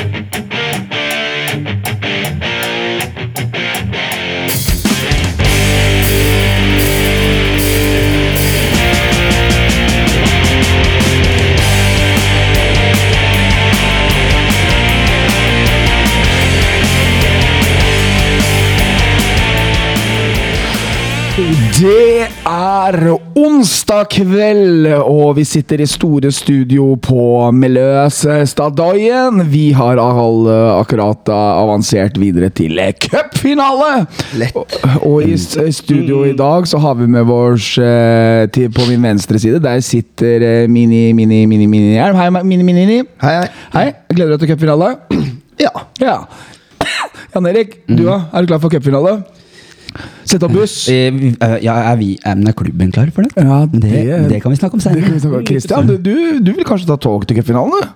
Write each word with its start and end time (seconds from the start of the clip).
Thank 0.00 0.34
you. 0.36 0.49
Er 22.90 23.12
onsdag 23.38 24.08
kveld, 24.10 24.86
og 25.06 25.36
vi 25.38 25.44
sitter 25.46 25.82
i 25.82 25.86
store 25.88 26.30
studio 26.34 26.94
på 27.02 27.22
Meløs 27.54 28.22
Stadøyen. 28.50 29.42
Vi 29.52 29.70
har 29.76 30.00
alle 30.00 30.56
akkurat 30.74 31.30
avansert 31.30 32.18
videre 32.18 32.48
til 32.50 32.78
cupfinale! 33.04 34.06
Lett. 34.40 34.56
Og- 34.56 35.06
Og 35.06 35.22
i 35.22 35.36
studio 35.36 36.24
i 36.24 36.32
dag 36.36 36.66
så 36.66 36.78
har 36.78 36.94
vi 36.94 37.06
med 37.06 37.20
eh, 37.78 38.46
til, 38.50 38.70
På 38.70 38.86
min 38.88 39.02
venstre 39.02 39.38
side, 39.38 39.60
der 39.62 39.80
sitter 39.80 40.42
eh, 40.42 40.68
Mini, 40.68 41.12
Mini, 41.12 41.46
Mini, 41.46 41.66
Mini 41.66 41.92
Hjelm. 41.94 42.16
Hei, 42.16 42.30
Mini, 42.30 42.62
Mini, 42.62 42.86
Mini. 42.86 43.02
Hei, 43.22 43.36
hei. 43.38 43.48
Hei, 43.72 43.92
gleder 44.14 44.32
du 44.36 44.36
deg 44.38 44.48
til 44.48 44.56
cupfinale? 44.56 44.96
Ja. 45.60 45.70
Ja. 46.00 46.16
Jan 47.34 47.46
Erik, 47.46 47.86
du 47.86 48.08
òg. 48.08 48.26
Er 48.34 48.40
du 48.42 48.46
klar 48.50 48.58
for 48.60 48.70
cupfinale? 48.70 49.20
Sett 50.24 50.42
opp 50.46 50.52
buss. 50.54 50.88
Eh, 50.88 51.08
eh, 51.10 51.56
ja, 51.64 51.74
er, 51.90 51.96
vi, 52.00 52.12
er, 52.24 52.52
klubben 52.56 52.92
klar 52.94 53.10
for 53.14 53.26
det? 53.26 53.32
Ja, 53.36 53.64
det, 53.66 53.80
det- 53.82 54.28
det, 54.30 54.42
kan 54.42 54.52
vi 54.52 54.56
snakke 54.60 54.78
om 54.78 54.80
senere. 54.84 55.42
Kristian. 55.44 55.86
Du, 55.86 56.14
du 56.40 56.52
vil 56.52 56.64
kanskje 56.64 56.86
ta 56.92 56.96
tog 57.00 57.26
til 57.26 57.40
cupfinalen? 57.40 57.88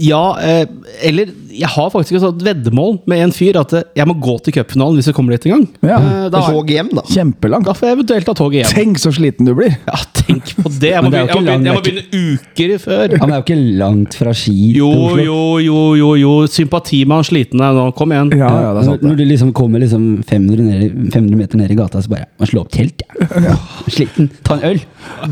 Ja, 0.00 0.24
eh, 0.40 0.64
eller 1.06 1.30
jeg 1.50 1.68
har 1.68 1.90
faktisk 1.92 2.16
et 2.16 2.22
sånt 2.22 2.42
veddemål 2.44 3.00
med 3.10 3.24
en 3.24 3.32
fyr 3.34 3.58
at 3.60 3.72
eh, 3.76 3.86
jeg 3.98 4.08
må 4.08 4.14
gå 4.22 4.36
til 4.46 4.54
cupfinalen 4.54 4.96
hvis 4.98 5.10
jeg 5.10 5.16
kommer 5.16 5.34
dit 5.34 5.46
en 5.50 5.56
gang. 5.56 5.64
Ja. 5.84 5.98
Eh, 5.98 6.26
da, 6.32 6.42
Tog 6.46 6.70
hjem, 6.72 6.90
da. 6.96 7.04
Kjempelangt. 7.10 7.66
da 7.68 7.74
får 7.76 7.90
jeg 7.90 7.98
eventuelt 7.98 8.28
ta 8.30 8.34
toget 8.38 8.62
hjem. 8.62 8.70
Tenk 8.78 9.02
så 9.02 9.12
sliten 9.14 9.48
du 9.48 9.52
blir. 9.58 9.74
Ja, 9.88 9.98
tenk 10.20 10.52
på 10.56 10.72
det! 10.72 10.94
Jeg 10.94 11.02
må, 11.04 11.12
det 11.12 11.24
begynne, 11.26 11.28
jeg 11.28 11.36
må, 11.36 11.44
begynne, 11.44 11.68
jeg 11.68 11.76
må 11.76 11.84
begynne 11.84 12.36
uker 12.40 12.74
før. 12.84 13.16
Ja, 13.16 13.20
men 13.20 13.32
det 13.32 13.36
er 13.36 13.42
jo 13.42 13.46
ikke 13.48 13.78
langt 13.82 14.16
fra 14.20 14.34
Ski 14.40 14.56
Jo, 14.78 14.90
jo, 15.20 15.40
jo, 15.64 15.80
jo, 15.98 16.10
jo. 16.20 16.32
Sympati 16.50 17.02
med 17.04 17.20
han 17.20 17.28
slitne 17.28 17.72
nå. 17.76 17.86
Kom 17.98 18.14
igjen. 18.14 18.32
Ja, 18.38 18.50
ja, 18.66 18.72
det 18.76 18.84
er 18.84 18.88
sant. 18.92 19.04
Når, 19.04 19.12
når 19.12 19.20
du 19.20 19.24
liksom 19.34 19.52
kommer 19.56 19.82
liksom 19.84 20.06
500, 20.30 20.64
ned, 20.70 20.96
500 21.12 21.40
meter 21.42 21.60
ned 21.60 21.74
i 21.74 21.78
gata, 21.78 22.00
så 22.04 22.12
bare 22.12 22.28
Man 22.40 22.48
slår 22.48 22.64
opp 22.64 22.72
telt, 22.72 23.04
ja. 23.44 23.56
Sliten. 23.90 24.30
Ta 24.46 24.56
en 24.56 24.66
øl. 24.70 24.80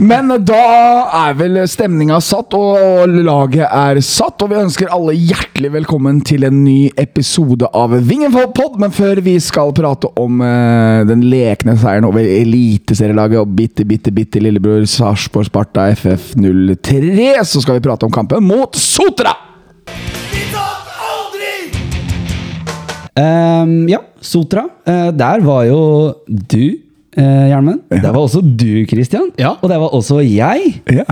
Men 0.02 0.34
da 0.46 0.62
er 1.24 1.36
vel 1.38 1.62
stemninga 1.70 2.18
satt, 2.24 2.52
og 2.58 3.08
laget 3.24 3.64
er 3.68 4.02
satt. 4.04 4.42
Og 4.44 4.52
vi 4.52 4.57
ønsker 4.58 4.90
alle 4.90 5.14
hjertelig 5.14 5.68
velkommen 5.74 6.18
til 6.26 6.42
en 6.48 6.56
ny 6.64 6.88
episode 6.98 7.68
av 7.76 7.92
Vingenfold-pod. 7.94 8.78
Men 8.82 8.94
før 8.94 9.20
vi 9.22 9.36
skal 9.42 9.70
prate 9.76 10.10
om 10.18 10.40
uh, 10.42 11.04
den 11.08 11.22
lekne 11.30 11.76
seieren 11.78 12.06
over 12.08 12.24
eliteserielaget 12.26 13.40
og 13.42 13.52
bitte, 13.58 13.86
bitte, 13.88 14.12
bitte 14.14 14.42
lillebror 14.42 14.86
Sarpsborg 14.90 15.50
Sparta 15.50 15.88
FF03, 15.94 17.28
så 17.46 17.62
skal 17.62 17.78
vi 17.78 17.84
prate 17.86 18.08
om 18.08 18.14
kampen 18.14 18.46
mot 18.48 18.74
Sotra! 18.78 19.36
Um, 23.18 23.88
ja, 23.90 23.98
Sotra. 24.22 24.68
Uh, 24.86 25.08
der 25.18 25.42
var 25.42 25.64
jo 25.66 25.80
du, 26.26 26.66
uh, 27.18 27.46
Hjelmen. 27.50 27.80
Der 27.90 28.10
var 28.10 28.20
også 28.20 28.42
du, 28.42 28.84
Christian. 28.90 29.32
Ja. 29.38 29.56
Og 29.58 29.70
der 29.70 29.82
var 29.82 29.94
også 29.94 30.20
jeg. 30.22 30.78
Ja. 30.86 31.06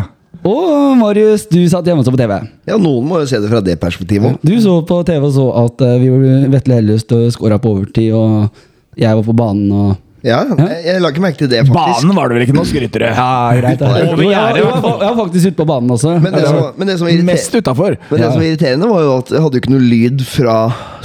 Og 0.44 0.96
Marius, 1.00 1.46
du 1.48 1.60
satt 1.70 1.86
hjemme 1.88 2.02
og 2.02 2.06
så 2.08 2.12
på 2.14 2.20
TV. 2.20 2.34
Ja, 2.68 2.76
Noen 2.76 3.06
må 3.08 3.20
jo 3.22 3.28
se 3.30 3.40
det 3.42 3.50
fra 3.50 3.62
det 3.64 3.78
perspektivet. 3.82 4.40
Du 4.44 4.54
så 4.62 4.78
på 4.86 5.00
TV 5.08 5.24
og 5.28 5.32
så 5.36 5.46
at 5.64 5.84
uh, 5.86 5.94
vi 6.02 6.10
Vetle 6.52 6.80
Og 6.98 7.30
skåra 7.34 7.58
på 7.62 7.76
overtid, 7.76 8.12
og 8.14 8.50
jeg 8.96 9.14
var 9.16 9.24
på 9.26 9.36
banen 9.36 9.70
og 9.72 9.94
Ja, 10.26 10.40
jeg, 10.42 10.78
jeg 10.82 11.00
la 11.04 11.10
ikke 11.12 11.22
merke 11.22 11.38
til 11.38 11.48
det, 11.52 11.60
faktisk. 11.68 12.00
Banen 12.02 12.16
var 12.16 12.26
det 12.32 12.34
vel 12.34 12.44
ikke, 12.48 12.54
noe 12.56 12.66
skryter 12.66 13.02
du. 13.04 13.06
Ja, 13.06 13.26
greit. 13.54 13.82
Jo, 13.84 14.16
jeg, 14.26 14.32
jeg, 14.32 14.64
var- 14.66 15.02
jeg 15.04 15.10
var 15.12 15.18
faktisk 15.20 15.52
ute 15.52 15.58
på 15.60 15.66
banen 15.68 15.92
også. 15.94 16.14
Men 16.24 16.34
det, 16.34 16.40
som, 16.48 16.62
men 16.80 16.90
det 16.90 16.96
som 16.98 17.10
Mest 17.28 17.54
utafor. 17.54 17.94
men 18.10 18.16
det 18.18 18.24
Ja. 18.24 18.30
som 18.32 18.40
var 18.40 18.46
irriterende, 18.48 18.88
var 18.90 19.04
jo 19.04 19.12
at 19.20 19.30
jeg 19.30 19.44
hadde 19.44 19.54
jo 19.60 19.62
ikke 19.62 19.74
noe 19.76 19.84
lyd 19.86 20.24
fra 20.26 20.56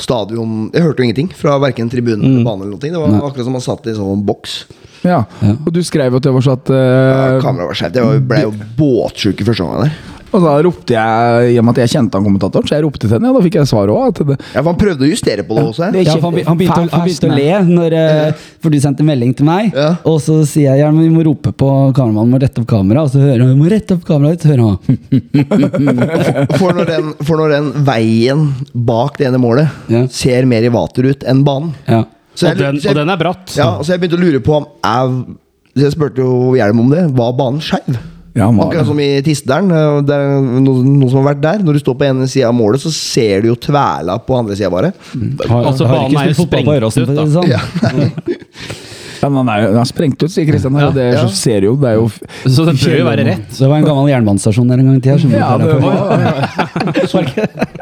stadion 0.02 0.72
Jeg 0.74 0.82
hørte 0.88 1.04
jo 1.04 1.10
ingenting 1.10 1.30
fra 1.38 1.60
verken 1.62 1.92
tribunen 1.92 2.24
eller 2.24 2.48
banen. 2.48 2.66
eller 2.66 2.72
noe. 2.74 2.80
Det 2.82 2.98
var 3.22 3.30
akkurat 3.30 3.46
som 3.46 3.54
man 3.60 3.62
satt 3.68 3.86
i 3.86 3.94
en 3.94 4.00
sånn 4.00 4.26
boks. 4.26 4.56
Ja. 5.04 5.24
Og 5.66 5.72
du 5.74 5.82
skrev 5.84 6.14
jo 6.14 6.20
til 6.22 6.36
oss 6.38 6.48
at 6.52 6.70
Ja, 6.70 7.36
eh, 7.38 7.42
Kameraet 7.42 7.72
var 7.74 7.78
skjevt. 7.80 7.96
Jeg 8.02 8.26
ble 8.30 8.42
jo 8.46 8.52
båtsjuk 8.78 9.42
i 9.42 9.48
første 9.48 9.66
omgang 9.66 9.88
der. 9.88 10.18
Og 10.32 10.40
da 10.46 10.52
ropte 10.64 10.94
jeg, 10.96 11.48
i 11.52 11.58
og 11.60 11.66
med 11.68 11.76
at 11.76 11.82
jeg 11.82 11.92
kjente 11.92 12.16
han 12.16 12.24
kommentatoren, 12.24 12.64
så 12.64 12.78
jeg 12.78 12.86
ropte 12.86 13.02
til 13.04 13.12
henne, 13.18 13.28
og 13.34 13.36
da 13.36 13.42
fikk 13.44 13.58
jeg 13.60 13.68
svar 13.68 13.90
òg. 13.92 14.22
Ja, 14.24 14.62
for 14.62 14.70
Han 14.70 14.78
prøvde 14.80 15.04
å 15.04 15.10
justere 15.10 15.44
på 15.44 15.58
det 15.58 15.64
også. 15.66 15.90
Det- 15.92 16.06
Ja, 16.08 16.14
han, 16.14 16.22
han, 16.48 16.58
begynte, 16.58 16.88
han 16.88 17.04
begynte 17.04 17.28
å 17.28 17.36
le 17.36 17.60
når, 17.68 17.96
uh, 18.32 18.32
For 18.64 18.70
du 18.72 18.78
sendte 18.80 19.04
melding 19.04 19.34
til 19.36 19.44
meg, 19.46 19.74
Ja. 19.76 19.98
og 20.06 20.22
så 20.24 20.38
sier 20.48 20.72
jeg 20.72 20.80
ja, 20.86 20.90
vi 20.92 21.10
må 21.12 21.26
rope 21.28 21.52
på 21.52 21.92
kameramannen, 21.98 22.32
må 22.32 22.40
rette 22.40 22.62
opp 22.64 22.68
kameraet. 22.72 23.04
Og 23.04 23.12
så 23.12 23.20
hører 23.20 23.40
han 23.44 23.52
vi 23.52 23.60
må 23.60 23.70
rette 23.74 23.92
opp 23.98 24.06
kameraet, 24.08 24.40
så 24.40 24.56
hører 24.56 24.64
han 24.64 24.78
For 26.62 26.74
når, 26.80 26.86
den, 26.94 27.12
for 27.28 27.36
når 27.42 27.50
den 27.58 27.70
veien 27.92 28.48
bak 28.74 29.18
det 29.20 29.28
ene 29.28 29.42
målet 29.42 29.68
Ja. 29.92 30.06
ser 30.08 30.46
mer 30.48 30.64
i 30.64 30.72
vater 30.72 31.12
ut 31.12 31.24
enn 31.28 31.44
banen 31.44 31.74
ja. 32.36 32.48
jeg, 32.48 32.56
Og 32.56 32.62
den, 32.64 32.80
så 32.82 32.90
og 32.90 32.96
den 33.02 33.10
er 33.10 33.18
bratt. 33.20 33.54
Ja, 33.58 33.68
og 33.78 33.86
så 33.86 33.94
jeg 33.96 34.02
begynte 34.04 34.20
å 34.20 34.24
lure 34.24 34.40
på 34.46 34.56
om 34.62 34.66
jeg, 34.84 35.36
Jeg 35.84 35.92
spurte 35.94 36.24
jo 36.24 36.56
Hjelm 36.56 36.80
om 36.84 36.90
det. 36.92 37.06
Var 37.16 37.34
banen 37.40 37.62
skeiv? 37.64 38.00
Ja, 38.32 38.46
Akkurat 38.48 38.86
som 38.88 39.00
i 39.04 39.10
Tistedalen. 39.26 39.72
eh, 39.76 40.02
Det 40.08 40.16
er 40.16 40.38
noen, 40.64 40.86
noen 41.02 41.10
som 41.12 41.20
har 41.20 41.34
vært 41.34 41.42
der. 41.44 41.64
Når 41.68 41.74
du 41.76 41.80
står 41.84 41.98
på 42.00 42.06
ene 42.08 42.28
sida 42.32 42.48
av 42.48 42.56
målet, 42.56 42.80
så 42.80 42.92
ser 42.96 43.42
du 43.44 43.50
jo 43.52 43.56
tvæla 43.60 44.16
på 44.24 44.38
andre 44.40 44.56
sida 44.56 44.70
bare. 44.72 44.94
Har, 45.50 45.66
Altså, 45.66 45.84
har 45.88 45.98
banen 45.98 46.12
ikke 46.16 46.22
er 46.24 46.32
jo 46.32 46.38
spilt 46.38 46.40
fotball 46.40 46.64
på 46.64 46.72
sprengt 46.72 46.80
Øråsen, 46.80 47.02
ut, 47.02 47.08
for 47.08 47.14
å 47.14 47.28
si 47.28 47.28
det 47.28 47.36
sånn. 47.36 47.50
Ja, 47.52 47.62
men 49.30 49.46
han 49.46 49.50
er, 49.54 49.68
han 49.70 49.82
er 49.82 49.90
sprengt 49.90 50.24
ut, 50.24 50.32
sier 50.32 50.46
Kristian. 50.50 50.74
Ja. 50.80 50.90
det 50.96 51.06
Ja. 51.14 51.28
ser 51.28 51.62
jo, 51.68 51.76
det 51.76 51.90
er 51.92 51.96
jo 52.00 52.08
Så 52.50 52.66
det 52.66 52.74
bør 52.80 52.98
jo 52.98 53.06
være 53.06 53.26
rett. 53.28 53.50
Det 53.60 53.68
var 53.70 53.78
en 53.78 53.86
gammel 53.86 54.10
jernbanestasjon 54.10 54.68
der 54.72 54.80
en 54.82 54.88
gang 54.90 54.98
i 54.98 55.02
tida. 55.02 55.18
du 55.18 55.36
Ja, 55.38 55.58
det 55.58 55.68
var 55.82 57.06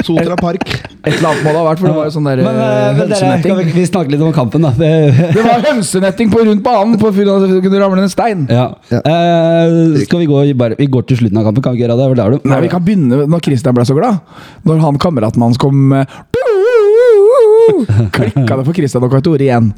Sotra 0.03 0.35
Park. 0.45 0.65
et 1.05 1.13
eller 1.15 1.29
annet 1.29 1.43
må 1.45 1.51
det 1.53 1.59
ha 1.59 1.65
vært, 1.69 1.79
for 1.79 1.87
det 1.87 1.95
var 1.95 2.07
jo 2.09 2.13
sånn 2.15 2.27
der 2.27 2.41
Men, 2.43 2.55
eh, 2.59 2.59
dere, 2.59 2.93
vi, 2.93 3.01
hønsenetting. 3.01 3.73
vi 3.75 3.85
snakker 3.87 4.11
litt 4.13 4.21
om 4.25 4.33
kampen, 4.35 4.61
da. 4.67 4.71
Det, 4.75 4.89
Det 5.35 5.43
var 5.45 5.63
hønsenetting 5.69 6.31
på 6.33 6.43
rundt 6.45 6.63
banen 6.65 6.97
på 6.99 7.11
for 7.15 7.31
at 7.35 7.47
det 7.47 7.61
kunne 7.63 7.79
ramle 7.83 8.03
en 8.03 8.11
stein. 8.11 8.45
ja. 8.49 8.67
Uh, 8.91 9.95
skal 10.03 10.19
vi 10.23 10.27
gå 10.29 10.43
bare, 10.59 10.75
Vi 10.79 10.87
går 10.87 11.05
til 11.07 11.17
slutten 11.21 11.37
av 11.39 11.47
kampen, 11.49 11.63
kan 11.63 11.73
vi 11.75 11.81
ikke 11.81 11.87
gjøre 11.89 12.15
det? 12.15 12.41
Du 12.43 12.49
Nei, 12.49 12.61
Vi 12.65 12.71
kan 12.71 12.83
begynne 12.83 13.25
når 13.29 13.41
Kristian 13.45 13.75
ble 13.77 13.85
så 13.87 13.95
glad. 13.97 14.19
Når 14.65 14.79
han 14.83 14.97
kameraten 15.01 15.41
hans 15.41 15.57
kom 15.57 15.87
med 15.93 16.07
Klikka 18.15 18.57
det 18.59 18.65
for 18.67 18.75
Kristian 18.75 19.05
og 19.05 19.13
Kai 19.13 19.21
Tore 19.25 19.45
igjen. 19.45 19.71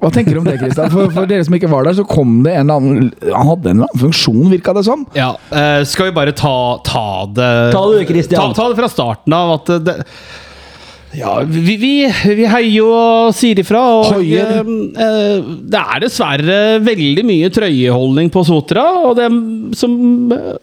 Hva 0.00 0.10
tenker 0.14 0.36
du 0.36 0.42
om 0.42 0.48
det, 0.48 0.58
Kristian? 0.62 0.92
For, 0.92 1.10
for 1.14 1.28
dere 1.30 1.46
som 1.46 1.56
ikke 1.58 1.70
var 1.72 1.88
der, 1.88 1.98
så 1.98 2.06
kom 2.08 2.38
det 2.46 2.54
en 2.54 2.70
eller 2.70 2.80
annen 2.80 3.10
Han 3.34 3.50
hadde 3.52 3.72
en 3.72 3.82
eller 3.82 3.90
annen 3.90 4.04
funksjon, 4.06 4.46
virka 4.52 4.76
det 4.76 4.86
som. 4.88 5.04
Ja, 5.18 5.34
uh, 5.50 5.82
skal 5.88 6.10
vi 6.10 6.16
bare 6.16 6.34
ta, 6.36 6.56
ta 6.86 7.06
det 7.34 7.52
Ta 7.74 7.84
det, 7.92 8.06
Christian. 8.08 8.54
Ta, 8.54 8.62
ta 8.62 8.70
det 8.72 8.80
fra 8.80 8.90
starten 8.92 9.36
av 9.36 9.58
at 9.58 9.76
det 9.84 10.00
ja, 11.14 11.42
vi, 11.46 11.76
vi, 11.76 11.92
vi 12.34 12.46
heier 12.50 12.72
jo 12.72 12.88
og 12.90 13.34
sier 13.36 13.60
ifra. 13.62 13.82
Og, 14.00 14.22
eh, 14.24 14.56
eh, 14.58 15.50
det 15.70 15.80
er 15.80 16.02
dessverre 16.02 16.58
veldig 16.84 17.24
mye 17.26 17.50
trøyeholdning 17.54 18.32
på 18.34 18.42
Sotra, 18.46 18.86
og 19.06 19.18
det 19.20 19.28
som 19.78 19.94
eh, 20.34 20.56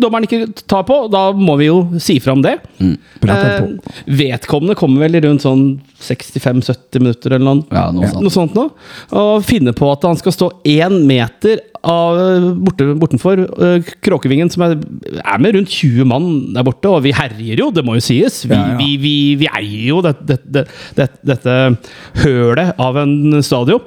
dommeren 0.00 0.26
ikke 0.26 0.46
tar 0.70 0.84
på, 0.88 0.96
da 1.12 1.28
må 1.36 1.56
vi 1.60 1.68
jo 1.68 1.78
si 2.02 2.18
fra 2.22 2.34
om 2.34 2.42
det. 2.44 2.56
Mm. 2.80 2.94
Eh, 3.24 3.66
vedkommende 4.20 4.76
kommer 4.78 5.04
vel 5.04 5.18
i 5.18 5.22
rundt 5.24 5.44
sånn 5.44 5.66
65-70 6.04 7.00
minutter 7.02 7.36
eller 7.36 7.44
noe, 7.46 7.66
Ja, 7.72 7.86
noe 7.94 8.08
sånt. 8.10 8.24
noe 8.24 8.34
sånt 8.34 8.56
nå. 8.58 8.64
Og 9.20 9.44
finner 9.46 9.76
på 9.76 9.88
at 9.92 10.04
han 10.06 10.18
skal 10.20 10.34
stå 10.36 10.50
én 10.68 10.98
meter 11.08 11.62
av, 11.84 12.16
borte, 12.64 12.86
bortenfor 12.96 13.42
uh, 13.44 13.92
Kråkevingen, 14.04 14.48
som 14.52 14.64
er, 14.64 14.76
er 15.20 15.42
med 15.42 15.56
rundt 15.58 15.72
20 15.72 16.08
mann 16.08 16.28
der 16.56 16.64
borte. 16.64 16.88
Og 16.88 17.02
vi 17.04 17.12
herjer 17.16 17.60
jo, 17.60 17.70
det 17.74 17.84
må 17.84 17.98
jo 17.98 18.04
sies. 18.04 18.42
Vi, 18.48 18.54
Ja, 18.56 18.72
ja. 18.72 18.78
vi, 18.80 18.96
vi, 19.00 19.14
vi 19.42 19.50
eier 19.52 19.86
jo 19.90 20.00
det, 20.04 20.14
det, 20.24 20.38
det, 20.48 20.66
det, 20.96 21.08
dette 21.34 21.58
hølet 22.24 22.74
av 22.80 23.00
en 23.04 23.42
stadion. 23.44 23.84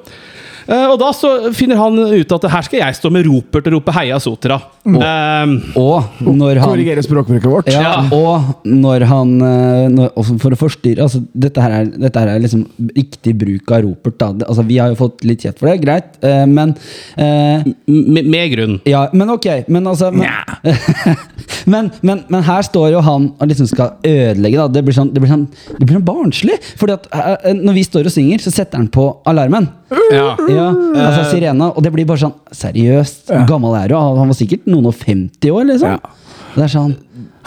Eh, 0.67 0.85
og 0.91 0.97
da 0.99 1.11
så 1.15 1.29
finner 1.55 1.79
han 1.79 1.95
ut 2.11 2.33
at 2.35 2.47
her 2.51 2.65
skal 2.67 2.81
jeg 2.81 2.97
stå 2.99 3.11
med 3.13 3.25
ropert 3.27 3.67
og 3.69 3.73
rope 3.77 3.93
'heia 3.95 4.17
Sotra'. 4.19 4.59
Eh, 4.87 5.53
Og 5.79 6.03
når 6.21 6.59
han 6.59 6.69
Korrigere 6.69 7.03
språkbruket 7.03 7.49
vårt. 7.51 7.67
Ja, 7.71 7.81
Ja. 7.81 7.95
og 8.11 8.65
når 8.65 9.05
han 9.05 9.41
eh, 9.41 9.87
når, 9.89 10.11
For 10.39 10.51
å 10.51 10.59
forstyrre 10.59 11.03
altså, 11.03 11.23
dette, 11.35 11.61
her 11.61 11.71
er, 11.81 11.85
dette 11.85 12.19
her 12.19 12.27
er 12.35 12.39
liksom 12.39 12.65
riktig 12.95 13.35
bruk 13.37 13.71
av 13.71 13.83
ropert. 13.83 14.17
Da. 14.17 14.45
Altså, 14.47 14.65
vi 14.67 14.77
har 14.77 14.89
jo 14.89 14.95
fått 14.95 15.23
litt 15.23 15.41
kjeft 15.43 15.59
for 15.59 15.67
det, 15.71 15.81
greit, 15.83 16.17
eh, 16.23 16.45
men 16.45 16.75
eh, 17.17 17.63
med, 17.87 18.25
med 18.25 18.51
grunn. 18.55 18.79
Ja, 18.85 19.07
men 19.13 19.29
ok. 19.29 19.47
Men 19.67 19.87
altså 19.87 20.11
Men, 20.11 20.27
men, 21.65 21.91
men, 22.01 22.23
men 22.29 22.43
her 22.43 22.61
står 22.65 22.91
jo 22.95 23.01
han 23.01 23.31
og 23.39 23.47
liksom 23.49 23.67
skal 23.67 23.95
ødelegge. 24.03 24.57
Da. 24.57 24.67
Det 24.67 24.83
blir 24.87 24.95
sånn, 24.95 25.11
det 25.13 25.21
blir 25.23 25.31
sånn, 25.31 25.47
det 25.77 25.85
blir 25.85 25.97
sånn 25.99 26.07
barnslig. 26.07 26.59
Fordi 26.79 26.93
at 26.97 27.09
når 27.55 27.73
vi 27.77 27.83
står 27.87 28.07
og 28.09 28.11
synger, 28.15 28.39
så 28.43 28.51
setter 28.53 28.77
han 28.81 28.87
på 28.93 29.09
alarmen. 29.27 29.67
Ja. 30.11 30.35
Ja, 30.51 30.67
altså 30.99 31.21
sirena 31.31 31.69
Og 31.71 31.83
det 31.85 31.93
blir 31.95 32.07
bare 32.09 32.19
sånn 32.19 32.33
Seriøst, 32.51 33.29
gammel 33.47 33.77
er 33.79 33.91
du? 33.91 33.95
Han 33.95 34.27
var 34.27 34.35
sikkert 34.35 34.65
noen 34.67 34.89
og 34.89 34.95
50 34.99 35.53
år, 35.53 35.67
liksom. 35.69 35.93
Ja. 35.95 36.17
Det 36.57 36.65
er 36.65 36.73
sånn 36.73 36.95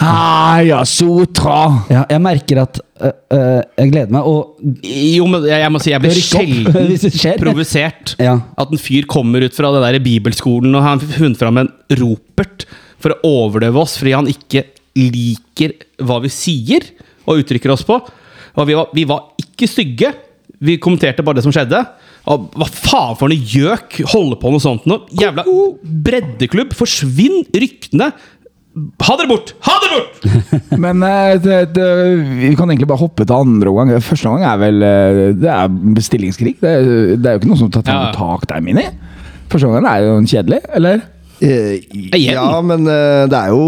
Heia 0.01 0.79
Sotra! 0.89 1.59
ja, 1.93 2.07
Jeg 2.09 2.23
merker 2.25 2.63
at 2.63 2.79
øh, 2.81 3.13
øh, 3.37 3.59
Jeg 3.77 3.93
gleder 3.93 4.15
meg, 4.17 4.25
og 4.25 4.87
Jo, 4.87 5.27
men 5.29 5.45
jeg, 5.51 5.61
jeg 5.61 5.75
må 5.75 5.83
si 5.83 5.93
jeg 5.93 6.05
blir 6.07 6.21
sjelden 6.31 7.43
provosert. 7.43 8.15
Ja. 8.23 8.39
At 8.57 8.73
en 8.73 8.81
fyr 8.81 9.05
kommer 9.11 9.45
ut 9.45 9.57
fra 9.57 9.73
det 9.77 9.83
der 9.85 10.01
bibelskolen 10.05 10.73
og 10.79 10.87
har 10.87 11.05
funnet 11.05 11.41
fram 11.41 11.61
en 11.61 11.71
ropert 12.01 12.65
for 13.01 13.13
å 13.17 13.35
overdøve 13.45 13.81
oss 13.83 13.99
fordi 14.01 14.17
han 14.17 14.29
ikke 14.31 14.65
liker 14.97 15.77
hva 16.05 16.19
vi 16.25 16.33
sier 16.33 16.89
og 17.29 17.43
uttrykker 17.45 17.73
oss 17.73 17.85
på. 17.87 18.01
Og 18.01 18.67
vi 18.69 18.77
var, 18.77 18.89
vi 18.97 19.05
var 19.09 19.29
ikke 19.41 19.69
stygge. 19.71 20.11
Vi 20.61 20.81
kommenterte 20.83 21.25
bare 21.25 21.39
det 21.39 21.45
som 21.47 21.55
skjedde. 21.55 21.79
Og 22.29 22.51
hva 22.59 22.67
faen 22.69 23.17
for 23.19 23.33
noe 23.33 23.41
gjøk! 23.41 24.01
Holde 24.13 24.37
på 24.41 24.51
noe 24.53 24.61
sånt 24.63 24.85
noe. 24.91 25.07
Jævla 25.17 25.45
breddeklubb! 26.05 26.75
Forsvinn! 26.77 27.45
Ryktene! 27.55 28.11
Ha 29.03 29.15
dere 29.19 29.27
bort! 29.33 29.55
Ha 29.67 29.77
dere 29.83 29.97
bort! 29.99 30.27
Men 30.85 31.01
eh, 31.07 31.37
det, 31.43 31.57
det, 31.75 31.87
vi 32.43 32.53
kan 32.59 32.71
egentlig 32.71 32.91
bare 32.91 33.03
hoppe 33.03 33.25
til 33.27 33.35
andre 33.35 33.73
omgang. 33.73 33.95
Første 34.05 34.29
omgang 34.31 34.47
er 34.47 34.61
vel 34.63 34.85
eh, 34.87 35.23
Det 35.41 35.51
er 35.51 35.73
bestillingskrig. 35.97 36.55
Det, 36.61 36.75
det 37.19 37.27
er 37.33 37.39
jo 37.39 37.43
ikke 37.43 37.51
noe 37.51 37.63
som 37.65 37.73
tar 37.75 37.89
Ja. 37.89 38.13
tak 38.15 38.47
der, 38.53 38.61
Mini. 38.65 38.85
Første 39.51 39.67
omgang 39.67 39.89
er 39.91 40.05
jo 40.07 40.21
kjedelig, 40.31 40.61
eller? 40.79 41.03
Eh, 41.41 41.81
ja, 42.21 42.45
men 42.61 42.85
eh, 42.85 43.23
det 43.33 43.39
er 43.39 43.49
jo 43.55 43.63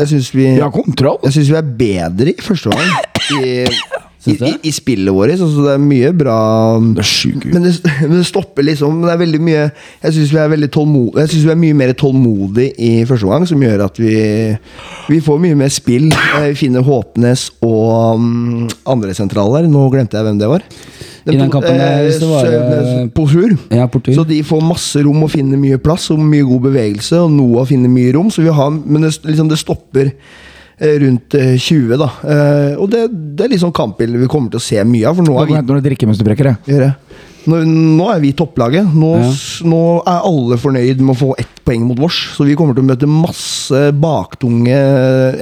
Jeg 0.00 0.08
syns 0.14 0.30
vi 0.32 0.46
Vi 0.56 0.62
har 0.64 0.72
kontroll. 0.72 1.18
Jeg 1.28 1.34
syns 1.36 1.50
vi 1.52 1.58
er 1.60 1.66
bedre 1.84 2.32
i 2.32 2.40
første 2.42 2.72
omgang. 2.72 2.94
I, 3.44 3.66
i, 4.28 4.36
i. 4.48 4.52
I 4.68 4.72
spillet 4.76 5.14
vårt. 5.14 5.32
Altså 5.34 5.64
det 5.66 5.72
er 5.74 5.82
mye 5.82 6.12
bra 6.16 6.36
Det 6.94 7.02
er 7.04 7.08
sjuk 7.08 7.46
men 7.52 7.64
det, 7.66 7.72
men 8.04 8.14
det 8.18 8.26
stopper 8.28 8.66
liksom 8.66 9.00
Det 9.04 9.12
er 9.12 9.20
veldig 9.22 9.40
mye 9.44 9.62
Jeg 10.02 10.14
syns 10.16 10.32
vi 10.34 10.40
er 10.42 10.52
veldig 10.52 10.70
tålmodige 10.74 11.24
Jeg 11.24 11.32
synes 11.34 11.44
vi 11.48 11.52
er 11.54 11.60
mye 11.64 11.78
mer 11.82 11.92
tålmodige 11.98 12.72
i 12.78 12.90
første 13.08 13.28
omgang, 13.28 13.46
som 13.50 13.62
gjør 13.64 13.84
at 13.88 14.00
vi 14.02 14.14
Vi 15.12 15.20
får 15.24 15.38
mye 15.42 15.56
mer 15.58 15.72
spill. 15.72 16.08
Eh, 16.12 16.48
Vi 16.52 16.58
finner 16.66 16.84
Håpnes 16.84 17.48
og 17.64 18.18
um, 18.20 18.66
andre 18.88 19.14
sentraler. 19.16 19.66
Nå 19.70 19.86
glemte 19.92 20.18
jeg 20.18 20.26
hvem 20.26 20.38
det 20.40 20.48
var. 20.50 20.64
I 21.28 21.36
den 21.36 21.50
kampen 21.52 21.76
der, 21.76 22.02
hvis 22.06 22.16
så 22.22 22.28
var 22.30 22.46
Søvnes, 22.46 22.86
Sø- 22.88 23.08
Posur. 23.16 23.50
Ja, 23.74 23.84
Portur. 23.92 24.14
Så 24.16 24.24
de 24.28 24.38
får 24.46 24.62
masse 24.64 25.02
rom 25.04 25.22
og 25.26 25.30
finner 25.32 25.60
mye 25.60 25.76
plass 25.82 26.06
og 26.14 26.20
mye 26.24 26.46
god 26.48 26.62
bevegelse. 26.70 27.18
Og 27.24 27.32
Noah 27.34 27.66
finner 27.68 27.92
mye 27.92 28.14
rom, 28.16 28.30
så 28.32 28.44
vi 28.46 28.52
har, 28.56 28.70
men 28.72 29.04
det, 29.04 29.10
liksom, 29.28 29.50
det 29.52 29.58
stopper 29.60 30.08
eh, 30.08 30.46
rundt 30.78 31.34
eh, 31.34 31.56
20, 31.58 31.96
da. 31.98 32.08
Eh, 32.22 32.74
og 32.78 32.90
det, 32.92 33.06
det 33.38 33.46
er 33.46 33.54
liksom 33.56 33.72
kampbildet 33.74 34.22
vi 34.22 34.30
kommer 34.30 34.52
til 34.52 34.60
å 34.60 34.66
se 34.68 34.82
mye 34.86 35.08
av. 35.10 35.18
For 35.18 35.26
nå 35.26 35.34
er 35.42 35.50
vi 35.50 35.58
Når 35.58 35.80
du 35.80 35.88
drikker 35.88 36.10
mens 36.10 36.20
du 36.20 36.26
brekker 36.28 36.52
det. 36.52 36.90
Nå, 37.48 37.62
nå 37.64 38.08
er 38.12 38.20
vi 38.20 38.32
topplaget. 38.36 38.90
Nå, 38.94 39.12
Ja. 39.22 39.30
nå 39.70 39.82
er 40.02 40.26
alle 40.28 40.58
fornøyd 40.60 41.00
med 41.00 41.14
å 41.14 41.18
få 41.18 41.30
ett 41.40 41.62
poeng 41.64 41.86
mot 41.88 41.98
vårs. 41.98 42.18
Så 42.36 42.44
vi 42.48 42.56
kommer 42.58 42.76
til 42.76 42.84
å 42.84 42.90
møte 42.90 43.08
masse 43.08 43.80
baktunge, 43.96 44.76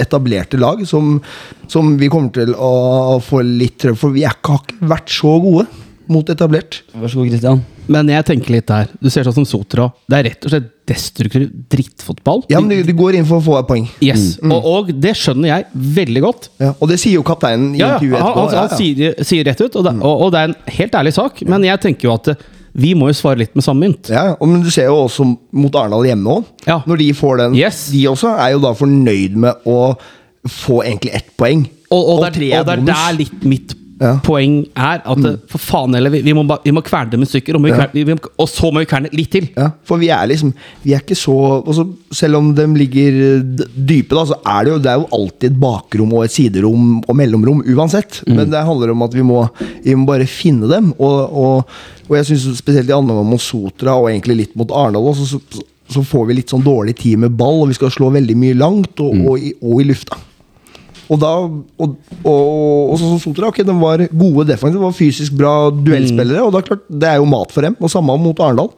etablerte 0.03 0.61
lag 0.61 0.85
som, 0.87 1.17
som 1.69 1.97
vi 1.99 2.11
kommer 2.13 2.33
til 2.37 2.55
å 2.55 3.19
få 3.25 3.43
litt 3.45 3.79
trøbbel 3.83 4.01
For 4.01 4.15
vi 4.15 4.25
har 4.29 4.37
ikke 4.39 4.79
vært 4.87 5.11
så 5.13 5.35
gode 5.43 5.67
mot 6.13 6.29
etablert. 6.33 6.81
Vær 6.95 7.11
så 7.13 7.19
god, 7.21 7.29
Christian. 7.33 7.61
Men 7.91 8.09
jeg 8.11 8.27
tenker 8.27 8.55
litt 8.57 8.67
der. 8.67 8.89
Du 9.03 9.09
ser 9.13 9.27
sånn 9.29 9.37
som 9.41 9.47
Sotra. 9.47 9.89
Det 10.11 10.19
er 10.19 10.27
rett 10.31 10.47
og 10.49 10.53
slett 10.53 10.73
destruktiv 10.87 11.47
drittfotball. 11.73 12.45
Ja, 12.51 12.61
men 12.63 12.87
du, 12.87 12.93
går 12.99 13.19
inn 13.19 13.27
for 13.27 13.39
å 13.41 13.45
få 13.47 13.57
et 13.61 13.69
poeng. 13.69 13.87
Yes, 14.03 14.37
og, 14.43 14.67
og 14.71 14.91
det 15.03 15.15
skjønner 15.19 15.51
jeg 15.53 15.67
veldig 16.01 16.23
godt. 16.25 16.49
Ja, 16.63 16.73
og 16.79 16.91
det 16.91 16.99
sier 17.03 17.19
jo 17.19 17.25
kapteinen 17.27 17.73
i 17.75 17.81
Ja, 17.83 17.95
ja, 17.95 18.01
intervjuet 18.01 18.21
etterpå. 18.21 18.43
han, 18.43 18.51
han 18.51 18.59
Ja, 18.59 18.67
ja. 18.67 18.81
sier, 18.81 19.25
sier 19.31 19.49
rett 19.51 19.63
ut, 19.65 19.79
og 19.81 19.87
det, 19.87 19.95
og, 20.01 20.27
og 20.27 20.35
det 20.35 20.43
er 20.45 20.53
en 20.53 20.59
helt 20.81 21.01
ærlig 21.03 21.15
sak. 21.19 21.43
Men 21.47 21.67
jeg 21.67 21.83
tenker 21.87 22.09
jo 22.11 22.15
at 22.15 22.31
eh, 22.35 22.45
vi 22.77 22.93
må 22.99 23.09
jo 23.11 23.17
svare 23.17 23.41
litt 23.41 23.55
med 23.57 23.65
samme 23.65 23.87
mynt. 23.87 24.11
Ja, 24.13 24.35
men 24.43 24.61
du 24.67 24.71
ser 24.75 24.91
jo 24.91 24.99
også 25.07 25.25
mot 25.57 25.79
Arendal 25.81 26.07
hjemme 26.11 26.39
òg. 26.41 26.51
Ja. 26.69 26.81
Når 26.87 27.03
de 27.03 27.09
får 27.17 27.41
den 27.41 27.57
Yes. 27.59 27.87
De 27.95 28.03
også 28.11 28.35
er 28.37 28.53
jo 28.55 28.63
da 28.67 28.75
fornøyd 28.77 29.39
med 29.47 29.67
å 29.67 29.79
få 30.47 30.83
egentlig 30.85 31.15
ett 31.19 31.33
poeng. 31.41 31.65
Og, 31.91 32.03
og, 32.03 32.21
det, 32.27 32.33
tre 32.37 32.51
er, 32.53 32.61
og 32.61 32.67
det 32.69 32.77
er 32.79 32.87
der 32.91 33.17
litt 33.17 33.47
mitt 33.49 33.75
Ja. 33.97 34.13
Mm. 34.13 34.21
poeng 34.27 34.57
er. 34.75 35.01
At 35.09 35.21
mm. 35.23 35.39
for 35.49 35.63
faen 35.63 35.97
heller, 35.97 36.13
vi, 36.13 36.21
vi, 36.27 36.35
må, 36.37 36.45
vi 36.65 36.73
må 36.75 36.83
kverne 36.85 37.15
dem 37.15 37.25
i 37.25 37.29
stykker, 37.29 37.57
og, 37.57 37.63
må 37.65 37.73
kverne, 37.73 38.05
vi, 38.05 38.17
og 38.17 38.51
så 38.51 38.71
må 38.73 38.83
vi 38.83 38.91
kverne 38.91 39.13
litt 39.17 39.31
til. 39.33 39.49
Ja, 39.57 39.71
for 39.87 40.01
vi 40.03 40.11
er 40.13 40.29
liksom 40.29 40.53
Vi 40.85 40.93
er 40.95 41.03
ikke 41.03 41.17
så 41.19 41.35
også, 41.59 41.87
Selv 42.15 42.39
om 42.39 42.51
de 42.57 42.67
ligger 42.77 43.41
dype, 43.75 44.15
da, 44.15 44.25
så 44.29 44.39
er 44.43 44.67
det 44.67 44.75
jo 44.75 44.81
Det 44.85 44.93
er 44.93 45.01
jo 45.01 45.09
alltid 45.19 45.49
et 45.51 45.61
bakrom 45.63 46.15
og 46.17 46.27
et 46.27 46.35
siderom 46.35 46.91
og 47.01 47.17
mellomrom 47.17 47.63
uansett. 47.75 48.21
Men 48.29 48.51
det 48.53 48.65
handler 48.67 48.93
om 48.93 49.07
at 49.07 49.15
vi 49.17 49.25
må, 49.27 49.45
vi 49.85 49.95
må 49.97 50.07
bare 50.09 50.29
finne 50.29 50.69
dem. 50.71 50.93
Og, 50.99 51.17
og, 51.45 51.79
og 52.09 52.19
jeg 52.19 52.31
syns 52.31 52.61
spesielt 52.61 52.91
i 52.91 52.97
andre 52.97 53.15
omgang 53.15 53.33
mot 53.33 53.43
Sotra, 53.43 53.97
og 53.97 54.11
egentlig 54.11 54.41
litt 54.43 54.57
mot 54.59 54.71
Arendal 54.75 55.11
også, 55.13 55.27
så, 55.33 55.65
så, 55.89 56.05
får 56.07 56.29
vi 56.29 56.39
litt 56.41 56.53
sånn 56.53 56.65
dårlig 56.67 56.97
tid 57.01 57.23
med 57.25 57.37
ball, 57.39 57.63
og 57.65 57.73
vi 57.73 57.79
skal 57.79 57.93
slå 57.95 58.11
veldig 58.15 58.37
mye 58.39 58.59
langt 58.59 59.03
og, 59.05 59.15
og, 59.23 59.39
i, 59.41 59.55
og 59.63 59.83
i 59.83 59.89
lufta. 59.91 60.21
Og 61.13 61.21
da 61.23 61.33
Og, 61.47 61.97
og, 62.25 62.27
og 62.27 62.95
sånn 62.99 63.15
som 63.15 63.23
Sotra, 63.23 63.51
ok, 63.53 63.63
de 63.67 63.75
var 63.79 64.03
gode 64.11 64.47
defensive, 64.49 64.83
var 64.83 64.97
fysisk 64.97 65.37
bra 65.39 65.55
duellspillere. 65.71 66.45
Og 66.47 66.55
da 66.55 66.65
klart, 66.67 66.87
det 66.89 67.11
er 67.11 67.21
jo 67.21 67.29
mat 67.31 67.53
for 67.55 67.67
dem. 67.67 67.77
Og 67.81 67.93
samme 67.93 68.17
mot 68.21 68.41
Arendal. 68.43 68.73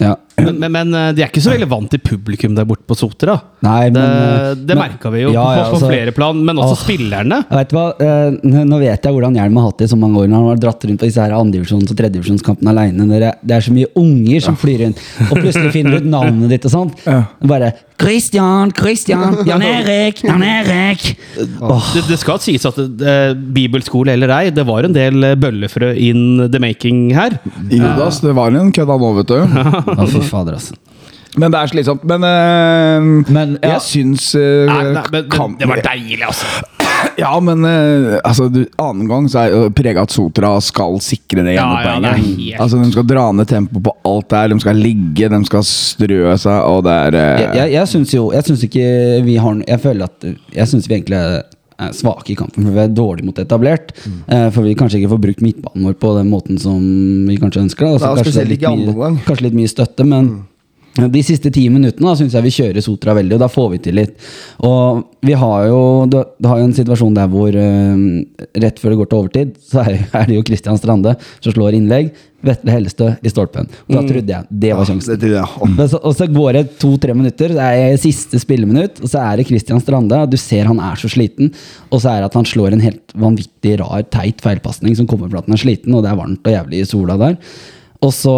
Ja. 0.00 0.16
Men, 0.36 0.56
men, 0.58 0.72
men 0.72 0.94
eh, 0.96 1.08
de 1.16 1.24
er 1.24 1.30
ikke 1.30 1.42
så 1.44 1.52
veldig 1.52 1.68
vant 1.70 1.90
til 1.92 2.00
publikum 2.02 2.54
der 2.56 2.66
borte 2.68 2.86
på 2.88 2.96
Sotra. 2.96 3.36
Nei, 3.64 3.90
men, 3.92 3.98
det 3.98 4.06
eh, 4.06 4.62
det 4.72 4.78
merka 4.78 5.12
vi 5.12 5.24
jo 5.26 5.34
Ja, 5.34 5.44
ja, 5.58 5.66
på, 5.66 5.74
på 5.74 5.78
altså- 5.78 5.90
flere 5.92 6.14
plan, 6.16 6.40
men 6.46 6.60
også 6.62 6.78
Åh. 6.78 6.82
spillerne. 6.86 7.42
Vet 7.52 7.74
hva, 7.76 7.84
eh, 8.00 8.38
Nå 8.42 8.80
vet 8.80 9.04
jeg 9.04 9.12
hvordan 9.16 9.36
Hjelm 9.38 9.60
har 9.60 9.68
hatt 9.68 9.82
det 9.82 9.90
i 9.90 9.92
så 9.92 10.00
mange 10.00 10.22
år. 10.22 10.30
Når 10.32 10.40
han 10.40 10.50
har 10.54 10.62
dratt 10.64 10.88
rundt 10.88 11.02
på 11.02 11.08
disse 11.10 11.22
her 11.22 11.36
andredivisjons- 11.36 11.92
og 11.92 12.00
tredjedivisjonskampene 12.00 12.72
aleine. 12.72 13.08
Det 13.12 13.56
er 13.56 13.66
så 13.68 13.74
mye 13.76 13.92
unger 13.98 14.44
som 14.48 14.58
flyr 14.58 14.86
rundt, 14.86 15.00
og 15.28 15.36
plutselig 15.36 15.72
finner 15.74 15.98
du 15.98 16.06
ut 16.06 16.12
navnet 16.16 16.56
ditt 16.56 16.68
og 16.70 16.76
sånt. 16.78 17.04
Bare 17.52 17.72
'Christian, 18.02 18.72
Christian, 18.74 19.36
Jan 19.46 19.62
Erik, 19.62 20.24
Jan 20.24 20.42
Erik'. 20.42 21.12
Oh. 21.60 21.78
Det, 21.94 22.02
det 22.08 22.18
skal 22.18 22.40
sies 22.42 22.64
at 22.66 22.78
eh, 22.82 23.34
bibelskole 23.54 24.16
eller 24.16 24.32
ei, 24.34 24.50
det 24.50 24.64
var 24.66 24.88
en 24.88 24.96
del 24.96 25.22
bøllefrø 25.38 25.92
in 25.94 26.48
the 26.50 26.58
making 26.62 27.12
her. 27.14 27.36
Judas, 27.70 28.18
det 28.24 28.34
var 28.34 28.50
en 28.58 28.72
kødda 28.74 28.96
nå, 28.98 29.12
vet 29.20 29.30
du. 29.30 29.38
Å, 30.02 30.21
fy 30.22 30.30
fader, 30.32 30.58
altså. 30.60 30.74
Men 31.40 31.48
det 31.54 31.60
er 31.62 31.70
slitsomt. 31.72 32.02
Men, 32.04 32.24
eh, 32.28 33.32
Men, 33.32 33.54
ja. 33.62 33.74
jeg 33.78 33.80
syns 33.86 34.34
eh, 34.36 34.66
Nei, 34.68 34.82
nei, 34.98 35.04
men, 35.14 35.28
men 35.32 35.54
det 35.62 35.68
var 35.70 35.80
deilig, 35.86 36.22
altså! 36.28 36.46
Ja, 37.18 37.32
men 37.42 37.64
eh, 37.66 38.18
altså, 38.24 38.46
du, 38.52 38.60
annen 38.80 39.08
gang 39.10 39.26
så 39.28 39.40
er 39.42 39.50
jo 39.56 39.62
prega 39.74 40.04
at 40.06 40.12
Sotra 40.14 40.52
skal 40.64 41.00
sikre 41.02 41.42
det 41.44 41.56
Ja, 41.56 41.64
ene 41.66 41.80
ja, 41.82 41.94
det 42.04 42.12
poenget. 42.12 42.36
helt- 42.52 42.60
Altså, 42.62 42.78
de 42.84 42.92
skal 42.94 43.06
dra 43.10 43.24
ned 43.34 43.48
tempoet 43.50 43.82
på 43.88 43.94
alt 44.12 44.28
der. 44.32 44.52
De 44.54 44.60
skal 44.62 44.78
ligge, 44.78 45.28
de 45.32 45.40
skal 45.48 45.64
strø 45.66 46.20
seg, 46.40 46.60
og 46.68 46.84
det 46.86 46.92
er 47.08 47.16
Jeg, 47.18 47.48
jeg, 47.58 47.72
jeg 47.74 47.88
syns 47.90 48.14
jo 48.14 48.28
Jeg 48.36 48.46
syns 48.46 48.62
ikke 48.68 48.86
vi 49.26 49.36
har 49.40 49.58
Jeg 49.66 49.80
føler 49.82 50.04
at 50.08 50.28
Jeg 50.54 50.68
syns 50.70 50.88
vi 50.88 50.94
egentlig 51.00 51.18
er 51.18 51.42
er 51.82 51.96
svake 51.96 52.32
i 52.34 52.38
kampen, 52.38 52.66
for 52.66 52.76
vi 52.76 52.82
er 52.84 52.94
dårlig 52.94 53.26
mot 53.28 53.38
etablert. 53.42 53.92
Eh, 54.26 54.48
for 54.54 54.62
vi 54.66 54.76
kanskje 54.78 55.00
ikke 55.02 55.12
får 55.14 55.22
brukt 55.26 55.44
midtbanen 55.44 55.88
vår 55.88 55.98
på 56.02 56.14
den 56.18 56.30
måten 56.32 56.60
som 56.62 56.80
vi 57.28 57.36
kanskje 57.42 57.66
ønsker. 57.66 57.92
Da. 57.92 57.98
Så 57.98 58.12
Ja, 58.12 58.22
kanskje, 58.22 58.48
litt 58.48 58.66
mye, 58.66 59.12
kanskje 59.26 59.48
litt 59.48 59.58
mye 59.58 59.70
støtte, 59.70 60.06
men 60.08 60.32
de 60.92 61.22
siste 61.24 61.48
ti 61.52 61.64
minuttene 61.72 62.10
da 62.10 62.16
syns 62.18 62.34
jeg 62.36 62.44
vi 62.44 62.52
kjører 62.52 62.84
Sotra 62.84 63.14
veldig, 63.16 63.38
og 63.38 63.40
da 63.40 63.48
får 63.48 63.70
vi 63.72 63.78
til 63.86 63.96
litt. 63.96 64.12
Og 64.68 65.04
vi 65.24 65.36
har 65.38 65.68
jo 65.70 65.78
du 66.10 66.48
har 66.48 66.60
jo 66.60 66.66
en 66.66 66.76
situasjon 66.76 67.16
der 67.16 67.30
hvor 67.32 67.54
eh, 67.56 68.02
rett 68.60 68.82
før 68.82 68.92
det 68.92 68.98
går 69.00 69.08
til 69.08 69.22
overtid, 69.22 69.54
så 69.64 69.86
er, 69.86 70.02
det 70.28 70.36
jo 70.36 70.44
Christian 70.44 70.80
Strande 70.80 71.16
som 71.38 71.54
slår 71.54 71.78
innlegg. 71.78 72.12
Vetle 72.42 72.72
Hellestø 72.74 73.06
i 73.22 73.30
stolpen. 73.30 73.68
Og 73.86 73.92
da 73.94 74.00
trodde 74.02 74.32
jeg 74.34 74.56
det 74.64 74.72
var 74.74 74.88
sjansen. 74.88 75.18
Det 75.22 75.28
jeg. 75.30 75.74
Så, 75.92 76.00
og 76.02 76.16
så 76.18 76.26
går 76.26 76.56
det 76.56 76.62
to-tre 76.82 77.14
minutter, 77.14 77.54
det 77.54 77.68
er 77.78 78.00
siste 78.02 78.40
spilleminutt, 78.42 78.98
og 78.98 79.12
så 79.12 79.20
er 79.22 79.38
det 79.38 79.46
Christian 79.46 79.78
Strande. 79.82 80.18
Du 80.26 80.34
ser 80.40 80.66
han 80.66 80.80
er 80.82 80.98
så 80.98 81.10
sliten, 81.12 81.52
og 81.90 82.02
så 82.02 82.10
er 82.10 82.24
det 82.24 82.32
at 82.32 82.40
han 82.40 82.48
slår 82.48 82.74
en 82.74 82.82
helt 82.82 83.14
vanvittig 83.14 83.76
rar, 83.84 84.02
teit 84.10 84.42
feilpasning 84.42 84.98
som 84.98 85.06
kommer 85.06 85.30
fordi 85.30 85.52
han 85.52 85.56
er 85.56 85.62
sliten, 85.62 85.94
og 85.94 86.02
det 86.02 86.10
er 86.10 86.18
varmt 86.18 86.50
og 86.50 86.56
jævlig 86.58 86.82
i 86.82 86.90
sola 86.90 87.18
der. 87.22 87.38
Og 88.02 88.10
så 88.14 88.34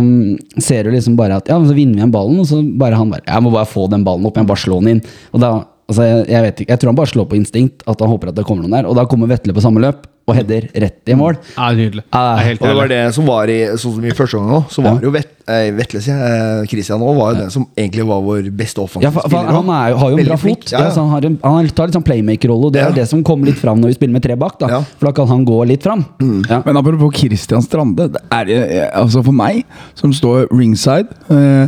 um, 0.00 0.38
ser 0.56 0.86
du 0.86 0.94
liksom 0.94 1.18
bare 1.18 1.40
at 1.40 1.50
Ja, 1.50 1.58
så 1.60 1.76
vinner 1.76 1.98
vi 1.98 2.00
igjen 2.00 2.14
ballen, 2.14 2.40
og 2.40 2.48
så 2.48 2.62
bare 2.62 2.96
han 2.96 3.12
bare 3.12 3.26
Jeg 3.26 3.44
må 3.44 3.52
bare 3.52 3.68
få 3.68 3.86
den 3.92 4.06
ballen 4.06 4.24
opp, 4.28 4.38
jeg 4.38 4.46
må 4.46 4.52
bare 4.54 4.64
slå 4.64 4.80
den 4.80 4.94
inn. 4.94 5.02
Og 5.32 5.42
da, 5.42 5.52
altså 5.88 6.02
jeg, 6.06 6.24
jeg 6.28 6.42
vet 6.46 6.60
ikke, 6.64 6.70
jeg 6.72 6.78
tror 6.80 6.92
han 6.92 6.96
bare 7.02 7.12
slår 7.12 7.28
på 7.32 7.36
instinkt, 7.40 7.82
at 7.86 8.00
han 8.00 8.08
håper 8.12 8.28
at 8.32 8.34
det 8.38 8.44
kommer 8.48 8.62
noen 8.66 8.78
der. 8.80 8.88
Og 8.88 8.96
da 8.96 9.04
kommer 9.10 9.26
Vetle 9.32 9.52
på 9.56 9.60
samme 9.64 9.80
løp, 9.82 10.08
og 10.30 10.36
header 10.38 10.68
rett 10.78 11.10
i 11.10 11.14
mål. 11.18 11.34
Ja, 11.56 11.72
nydelig. 11.74 12.04
Helt 12.14 12.60
Og 12.62 12.68
det 12.68 12.74
var 12.78 12.86
det 12.92 12.98
som 13.16 13.24
var 13.26 13.50
i 13.50 13.56
sånn 13.74 13.96
som 13.96 14.04
i 14.06 14.12
første 14.14 14.38
gang 14.38 14.52
òg. 14.54 14.68
Så 14.70 14.84
var 14.84 15.00
det 15.00 15.08
jo 15.08 15.10
Vet, 15.16 15.32
eh, 15.50 15.72
Vetle, 15.74 15.98
sier 16.04 16.14
jeg. 16.14 16.36
eh, 16.62 16.68
Christian 16.70 17.02
òg 17.02 17.16
var 17.18 17.32
jo 17.32 17.40
den 17.40 17.50
som 17.50 17.64
egentlig 17.74 18.04
var 18.06 18.20
vår 18.22 18.46
beste 18.54 18.78
offensive 18.84 19.02
Ja, 19.02 19.10
for, 19.10 19.26
for 19.26 19.34
spiller. 19.34 19.56
han 19.58 19.72
er, 19.74 19.96
har 19.98 20.12
jo 20.14 20.20
en 20.22 20.28
bra 20.30 20.36
fot. 20.38 20.68
Ja, 20.70 20.78
Ja, 20.78 20.84
ja. 20.86 20.94
han, 20.94 21.10
har 21.10 21.26
en, 21.26 21.38
han 21.42 21.68
tar 21.74 21.90
litt 21.90 21.96
sånn 21.98 22.06
playmaker-rolle, 22.06 22.70
og 22.70 22.72
det 22.76 22.84
er 22.84 22.92
Ja. 22.92 22.98
det 23.02 23.08
som 23.10 23.24
kommer 23.26 23.50
litt 23.50 23.58
fram 23.58 23.82
når 23.82 23.90
vi 23.90 23.96
spiller 23.98 24.12
med 24.14 24.22
tre 24.22 24.36
bak. 24.38 24.60
da 24.62 24.68
Ja. 24.70 24.80
For 25.00 25.06
da 25.10 25.12
kan 25.18 25.26
han 25.26 25.44
gå 25.44 25.58
litt 25.66 25.82
fram. 25.82 26.06
Ja. 26.48 26.62
Men 26.64 26.76
apropos 26.78 27.18
Christian 27.18 27.60
Strande. 27.66 28.06
Det 28.14 28.22
er, 28.30 28.46
eh, 28.54 28.90
altså 28.94 29.24
for 29.26 29.32
meg, 29.34 29.64
som 29.98 30.12
står 30.14 30.46
ringside, 30.54 31.08
eh, 31.34 31.66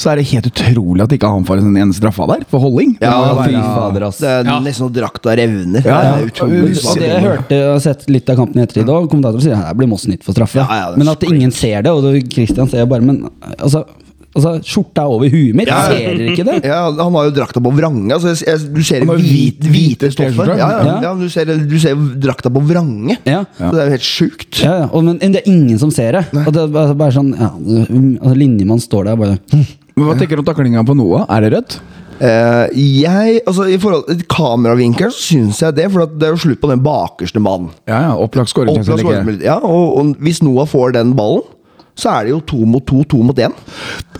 så 0.00 0.10
er 0.14 0.20
det 0.22 0.26
helt 0.32 0.48
utrolig 0.50 1.04
at 1.04 1.12
ikke 1.18 1.28
han 1.30 1.44
får 1.44 1.60
en 1.60 1.76
ene 1.76 1.92
straffa 1.96 2.26
der, 2.32 2.44
for 2.50 2.64
holding. 2.64 2.96
Ja, 3.04 3.12
fy 3.44 3.52
fader, 3.52 4.06
ass. 4.08 4.18
Det 4.24 4.28
er 4.32 4.44
Ja. 4.48 4.58
nesten 4.64 4.88
så 4.88 4.90
drakta 4.96 5.36
revner. 5.36 5.84
Ja, 5.84 6.00
ja. 6.02 6.16
Det 6.16 6.24
er 6.24 6.32
utrolig. 6.32 6.74
Og 6.88 6.98
det 6.98 7.08
jeg 7.12 7.22
hørte 7.28 7.62
og 7.74 7.80
sett 7.84 8.08
litt 8.10 8.28
av 8.32 8.36
kampen 8.40 8.60
i 8.60 8.64
ettertid 8.66 8.88
òg, 8.88 9.10
kommentatoren 9.12 9.44
sier 9.44 9.58
at 9.60 9.66
her 9.70 9.74
blir 9.80 9.88
Moss 9.92 10.06
nytt 10.08 10.24
for 10.24 10.32
straffe. 10.32 10.56
Ja, 10.62 10.66
ja, 10.88 10.92
men 10.96 11.08
at 11.12 11.22
ingen 11.28 11.52
ser 11.52 11.82
det, 11.82 11.92
og 11.92 12.30
Christian 12.32 12.68
ser 12.70 12.86
bare 12.90 13.02
Men 13.04 13.28
altså 13.58 13.84
Altså, 14.30 14.60
skjorta 14.62 15.02
er 15.02 15.10
over 15.10 15.26
huet 15.28 15.56
mitt. 15.58 15.66
Ja. 15.66 15.88
Ser 15.90 16.14
dere 16.14 16.28
ikke 16.30 16.44
det? 16.46 16.60
Ja, 16.70 16.84
han 16.86 17.14
har 17.16 17.24
jo 17.26 17.32
drakta 17.34 17.58
på 17.58 17.72
vrange. 17.74 18.12
Altså, 18.14 18.30
jeg, 18.30 18.46
jeg, 18.46 18.74
du 18.76 18.82
ser 18.86 19.02
hvit, 19.02 19.58
hvit- 19.58 19.66
hvite 19.72 20.10
stoffer. 20.14 20.52
Ja, 20.54 20.68
ja, 20.70 20.84
Ja. 20.86 20.92
ja, 21.02 21.14
du 21.18 21.26
ser, 21.28 21.50
du 21.50 21.74
ser 21.82 21.96
drakta 22.22 22.46
på 22.48 22.62
vrange. 22.62 23.16
Ja. 23.26 23.40
Så 23.58 23.72
det 23.74 23.80
er 23.82 23.88
jo 23.90 23.96
helt 23.96 24.06
sjukt. 24.06 24.60
Ja, 24.62 24.76
ja, 24.84 24.86
og, 24.92 25.02
men 25.02 25.18
det 25.18 25.42
er 25.42 25.50
ingen 25.50 25.80
som 25.82 25.90
ser 25.90 26.12
det. 26.12 26.22
Og 26.46 26.52
det 26.54 26.62
er 26.62 26.68
bare, 26.68 26.94
bare 26.94 27.10
sånn 27.18 27.32
ja, 27.34 27.50
altså, 27.50 28.36
Linjemann 28.38 28.78
står 28.78 29.10
der 29.10 29.18
og 29.18 29.18
bare 29.18 29.66
Men 30.00 30.10
Hva 30.10 30.18
tenker 30.20 30.38
du 30.38 30.44
om 30.44 30.48
taklinga 30.48 30.84
på 30.88 30.96
Noah? 30.98 31.26
Er 31.30 31.44
det 31.44 31.52
rødt? 31.56 31.80
Uh, 32.20 32.66
jeg, 32.76 33.38
altså 33.48 33.64
I 33.72 33.78
forhold 33.80 34.10
til 34.10 34.26
kameravinkelen 34.28 35.12
så 35.14 35.22
syns 35.24 35.62
jeg 35.64 35.76
det, 35.78 35.86
for 35.92 36.04
det 36.04 36.26
er 36.28 36.34
jo 36.34 36.42
slutt 36.42 36.60
på 36.60 36.68
den 36.68 36.82
bakerste 36.84 37.40
mannen. 37.40 37.70
Ja, 37.88 38.02
ja. 38.10 38.10
Opplagt 38.20 38.52
skåring. 38.52 38.76
Ja, 39.40 39.56
og, 39.56 39.96
og 39.96 40.12
hvis 40.20 40.42
Noah 40.44 40.68
får 40.68 40.98
den 40.98 41.14
ballen, 41.16 41.46
så 42.00 42.12
er 42.14 42.26
det 42.26 42.34
jo 42.34 42.40
to 42.48 42.58
mot 42.68 42.84
to, 42.88 43.02
to 43.08 43.20
mot 43.24 43.36
én. 43.40 43.54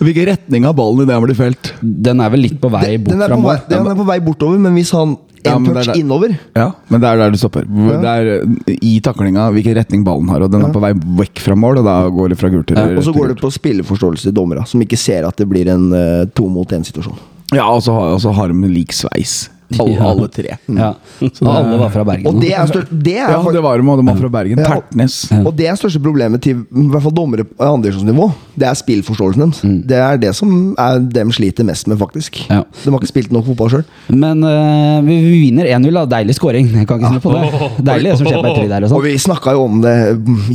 Hvilken 0.01 0.31
retning 0.31 0.65
av 0.69 0.75
ballen 0.77 1.05
i 1.05 1.09
det 1.09 1.19
blir 1.25 1.37
felt? 1.37 1.73
Den 1.81 2.21
er 2.21 2.33
vel 2.33 2.45
litt 2.45 2.57
på 2.61 2.69
vei 2.73 2.97
bort 3.01 3.13
Den 3.13 3.25
er, 3.25 3.33
på 3.33 3.45
vei, 3.45 3.57
den 3.69 3.91
er 3.93 3.97
på 3.97 4.07
vei 4.09 4.17
bortover, 4.25 4.61
men 4.61 4.77
hvis 4.77 4.93
han 4.97 5.15
Ja, 5.45 5.55
en 5.57 5.65
touch 5.65 5.97
innover 5.97 6.33
Ja, 6.57 6.67
men 6.91 7.01
det 7.01 7.09
er 7.09 7.21
der 7.21 7.33
det 7.33 7.39
stopper. 7.41 7.65
Det 7.65 8.11
er 8.11 8.31
eh, 8.37 8.75
I 8.87 8.93
taklinga 9.03 9.47
hvilken 9.55 9.77
retning 9.77 10.05
ballen 10.07 10.29
har, 10.31 10.45
og 10.45 10.51
den 10.53 10.65
er 10.67 10.73
på 10.73 10.83
vei 10.83 10.93
vekk 11.21 11.43
fra 11.45 11.57
mål, 11.57 11.81
og 11.81 11.87
da 11.87 11.97
går 12.13 12.33
det 12.33 12.39
fra 12.39 12.51
gult 12.53 12.69
til 12.71 12.81
Og 12.81 13.03
så 13.05 13.15
går 13.15 13.33
det 13.33 13.39
på 13.41 13.51
spilleforståelse 13.53 14.29
til 14.29 14.35
dommere, 14.37 14.65
som 14.69 14.83
ikke 14.83 14.99
ser 14.99 15.27
at 15.27 15.37
det 15.41 15.49
blir 15.49 15.71
en 15.71 15.89
uh, 15.93 16.27
to 16.37 16.47
mot 16.51 16.77
én-situasjon. 16.77 17.17
Ja, 17.51 17.65
og 17.67 17.81
så 17.83 17.95
har, 17.95 18.33
har 18.37 18.53
de 18.53 18.71
lik 18.71 18.93
sveis. 18.95 19.49
Alle, 19.79 19.93
Ja. 19.95 20.09
alle 20.11 20.27
tre. 20.27 20.57
Ja. 20.67 20.89
Og 21.21 21.47
alle 21.55 21.77
var 21.79 21.89
fra 21.93 22.03
Bergen. 22.03 22.27
Og 22.27 22.41
det 22.41 22.51
er, 22.53 22.65
stør, 22.67 22.85
det 22.91 23.15
er 23.17 23.29
Ja, 23.31 23.41
det 23.51 23.61
var 23.63 23.77
de, 23.77 23.87
og 23.87 23.97
de 24.01 24.05
var 24.11 24.15
fra 24.19 24.29
Bergen. 24.29 24.57
Ja. 24.59 24.65
Tertnes. 24.67 25.31
Og 25.45 25.55
det 25.55 25.67
er 25.67 25.75
største 25.79 26.01
problemet 26.03 26.41
til 26.41 26.61
i 26.65 26.87
hvert 26.91 27.03
fall 27.03 27.13
dommere 27.15 27.43
på 27.45 27.63
andredivisjonsnivå. 27.63 28.31
Det 28.57 28.67
er 28.67 28.73
spillforståelsen 28.75 29.41
deres. 29.41 29.61
Det 29.87 29.97
er 29.97 30.17
det 30.17 30.33
som 30.35 30.75
er 30.79 30.99
dem 30.99 31.31
sliter 31.31 31.63
mest 31.67 31.87
med, 31.87 31.97
faktisk. 32.01 32.41
Ja. 32.49 32.63
De 32.83 32.89
har 32.91 32.99
ikke 32.99 33.07
spilt 33.13 33.31
nok 33.31 33.45
fotball 33.45 33.69
sjøl. 33.69 33.85
Men 34.09 34.43
uh, 34.43 35.01
vi, 35.05 35.15
vi 35.23 35.39
vinner 35.47 35.65
1-0. 35.65 35.93
da 35.93 36.05
Deilig 36.17 36.35
scoring. 36.35 36.67
Jeg 36.73 36.87
kan 36.89 36.99
ikke 36.99 37.13
snu 37.15 37.23
på 37.23 37.33
det. 37.37 37.69
Deilig 37.91 38.11
det 38.11 38.17
som 38.19 38.27
skjer 38.27 38.41
på 38.43 38.51
etter 38.51 38.67
der 38.71 38.83
og 38.83 38.91
Og 38.91 38.93
sånn. 38.97 39.05
vi 39.07 39.15
snakka 39.17 39.53
jo 39.55 39.63
om 39.69 39.81
det 39.83 39.95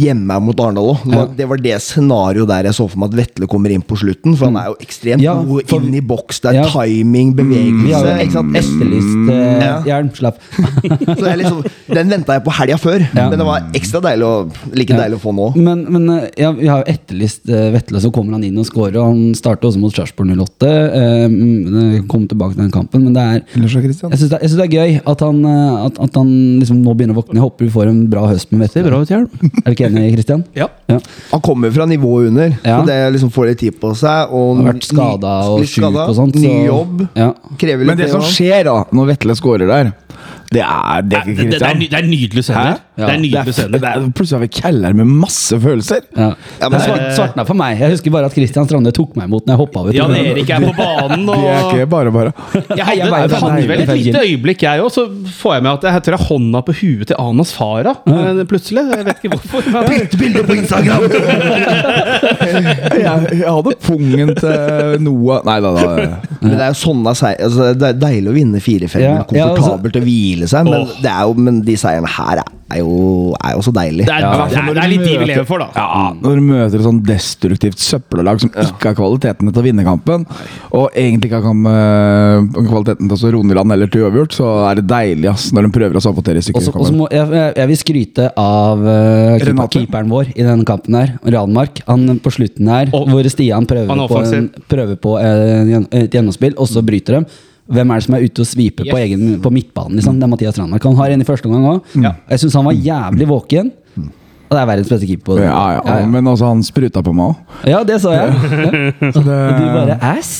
hjemme 0.03 0.41
mot 0.43 0.61
Arendal 0.61 0.93
òg. 0.95 1.05
Det, 1.07 1.17
var- 1.17 1.33
det 1.37 1.49
var 1.49 1.57
det 1.69 1.77
scenarioet 1.83 2.49
der 2.51 2.69
jeg 2.71 2.75
så 2.79 2.89
for 2.91 2.99
meg 3.03 3.13
at 3.15 3.19
Vetle 3.23 3.47
kommer 3.51 3.71
inn 3.73 3.83
på 3.87 3.97
slutten. 3.99 4.37
For 4.37 4.51
han 4.51 4.57
er 4.61 4.67
jo 4.73 4.77
ekstremt 4.83 5.23
Ja, 5.25 5.35
god 5.43 5.73
inn 5.79 5.95
i 5.95 6.01
boks. 6.05 6.41
Det 6.45 6.51
er 6.53 6.61
Ja. 6.63 6.67
timing, 6.71 7.35
bevegelse. 7.37 7.95
har 7.97 8.25
jo 8.25 8.43
ikke 9.07 9.27
sant? 9.27 9.31
eh, 9.31 9.67
Ja. 9.67 10.03
Så 11.21 11.37
liksom, 11.41 11.63
den 11.95 12.11
venta 12.11 12.37
jeg 12.37 12.45
på 12.47 12.53
helga 12.59 12.77
før, 12.81 13.01
Ja. 13.15 13.29
men 13.31 13.39
det 13.41 13.47
var 13.47 13.67
ekstra 13.77 14.01
deilig 14.05 14.27
å, 14.27 14.35
like 14.75 14.93
Ja. 14.95 15.01
deilig 15.05 15.19
å 15.19 15.23
få 15.23 15.35
nå. 15.37 15.49
Men, 15.57 15.85
men 15.93 16.09
eh, 16.19 16.29
ja, 16.43 16.53
vi 16.53 16.67
har 16.71 16.83
jo 16.85 16.93
etterlyst 16.93 17.49
uh, 17.51 17.71
Vetle, 17.75 18.01
så 18.03 18.11
kommer 18.15 18.37
han 18.37 18.45
inn 18.45 18.59
og 18.59 18.67
scorer. 18.69 18.97
og 19.01 19.11
Han 19.13 19.35
starter 19.39 19.69
også 19.71 19.81
mot 19.83 19.95
Sarpsborg 19.95 20.33
08. 20.37 20.71
Uh, 20.97 22.03
kom 22.11 22.27
tilbake 22.29 22.55
til 22.57 22.65
den 22.67 22.73
kampen, 22.75 23.05
men 23.07 23.15
det 23.17 23.23
er 23.23 23.43
så, 23.69 23.81
jeg 23.83 23.95
syns 24.21 24.31
det, 24.31 24.41
det 24.57 24.67
er 24.67 24.73
gøy 24.77 25.01
at 25.07 25.21
han, 25.25 25.41
at, 25.87 25.99
at 26.03 26.17
han 26.19 26.31
liksom 26.61 26.81
nå 26.85 26.95
begynner 26.97 27.17
å 27.17 27.21
våkne. 27.23 27.37
Jeg 27.39 27.45
håper 27.47 27.67
vi 27.67 27.73
får 27.75 27.91
en 27.91 28.03
bra 28.11 28.27
høst 28.31 28.53
med 28.53 28.65
Vetle. 28.67 28.85
Bra. 28.87 29.01
Er 29.07 29.27
du 29.27 29.73
ikke 29.75 29.89
enig, 29.89 30.07
Kristian? 30.17 30.45
Ja. 30.57 30.69
Ja. 30.91 30.99
Han 31.33 31.43
kommer 31.45 31.73
fra 31.75 31.87
nivået 31.89 32.29
under, 32.31 32.55
Ja. 32.65 32.81
så 32.81 32.87
det 32.89 32.99
liksom 33.17 33.31
får 33.35 33.51
litt 33.51 33.59
tid 33.63 33.79
på 33.81 33.93
seg. 33.99 34.33
Og 34.37 34.61
Har 34.61 34.73
vært 34.73 34.87
skada 34.87 35.35
og 35.51 35.65
sjuk 35.69 35.85
og 35.93 36.15
sånt. 36.17 36.37
Ny 36.41 36.67
jobb. 36.69 37.07
Ja. 37.17 37.33
Krever 37.59 37.85
litt 37.85 37.91
Men 37.93 38.01
det 38.01 38.11
som 38.13 38.23
skjer 38.25 38.65
da, 38.69 38.77
når 38.97 39.12
Vetle 39.12 39.37
scorer 39.37 39.69
der, 39.69 39.93
det 40.53 40.61
er 40.62 41.00
det, 41.03 41.21
Det, 41.26 41.37
det, 41.37 41.47
det, 41.50 41.62
er, 41.67 41.75
ny- 41.75 41.88
det 41.91 41.99
er 41.99 42.07
nydelige 42.07 42.43
scener. 42.47 42.76
Hæ? 42.76 42.83
Det 42.97 43.03
er 43.05 43.09
Det 43.11 43.21
nydelige 43.21 43.65
er, 43.65 43.69
det 43.75 43.88
er, 43.91 44.05
plutselig 44.17 44.37
har 44.38 44.43
vi 44.47 44.49
Keller 44.57 44.93
med 44.97 45.09
masse 45.11 45.59
følelser. 45.61 46.05
Ja. 46.17 46.29
Ja, 46.61 46.69
men 46.71 46.76
det 46.79 46.83
svart, 46.87 47.03
svartna 47.17 47.45
for 47.49 47.59
meg. 47.59 47.81
Jeg 47.81 47.91
husker 47.97 48.15
bare 48.15 48.29
at 48.31 48.37
Christian 48.37 48.65
Strande 48.69 48.93
tok 48.97 49.17
meg 49.19 49.26
imot 49.29 49.45
når 49.49 49.53
jeg 49.57 49.61
hoppa 49.61 49.83
ut. 49.88 49.95
Jan 49.97 50.15
Erik 50.17 50.50
er 50.55 50.65
på 50.65 50.73
banen, 50.81 51.26
Det 51.26 51.50
er 51.50 51.67
ikke 51.75 51.88
bare 51.97 52.12
bare. 52.15 52.33
jeg 52.55 52.62
Jeg 52.79 52.87
hadde, 52.87 53.11
bare- 53.11 53.29
jeg 53.29 53.43
hadde 53.43 53.69
vel 53.73 53.81
et 53.85 53.93
lite 53.99 54.23
øyeblikk, 54.23 54.62
jeg 54.62 54.81
òg. 54.87 54.91
Så 54.97 55.05
får 55.43 55.55
jeg 55.59 55.67
med 55.67 55.73
at 55.73 55.88
jeg 55.91 56.03
tror 56.09 56.25
hånda 56.31 56.62
på 56.71 56.76
huet 56.81 57.07
til 57.11 57.17
Anas 57.21 57.53
Farah 57.59 57.97
eh, 58.07 58.45
plutselig. 58.49 58.87
Jeg 58.97 59.05
vet 59.11 59.25
ikke 59.25 59.35
hvorfor. 59.37 59.71
Men, 59.76 60.09
Bilde 60.23 60.47
på 60.49 60.57
Instagram! 60.57 61.03
Jeg, 62.97 63.26
jeg 63.41 63.50
hadde 63.53 63.73
pungen 63.85 64.31
til 64.38 65.03
Noah 65.05 65.43
Nei 65.47 65.57
da, 65.62 65.71
da. 65.76 66.07
Men 66.41 66.55
det 66.57 66.62
er 66.65 66.71
jo 66.73 66.79
sånne 66.81 67.12
seier 67.19 67.43
altså, 67.47 67.69
Det 67.79 67.88
er 67.91 67.99
deilig 68.00 68.31
å 68.31 68.35
vinne 68.37 68.61
4-5, 68.62 68.97
Ja, 69.03 69.11
ja, 69.11 69.19
altså- 69.21 69.49
komfortabelt 69.57 69.99
å 70.00 70.03
hvile 70.05 70.46
seg, 70.50 70.69
men, 70.69 70.87
oh. 70.87 71.00
det 71.03 71.11
er 71.12 71.26
jo, 71.29 71.35
men 71.49 71.61
de 71.67 71.76
seierne 71.81 72.11
her 72.11 72.43
er 72.43 72.81
jo, 72.81 73.35
er 73.38 73.55
jo 73.55 73.62
så 73.62 73.73
deilig. 73.75 74.07
det, 74.09 74.15
er, 74.15 74.25
Ja. 74.25 74.47
det, 74.50 74.59
er, 74.59 74.73
det 74.75 74.83
er 74.83 74.91
litt 74.91 75.05
de 75.07 75.19
vi 75.21 75.29
lever 75.31 75.47
for, 75.47 75.62
da. 75.62 75.69
Ja, 75.76 76.12
Når 76.19 76.41
du 76.41 76.45
møter 76.49 76.79
et 76.81 76.87
sånn 76.87 77.03
destruktivt 77.07 77.83
søppellag 77.83 78.43
som 78.43 78.50
ikke 78.50 78.91
har 78.91 78.97
kvalitetene 78.99 79.53
til 79.55 79.62
å 79.62 79.67
vinne 79.67 79.85
kampen, 79.87 80.26
og 80.75 80.91
egentlig 80.99 81.31
ikke 81.31 81.43
har 81.45 81.61
eh, 81.73 82.67
kvaliteten 82.67 83.11
til 83.12 83.29
å 83.29 83.33
roe 83.37 83.50
i 83.53 83.59
land 83.61 83.76
eller 83.76 83.93
til 83.93 84.07
uavgjort, 84.07 84.37
så 84.41 84.50
er 84.71 84.81
det 84.81 84.87
deilig 84.91 85.31
ass, 85.31 85.49
når 85.55 85.69
de 85.69 85.75
prøver 85.79 86.00
å 86.00 86.05
sabotere 86.05 86.43
også 86.43 87.09
jeg, 87.12 87.53
jeg 87.57 87.69
vil 87.71 87.79
skryte 87.81 88.29
av 88.41 88.83
uh, 88.83 89.67
keeperen 89.73 90.11
vår 90.11 90.33
i 90.35 90.45
denne 90.45 90.67
kampen 90.69 90.99
her, 90.99 91.15
Ranmark. 91.37 91.83
Han 91.87 92.19
på 92.23 92.33
slutten 92.35 92.69
her, 92.71 92.91
Og- 92.97 93.09
hvor 93.11 93.29
Stian 93.31 93.67
prøver 93.67 93.91
er 93.91 94.09
på, 94.11 94.23
en, 94.23 94.49
prøver 94.71 94.99
på 95.00 95.17
eh, 95.21 95.76
et 96.03 96.15
gjennomspill, 96.15 96.57
og 96.59 96.69
så 96.71 96.83
bryter 96.87 97.21
dem. 97.21 97.26
Hvem 97.67 97.91
er 97.91 97.99
det 97.99 98.07
som 98.07 98.15
er 98.15 98.27
ute 98.29 98.45
og 98.45 98.47
sviper 98.47 98.87
på, 98.87 98.99
egen, 99.01 99.25
på 99.43 99.51
midtbanen? 99.51 99.99
Liksom? 99.99 100.21
Det 100.21 100.27
er 100.27 100.31
Mathias 100.31 100.59
Ranmark. 100.61 100.85
Han 100.87 100.99
har 101.01 101.15
en 101.15 101.25
i 101.25 101.27
første 101.27 101.51
omgang 101.51 101.67
òg. 101.73 101.97
Ja. 102.05 102.13
Jeg 102.31 102.45
syns 102.45 102.55
han 102.61 102.69
var 102.69 102.77
jævlig 102.79 103.27
våken. 103.31 103.73
Og 104.47 104.55
det 104.55 104.61
er 104.62 104.69
verdens 104.71 104.91
beste 104.93 105.07
keeper. 105.09 105.41
Ja, 105.43 105.47
det. 105.50 105.91
Ja, 105.91 105.97
ja, 106.00 106.07
Men 106.11 106.29
også 106.31 106.47
han 106.47 106.61
spruta 106.67 107.03
på 107.03 107.15
meg 107.17 107.33
òg. 107.33 107.57
Ja, 107.67 107.81
det 107.87 107.99
sa 108.03 108.12
jeg. 108.15 108.35
Ja. 109.07 109.11
Og 109.11 109.25
du 109.26 109.65
bare 109.75 109.97
ass. 110.03 110.31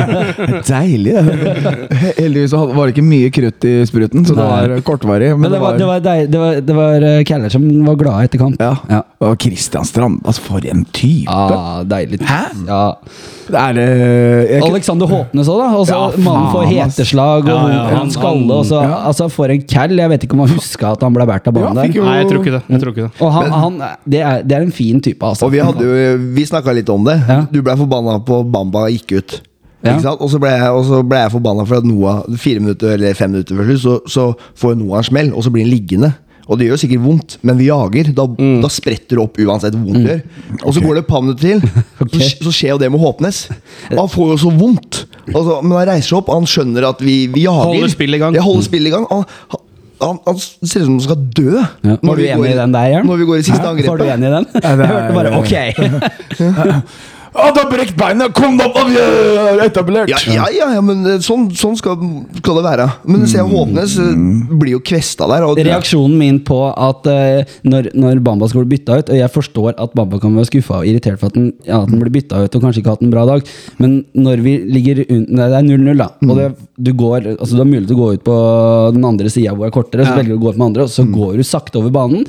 Deilig. 0.68 1.14
det. 1.14 1.74
Heldigvis 2.18 2.54
var 2.54 2.88
det 2.88 2.94
ikke 2.94 3.04
mye 3.06 3.30
krutt 3.34 3.66
i 3.68 3.74
spruten, 3.88 4.24
så 4.26 4.36
det 4.36 4.46
var 4.48 4.74
kortvarig. 4.86 5.30
Men 5.38 5.52
det 5.52 5.60
var, 5.62 5.78
det 5.78 5.88
var, 5.88 6.00
det 6.04 6.40
var, 6.40 6.60
det 6.64 6.76
var 6.78 7.06
eh, 7.10 7.20
Keller 7.28 7.52
som 7.52 7.64
var 7.86 7.98
glad 8.00 8.28
etter 8.28 8.42
kamp. 8.42 8.60
Ja. 8.60 8.74
Ja. 8.90 9.02
Og 9.24 9.36
Christian 9.42 9.86
Strand, 9.88 10.20
altså 10.24 10.44
for 10.48 10.66
en 10.70 10.84
type! 10.94 11.32
Ah, 11.32 11.82
deilig. 11.88 12.20
Hæ? 12.24 12.42
Ja. 12.68 12.82
Det 13.44 13.60
er 13.60 13.74
det 13.76 13.84
jeg, 13.84 14.60
Alexander 14.64 15.08
Håpnes 15.10 15.48
òg, 15.52 15.58
da. 15.60 15.66
Altså, 15.76 15.96
Ja, 15.98 16.22
mannen 16.24 16.46
får 16.54 16.68
heteslag 16.70 17.48
og 17.52 17.72
Ja, 17.74 17.82
ja, 17.92 18.02
skalle. 18.14 18.56
Og 18.56 18.72
ja. 18.72 19.00
altså, 19.10 19.28
for 19.32 19.52
en 19.52 19.64
cal. 19.68 19.92
Jeg 20.00 20.12
vet 20.14 20.24
ikke 20.26 20.36
om 20.38 20.44
han 20.46 20.54
huska 20.56 20.94
at 20.94 21.04
han 21.04 21.16
ble 21.16 21.26
båret 21.28 21.50
av 21.50 21.56
banen 21.56 21.80
der. 21.80 21.92
Nei, 21.92 22.16
jeg 22.22 22.30
tror 22.30 22.40
ikke 22.40 22.54
det. 22.56 22.62
Jeg 22.72 22.82
tror 22.82 22.94
ikke 22.94 23.06
det. 23.06 23.12
Og 23.20 23.33
han, 23.34 23.50
han, 23.52 23.80
det, 24.06 24.20
er, 24.22 24.42
det 24.46 24.56
er 24.56 24.64
en 24.66 24.72
fin 24.74 25.00
type, 25.04 25.22
altså. 25.26 25.46
Og 25.48 25.52
vi 25.54 25.60
hadde 25.64 25.84
jo 25.86 26.14
Vi 26.36 26.46
snakka 26.48 26.74
litt 26.76 26.90
om 26.92 27.04
det. 27.06 27.18
Ja. 27.28 27.40
Du 27.52 27.60
ble 27.64 27.76
forbanna 27.80 28.18
på 28.26 28.42
Bamba 28.54 28.86
gikk 28.94 29.16
ut. 29.18 29.38
Ja. 29.84 29.98
Og 30.14 30.30
så 30.32 30.38
ble 30.40 30.48
jeg, 30.54 30.68
og 30.72 30.84
så 30.88 31.02
ble 31.04 31.18
jeg 31.26 31.32
forbanna 31.34 31.66
for 31.68 31.82
at 31.82 31.84
Noah 31.88 32.22
fire 32.40 32.62
minutter 32.64 32.94
eller 32.96 33.16
fem 33.18 33.34
minutter 33.34 33.58
før 33.58 33.66
slutt, 33.68 33.82
så, 33.84 33.96
så 34.08 34.28
får 34.56 34.78
Noah 34.80 35.02
en 35.02 35.08
smell, 35.10 35.32
og 35.36 35.44
så 35.44 35.52
blir 35.52 35.66
han 35.66 35.74
liggende. 35.74 36.14
Og 36.44 36.58
det 36.60 36.66
gjør 36.68 36.76
sikkert 36.82 37.00
vondt, 37.04 37.34
men 37.40 37.56
vi 37.56 37.70
jager. 37.70 38.10
Da, 38.16 38.26
Mm. 38.28 38.58
da 38.60 38.68
spretter 38.68 39.16
det 39.16 39.22
opp 39.22 39.38
uansett 39.40 39.76
hvor 39.76 39.86
vondt 39.88 40.04
det 40.04 40.16
gjør. 40.18 40.58
Og 40.68 40.74
så 40.76 40.82
går 40.84 40.94
det 40.98 41.02
et 41.04 41.08
par 41.08 41.22
minutter 41.24 41.44
til, 41.44 41.62
okay. 42.04 42.20
så, 42.20 42.48
så 42.48 42.52
skjer 42.52 42.74
jo 42.74 42.80
det 42.82 42.90
med 42.92 43.00
Håpnes. 43.00 43.38
Og 43.94 44.00
han 44.02 44.10
får 44.12 44.32
jo 44.34 44.36
så 44.44 44.52
vondt. 44.52 44.98
Altså, 45.32 45.54
men 45.64 45.72
han 45.78 45.86
reiser 45.88 46.10
seg 46.10 46.18
opp, 46.18 46.28
han 46.36 46.48
skjønner 46.48 46.88
at 46.90 47.00
vi, 47.04 47.14
vi 47.32 47.46
jager. 47.46 47.70
Holder 47.72 47.92
spillet 47.94 48.20
i 48.20 48.24
gang. 48.24 48.36
Ja, 48.36 48.44
holder 48.44 48.66
spillet 48.68 48.92
i 48.92 48.92
gang. 48.92 49.06
Han, 49.08 49.24
han, 50.04 50.20
han, 50.26 50.38
ser 50.40 50.84
ut 50.84 50.86
som 50.86 50.94
han 50.94 51.04
skal 51.06 51.24
dø. 51.38 51.64
Ja. 51.84 51.96
Var 52.02 52.20
du 52.20 52.24
enig 52.26 52.52
i 52.52 52.58
den 52.58 52.76
der, 52.76 52.92
Jørn? 52.92 53.10
Når 53.10 53.20
vi 53.22 53.28
går 53.30 53.42
i 53.42 53.46
siste 53.48 53.66
angrepet. 53.66 53.90
Var 53.90 54.02
du 54.02 54.04
enig 54.14 54.30
i 54.30 54.34
den? 54.36 54.46
Jeg 54.60 54.72
hørte 54.92 55.12
bare 55.16 55.30
ok. 55.40 55.54
Å, 57.34 57.48
du 57.50 57.58
har 57.58 57.66
brekt 57.66 57.96
beinet! 57.98 58.30
Kom 58.36 58.54
deg 58.60 58.68
opp! 58.68 58.76
da, 58.76 58.84
Vi 58.86 58.98
er 59.42 59.62
etablert! 59.64 60.10
Ja, 60.12 60.20
ja, 60.30 60.46
ja, 60.54 60.68
ja 60.76 60.82
men 60.84 61.02
eh, 61.10 61.18
sånn, 61.24 61.48
sånn 61.58 61.74
skal, 61.78 61.98
skal 62.38 62.60
det 62.60 62.64
være. 62.66 62.86
Men 63.10 63.24
se, 63.30 63.42
Håpnes 63.42 63.96
blir 64.54 64.76
jo 64.76 64.82
kvesta 64.86 65.26
der. 65.32 65.46
Og, 65.48 65.58
Reaksjonen 65.58 66.14
min 66.20 66.38
på 66.46 66.60
at 66.70 67.08
uh, 67.10 67.56
når, 67.66 67.90
når 67.98 68.22
Bamba 68.24 68.46
skulle 68.50 68.68
bli 68.68 68.74
bytta 68.74 69.00
ut 69.00 69.10
Og 69.12 69.18
jeg 69.18 69.30
forstår 69.32 69.76
at 69.80 69.92
Bamba 69.96 70.18
kan 70.22 70.34
være 70.34 70.48
skuffa 70.48 70.80
og 70.80 70.88
irritert 70.88 71.20
for 71.20 71.30
at 71.30 71.38
den, 71.38 71.50
ja, 71.66 71.80
at 71.82 71.90
den 71.90 72.00
blir 72.02 72.12
bytta 72.14 72.44
ut 72.44 72.56
og 72.56 72.64
kanskje 72.64 72.82
ikke 72.82 72.92
har 72.92 72.98
hatt 72.98 73.04
en 73.06 73.12
bra 73.12 73.24
dag, 73.28 73.50
men 73.82 73.96
når 74.14 74.42
vi 74.44 74.54
ligger 74.70 75.02
under 75.04 75.34
Nei, 75.34 75.46
det 75.50 75.58
er 75.58 75.66
0-0, 75.66 75.98
da. 75.98 76.06
Og 76.28 76.38
det, 76.38 76.46
du, 76.86 76.90
går, 76.96 77.26
altså, 77.34 77.56
du 77.56 77.62
har 77.62 77.68
mulighet 77.68 77.88
til 77.90 77.96
å 77.96 78.02
gå 78.02 78.08
ut 78.14 78.24
på 78.26 78.36
den 78.94 79.06
andre 79.08 79.30
sida 79.32 79.54
hvor 79.54 79.66
det 79.66 79.72
er 79.72 79.74
kortere, 79.74 80.06
så 80.06 80.14
velger 80.14 80.34
du 80.34 80.36
å 80.36 80.42
gå 80.44 80.52
ut 80.52 80.60
med 80.60 80.66
andre, 80.68 80.86
og 80.86 80.92
så 80.92 81.06
går 81.08 81.38
du 81.40 81.46
sakte 81.46 81.80
over 81.80 81.94
banen. 81.94 82.22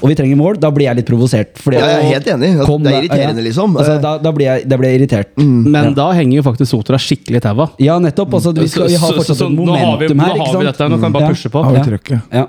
Og 0.00 0.08
vi 0.08 0.14
trenger 0.16 0.36
mål. 0.40 0.58
Da 0.60 0.70
blir 0.70 0.86
jeg 0.88 0.96
litt 0.96 1.06
provosert. 1.06 1.54
fordi- 1.60 1.78
Ja, 1.78 1.86
jeg 1.86 2.04
er 2.04 2.12
helt 2.14 2.26
enig. 2.26 2.50
Altså, 2.56 2.66
Kom 2.66 2.82
det 2.82 2.92
er 2.92 3.02
irriterende, 3.02 3.42
liksom. 3.44 3.76
Altså, 3.76 4.00
da, 4.00 4.18
da, 4.18 4.32
blir 4.32 4.46
jeg, 4.46 4.68
da 4.68 4.76
blir 4.76 4.88
jeg 4.90 5.00
irritert. 5.00 5.36
Men 5.36 5.94
da 5.94 6.12
henger 6.12 6.36
jo 6.36 6.42
faktisk 6.42 6.70
Sotra 6.70 6.96
skikkelig 6.96 7.36
i 7.36 7.40
taua. 7.40 7.70
Ja, 7.78 7.98
nettopp. 7.98 8.32
Altså, 8.32 8.54
vi, 8.54 8.66
skal, 8.68 8.88
vi 8.88 8.94
har 8.96 9.08
Så- 9.12 9.24
så- 9.24 9.34
så 9.34 9.46
et 9.46 9.58
nå 9.58 9.76
har 9.76 9.96
vi- 9.98 10.08
her. 10.08 10.14
nå 10.14 10.22
har 10.22 10.58
vi 10.58 10.64
dette, 10.66 10.88
nå 10.88 11.00
kan 11.00 11.12
vi 11.12 11.18
bare 11.18 11.30
pushe 11.32 11.50
på. 11.50 11.62
Har 11.64 11.72
vi 11.72 11.98
Ja. 12.10 12.20
Ja. 12.32 12.46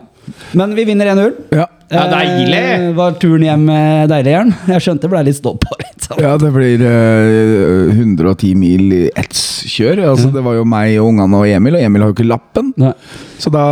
Men 0.54 0.76
vi 0.76 0.86
vinner 0.86 1.06
1-0. 1.08 1.34
Ja. 1.52 1.66
Ja, 1.92 2.06
deilig! 2.08 2.60
Eh, 2.62 2.86
var 2.96 3.18
turen 3.20 3.44
hjem 3.44 3.66
eh, 3.74 4.04
deilig, 4.08 4.36
Jørn? 4.38 4.54
Jeg 4.72 4.84
skjønte 4.86 5.08
det 5.08 5.12
ble 5.12 5.24
litt 5.28 5.38
stå 5.42 5.52
på. 5.60 5.76
Litt, 5.82 6.06
sånn. 6.06 6.22
Ja, 6.24 6.38
det 6.40 6.52
blir 6.56 6.84
uh, 6.86 7.92
110 7.92 8.54
mil 8.56 8.86
i 8.96 9.02
ettskjør. 9.20 10.06
Altså, 10.14 10.32
Det 10.32 10.44
var 10.46 10.56
jo 10.56 10.64
meg 10.68 10.96
og 11.02 11.12
ungene 11.12 11.42
og 11.42 11.52
Emil, 11.52 11.76
og 11.76 11.84
Emil 11.84 12.06
har 12.06 12.14
jo 12.14 12.16
ikke 12.16 12.30
lappen. 12.30 12.72
Ja. 12.80 12.94
Så, 13.42 13.52
da, 13.52 13.64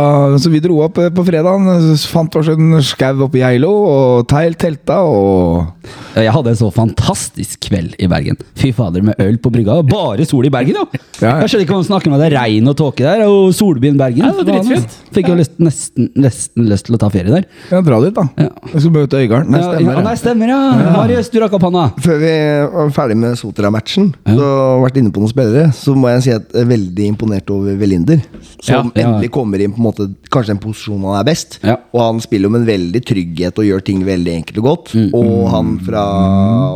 så 0.42 0.50
vi 0.52 0.60
dro 0.62 0.80
opp 0.84 0.98
eh, 1.00 1.12
på 1.14 1.24
fredagen, 1.26 1.94
fant 2.10 2.36
oss 2.40 2.50
en 2.52 2.76
skau 2.84 3.24
oppe 3.26 3.40
i 3.40 3.44
Geilo, 3.44 3.70
og 3.70 4.28
teil, 4.30 4.56
telta 4.58 5.00
og 5.06 6.18
Jeg 6.18 6.32
hadde 6.34 6.52
en 6.52 6.58
så 6.58 6.70
fantastisk 6.74 7.68
kveld 7.68 7.94
i 8.02 8.08
Bergen. 8.10 8.38
Fy 8.58 8.72
fader, 8.76 9.04
med 9.06 9.20
øl 9.22 9.38
på 9.40 9.52
brygga. 9.54 9.78
Bare 9.86 10.26
sol 10.28 10.48
i 10.48 10.52
Bergen, 10.52 10.76
jo! 10.76 10.86
Ja, 10.92 11.00
ja. 11.22 11.34
Jeg 11.44 11.52
skjønner 11.52 11.66
ikke 11.66 11.76
hva 11.76 11.84
de 11.84 11.90
snakker 11.90 12.10
om. 12.10 12.18
Det 12.20 12.28
er 12.28 12.36
regn 12.36 12.72
og 12.72 12.76
tåke 12.80 13.06
der, 13.06 13.24
og 13.30 13.54
solbyen 13.56 13.98
Bergen. 14.00 14.24
Ja, 14.24 14.32
det 14.34 14.42
var 14.42 14.50
dritfint. 14.50 14.98
Fikk 15.14 15.30
jo 15.30 15.38
lyst, 15.38 15.56
nesten, 15.62 16.10
nesten 16.18 16.66
lyst 16.70 16.88
til 16.88 16.98
å 16.98 17.00
ta 17.00 17.10
ferie 17.12 17.30
der. 17.30 17.46
Ja, 17.70 17.82
dra 17.86 18.00
dit, 18.02 18.09
da. 18.16 18.24
Ja. 18.38 18.48
Jeg 18.72 18.80
skal 18.84 18.92
møte 18.94 19.20
Øygarden. 19.20 19.50
Nei, 19.54 19.60
stemmer. 19.62 19.92
ja, 19.94 20.02
nei, 20.06 20.14
stemmer, 20.20 20.48
ja. 20.52 20.60
Marius, 20.96 21.30
du 21.32 21.38
rakk 21.42 21.54
opp 21.58 21.66
hånda. 21.68 21.84
Før 22.04 22.18
vi 22.22 22.32
var 22.74 22.90
ferdig 22.96 23.16
med 23.22 23.36
Sotra-matchen, 23.40 24.10
så 24.26 24.50
vært 24.84 24.96
inne 25.00 25.12
på 25.14 25.22
noen 25.22 25.32
spillere, 25.32 25.66
så 25.76 25.94
må 25.96 26.10
jeg 26.14 26.22
si 26.26 26.30
at 26.36 26.46
jeg 26.54 26.62
er 26.64 26.70
veldig 26.72 27.06
imponert 27.14 27.50
over 27.54 27.76
Velinder. 27.80 28.22
Som 28.60 28.92
Ja, 28.94 29.02
ja. 29.02 29.08
endelig 29.08 29.30
kommer 29.32 29.60
inn 29.64 29.72
på 29.72 29.80
en 29.80 29.86
måte 29.88 30.08
kanskje 30.30 30.54
den 30.54 30.62
posisjonen 30.62 31.06
han 31.10 31.20
er 31.20 31.28
best. 31.30 31.58
Ja. 31.64 31.78
Og 31.94 32.00
han 32.04 32.20
spiller 32.20 32.48
jo 32.50 32.54
med 32.56 32.62
en 32.66 32.70
veldig 32.72 33.04
trygghet 33.08 33.58
og 33.58 33.64
gjør 33.70 33.84
ting 33.84 34.04
veldig 34.04 34.34
enkelt 34.40 34.58
og 34.60 34.64
godt. 34.70 34.94
Mm. 34.94 35.10
Og 35.16 35.50
han 35.54 35.76
fra 35.86 36.04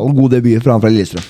og 0.00 0.14
god 0.17 0.31
debut 0.38 0.62
fra 0.64 0.73
han 0.79 0.81
fra 0.85 0.91
Lillestrøm, 0.93 1.26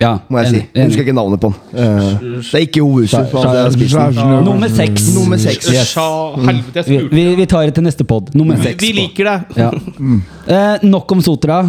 Ja, 0.00 0.10
må 0.28 0.42
jeg 0.42 0.50
si. 0.50 0.58
enig, 0.60 0.68
Jeg 0.74 0.90
husker 0.90 1.06
ikke 1.06 1.14
navnet 1.16 1.40
på 1.40 1.48
den. 1.48 1.56
Uh, 1.72 2.40
det 2.42 2.58
er 2.58 2.64
ikke 2.66 2.82
Owusu. 2.84 3.16
Er 3.16 4.42
Nummer 4.44 4.68
seks. 4.68 5.08
Nummer 5.14 5.40
seks. 5.40 5.70
Yes. 5.72 5.94
Jeg 5.96 6.84
Vi, 6.86 6.98
vi, 7.12 7.24
vi 7.40 7.46
tar 7.48 7.64
det 7.64 7.74
til 7.78 7.86
neste 7.86 8.04
pod. 8.04 8.28
Nummer 8.36 8.60
seks. 8.60 8.82
vi 8.82 8.92
vi 8.92 9.00
liker 9.00 9.30
det. 9.30 9.38
Ja. 9.56 9.70
Uh, 9.72 10.84
nok 10.84 11.16
om 11.16 11.24
Sotra. 11.24 11.62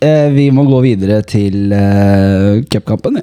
Uh, 0.00 0.32
vi 0.32 0.48
må 0.50 0.64
gå 0.68 0.80
videre 0.86 1.20
til 1.28 1.72
uh, 1.76 2.64
cupkampen. 2.72 3.20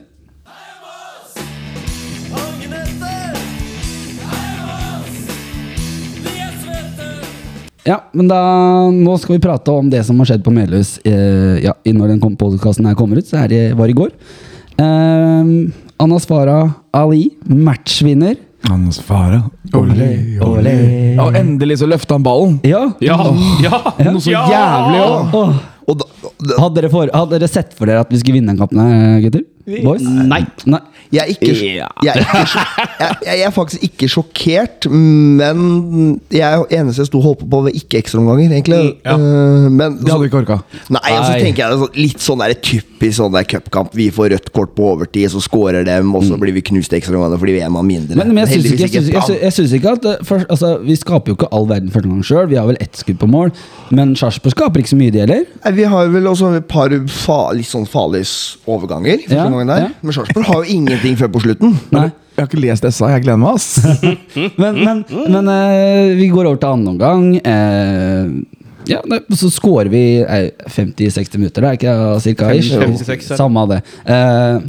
Ja, 7.84 7.98
men 8.14 8.28
da, 8.30 8.38
nå 8.94 9.16
skal 9.18 9.36
vi 9.36 9.42
prate 9.42 9.74
om 9.74 9.90
det 9.90 10.04
som 10.06 10.20
har 10.22 10.30
skjedd 10.30 10.44
på 10.46 10.54
Melhus 10.54 11.00
eh, 11.08 11.58
ja, 11.64 11.74
når 11.82 12.14
den 12.14 12.38
podkasten 12.38 12.86
her 12.86 12.98
kommer 12.98 13.18
ut. 13.18 13.26
Så 13.26 13.40
er 13.42 13.50
det 13.50 13.62
var 13.80 13.90
i 13.90 13.98
går. 13.98 14.14
Eh, 14.78 15.52
Anas 16.02 16.26
Farah 16.26 16.70
Ali, 16.94 17.30
matchvinner. 17.48 18.36
Anas 18.70 19.00
fare. 19.02 19.42
Olé, 19.74 20.38
olé. 20.44 20.74
Ja, 21.16 21.26
og 21.26 21.36
endelig 21.38 21.80
så 21.82 21.88
løfta 21.90 22.18
han 22.18 22.26
ballen. 22.26 22.60
Ja. 22.68 22.84
Ja, 23.02 23.18
ja, 23.64 23.80
Noe 24.06 24.22
så 24.22 24.34
ja! 24.34 24.44
jævlig 24.52 25.02
òg. 25.08 25.56
Hadde, 26.62 26.78
dere 26.78 26.90
hadde 26.94 27.40
dere 27.40 27.50
sett 27.50 27.74
for 27.76 27.90
dere 27.90 28.04
at 28.06 28.12
vi 28.14 28.20
skulle 28.22 28.38
vinne 28.38 28.54
den 28.54 28.62
kampen 28.62 28.80
gutter? 29.26 29.44
Boys? 29.84 30.02
Nei. 30.06 30.42
Nei. 30.66 30.80
Jeg 31.12 31.22
er, 31.26 31.32
ikke, 31.34 31.48
jeg, 31.52 32.14
er 32.14 32.20
ikke, 32.24 32.62
jeg, 33.02 33.16
jeg 33.28 33.42
er 33.44 33.52
faktisk 33.52 33.82
ikke 33.84 34.08
sjokkert, 34.08 34.86
men 34.88 36.22
jeg 36.32 36.62
eneste 36.78 37.02
jeg 37.04 37.10
sto 37.10 37.20
og 37.20 37.26
holdt 37.26 37.42
på 37.52 37.60
ved 37.66 37.76
ikke 37.76 38.00
ekstraomganger, 38.00 38.54
egentlig. 38.56 38.78
ja. 39.04 39.16
Eh, 39.18 39.66
men 39.72 39.98
Det 40.00 40.08
hadde 40.08 40.22
vi 40.24 40.30
ikke 40.30 40.40
orka. 40.40 40.58
Nei, 40.96 41.12
og 41.18 41.26
så 41.28 41.34
tenker 41.42 41.66
jeg 41.66 41.74
det 41.74 41.80
sånn- 41.82 42.00
litt 42.00 42.24
sånn 42.24 42.44
der 42.46 42.54
typisk 42.56 43.18
sånn 43.18 43.36
der 43.36 43.44
cupkamp. 43.44 43.92
Vi 43.98 44.08
får 44.16 44.30
rødt 44.36 44.52
kort 44.56 44.72
på 44.78 44.88
overtid, 44.94 45.28
så 45.34 45.42
scorer 45.44 45.84
dem, 45.88 46.14
og 46.16 46.24
så 46.24 46.38
blir 46.40 46.56
vi 46.56 46.64
knust 46.72 46.94
i 46.96 47.00
ekstraomganger 47.02 47.42
fordi 47.44 47.58
vi 47.58 47.60
er 47.60 47.68
en 47.68 47.76
mann 47.76 47.88
mindre. 47.92 48.16
Men, 48.16 48.32
men 48.34 48.46
jeg 48.48 48.62
syns 48.62 48.72
ikke, 48.72 49.04
ikke 49.12 49.96
at 49.98 50.26
for, 50.28 50.46
altså, 50.48 50.72
Vi 50.86 50.96
skaper 50.96 51.34
jo 51.34 51.36
ikke 51.36 51.52
all 51.52 51.68
verden 51.68 51.92
første 51.92 52.08
gang 52.10 52.24
sjøl. 52.24 52.48
Vi 52.52 52.56
har 52.56 52.68
vel 52.72 52.78
ett 52.80 52.96
skudd 52.96 53.20
på 53.20 53.28
mål. 53.28 53.52
Men 53.92 54.16
Sarpsborg 54.16 54.56
skaper 54.56 54.80
ikke 54.80 54.94
så 54.96 55.00
mye, 55.00 55.12
de 55.12 55.20
heller. 55.26 55.44
Vi 55.76 55.84
har 55.92 56.08
vel 56.16 56.24
også 56.32 56.54
et 56.56 56.68
par 56.72 56.94
fa 57.12 57.42
litt 57.52 57.68
sånn 57.68 57.84
farlige 57.90 58.32
overganger. 58.72 59.20
Ja, 59.28 59.50
gangen 59.62 59.72
der 59.72 59.86
ja. 59.86 59.92
Men 60.02 60.16
Sarpsborg 60.18 60.48
har 60.50 60.64
jo 60.66 60.76
ingenting 60.78 61.18
før 61.22 61.32
på 61.36 61.42
slutten. 61.46 61.78
Nei. 61.94 62.08
Jeg 62.36 62.42
har 62.46 62.48
ikke 62.50 62.62
lest 62.64 62.88
SA, 62.96 63.10
jeg 63.14 63.24
gleder 63.26 63.42
meg, 63.42 63.54
ass. 63.60 63.70
Men, 64.62 64.78
men, 64.82 65.02
men 65.30 65.50
uh, 65.52 66.16
vi 66.18 66.30
går 66.32 66.48
over 66.50 66.58
til 66.62 66.72
andre 66.72 66.94
omgang. 66.96 67.26
Uh, 67.46 68.60
ja, 68.90 68.98
så 69.38 69.50
scorer 69.54 69.92
vi 69.94 70.04
eh, 70.24 70.48
50-60 70.74 71.38
minutter, 71.38 71.62
det 71.62 71.70
er 71.70 71.78
ikke 71.78 71.92
det, 72.00 72.22
cirka? 72.26 72.48
ish? 72.58 72.72
56. 72.74 73.28
Samme 73.38 73.62
av 73.62 73.70
det. 73.76 73.82
Eh, 74.10 74.64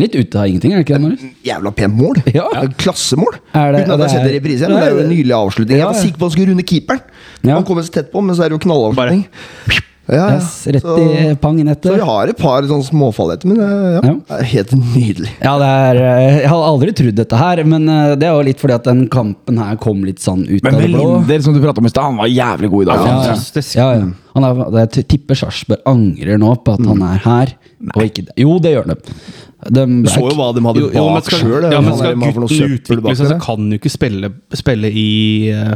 litt 0.00 0.16
ute 0.18 0.40
av 0.40 0.48
ingenting, 0.50 0.72
er 0.74 0.80
det 0.80 0.86
ikke 0.88 0.96
det, 0.98 1.04
Marius? 1.04 1.28
Jævla 1.46 1.72
pent 1.78 1.94
mål. 2.00 2.18
Ja. 2.40 2.48
Klassemål. 2.80 3.38
Er 3.54 3.76
det- 3.76 3.84
Uten 3.84 3.94
at 3.94 4.00
jeg 4.00 4.00
har 4.00 4.02
det 4.02 4.10
sett 4.16 4.24
det 4.26 4.32
i 4.32 4.34
er- 4.34 4.40
reprise. 4.40 4.72
Men 4.72 4.80
det 4.80 4.88
er 4.88 4.96
jo 4.96 5.04
en 5.04 5.12
nydelig 5.14 5.36
avslutning. 5.36 5.76
Jeg 5.78 5.84
Ja, 5.84 5.92
var 5.92 6.00
sikker 6.00 6.18
på 6.18 6.24
at 6.24 6.30
han 6.32 6.34
skulle 6.38 6.50
runde 6.56 6.66
keeperen. 6.72 7.04
Ja. 7.44 7.54
Han 7.54 7.68
kommer 7.70 7.86
så 7.86 7.94
tett 8.00 8.10
på, 8.10 8.24
men 8.24 8.34
så 8.34 8.42
er 8.48 8.50
det 8.50 8.58
jo 8.58 8.64
knallavslutning. 8.66 9.22
Ja, 9.70 9.84
ja. 10.12 10.26
Yes, 10.36 10.66
rett 10.66 10.82
Så- 10.82 10.96
i 10.98 11.34
pang 11.40 11.58
Så 11.60 11.94
vi 11.94 12.00
har 12.00 12.28
et 12.28 12.38
par 12.38 12.62
sånne 12.62 12.86
småfallheter, 12.86 13.46
men 13.46 13.56
det, 13.56 13.68
ja, 13.68 14.00
Ja. 14.10 14.14
det 14.14 14.38
er 14.38 14.48
helt 14.54 14.70
nydelig. 14.72 15.30
Ja, 15.42 15.58
det 15.58 15.68
er, 15.70 15.96
eh, 15.96 16.38
Jeg 16.40 16.48
hadde 16.48 16.68
aldri 16.70 16.92
trodd 16.92 17.14
dette 17.16 17.36
her, 17.36 17.64
men 17.64 17.88
eh, 17.88 18.14
det 18.16 18.28
er 18.28 18.32
jo 18.34 18.42
litt 18.42 18.58
fordi 18.60 18.74
at 18.74 18.84
den 18.84 19.08
kampen 19.08 19.58
her 19.58 19.76
kom 19.76 20.02
litt 20.04 20.18
sånn 20.18 20.42
ut 20.48 20.62
Men 20.62 20.74
av 20.74 20.80
det 20.80 20.88
blå. 20.90 21.04
Men 21.04 21.20
Melinder, 21.26 21.42
som 21.42 21.54
du 21.54 21.60
pratet 21.60 21.78
om 21.78 21.86
i 21.86 21.88
stad, 21.94 22.04
han 22.04 22.16
var 22.16 22.26
jævlig 22.26 22.70
god 22.70 22.82
i 22.82 22.90
dag. 22.90 22.96
Ja, 22.96 23.06
ja. 23.06 23.20
Fantastisk. 23.22 23.76
Ja, 23.76 23.92
ja. 23.94 24.08
Han 24.34 24.44
er, 24.44 24.88
jeg 24.94 25.08
tipper 25.08 25.34
Sarpsborg 25.34 25.82
angrer 25.90 26.38
nå 26.38 26.54
på 26.64 26.74
at 26.78 26.86
han 26.86 27.02
er 27.02 27.18
her. 27.24 27.54
Og 27.96 28.02
ikke, 28.04 28.26
jo, 28.38 28.58
det 28.62 28.74
gjør 28.76 28.86
de. 28.92 28.96
de 29.70 29.86
Du 30.04 30.08
så 30.08 30.20
jo 30.20 30.36
hva 30.38 30.54
de 30.54 30.60
hadde 30.64 30.80
Jo, 30.80 30.90
jo, 30.94 31.04
men 31.04 31.14
bak 31.18 31.24
skal, 31.24 31.38
sjøl. 31.40 31.72
ja, 31.72 31.80
men 31.80 31.96
skal 31.98 32.14
gutten 32.14 32.76
utvikle 32.78 33.16
seg, 33.16 33.26
så 33.26 33.40
kan 33.40 33.56
han 33.58 33.70
jo 33.72 33.78
ikke 33.78 33.90
spille, 33.90 34.30
spille 34.54 34.90
i 34.92 35.50
uh, 35.52 35.74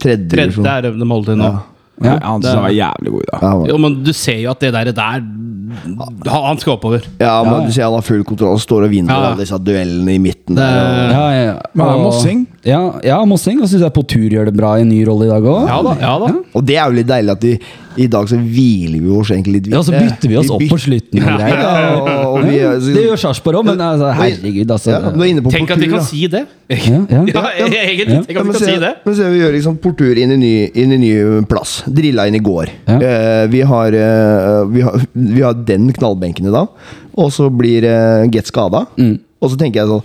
Tredje 0.00 0.28
tredje. 0.28 0.66
er 0.66 0.82
det 0.82 0.98
de 0.98 1.06
holder 1.06 1.24
til 1.32 1.36
nå. 1.40 1.44
Ja. 1.52 1.58
Ja, 2.04 2.18
han 2.22 2.42
han 2.42 2.62
var 2.62 2.68
jævlig 2.74 3.10
god 3.12 3.22
i 3.22 3.30
dag. 3.32 3.42
Ja, 3.42 3.52
Jo, 3.72 3.76
men 3.78 4.02
du 4.04 4.12
ser 4.12 4.38
jo 4.42 4.50
at 4.50 4.60
det 4.60 4.72
der, 4.74 4.92
der 4.92 5.02
Han 5.02 6.44
han 6.44 6.58
skal 6.58 6.72
oppover. 6.76 7.00
ja, 7.20 7.42
men 7.42 7.52
Ja, 7.52 7.60
ja. 7.60 7.66
du 7.66 7.72
ser 7.72 7.84
han 7.84 7.92
har 7.94 8.00
full 8.04 8.24
kontroll. 8.24 8.58
Står 8.60 8.82
og 8.84 8.90
vinner 8.90 9.14
Ja. 9.14 9.30
alle 9.30 9.40
disse 9.40 9.58
duellene 9.58 10.14
i 10.14 10.18
midten 10.18 10.56
Det- 10.56 10.64
der. 10.64 11.10
Ja, 11.10 11.30
ja, 11.30 11.44
ja. 11.44 11.54
Men 11.74 11.86
han 11.86 11.94
er 11.94 11.98
Og- 11.98 12.02
Mossing. 12.02 12.48
Ja, 12.66 12.80
ja 13.02 13.18
Mossing. 13.26 13.60
Og 13.62 13.70
syns 13.70 13.82
jeg 13.82 13.94
på 13.94 14.04
tur 14.06 14.26
gjør 14.30 14.50
det 14.50 14.54
bra 14.56 14.76
i 14.78 14.84
en 14.84 14.90
ny 14.92 15.02
rolle 15.06 15.26
i 15.26 15.30
dag 15.32 15.46
òg. 15.46 15.68
Ja 15.68 15.78
da. 15.82 15.94
ja 16.02 16.12
da 16.22 16.28
Og, 16.30 16.58
og 16.58 16.66
det 16.68 16.76
er 16.78 16.84
jo 16.84 16.98
litt 17.00 17.08
deilig 17.08 17.34
at 17.34 17.46
vi, 17.46 17.54
i 18.00 18.06
dag 18.08 18.28
så 18.30 18.38
hviler 18.38 19.02
vi 19.02 19.10
oss 19.12 19.32
egentlig 19.34 19.58
litt 19.58 19.70
Ja, 19.72 19.82
så 19.84 19.92
bytter 19.92 20.30
vi 20.30 20.38
oss 20.40 20.52
opp 20.54 20.62
på 20.70 20.78
slutten. 20.80 21.18
Ja. 21.20 21.36
greier. 21.40 21.62
Ja, 21.82 22.28
og 22.28 22.46
vi, 22.46 22.58
så... 22.62 22.92
det 22.94 23.02
gjør 23.04 23.20
Sarpsborg 23.20 23.58
òg, 23.60 23.66
men 23.66 23.80
altså, 23.84 24.08
herregud, 24.16 24.70
altså. 24.74 24.92
Ja, 24.94 25.10
du 25.12 25.24
inne 25.26 25.42
på 25.44 25.52
Tenk 25.52 25.70
at 25.74 25.80
vi 25.80 25.88
kan 25.90 26.00
da. 26.00 26.06
si 26.06 26.22
det! 26.30 26.42
Ja, 26.72 27.00
ja. 27.10 27.22
Ja, 27.32 27.42
egentlig. 27.58 28.16
Ja. 28.16 28.22
Tenk 28.28 28.40
at 28.40 28.46
vi 28.46 28.54
kan 28.54 28.58
se, 28.58 28.70
si 28.70 28.78
det. 28.82 28.92
men 29.04 29.16
se, 29.18 29.28
vi 29.34 29.42
gjør 29.42 29.54
liksom 29.56 29.78
Portur 29.82 30.20
inn 30.22 30.34
i 30.36 30.38
ny, 30.40 30.54
inn 30.78 30.94
i 30.96 31.00
ny 31.02 31.12
plass. 31.50 31.80
Drilla 31.90 32.26
inn 32.30 32.38
i 32.38 32.42
går. 32.44 32.72
Ja. 32.88 32.98
Eh, 32.98 33.44
vi, 33.52 33.62
har, 33.68 33.98
uh, 33.98 34.62
vi, 34.72 34.84
har, 34.86 35.06
vi 35.12 35.44
har 35.44 35.62
den 35.72 35.90
knallbenken 35.96 36.48
i 36.48 36.54
dag, 36.54 36.70
og 37.18 37.32
så 37.34 37.50
blir 37.52 37.88
uh, 37.88 38.28
Get 38.32 38.50
skada. 38.50 38.86
Mm. 39.00 39.16
Og 39.42 39.52
så 39.52 39.58
tenker 39.60 39.82
jeg 39.82 39.90
sånn 39.90 40.04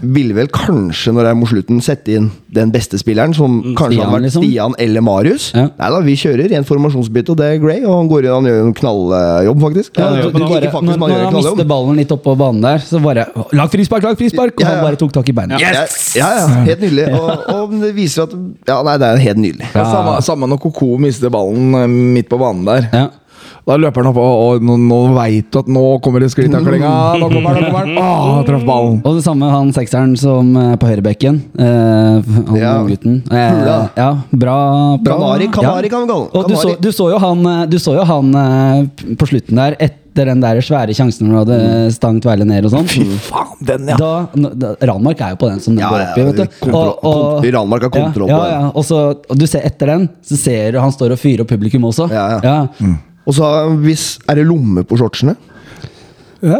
Ville 0.00 0.34
vel 0.36 0.48
kanskje, 0.52 1.12
når 1.14 1.28
jeg 1.30 1.38
mot 1.38 1.50
slutten, 1.50 1.80
sette 1.84 2.16
inn 2.18 2.30
den 2.54 2.70
beste 2.74 2.98
spilleren, 3.00 3.34
som 3.36 3.60
kanskje 3.78 3.94
Stian, 3.94 4.02
hadde 4.04 4.14
vært 4.16 4.24
liksom? 4.26 4.44
Stian 4.44 4.74
eller 4.82 5.04
Marius. 5.06 5.46
Ja. 5.54 5.68
Nei 5.78 5.90
da, 5.94 6.00
vi 6.04 6.16
kjører 6.18 6.50
rent 6.52 6.68
formasjonsbytte, 6.68 7.34
og 7.34 7.40
det 7.40 7.48
er 7.54 7.62
Gray. 7.62 7.80
Og 7.86 7.94
han 7.96 8.10
går 8.10 8.26
inn 8.28 8.34
han 8.34 8.48
gjør 8.50 8.60
en 8.66 8.76
knalljobb, 8.80 9.64
faktisk. 9.64 9.94
Ja, 9.98 10.10
ja, 10.18 10.26
du, 10.26 10.30
du 10.34 10.44
bare, 10.44 10.70
faktisk, 10.74 10.98
når, 10.98 11.00
når 11.04 11.14
han 11.14 11.24
han 11.30 11.38
mister 11.40 11.70
ballen 11.74 12.00
litt 12.02 12.14
oppå 12.14 12.36
banen 12.40 12.62
der, 12.64 12.84
så 12.84 13.00
bare 13.04 13.26
Lag 13.54 13.72
frispark, 13.72 14.04
lag 14.06 14.18
frispark! 14.18 14.54
Og 14.58 14.64
Ja, 14.64 14.74
han 14.74 14.84
bare 14.84 15.00
tok 15.00 15.14
tak 15.14 15.28
i 15.30 15.36
beina. 15.36 15.58
Ja, 15.62 15.72
ja, 15.74 16.30
ja, 16.38 16.46
helt 16.68 16.84
nydelig. 16.84 17.08
Og, 17.14 17.44
og 17.54 17.74
det 17.82 17.92
viser 17.96 18.26
at 18.28 18.34
Ja, 18.68 18.80
nei, 18.86 18.96
det 19.02 19.10
er 19.10 19.22
helt 19.28 19.42
nydelig. 19.42 19.68
Ja. 19.74 19.84
Samme, 19.90 20.16
samme 20.26 20.50
når 20.50 20.62
Koko 20.66 20.94
mister 21.02 21.32
ballen 21.34 21.74
eh, 21.78 21.86
midt 21.90 22.30
på 22.30 22.38
banen 22.40 22.66
der. 22.68 22.88
Ja. 22.92 23.06
Da 23.66 23.76
løper 23.80 24.02
han 24.04 24.10
opp, 24.10 24.18
og, 24.20 24.42
og 24.44 24.62
nå, 24.68 24.76
nå 24.84 24.98
veit 25.16 25.50
du 25.54 25.58
at 25.62 25.68
nå 25.72 25.84
kommer 26.04 26.20
det 26.20 26.28
sklitaklinga. 26.34 26.90
Nå 27.22 27.28
kommer 27.32 27.56
nå 27.60 27.70
kommer. 27.72 27.92
Åh, 27.96 28.20
han 28.36 28.44
traff 28.48 28.64
ballen. 28.68 28.98
Og 29.08 29.16
det 29.18 29.24
samme 29.24 29.48
han 29.52 29.72
sekseren 29.72 30.12
som 30.20 30.50
er 30.60 30.76
på 30.80 30.90
høyrebekken. 30.90 31.40
Eh, 31.56 32.32
han 32.50 32.60
Ja. 32.60 32.74
gutten. 32.84 33.22
Eh, 33.30 33.50
Hula. 33.54 33.78
ja, 33.96 34.10
bra, 34.32 34.56
bra. 35.00 35.14
Kanari, 35.16 35.48
Kanari 35.48 35.88
Ja. 35.88 35.94
kan 35.96 36.02
vi 36.06 36.12
kalle. 36.12 36.28
Og 36.34 36.48
du 36.48 36.54
så, 36.60 36.74
du 36.80 36.90
så 36.92 37.10
jo 37.14 37.18
han, 37.18 37.46
eh, 37.46 37.66
du 37.66 37.78
så 37.78 37.94
jo 37.96 38.04
han 38.04 38.34
eh, 38.34 39.14
på 39.16 39.26
slutten 39.32 39.56
der, 39.56 39.76
etter 39.80 40.28
den 40.30 40.40
der 40.44 40.60
svære 40.62 40.92
sjansen 40.94 41.26
når 41.26 41.32
du 41.32 41.52
hadde 41.52 41.92
stangt 41.96 42.22
Veile 42.28 42.44
ned 42.46 42.64
og 42.68 42.70
sånn. 42.76 42.86
Fy 42.86 43.02
faen, 43.24 43.56
den, 43.66 43.88
ja. 43.90 43.96
Da, 43.98 44.28
da, 44.54 44.74
Ranmark 44.86 45.18
er 45.24 45.32
jo 45.34 45.40
på 45.40 45.48
den 45.50 45.58
som 45.64 45.74
den 45.74 45.82
Ja, 45.82 45.88
går 45.90 46.04
ja, 46.04 46.10
opp 46.12 46.18
i. 46.18 46.22
vet 46.28 46.36
du. 46.36 46.44
kontroll- 46.60 46.94
kont- 47.02 47.48
Ranmark 47.56 47.82
har 47.88 47.90
kontroll 47.96 48.28
ja, 48.30 48.36
på 48.38 48.44
ja, 48.44 48.52
den. 48.52 48.60
ja. 48.60 48.70
Og, 48.76 48.84
så, 48.86 49.00
og 49.30 49.40
du 49.40 49.46
ser 49.50 49.64
etter 49.66 49.86
den, 49.90 50.06
så 50.22 50.36
ser 50.38 50.70
du 50.76 50.78
han 50.84 50.92
står 50.94 51.16
og 51.16 51.18
fyrer 51.18 51.42
opp 51.42 51.50
publikum 51.50 51.82
også. 51.90 52.06
Ja, 52.12 52.38
ja. 52.44 52.94
Og 53.24 53.36
så 53.36 53.50
hvis 53.82 54.18
Er 54.28 54.40
det 54.40 54.46
lomme 54.48 54.84
på 54.84 54.98
shortsene? 55.00 55.36
ja 56.44 56.58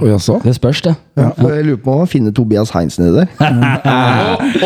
og 0.00 0.06
jaså? 0.08 0.38
Det 0.40 0.54
spørs, 0.56 0.80
det. 0.80 0.94
Ja, 1.18 1.28
Jeg 1.36 1.64
lurer 1.66 1.80
på 1.84 1.92
om 1.92 1.98
man 2.00 2.08
finner 2.08 2.32
Tobias 2.32 2.70
Heinz 2.72 2.96
nedi 2.96 3.18
der. 3.18 3.26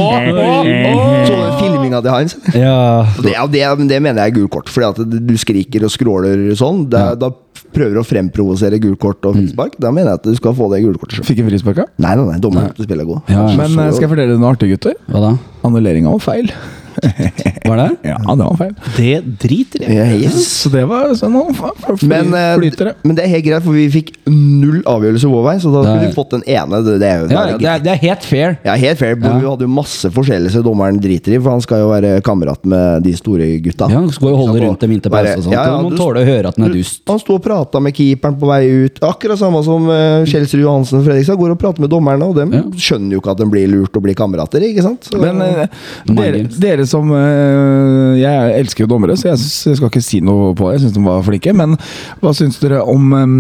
Så 1.26 1.34
den 1.34 1.56
filminga 1.58 2.00
til 2.04 2.12
Heinz? 2.14 2.36
Ja. 2.54 3.02
Det, 3.18 3.34
det, 3.50 3.64
det 3.90 3.98
mener 4.02 4.22
jeg 4.22 4.30
er 4.30 4.36
gult 4.36 4.52
kort. 4.54 4.70
Fordi 4.70 4.86
at 4.92 5.26
du 5.26 5.34
skriker 5.40 5.88
og 5.88 5.90
skråler 5.90 6.44
sånn. 6.58 6.84
Da, 6.92 7.16
da 7.18 7.32
prøver 7.74 7.98
du 7.98 8.02
å 8.04 8.06
fremprovosere 8.06 8.78
gult 8.82 9.00
kort 9.02 9.26
og 9.26 9.34
frispark. 9.40 9.74
Da 9.82 9.90
mener 9.94 10.12
jeg 10.14 10.22
at 10.22 10.30
du 10.30 10.38
skal 10.38 10.54
få 10.54 10.70
det 10.72 10.84
gule 10.84 11.00
kortet 11.02 11.18
selv. 11.18 11.28
Fikk 11.32 11.42
en 11.42 11.50
frispark, 11.50 11.82
ja. 11.82 11.88
Nei, 11.98 12.14
nei, 12.20 12.28
nei, 12.30 12.38
dommeren 12.42 12.70
spiller 12.78 13.02
er 13.02 13.10
god. 13.10 13.34
Ja, 13.34 13.42
ja. 13.48 13.58
Men 13.58 13.74
eh, 13.88 13.92
skal 13.96 14.06
jeg 14.06 14.14
fortelle 14.14 14.36
deg 14.36 14.42
noe 14.42 14.54
artig, 14.54 14.70
gutter? 14.76 14.96
Hva 15.10 15.24
da? 15.26 15.34
Annulleringa 15.66 16.14
var 16.14 16.22
feil. 16.22 16.52
Var 17.64 17.76
det? 17.80 17.88
Ja, 18.04 18.18
det 18.36 18.44
var 18.44 18.56
feil. 18.60 18.72
Det 18.96 19.14
driter 19.40 19.84
jeg 19.88 20.16
i. 20.18 20.22
Yes. 20.26 20.48
Så 20.62 20.70
det 20.72 20.82
var 20.88 21.14
sånn 21.16 21.36
fly, 21.56 22.08
Men, 22.10 22.34
eh, 22.36 22.58
det. 22.60 22.94
men 23.02 23.16
det 23.16 23.24
er 23.24 23.30
helt 23.32 23.46
greit, 23.46 23.64
for 23.64 23.76
vi 23.76 23.86
fikk 23.92 24.10
null 24.28 24.82
avgjørelse 24.88 25.30
vår 25.32 25.46
vei, 25.46 25.54
så 25.62 25.72
da 25.72 25.84
skulle 25.84 26.02
Det 26.02 26.10
vi 26.10 26.16
fått 26.16 26.34
den 26.36 26.44
ene. 26.54 26.80
Det, 26.84 26.96
det 27.00 27.12
jo 27.14 27.28
Ja, 27.32 27.44
det, 27.56 27.68
er, 27.70 27.82
det 27.84 27.92
er 27.94 28.00
helt 28.02 28.26
fair. 28.28 28.56
Ja, 28.66 28.76
helt 28.80 29.00
fair. 29.00 29.16
Ja. 29.16 29.32
Vi 29.40 29.48
hadde 29.48 29.66
jo 29.66 29.70
masse 29.72 30.10
forskjellelse 30.14 30.62
dommeren 30.66 31.00
driter 31.02 31.36
i, 31.36 31.40
for 31.40 31.54
han 31.56 31.64
skal 31.64 31.84
jo 31.84 31.88
være 31.92 32.18
kamerat 32.26 32.68
med 32.68 33.04
de 33.06 33.14
store 33.16 33.48
gutta. 33.64 33.88
Ja, 33.92 34.02
Skal 34.14 34.34
jo 34.34 34.40
holde 34.42 34.60
rundt 34.64 34.84
dem 34.84 34.94
inntil 34.96 35.12
pause 35.14 35.36
og 35.38 35.46
sånt. 35.46 35.56
Ja, 35.56 35.64
ja, 35.70 35.78
og 35.80 35.88
man 35.90 35.98
tåler 36.00 36.22
å 36.22 36.28
høre 36.28 36.52
at 36.52 36.60
den 36.60 36.68
er 36.68 36.76
dust. 36.76 37.02
Han 37.10 37.22
sto 37.22 37.38
og 37.38 37.44
prata 37.44 37.80
med 37.84 37.96
keeperen 37.96 38.38
på 38.40 38.50
vei 38.50 38.60
ut. 38.84 39.00
Akkurat 39.08 39.40
samme 39.40 39.62
som 39.66 39.88
uh, 39.90 40.22
Kjelsrud 40.28 40.62
Johansen 40.64 41.00
og 41.00 41.08
Fredrikstad 41.08 41.40
går 41.40 41.56
og 41.56 41.60
prater 41.64 41.84
med 41.84 41.92
dommerne, 41.92 42.28
og 42.28 42.42
Ja. 42.44 42.60
skjønner 42.76 43.16
jo 43.16 43.22
ikke 43.22 43.32
at 43.32 43.40
de 43.40 43.46
blir 43.50 43.68
lurt 43.72 43.96
og 43.96 44.04
blir 44.04 44.16
kamerater, 44.18 44.62
ikke 44.68 44.84
sant? 44.84 45.08
Så, 45.08 45.18
Men 45.22 45.40
uh, 45.40 45.64
dere, 46.12 46.44
dere, 46.60 46.83
dere 46.84 46.90
som 46.92 47.08
eh, 47.16 48.20
Jeg 48.20 48.60
elsker 48.60 48.84
jo 48.84 48.90
dommere, 48.94 49.16
så 49.18 49.32
jeg, 49.32 49.40
synes, 49.40 49.56
jeg 49.72 49.80
skal 49.80 49.90
ikke 49.90 50.04
si 50.04 50.20
noe 50.24 50.52
på 50.54 50.68
det. 50.68 50.76
Jeg 50.78 50.84
syns 50.86 50.94
de 50.98 51.06
var 51.08 51.24
flinke. 51.26 51.56
Men 51.56 51.74
hva 52.22 52.34
syns 52.36 52.60
dere 52.62 52.84
om 52.84 53.10
um, 53.16 53.34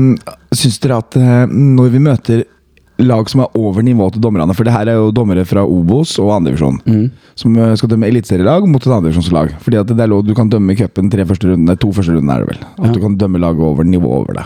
Syns 0.54 0.80
dere 0.82 0.98
at 1.04 1.16
eh, 1.20 1.44
når 1.52 1.92
vi 1.94 2.02
møter 2.08 2.44
lag 3.02 3.26
som 3.26 3.40
er 3.42 3.56
over 3.58 3.82
nivået 3.82 4.14
til 4.14 4.22
dommerne 4.22 4.54
For 4.54 4.62
det 4.62 4.70
her 4.70 4.86
er 4.86 5.00
jo 5.00 5.08
dommere 5.10 5.42
fra 5.50 5.64
Obos 5.66 6.12
og 6.22 6.28
andredivisjon 6.36 6.76
Mm. 6.86 7.08
som 7.34 7.56
eh, 7.58 7.72
skal 7.80 7.90
dømme 7.90 8.06
eliteserielag 8.06 8.68
mot 8.70 8.78
et 8.86 8.92
andredivisjonslag. 8.94 9.56
Fordi 9.64 9.80
at 9.80 9.88
det 9.90 9.98
er 10.04 10.10
lov, 10.12 10.22
Du 10.26 10.30
kan 10.38 10.48
dømme 10.52 10.70
i 10.72 10.78
cupen 10.78 11.10
tre 11.10 11.24
første 11.26 11.48
rundene, 11.50 11.74
to 11.82 11.90
første 11.92 12.14
rundene 12.14 12.36
er 12.36 12.44
det 12.44 12.52
vel. 12.52 12.60
At 12.78 12.86
Ja. 12.86 12.92
du 12.94 13.00
kan 13.02 13.16
dømme 13.18 13.40
laget 13.42 13.58
over 13.66 13.82
nivå 13.84 14.06
over 14.20 14.38
det. 14.38 14.44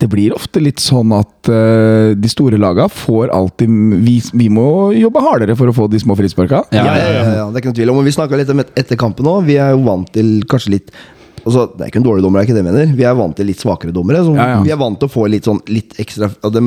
Det 0.00 0.08
blir 0.10 0.32
ofte 0.34 0.60
litt 0.62 0.80
sånn 0.82 1.12
at 1.16 1.50
uh, 1.52 2.12
de 2.18 2.28
store 2.32 2.58
laga 2.60 2.88
får 2.90 3.30
alltid 3.34 3.68
vi, 4.02 4.16
vi 4.32 4.48
må 4.48 4.92
jobbe 4.96 5.20
hardere 5.22 5.56
for 5.58 5.68
å 5.70 5.74
få 5.76 5.88
de 5.92 6.00
små 6.02 6.16
frisparka. 6.18 6.64
ja, 6.72 6.84
ja, 6.84 6.94
ja, 6.96 7.24
ja, 7.42 7.46
det 7.50 7.56
er 7.56 7.62
ikke 7.62 7.72
noe 7.72 7.80
tvil 7.80 7.90
om. 7.94 7.98
Og 8.02 8.04
Vi 8.08 8.14
snakka 8.16 8.36
litt 8.40 8.50
om 8.50 8.60
et- 8.64 8.72
etter 8.76 8.96
kampen 8.96 9.26
òg. 9.26 9.44
Vi 9.46 9.56
er 9.56 9.70
jo 9.76 9.82
vant 9.86 10.10
til 10.12 10.42
kanskje 10.48 10.70
litt 10.78 10.90
Altså, 11.44 11.62
Det 11.76 11.80
er 11.82 11.88
ikke 11.90 11.98
en 11.98 12.04
dårlig 12.06 12.22
dommer, 12.22 12.38
det 12.38 12.42
er 12.44 12.48
ikke 12.52 12.54
det 12.58 12.62
jeg 12.64 12.72
mener. 12.72 12.96
Vi 12.96 13.02
er 13.08 13.14
vant 13.18 13.34
til 13.36 13.46
litt 13.48 13.58
svakere 13.58 13.90
dommere. 13.92 14.20
Så 14.22 14.34
Ja, 14.36 14.44
ja. 14.52 14.58
Vi 14.62 14.70
er 14.70 14.76
vant 14.78 14.98
til 15.00 15.08
å 15.08 15.12
få 15.12 15.24
litt 15.28 15.42
sånn 15.48 15.58
litt 15.66 15.96
ekstra 15.98 16.28
Og 16.44 16.52
de 16.54 16.60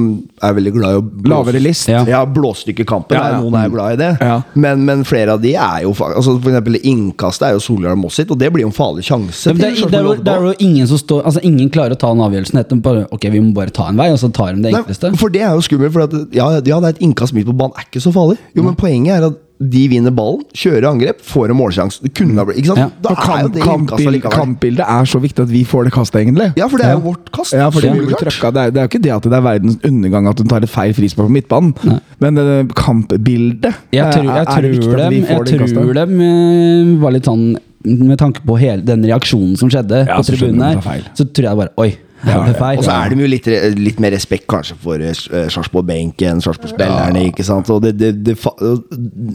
er 0.43 0.53
veldig 0.57 0.73
glad 0.75 0.89
i 0.91 0.99
å 0.99 1.03
blåse- 1.05 1.31
Lavere 1.31 1.61
list. 1.63 1.87
Ja. 1.87 2.01
Ja, 2.05 2.25
blåstykkekampen. 2.25 3.15
Noen 3.39 3.55
er 3.55 3.69
glad 3.69 3.93
i 3.93 3.99
det. 4.01 4.41
Men, 4.55 4.83
men 4.85 5.03
flere 5.07 5.33
av 5.37 5.41
de 5.41 5.53
er 5.55 5.83
jo 5.85 5.93
altså 5.93 6.35
For 6.41 6.51
eksempel 6.51 6.75
innkastet 6.83 7.47
er 7.49 7.53
jo 7.55 7.59
Solhjell 7.63 7.95
Moss 7.95 8.15
sitt, 8.19 8.31
og 8.31 8.37
det 8.41 8.51
blir 8.51 8.65
jo 8.65 8.71
en 8.71 8.75
farlig 8.75 9.05
sjanse. 9.07 9.53
Men 9.53 9.61
det, 9.63 9.69
er- 9.71 9.75
til 9.79 9.89
det, 9.91 9.99
er 9.99 10.03
jo, 10.03 10.15
Sarpsborg 10.15 10.25
det 10.25 10.33
er 10.35 10.49
jo 10.49 10.69
ingen 10.69 10.87
som 10.91 10.97
står 11.01 11.23
Altså 11.25 11.39
Ingen 11.45 11.69
klarer 11.69 11.95
å 11.95 11.99
ta 12.01 12.11
den 12.13 12.25
avgjørelsen. 12.25 12.59
Etter 12.59 12.81
bare, 12.81 13.05
ok, 13.15 13.29
vi 13.31 13.39
må 13.39 13.53
bare 13.55 13.71
ta 13.71 13.87
en 13.89 13.97
vei, 13.97 14.09
og 14.11 14.19
så 14.19 14.31
tar 14.33 14.53
de 14.55 14.61
det 14.67 14.73
enkleste. 14.75 15.11
Nei, 15.11 15.17
for 15.23 15.29
det 15.29 15.41
er 15.41 15.55
jo 15.55 15.63
skummelt. 15.63 15.93
For 15.95 16.03
at, 16.09 16.13
ja, 16.35 16.49
ja, 16.51 16.59
det 16.59 16.73
er 16.75 16.87
et 16.91 16.99
innkast 17.05 17.33
midt 17.33 17.47
på 17.47 17.55
banen, 17.55 17.73
er 17.79 17.87
ikke 17.87 18.01
så 18.03 18.11
farlig. 18.11 18.37
Jo, 18.55 18.63
men 18.67 18.75
poenget 18.75 19.15
er 19.21 19.27
at 19.31 19.39
de 19.59 19.81
vinner 19.87 20.11
ballen, 20.11 20.41
kjører 20.51 20.83
angrep, 20.89 21.21
får 21.23 21.51
en 21.53 21.55
målsjanse. 21.55 22.01
Det 22.03 22.09
kunne 22.17 22.35
ha 22.41 22.43
blitt 22.43 22.57
Ikke 22.59 22.73
sant? 22.73 22.79
Ja. 23.05 23.11
Er 23.13 23.15
kamp, 23.23 23.53
det 23.55 23.61
innkastet 23.63 24.25
kampbildet 24.33 24.83
er 24.83 25.05
så 25.07 25.21
viktig 25.23 25.45
at 25.45 25.51
vi 25.53 25.61
får 25.63 25.85
det 25.87 25.93
kastet, 25.95 26.17
egentlig. 26.25 26.49
Ja, 26.59 26.67
for 26.67 26.77
det 26.81 26.85
er 26.85 26.91
Ja. 26.91 26.97
jo 26.99 27.05
vårt 27.13 27.31
kast. 27.31 27.53
Ja, 27.55 27.69
fordi 27.71 27.93
vi 27.93 28.05
blir 28.09 28.19
trøkka. 28.19 28.51
Det 28.51 28.61
er, 28.65 28.71
det 28.75 28.81
er 28.81 28.83
jo 28.83 28.91
ikke 28.91 29.01
det 29.05 29.13
at 29.15 29.23
det 29.23 29.37
er 29.39 29.45
verdens 29.47 29.77
undergang 29.87 30.27
at 30.27 30.39
hun 30.43 30.47
tar 30.51 30.63
et 30.67 30.69
feil 30.69 30.93
frispark 30.93 31.29
på 31.29 31.35
midtbanen, 31.37 31.73
Nei. 31.87 31.99
men 32.19 32.35
det 32.35 32.75
kampbildet 32.75 33.73
Jeg 33.95 34.11
tror, 34.11 34.25
er, 34.27 34.35
jeg 34.35 34.45
er 34.57 34.61
det 34.61 34.71
viktig 34.71 34.89
tror 34.89 34.99
at 34.99 35.09
vi 35.13 35.19
dem, 35.19 35.25
får 35.29 35.45
jeg 35.45 35.45
det 35.45 35.59
kastet. 35.61 35.79
tror 35.79 35.93
dem 35.93 36.21
eh, 36.21 37.01
var 37.01 37.11
litt 37.15 37.25
sånn 37.31 37.45
Med 37.85 38.17
tanke 38.17 38.41
på 38.45 38.57
hele 38.57 38.81
den 38.81 39.03
reaksjonen 39.05 39.55
som 39.59 39.69
skjedde 39.69 40.07
Ja, 40.07 40.17
på 40.17 40.25
tribunen 40.25 40.61
her, 40.65 40.79
det 40.81 40.95
er 41.05 41.09
så 41.15 41.27
tror 41.31 41.47
jeg 41.51 41.59
bare 41.59 41.71
Oi, 41.77 41.91
Ja, 42.25 42.41
er 42.43 42.53
ja. 42.53 42.69
Og 42.79 42.83
så 42.87 42.91
er 42.95 43.13
de 43.13 43.21
jo 43.21 43.29
litt, 43.29 43.47
litt 43.79 43.99
mer 44.03 44.11
respekt 44.15 44.47
kanskje 44.51 44.75
for 44.81 45.01
uh, 45.01 45.11
Sarpsborg-benken, 45.53 46.41
Sarpsborg-spillerne. 46.45 47.25
ikke 47.31 47.45
sant? 47.47 47.69
Og 47.73 47.81
det, 47.85 47.93
det, 47.99 48.11
det, 48.25 48.37
fa- 48.41 48.55
og 48.59 48.85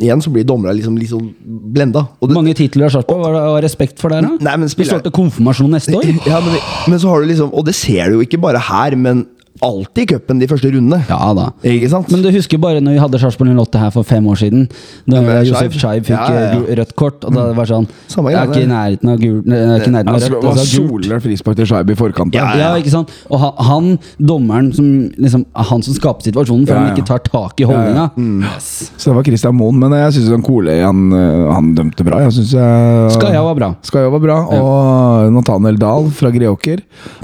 igjen 0.00 0.22
så 0.24 0.32
blir 0.34 0.46
dommerne 0.48 0.74
liksom, 0.78 0.96
liksom 1.00 1.28
blenda. 1.74 2.06
Hvor 2.20 2.34
Mange 2.34 2.54
titler 2.58 2.88
har 2.88 2.94
Sarpsborg. 2.98 3.22
Var 3.24 3.36
det 3.38 3.42
var 3.56 3.66
respekt 3.66 4.00
for 4.02 4.12
der, 4.14 4.26
da? 4.26 4.34
Nei, 4.50 4.56
men 4.56 4.68
Du 4.70 4.74
spiller- 4.74 5.10
konfirmasjon 5.14 5.70
neste 5.74 5.94
år. 5.96 6.08
Ja, 6.26 6.40
men, 6.44 6.56
men 6.90 6.98
så 7.02 7.08
har 7.12 7.20
du 7.22 7.30
liksom 7.30 7.50
Og 7.54 7.64
det 7.66 7.74
ser 7.78 8.10
du 8.10 8.18
jo 8.18 8.24
ikke 8.26 8.40
bare 8.42 8.60
her, 8.70 8.96
men 8.96 9.26
alltid 9.60 10.02
i 10.02 10.06
cupen 10.14 10.38
de 10.40 10.46
første 10.48 10.70
rundene. 10.72 11.02
Ja 11.10 11.32
da. 11.36 11.48
Ikke 11.66 11.88
sant? 11.92 12.08
Men 12.12 12.22
du 12.24 12.30
husker 12.32 12.58
bare 12.62 12.80
når 12.80 12.94
vi 12.96 13.00
hadde 13.02 13.18
Sarpsborg 13.20 13.50
08 13.52 13.80
her 13.82 13.90
for 13.92 14.06
fem 14.08 14.24
år 14.30 14.38
siden. 14.40 14.62
Da 15.10 15.20
Josef 15.44 15.74
Scheib. 15.76 16.06
Fikk 16.06 16.14
Ja, 16.16 16.28
ja, 16.32 16.40
ja. 16.54 16.60
eh, 16.64 16.76
rødt 16.80 16.94
kort, 16.96 17.24
og 17.28 17.34
da 17.34 17.48
var 17.52 17.66
det 17.66 17.72
sånn 17.74 17.88
Samme 18.08 18.30
Jeg 18.32 18.40
er 18.40 18.48
ikke 18.52 18.62
i 18.64 18.70
nærheten 18.70 19.10
av 19.12 19.18
gul, 19.20 19.42
Det 19.44 19.58
er 19.58 19.74
ikke 19.82 19.92
nærheten 19.92 20.08
av 20.14 20.20
rødt. 20.22 20.30
det 20.30 20.48
var 20.48 20.62
solklart 20.70 21.24
frispark 21.26 21.56
til 21.60 21.66
Scheib 21.72 21.90
i 21.90 21.96
forkant. 21.98 22.34
Ja, 22.34 22.46
Ja, 22.60 22.70
ikke 22.80 22.92
sant? 22.94 23.12
Og 23.28 23.44
han, 23.68 23.90
dommeren 24.18 24.72
som 24.76 24.86
liksom, 25.18 25.44
Han 25.54 25.82
som 25.82 25.94
skaper 25.98 26.22
situasjonen, 26.30 26.66
for 26.66 26.74
han 26.80 26.94
ikke 26.96 27.06
tar 27.10 27.18
tak 27.26 27.60
i 27.60 27.64
holdninga. 27.68 28.10
Mm. 28.16 28.42
Yes. 28.48 28.90
Så 28.96 29.10
det 29.10 29.16
var 29.18 29.28
Christian 29.28 29.54
Moen, 29.58 29.78
men 29.78 29.92
jeg 29.98 30.12
syns 30.16 30.44
Kole 30.46 30.78
han, 30.80 31.12
øh, 31.12 31.52
han 31.52 31.74
dømte 31.76 32.04
bra. 32.06 32.22
Jeg 32.24 32.32
synes 32.38 32.52
jeg 32.56 33.10
Skaja 33.18 33.42
var 33.44 33.54
bra. 33.58 33.74
Skaja 33.84 34.08
var 34.10 34.20
bra, 34.24 34.38
og 34.56 35.32
Nathaniel 35.34 35.76
Dahl 35.80 36.08
fra 36.16 36.30
Greåker. 36.32 36.80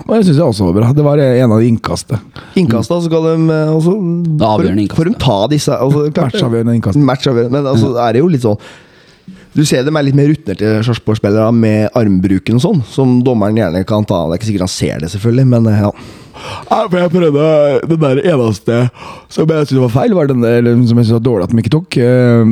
Og 0.07 0.15
jeg 0.19 0.25
syns 0.29 0.37
jeg 0.37 0.45
også 0.47 0.69
var 0.69 0.77
bra. 0.81 0.93
Det 0.93 1.05
var 1.07 1.19
en 1.19 1.53
av 1.53 1.61
de 1.61 1.69
innkastene. 1.73 2.15
Innkasta, 2.57 3.00
så 3.00 3.11
skal 3.11 3.29
de 3.29 3.35
eh, 3.52 3.74
også 3.74 3.94
avgjørende 4.46 4.87
innkast. 4.87 4.98
Får 5.00 5.11
de 5.11 5.14
ta 5.22 5.38
disse 5.52 5.76
altså, 5.76 6.07
Matchavgjørende 6.16 6.76
innkast. 6.79 7.00
Matchavgjørende, 7.12 7.55
Men 7.59 7.70
altså, 7.72 7.94
er 8.00 8.16
det 8.16 8.24
jo 8.24 8.31
litt 8.33 8.44
sånn 8.46 8.61
Du 9.57 9.62
ser 9.64 9.87
dem 9.87 9.97
er 9.97 10.05
litt 10.05 10.16
mer 10.19 10.29
rutinerte 10.29 10.75
Sarpsborg-spillere 10.85 11.49
med 11.57 11.88
armbruken 11.97 12.59
og 12.59 12.64
sånn, 12.66 12.83
som 12.92 13.16
dommeren 13.25 13.57
gjerne 13.57 13.81
kan 13.88 14.05
ta. 14.05 14.27
Det 14.29 14.37
er 14.37 14.40
ikke 14.42 14.51
sikkert 14.53 14.66
han 14.66 14.75
ser 14.77 15.01
det, 15.01 15.09
selvfølgelig, 15.14 15.47
men 15.55 15.66
eh, 15.73 15.83
ja. 15.87 15.90
Ja, 16.69 16.83
for 16.92 16.99
jeg 17.01 17.09
prøvde 17.14 17.45
Den 17.88 18.01
der 18.03 18.19
eneste 18.29 18.75
som 19.33 19.49
jeg 19.49 19.69
syntes 19.71 19.79
var 19.81 19.92
feil, 19.95 20.12
var 20.12 20.29
den 20.29 20.42
der, 20.45 20.66
som 20.85 20.99
jeg 21.01 21.07
synes 21.09 21.14
var 21.16 21.23
dårlig 21.25 21.47
at 21.47 21.55
de 21.55 21.62
ikke 21.62 21.73
tok. 21.73 21.97
eh, 21.97 22.42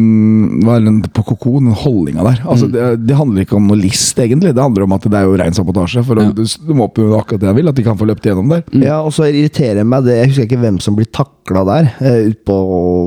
var 0.65 0.81
den 0.87 1.03
på 1.05 1.25
Koko, 1.29 1.53
den 1.61 1.77
holdninga 1.77 2.25
der. 2.25 2.41
Altså, 2.49 2.71
det, 2.73 2.87
det 3.05 3.19
handler 3.19 3.45
ikke 3.45 3.59
om 3.59 3.69
noe 3.69 3.77
list, 3.83 4.17
egentlig. 4.25 4.55
Det 4.57 4.65
handler 4.65 4.87
om 4.87 4.97
at 4.97 5.05
det 5.05 5.21
er 5.21 5.29
jo 5.29 5.37
ren 5.37 5.53
sabotasje. 5.61 6.01
For 6.09 6.17
Ja. 6.25 6.31
du, 6.33 6.41
du 6.49 6.73
må 6.73 6.89
oppnå 6.89 7.11
akkurat 7.19 7.45
det 7.45 7.51
jeg 7.51 7.59
vil, 7.61 7.69
at 7.69 7.77
de 7.77 7.85
kan 7.91 8.01
få 8.01 8.09
løpt 8.09 8.25
gjennom 8.25 8.49
der. 8.55 8.65
Ja, 8.81 9.03
og 9.05 9.13
så 9.13 9.29
irriterer 9.29 9.85
meg 9.85 10.09
det 10.09 10.17
Jeg 10.23 10.33
husker 10.33 10.49
ikke 10.49 10.63
hvem 10.65 10.81
som 10.81 10.97
blir 10.97 11.13
takla 11.13 11.67
der, 11.69 11.93
eh, 12.01 12.31
ut 12.33 12.41
på, 12.49 12.57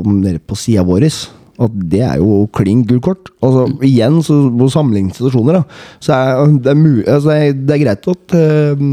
nede 0.05 0.38
på 0.45 0.53
sida 0.62 0.86
vår. 0.86 1.10
At 1.59 1.73
det 1.89 2.01
er 2.05 2.19
jo 2.21 2.43
klin 2.53 2.83
gult 2.85 3.01
kort. 3.07 3.31
Altså, 3.41 3.63
igjen, 3.81 4.19
så 4.25 4.35
på 4.59 4.67
samlingssituasjoner, 4.73 5.57
da, 5.57 5.63
så 6.05 6.13
er 6.17 6.51
det, 6.61 6.73
er 6.73 6.77
mu 6.77 6.91
altså, 7.01 7.33
det, 7.57 7.73
er, 7.73 7.81
greit 7.81 8.09
at 8.13 8.35
uh, 8.37 8.83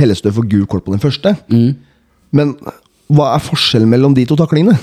Hellestø 0.00 0.32
får 0.32 0.48
gult 0.54 0.70
kort 0.72 0.86
på 0.86 0.94
den 0.96 1.02
første, 1.02 1.34
Mm. 1.52 1.74
men 2.32 2.54
hva 3.12 3.34
er 3.36 3.44
forskjellen 3.44 3.88
mellom 3.92 4.14
de 4.16 4.24
to 4.26 4.34
taklingene? 4.40 4.78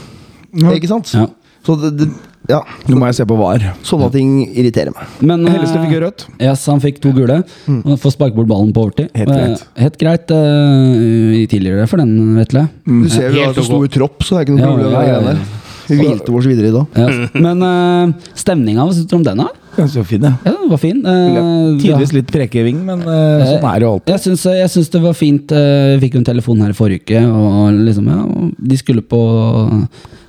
Ja. 0.54 0.76
Ikke 0.78 0.88
sant? 0.92 1.10
Ja. 1.18 1.26
Så 1.64 1.76
det, 1.80 1.90
det, 1.98 2.08
ja, 2.52 2.60
Nå 2.92 2.98
må 3.00 3.08
jeg 3.08 3.16
se 3.16 3.26
på 3.28 3.36
VAR. 3.40 3.64
sånne 3.88 4.10
ting 4.12 4.32
irriterer 4.52 4.92
meg. 4.92 5.08
Men 5.24 5.46
Hellestø 5.48 5.78
eh, 5.80 5.86
fikk 5.88 6.02
rødt. 6.04 6.26
Yes, 6.44 6.66
han 6.68 6.82
fikk 6.84 7.00
to 7.04 7.14
gule. 7.16 7.38
Og 7.72 7.94
får 8.04 8.14
sparke 8.18 8.36
bort 8.36 8.50
ballen 8.52 8.74
på 8.76 8.84
overtid. 8.84 9.08
Helt 9.16 9.32
eh, 9.32 9.38
greit. 9.40 9.64
Helt 9.80 9.98
greit 10.02 10.34
uh, 10.36 11.38
tidligere 11.52 11.88
for 11.88 12.04
den, 12.04 12.36
Vetle. 12.38 12.66
Du 12.84 13.08
ser 13.10 13.30
jo 13.32 13.38
helt 13.40 13.54
at 13.56 13.62
det 13.62 13.68
sto 13.70 13.80
i 13.88 13.92
tropp, 13.96 14.22
så 14.28 14.36
det 14.36 14.42
er 14.42 14.48
ikke 14.50 14.58
noe 14.58 14.66
Ja, 14.66 14.72
problem. 14.74 14.92
ja, 14.94 15.04
ja, 15.08 15.38
ja. 15.40 15.63
Hvilte 15.90 16.32
oss 16.34 16.48
videre 16.48 16.70
i 16.70 16.74
dag. 16.74 16.98
Ja. 16.98 17.28
Men 17.46 17.66
uh, 17.66 18.32
stemninga, 18.38 18.86
hva 18.86 18.96
syns 18.96 19.10
du 19.10 19.18
om 19.18 19.26
den? 19.26 19.44
da? 19.44 19.50
Så 19.90 20.04
fin, 20.06 20.22
ja. 20.22 20.36
Ja, 20.46 20.54
den 20.60 20.70
var 20.70 20.82
fin. 20.82 21.02
Uh, 21.02 21.74
Tidvis 21.82 22.14
litt 22.14 22.30
prekeving, 22.32 22.84
men 22.86 23.02
uh, 23.08 23.44
sånn 23.48 23.68
er 23.72 23.82
det 23.82 23.88
jo 23.88 23.92
alltid. 23.96 24.14
Jeg 24.14 24.24
syns, 24.28 24.46
jeg 24.60 24.72
syns 24.76 24.94
det 24.94 25.04
var 25.04 25.18
fint. 25.18 25.54
Vi 25.54 26.00
fikk 26.06 26.18
jo 26.18 26.24
en 26.24 26.30
telefon 26.30 26.64
her 26.64 26.74
i 26.74 26.78
forrige 26.78 27.04
uke, 27.08 27.26
og 27.28 27.84
liksom, 27.90 28.10
ja, 28.14 28.24
de 28.72 28.80
skulle 28.80 29.04
på 29.04 29.22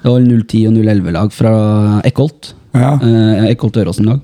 Det 0.03 0.11
var 0.11 0.21
010 0.21 0.67
og 0.71 0.79
011-lag 0.81 1.33
fra 1.35 1.55
Eckholt. 2.09 2.55
Ja. 2.75 2.97
Uh, 2.99 3.47
Eckholt 3.51 3.79
Øråsen-lag. 3.85 4.21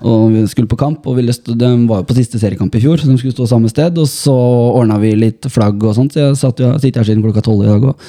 Og 0.00 0.30
vi 0.32 0.46
skulle 0.48 0.70
på 0.70 0.78
kamp, 0.80 1.04
og 1.06 1.18
ville 1.18 1.32
stå, 1.34 1.54
de 1.60 1.70
var 1.88 2.00
jo 2.00 2.08
på 2.08 2.16
siste 2.16 2.40
seriekamp 2.40 2.74
i 2.76 2.80
fjor, 2.80 2.96
så 2.96 3.08
de 3.08 3.18
skulle 3.20 3.36
stå 3.36 3.48
samme 3.50 3.68
sted. 3.68 3.98
Og 4.00 4.08
så 4.08 4.32
ordna 4.32 4.96
vi 5.02 5.12
litt 5.18 5.48
flagg 5.52 5.82
og 5.84 5.96
sånt, 5.96 6.14
så 6.14 6.30
jeg 6.30 6.38
satt 6.40 6.62
jo, 6.62 6.72
sitter 6.80 7.02
her 7.02 7.10
siden 7.10 7.24
klokka 7.24 7.44
tolv 7.44 7.66
i 7.66 7.68
dag. 7.68 7.90
og 7.92 8.08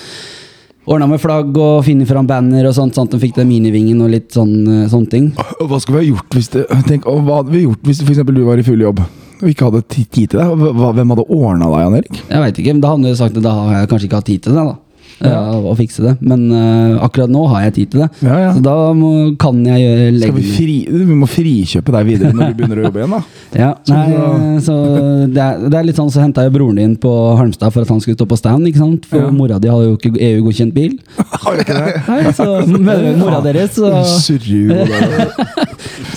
Ordna 0.89 1.05
med 1.05 1.21
flagg 1.21 1.57
og 1.61 1.83
funnet 1.85 2.09
fram 2.09 2.25
banner 2.25 2.65
og 2.65 2.73
sånt. 2.73 2.97
at 2.97 3.11
de 3.13 3.19
fikk 3.21 3.35
den 3.35 3.49
minivingen 3.51 4.01
og 4.01 4.09
litt 4.09 4.31
sånn, 4.33 4.53
eh, 4.65 4.87
sånne 4.89 5.09
ting. 5.09 5.31
Hva 5.37 5.79
skulle 5.79 5.99
vi 5.99 6.05
ha 6.05 6.15
gjort 6.15 6.37
hvis 6.37 6.49
det 6.49 6.65
Tenk, 6.87 7.05
hva 7.05 7.41
hadde 7.41 7.53
vi 7.53 7.65
gjort 7.67 7.83
hvis 7.85 8.01
for 8.01 8.13
eksempel 8.15 8.35
du 8.35 8.43
var 8.47 8.57
i 8.57 8.65
full 8.65 8.81
jobb 8.81 8.99
og 9.41 9.49
ikke 9.49 9.69
hadde 9.69 9.81
tid 9.89 10.07
til 10.13 10.27
det? 10.39 10.45
Hvem 10.45 11.13
hadde 11.13 11.25
ordna 11.25 11.65
deg, 11.65 11.79
Jan 11.81 11.95
Erik? 11.97 12.17
Jeg 12.29 12.41
veit 12.43 12.59
ikke, 12.61 12.73
men 12.73 12.81
da 12.81 12.91
hadde 12.93 13.09
jeg 13.09 13.17
sagt 13.17 13.37
at 13.37 13.45
da 13.45 13.53
har 13.57 13.71
jeg 13.79 13.89
kanskje 13.89 14.09
ikke 14.09 14.19
hatt 14.21 14.29
tid 14.29 14.41
til 14.45 14.53
det. 14.57 14.65
da 14.69 14.75
ja. 15.29 15.41
Å 15.71 15.73
fikse 15.77 16.03
det. 16.05 16.13
Men 16.25 16.47
uh, 16.51 17.03
akkurat 17.05 17.31
nå 17.31 17.45
har 17.51 17.65
jeg 17.67 17.75
tid 17.77 17.91
til 17.93 18.03
det. 18.03 18.09
Ja, 18.25 18.37
ja. 18.45 18.51
Så 18.55 18.63
da 18.65 18.75
må, 18.97 19.11
kan 19.41 19.59
jeg 19.65 20.13
legge 20.17 20.35
vi, 20.37 20.45
fri, 20.55 20.77
vi 20.89 21.17
må 21.17 21.29
frikjøpe 21.29 21.93
deg 21.95 22.09
videre 22.09 22.33
når 22.35 22.51
du 22.51 22.59
begynner 22.59 22.81
å 22.81 22.87
jobbe 22.89 23.03
igjen, 23.03 23.15
da. 23.17 23.21
Ja, 23.61 23.71
nei, 23.91 24.61
så 24.63 24.73
det 25.27 25.41
er, 25.43 25.57
det 25.67 25.75
er 25.75 25.83
litt 25.83 25.97
sånn 25.99 26.07
Så 26.13 26.21
henta 26.23 26.45
jeg 26.45 26.53
broren 26.55 26.77
din 26.79 26.93
på 27.01 27.11
Halmstad 27.35 27.73
for 27.73 27.83
at 27.83 27.91
han 27.91 27.99
skulle 27.99 28.15
stå 28.15 28.27
på 28.29 28.37
stand. 28.39 28.69
ikke 28.69 28.79
sant? 28.79 29.07
For 29.11 29.25
Ja. 29.25 29.31
mora 29.35 29.59
di 29.61 29.69
har 29.69 29.83
jo 29.83 29.97
ikke 29.97 30.13
EU-godkjent 30.15 30.73
bil. 30.75 30.95
Har 31.43 31.57
du 31.57 31.63
ikke 31.65 31.75
det? 31.77 31.91
Nei, 32.07 32.33
så 32.35 32.47
med 32.71 33.19
mora 33.19 33.41
deres 33.43 33.75
så. 33.77 33.91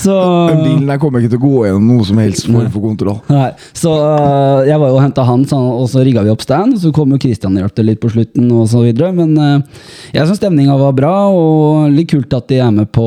Så 0.04 0.14
bilen 0.60 0.88
der 0.88 0.98
kommer 1.00 1.22
ikke 1.22 1.32
til 1.32 1.40
å 1.40 1.44
gå 1.44 1.60
gjennom 1.66 1.86
noe 1.88 2.04
som 2.06 2.18
helst 2.20 2.48
form 2.48 2.66
for 2.72 2.84
kontroll. 2.84 3.20
Nei, 3.32 3.50
så 3.76 3.92
uh, 3.94 4.60
jeg 4.66 4.76
var 4.80 4.90
jo 4.90 4.98
og 4.98 5.02
henta 5.02 5.24
han, 5.26 5.44
så, 5.48 5.58
og 5.58 5.86
så 5.90 6.04
rigga 6.04 6.24
vi 6.26 6.32
opp 6.32 6.44
stand. 6.44 6.76
Så 6.82 6.92
kom 6.94 7.14
jo 7.14 7.20
Christian 7.22 7.56
og 7.56 7.64
hjalp 7.64 7.76
til 7.78 7.88
litt 7.88 8.00
på 8.02 8.10
slutten, 8.12 8.50
og 8.52 8.68
så 8.70 8.78
videre. 8.84 8.93
Men 9.14 9.34
øh, 9.38 9.84
jeg 10.14 10.28
syns 10.28 10.40
stemninga 10.40 10.76
var 10.80 10.94
bra, 10.96 11.14
og 11.32 11.90
litt 11.94 12.10
kult 12.12 12.36
at 12.36 12.48
de 12.50 12.60
er 12.62 12.72
med 12.74 12.90
på 12.94 13.06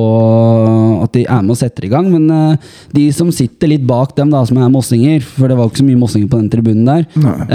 At 1.03 1.13
de 1.15 1.25
er 1.25 1.43
med 1.43 1.55
og 1.55 1.59
setter 1.59 1.87
i 1.87 1.91
gang. 1.91 2.09
Men 2.11 2.29
øh, 2.31 2.73
de 2.95 3.07
som 3.15 3.31
sitter 3.33 3.71
litt 3.71 3.85
bak 3.87 4.15
dem, 4.17 4.31
da, 4.33 4.43
som 4.47 4.59
er 4.59 4.73
mossinger, 4.73 5.21
for 5.23 5.47
det 5.47 5.57
var 5.57 5.69
ikke 5.69 5.83
så 5.83 5.87
mye 5.87 6.01
mossinger 6.01 6.31
på 6.31 6.41
den 6.41 6.51
tribunen 6.53 6.87
der, 6.87 7.07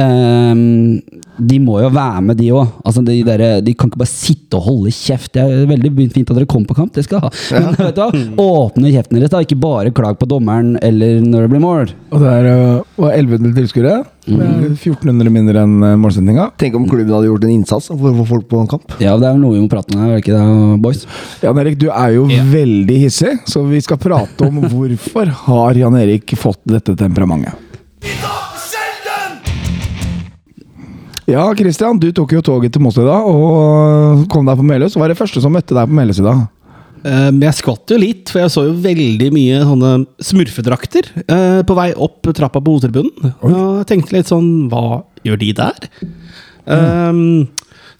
øh, 0.04 1.20
de 1.42 1.58
må 1.62 1.78
jo 1.80 1.88
være 1.92 2.22
med, 2.22 2.38
de 2.38 2.50
òg. 2.54 2.68
Altså, 2.84 3.02
de, 3.06 3.16
de 3.64 3.74
kan 3.74 3.90
ikke 3.90 4.00
bare 4.02 4.10
sitte 4.10 4.58
og 4.58 4.66
holde 4.68 4.92
kjeft. 4.94 5.32
Det 5.34 5.42
er 5.42 5.68
veldig 5.70 5.92
fint 6.12 6.28
at 6.28 6.36
dere 6.36 6.48
kom 6.50 6.66
på 6.68 6.76
kamp, 6.76 6.92
det 6.94 7.06
skal 7.06 7.18
jeg 7.18 7.24
ha. 7.24 7.62
Men 7.66 7.78
vet 7.80 7.96
du 7.96 8.02
hva? 8.02 8.24
åpne 8.42 8.92
kjeften 8.92 9.18
deres, 9.18 9.32
da. 9.32 9.42
Ikke 9.42 9.58
bare 9.62 9.94
klag 9.96 10.18
på 10.20 10.28
dommeren 10.28 10.76
eller 10.84 11.22
når 11.24 11.46
det 11.46 11.52
blir 11.54 11.64
mål. 11.64 11.94
Og 12.12 12.22
det 12.22 12.34
er 12.36 12.50
var 13.00 13.16
1100 13.16 13.56
tilskuere. 13.58 14.02
Det 14.22 14.38
er 14.38 14.68
1400 14.70 15.32
mindre 15.34 15.64
enn 15.64 15.82
øh, 15.82 15.96
målsettinga. 15.98 16.44
Tenk 16.60 16.76
om 16.78 16.84
klubben 16.86 17.10
hadde 17.10 17.26
gjort 17.26 17.46
en 17.48 17.54
innsats 17.56 17.88
for 17.90 18.10
å 18.12 18.14
få 18.20 18.26
folk 18.28 18.46
på 18.52 18.60
en 18.62 18.68
kamp. 18.70 18.94
Ja, 19.02 19.16
det 19.18 19.26
er 19.26 19.40
noe 19.40 19.56
vi 19.56 19.64
må 19.64 19.70
prate 19.72 19.96
om 19.96 20.04
her, 20.04 20.12
er 20.12 20.20
det 20.20 20.22
ikke 20.22 20.36
det, 20.36 20.78
boys? 20.84 21.02
Jan 21.42 21.58
Erik, 21.58 21.80
du 21.80 21.88
er 21.90 22.14
jo 22.14 22.28
veldig 22.52 23.00
hissig, 23.02 23.34
så 23.50 23.64
vi 23.66 23.82
skal 23.82 23.98
prate 24.02 24.46
om 24.46 24.62
hvorfor 24.70 25.34
har 25.48 25.82
Jan 25.82 25.98
Erik 25.98 26.36
fått 26.38 26.62
dette 26.70 26.94
temperamentet. 26.98 27.68
Ja, 31.32 31.44
Christian, 31.56 31.98
du 32.02 32.08
tok 32.14 32.34
jo 32.34 32.42
toget 32.44 32.74
til 32.74 32.82
Moss 32.82 32.98
i 32.98 33.04
dag 33.06 33.26
og 33.26 34.24
kom 34.30 34.46
deg 34.46 34.58
på 34.58 34.66
Meløs. 34.66 34.94
Hva 34.94 35.04
var 35.04 35.12
det 35.12 35.18
første 35.18 35.42
som 35.42 35.54
møtte 35.54 35.74
deg 35.74 35.90
på 35.90 35.98
Meløs 35.98 36.18
i 36.22 36.26
dag? 36.26 36.42
Um, 37.02 37.40
jeg 37.42 37.56
skvatt 37.58 37.90
jo 37.90 37.96
litt, 37.98 38.30
for 38.30 38.42
jeg 38.44 38.52
så 38.54 38.62
jo 38.68 38.74
veldig 38.84 39.30
mye 39.34 39.62
sånne 39.66 39.92
smurfedrakter 40.22 41.08
eh, 41.24 41.62
på 41.66 41.74
vei 41.74 41.88
opp 41.98 42.28
trappa 42.30 42.62
på 42.62 42.76
hovedtribunen. 42.76 43.32
Og 43.42 43.56
jeg 43.80 43.88
tenkte 43.90 44.14
litt 44.14 44.30
sånn 44.30 44.68
Hva 44.70 45.00
gjør 45.26 45.40
de 45.42 45.50
der? 45.58 45.88
Um, 46.66 47.48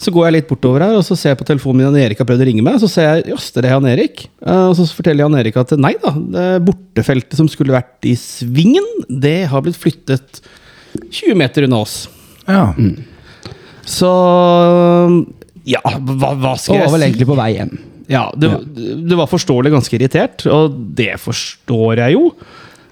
så 0.03 0.11
går 0.15 0.27
jeg 0.29 0.35
litt 0.37 0.49
bortover 0.51 0.83
her, 0.83 0.97
og 0.99 1.05
så 1.07 1.15
ser 1.19 1.33
jeg 1.35 1.39
på 1.43 1.47
telefonen 1.47 1.79
min 1.83 1.91
at 1.93 1.99
Erik 2.03 2.23
har 2.23 2.27
prøvd 2.27 2.43
å 2.43 2.47
ringe 2.49 2.65
meg. 2.67 2.79
Så 2.83 2.89
ser 2.91 3.07
jeg 3.09 3.29
jøss, 3.35 3.51
det 3.55 3.63
er 3.65 3.75
Jan 3.77 3.87
Erik. 3.91 4.25
Eh, 4.43 4.65
og 4.71 4.75
så 4.79 4.87
forteller 4.91 5.23
Jan 5.27 5.37
Erik 5.39 5.59
at 5.63 5.75
nei 5.79 5.93
da, 6.03 6.15
det 6.35 6.47
bortefeltet 6.67 7.39
som 7.39 7.51
skulle 7.51 7.75
vært 7.77 8.09
i 8.11 8.17
svingen, 8.19 8.87
det 9.07 9.45
har 9.53 9.63
blitt 9.63 9.79
flyttet 9.79 10.43
20 11.07 11.39
meter 11.39 11.69
unna 11.69 11.83
oss. 11.85 11.97
Ja. 12.49 12.65
Så 13.87 14.11
Ja, 15.67 15.83
hva, 15.87 16.33
hva 16.35 16.57
Og 16.57 16.59
skal 16.59 16.81
jeg 16.81 16.87
var 16.89 16.97
vel 16.97 17.05
si? 17.05 17.09
egentlig 17.13 17.29
på 17.31 17.39
vei 17.39 17.51
hjem. 17.55 17.75
Ja, 18.11 18.27
du, 18.35 18.49
du 19.07 19.15
var 19.19 19.31
forståelig 19.31 19.73
ganske 19.75 19.99
irritert, 19.99 20.47
og 20.51 20.75
det 20.99 21.15
forstår 21.23 22.03
jeg 22.05 22.17
jo. 22.17 22.33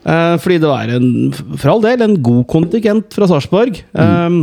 Eh, 0.05 0.37
fordi 0.41 0.61
det 0.63 0.71
var 0.71 0.93
en, 0.95 1.09
for 1.57 1.75
all 1.75 1.83
del, 1.85 2.05
en 2.05 2.21
god 2.25 2.45
kontingent 2.51 3.17
fra 3.17 3.29
Sarpsborg. 3.31 3.83
Eh, 3.93 4.39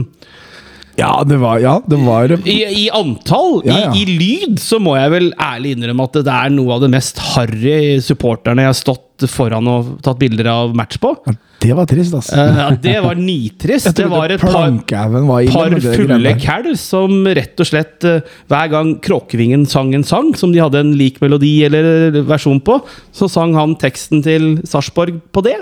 Ja, 0.97 1.23
det 1.27 1.37
var, 1.37 1.59
ja, 1.61 1.75
det 1.85 1.97
var 2.01 2.31
i, 2.49 2.55
I 2.65 2.85
antall, 2.89 3.59
Ja, 3.67 3.75
ja. 3.85 3.89
I, 3.93 4.01
i 4.01 4.17
lyd, 4.17 4.55
så 4.61 4.79
må 4.81 4.95
jeg 4.97 5.11
vel 5.13 5.27
ærlig 5.37 5.75
innrømme 5.75 6.07
at 6.09 6.15
det 6.25 6.33
er 6.33 6.53
noe 6.55 6.73
av 6.73 6.81
det 6.81 6.89
mest 6.89 7.21
harry 7.35 7.99
supporterne 8.01 8.65
jeg 8.65 8.71
har 8.71 8.79
stått 8.79 9.27
foran 9.29 9.69
og 9.69 9.91
tatt 10.05 10.17
bilder 10.21 10.49
av 10.49 10.73
match 10.77 10.97
på. 11.01 11.11
Det 11.61 11.73
var 11.77 11.87
trist, 11.89 12.13
altså. 12.17 12.37
Uh, 12.37 12.73
det 12.81 12.95
var 13.01 13.17
nitrist. 13.17 13.89
Det 13.97 14.07
var 14.09 14.33
et 14.33 14.41
par 14.41 14.57
var 14.57 15.49
par 15.53 15.75
fulle 15.85 16.33
kæl 16.41 16.71
som 16.81 17.25
rett 17.25 17.61
og 17.61 17.69
slett 17.69 18.05
uh, 18.05 18.19
Hver 18.49 18.71
gang 18.73 18.95
Kråkevingen 19.03 19.65
sang 19.69 19.93
en 19.97 20.05
sang 20.05 20.33
som 20.37 20.53
de 20.53 20.61
hadde 20.61 20.81
en 20.81 20.95
lik 20.97 21.21
melodi 21.21 21.59
eller 21.67 22.21
versjon 22.29 22.61
på, 22.61 22.79
så 23.13 23.29
sang 23.29 23.53
han 23.57 23.77
teksten 23.77 24.25
til 24.25 24.57
Sarpsborg 24.65 25.21
på 25.33 25.45
det. 25.45 25.59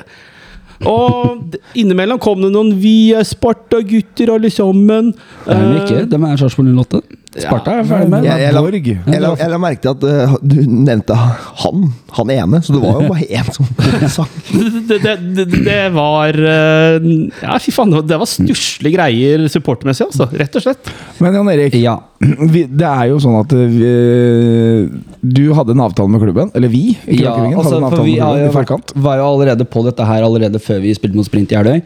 Og 0.83 1.55
innimellom 1.75 2.19
kom 2.19 2.41
det 2.41 2.51
noen 2.51 2.73
'Vi 2.81 3.13
er 3.15 3.23
Sparta-gutter, 3.23 4.33
alle 4.33 4.49
sammen'. 4.49 5.13
Det 5.45 5.53
er 5.55 5.75
Eh, 5.75 5.81
ikke. 5.81 6.09
De 6.09 6.15
er 6.15 6.35
Sarpsborg 6.35 6.67
08. 6.75 7.01
Sparta 7.35 7.73
er 7.81 7.83
ferdig 7.89 8.09
med. 8.13 8.23
Jeg- 8.23 8.41
jeg 8.45 8.53
la- 8.55 8.61
Borg. 8.63 8.85
Jeg 8.87 9.21
la, 9.21 9.29
jeg 9.35 9.49
la 9.51 9.57
merke 9.59 9.81
til 9.83 9.91
at 9.91 10.03
uh, 10.31 10.35
du 10.41 10.55
nevnte 10.71 11.15
han, 11.17 11.81
han 12.15 12.29
ene, 12.31 12.61
så 12.63 12.73
det 12.75 12.81
var 12.81 13.01
jo 13.01 13.09
bare 13.11 13.27
én 13.39 13.49
som 13.51 13.67
sang. 14.13 14.29
det, 14.87 14.99
det, 15.03 15.15
det, 15.35 15.45
det 15.65 15.79
var 15.95 16.37
uh, 16.39 17.09
Ja, 17.41 17.57
fy 17.59 17.73
faen. 17.75 17.91
Det 18.07 18.19
var 18.21 18.29
stusslige 18.29 18.95
greier 18.95 19.47
supportermessig, 19.51 20.07
altså. 20.07 20.29
Rett 20.31 20.55
og 20.55 20.63
slett. 20.63 20.91
Men 21.19 21.35
Jan 21.39 21.51
Erik, 21.51 21.75
Ja. 21.81 21.97
vi, 22.23 22.63
det 22.71 22.87
er 22.87 23.09
jo 23.11 23.17
sånn 23.21 23.35
at 23.41 23.51
vi, 23.51 23.89
du 25.21 25.43
hadde 25.57 25.75
en 25.75 25.83
avtale 25.85 26.09
med 26.13 26.21
klubben. 26.23 26.51
Eller 26.55 26.71
vi 26.71 26.95
i 27.07 27.19
Ja, 27.21 27.33
altså, 27.35 27.41
hadde 27.41 27.75
en 27.75 27.83
for 27.83 27.89
avtale 27.89 28.05
vi 28.07 28.15
med 28.15 28.23
klubben 28.23 28.47
i 28.49 28.53
forkant. 28.55 28.93
vært, 28.95 29.03
var 29.09 29.17
jo 29.19 29.25
allerede 29.33 29.67
på 29.75 29.83
dette 29.85 30.07
her 30.07 30.23
allerede 30.25 30.61
før 30.63 30.79
vi 30.83 30.93
spilte 30.95 31.19
mot 31.19 31.27
Sprint 31.27 31.51
i 31.51 31.57
Jeløy. 31.59 31.81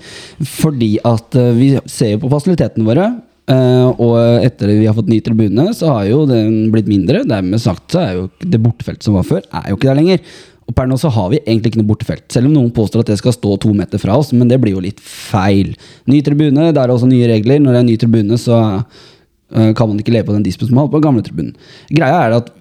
Fordi 0.59 0.91
at 1.05 1.39
uh, 1.41 1.49
vi 1.57 1.71
ser 1.89 2.13
jo 2.15 2.21
på 2.27 2.31
fasilitetene 2.38 2.85
våre. 2.88 3.09
Eh, 3.51 3.89
og 3.89 4.45
etter 4.45 4.71
vi 4.71 4.85
har 4.88 4.95
fått 4.97 5.09
ny 5.12 5.19
tribune, 5.25 5.69
så 5.75 5.95
har 5.95 6.07
jo 6.09 6.23
den 6.29 6.69
blitt 6.73 6.89
mindre. 6.89 7.25
Dermed 7.27 7.62
sagt 7.62 7.95
så 7.95 8.03
er 8.03 8.15
jo 8.17 8.29
det 8.43 8.62
bortefeltet 8.63 9.07
som 9.07 9.17
var 9.17 9.27
før, 9.27 9.43
er 9.49 9.71
jo 9.71 9.79
ikke 9.79 9.91
der 9.91 9.99
lenger. 9.99 10.23
Og 10.69 10.75
per 10.77 10.85
nå 10.85 10.99
så 11.01 11.09
har 11.09 11.31
vi 11.31 11.39
egentlig 11.39 11.71
ikke 11.71 11.81
noe 11.81 11.89
bortefelt. 11.89 12.27
Selv 12.29 12.49
om 12.49 12.53
noen 12.53 12.73
påstår 12.73 13.01
at 13.01 13.09
det 13.09 13.17
skal 13.17 13.33
stå 13.33 13.55
to 13.63 13.71
meter 13.73 14.01
fra 14.01 14.19
oss, 14.21 14.29
men 14.38 14.51
det 14.51 14.59
blir 14.62 14.75
jo 14.75 14.83
litt 14.85 15.01
feil. 15.01 15.71
Ny 16.09 16.19
tribune, 16.25 16.67
det 16.75 16.81
er 16.81 16.93
også 16.93 17.09
nye 17.09 17.29
regler. 17.31 17.57
Når 17.63 17.73
det 17.73 17.79
er 17.79 17.88
ny 17.88 17.95
tribune, 17.97 18.38
så 18.38 18.59
uh, 18.77 19.71
kan 19.73 19.89
man 19.89 19.97
ikke 19.97 20.13
leve 20.13 20.27
på 20.29 20.35
den 20.35 20.45
dispen 20.45 20.69
som 20.69 20.77
den 20.77 20.91
på 20.93 21.01
gamle 21.01 21.25
tribunen. 21.25 21.55
Greia 21.89 22.21
er 22.27 22.38
at 22.38 22.53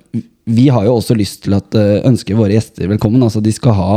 vi 0.48 0.70
har 0.72 0.86
jo 0.88 0.96
også 0.96 1.18
lyst 1.18 1.42
til 1.44 1.58
at 1.58 1.76
uh, 1.76 1.98
ønske 2.08 2.36
våre 2.38 2.56
gjester 2.56 2.88
velkommen. 2.88 3.26
Altså 3.26 3.44
de 3.44 3.52
skal 3.52 3.76
ha 3.76 3.92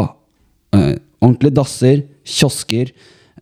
ordentlige 1.22 1.56
dasser, 1.56 2.04
kiosker 2.26 2.92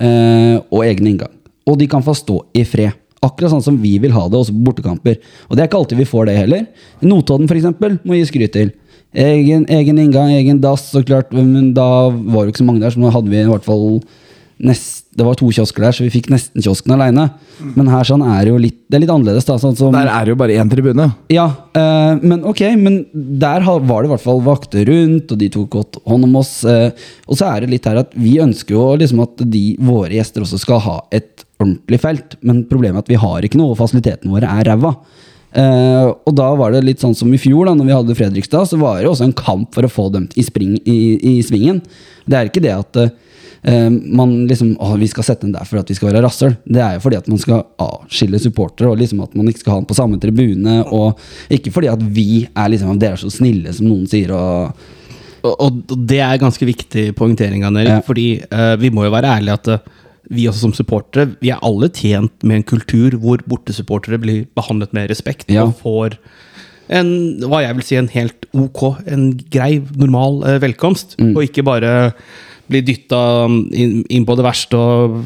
og 0.01 0.79
egen 0.81 1.05
inngang. 1.05 1.31
Og 1.69 1.77
de 1.77 1.85
kan 1.89 2.01
få 2.01 2.15
stå 2.17 2.39
i 2.57 2.63
fred. 2.65 2.95
Akkurat 3.25 3.51
sånn 3.51 3.65
som 3.65 3.79
vi 3.81 3.97
vil 3.99 4.13
ha 4.15 4.27
det 4.31 4.39
også 4.39 4.55
på 4.55 4.69
bortekamper. 4.69 5.17
Og 5.49 5.57
det 5.57 5.63
er 5.63 5.67
ikke 5.71 5.81
alltid 5.81 5.99
vi 5.99 6.07
får 6.07 6.29
det 6.29 6.37
heller. 6.37 6.63
Notodden 7.03 7.49
eksempel, 7.51 7.97
må 8.07 8.15
gi 8.15 8.29
skryt 8.29 8.55
til. 8.55 8.71
Egen, 9.09 9.65
egen 9.73 9.97
inngang, 9.99 10.31
egen 10.37 10.61
dass, 10.63 10.87
så 10.93 11.03
klart. 11.03 11.33
Men 11.35 11.73
da 11.75 12.09
var 12.09 12.45
det 12.45 12.53
ikke 12.53 12.63
så 12.63 12.69
mange 12.69 12.85
der, 12.85 12.95
så 12.95 13.01
nå 13.01 13.11
hadde 13.11 13.33
vi 13.33 13.41
i 13.41 13.49
hvert 13.49 13.67
fall 13.67 13.99
nest, 14.59 15.05
Det 15.15 15.25
var 15.25 15.35
to 15.35 15.49
kiosker 15.51 15.83
der, 15.83 15.95
så 15.95 16.05
vi 16.05 16.11
fikk 16.13 16.29
nesten 16.31 16.63
kiosken 16.63 16.93
aleine. 16.95 17.25
Men 17.75 17.89
her 17.91 18.05
sånn 18.07 18.21
er 18.23 18.45
det 18.45 18.53
jo 18.53 18.59
litt, 18.61 18.77
det 18.87 18.95
er 18.95 19.03
litt 19.03 19.11
annerledes. 19.11 19.47
da, 19.47 19.57
sånn 19.59 19.75
som... 19.75 19.91
Der 19.95 20.07
er 20.07 20.23
det 20.23 20.31
jo 20.31 20.39
bare 20.39 20.55
én 20.55 20.71
tribune. 20.71 21.09
Ja, 21.33 21.47
eh, 21.75 22.21
men 22.21 22.45
ok, 22.47 22.61
men 22.79 23.01
der 23.11 23.65
var 23.65 23.81
det 23.99 24.07
i 24.07 24.13
hvert 24.13 24.23
fall 24.23 24.39
vakter 24.45 24.87
rundt, 24.87 25.33
og 25.33 25.41
de 25.41 25.49
tok 25.51 25.67
godt 25.75 25.99
hånd 26.07 26.29
om 26.29 26.39
oss. 26.39 26.53
Eh, 26.63 26.95
og 27.27 27.39
så 27.39 27.49
er 27.49 27.65
det 27.65 27.73
litt 27.73 27.89
her 27.89 27.99
at 28.05 28.15
vi 28.15 28.37
ønsker 28.39 28.77
jo 28.77 28.85
liksom 29.01 29.25
at 29.25 29.43
de, 29.43 29.63
våre 29.83 30.15
gjester 30.15 30.45
også 30.45 30.61
skal 30.63 30.83
ha 30.87 30.97
et 31.11 31.43
ordentlig 31.59 31.99
felt, 32.01 32.37
men 32.45 32.63
problemet 32.69 33.01
er 33.01 33.05
at 33.05 33.11
vi 33.11 33.19
har 33.19 33.45
ikke 33.45 33.59
noe, 33.59 33.73
og 33.73 33.81
fasilitetene 33.81 34.31
våre 34.33 34.51
er 34.59 34.69
ræva. 34.71 34.93
Uh, 35.49 36.13
og 36.29 36.35
da 36.37 36.51
var 36.53 36.75
det 36.75 36.83
litt 36.85 37.01
sånn 37.01 37.15
som 37.17 37.31
i 37.33 37.39
fjor, 37.41 37.65
da 37.65 37.73
når 37.73 37.87
vi 37.87 37.95
hadde 37.95 38.15
Fredrikstad, 38.19 38.69
så 38.69 38.77
var 38.77 38.99
det 38.99 39.09
også 39.09 39.25
en 39.25 39.33
kamp 39.37 39.73
for 39.73 39.87
å 39.87 39.89
få 39.89 40.05
dem 40.13 40.27
i, 40.37 40.45
spring, 40.45 40.75
i, 40.85 40.99
i 41.17 41.33
svingen. 41.45 41.81
Det 42.29 42.37
er 42.37 42.51
ikke 42.51 42.61
det 42.63 42.75
at 42.75 42.99
uh, 43.01 43.89
man 43.89 44.45
liksom 44.47 44.75
Å, 44.77 44.93
vi 45.01 45.09
skal 45.09 45.25
sette 45.25 45.47
den 45.47 45.55
der 45.55 45.65
for 45.67 45.81
at 45.81 45.89
vi 45.89 45.97
skal 45.97 46.11
være 46.11 46.21
rasshøl. 46.27 46.53
Det 46.69 46.83
er 46.85 46.95
jo 46.95 47.03
fordi 47.07 47.19
at 47.19 47.31
man 47.33 47.41
skal 47.41 47.65
avskille 47.81 48.39
supportere, 48.39 48.93
og 48.93 49.01
liksom 49.01 49.25
at 49.25 49.33
man 49.35 49.49
ikke 49.49 49.65
skal 49.65 49.73
ha 49.73 49.81
den 49.81 49.89
på 49.89 49.97
samme 49.97 50.21
tribune. 50.21 50.79
Og 50.93 51.17
ikke 51.57 51.73
fordi 51.75 51.89
at 51.91 52.05
vi 52.05 52.45
er 52.53 52.71
liksom 52.71 53.01
Dere 53.01 53.17
er 53.17 53.23
så 53.25 53.33
snille, 53.33 53.73
som 53.73 53.89
noen 53.89 54.05
sier. 54.09 54.35
Og, 54.37 54.87
Og, 55.39 55.55
og 55.55 55.97
det 56.05 56.19
er 56.19 56.39
ganske 56.39 56.65
viktig 56.67 57.13
poengtering, 57.17 57.63
Jan 57.63 57.77
Ja. 57.81 58.01
Fordi 58.05 58.43
uh, 58.51 58.75
vi 58.77 58.93
må 58.93 59.05
jo 59.07 59.15
være 59.17 59.33
ærlige 59.39 59.57
at 59.57 59.89
vi 60.29 60.47
også 60.49 60.65
som 60.67 60.73
supportere 60.75 61.35
Vi 61.41 61.51
er 61.53 61.61
alle 61.65 61.89
tjent 61.89 62.43
med 62.43 62.59
en 62.59 62.67
kultur 62.67 63.15
hvor 63.21 63.41
bortesupportere 63.49 64.19
blir 64.21 64.45
behandlet 64.57 64.93
med 64.93 65.09
respekt 65.09 65.49
Ja. 65.53 65.63
og 65.65 65.77
får 65.81 66.19
en, 66.89 67.09
hva 67.45 67.61
jeg 67.61 67.75
vil 67.77 67.85
si, 67.85 67.95
en 67.99 68.07
helt 68.09 68.47
ok, 68.57 68.83
en 69.13 69.25
grei, 69.53 69.75
normal 69.93 70.39
eh, 70.49 70.55
velkomst. 70.63 71.13
Mm. 71.21 71.35
Og 71.37 71.43
ikke 71.45 71.61
bare 71.67 71.91
bli 72.69 72.81
dytta 72.85 73.19
inn, 73.49 73.99
inn 74.09 74.25
på 74.25 74.35
det 74.37 74.45
verste 74.45 74.77
og 74.77 75.19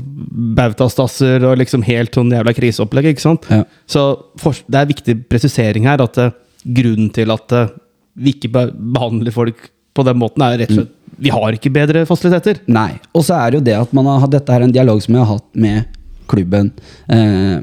bautastasser 0.58 1.43
og 1.47 1.58
liksom 1.62 1.84
helt 1.88 2.15
sånn 2.15 2.32
jævla 2.36 2.53
kriseopplegg. 2.56 3.10
ikke 3.13 3.23
sant? 3.23 3.47
Ja. 3.51 3.63
Så 3.88 4.03
for, 4.39 4.60
det 4.67 4.82
er 4.82 4.91
viktig 4.91 5.15
presisering 5.32 5.88
her 5.88 6.03
at 6.03 6.19
eh, 6.19 6.36
grunnen 6.63 7.12
til 7.15 7.32
at 7.32 7.56
eh, 7.56 7.71
vi 8.19 8.36
ikke 8.36 8.51
behandler 8.75 9.34
folk 9.36 9.69
på 9.93 10.06
den 10.08 10.19
måten, 10.21 10.43
er 10.45 10.60
rett 10.63 10.73
og 10.73 10.84
slett 10.84 10.93
vi 11.17 11.30
har 11.34 11.56
ikke 11.58 11.71
bedre 11.73 12.06
fasiliteter. 12.10 12.62
Nei. 12.67 12.93
Og 13.13 13.23
så 13.28 13.36
er 13.39 13.52
det 13.52 13.60
jo 13.62 13.65
det 13.67 13.76
at 13.82 13.93
man 13.93 14.06
har 14.10 14.23
hatt 14.23 14.32
dette 14.38 14.54
her 14.56 14.65
en 14.65 14.73
dialog 14.73 15.02
som 15.04 15.15
jeg 15.15 15.23
har 15.26 15.36
hatt 15.38 15.49
med 15.56 15.84
klubben 16.32 16.71
eh, 17.12 17.62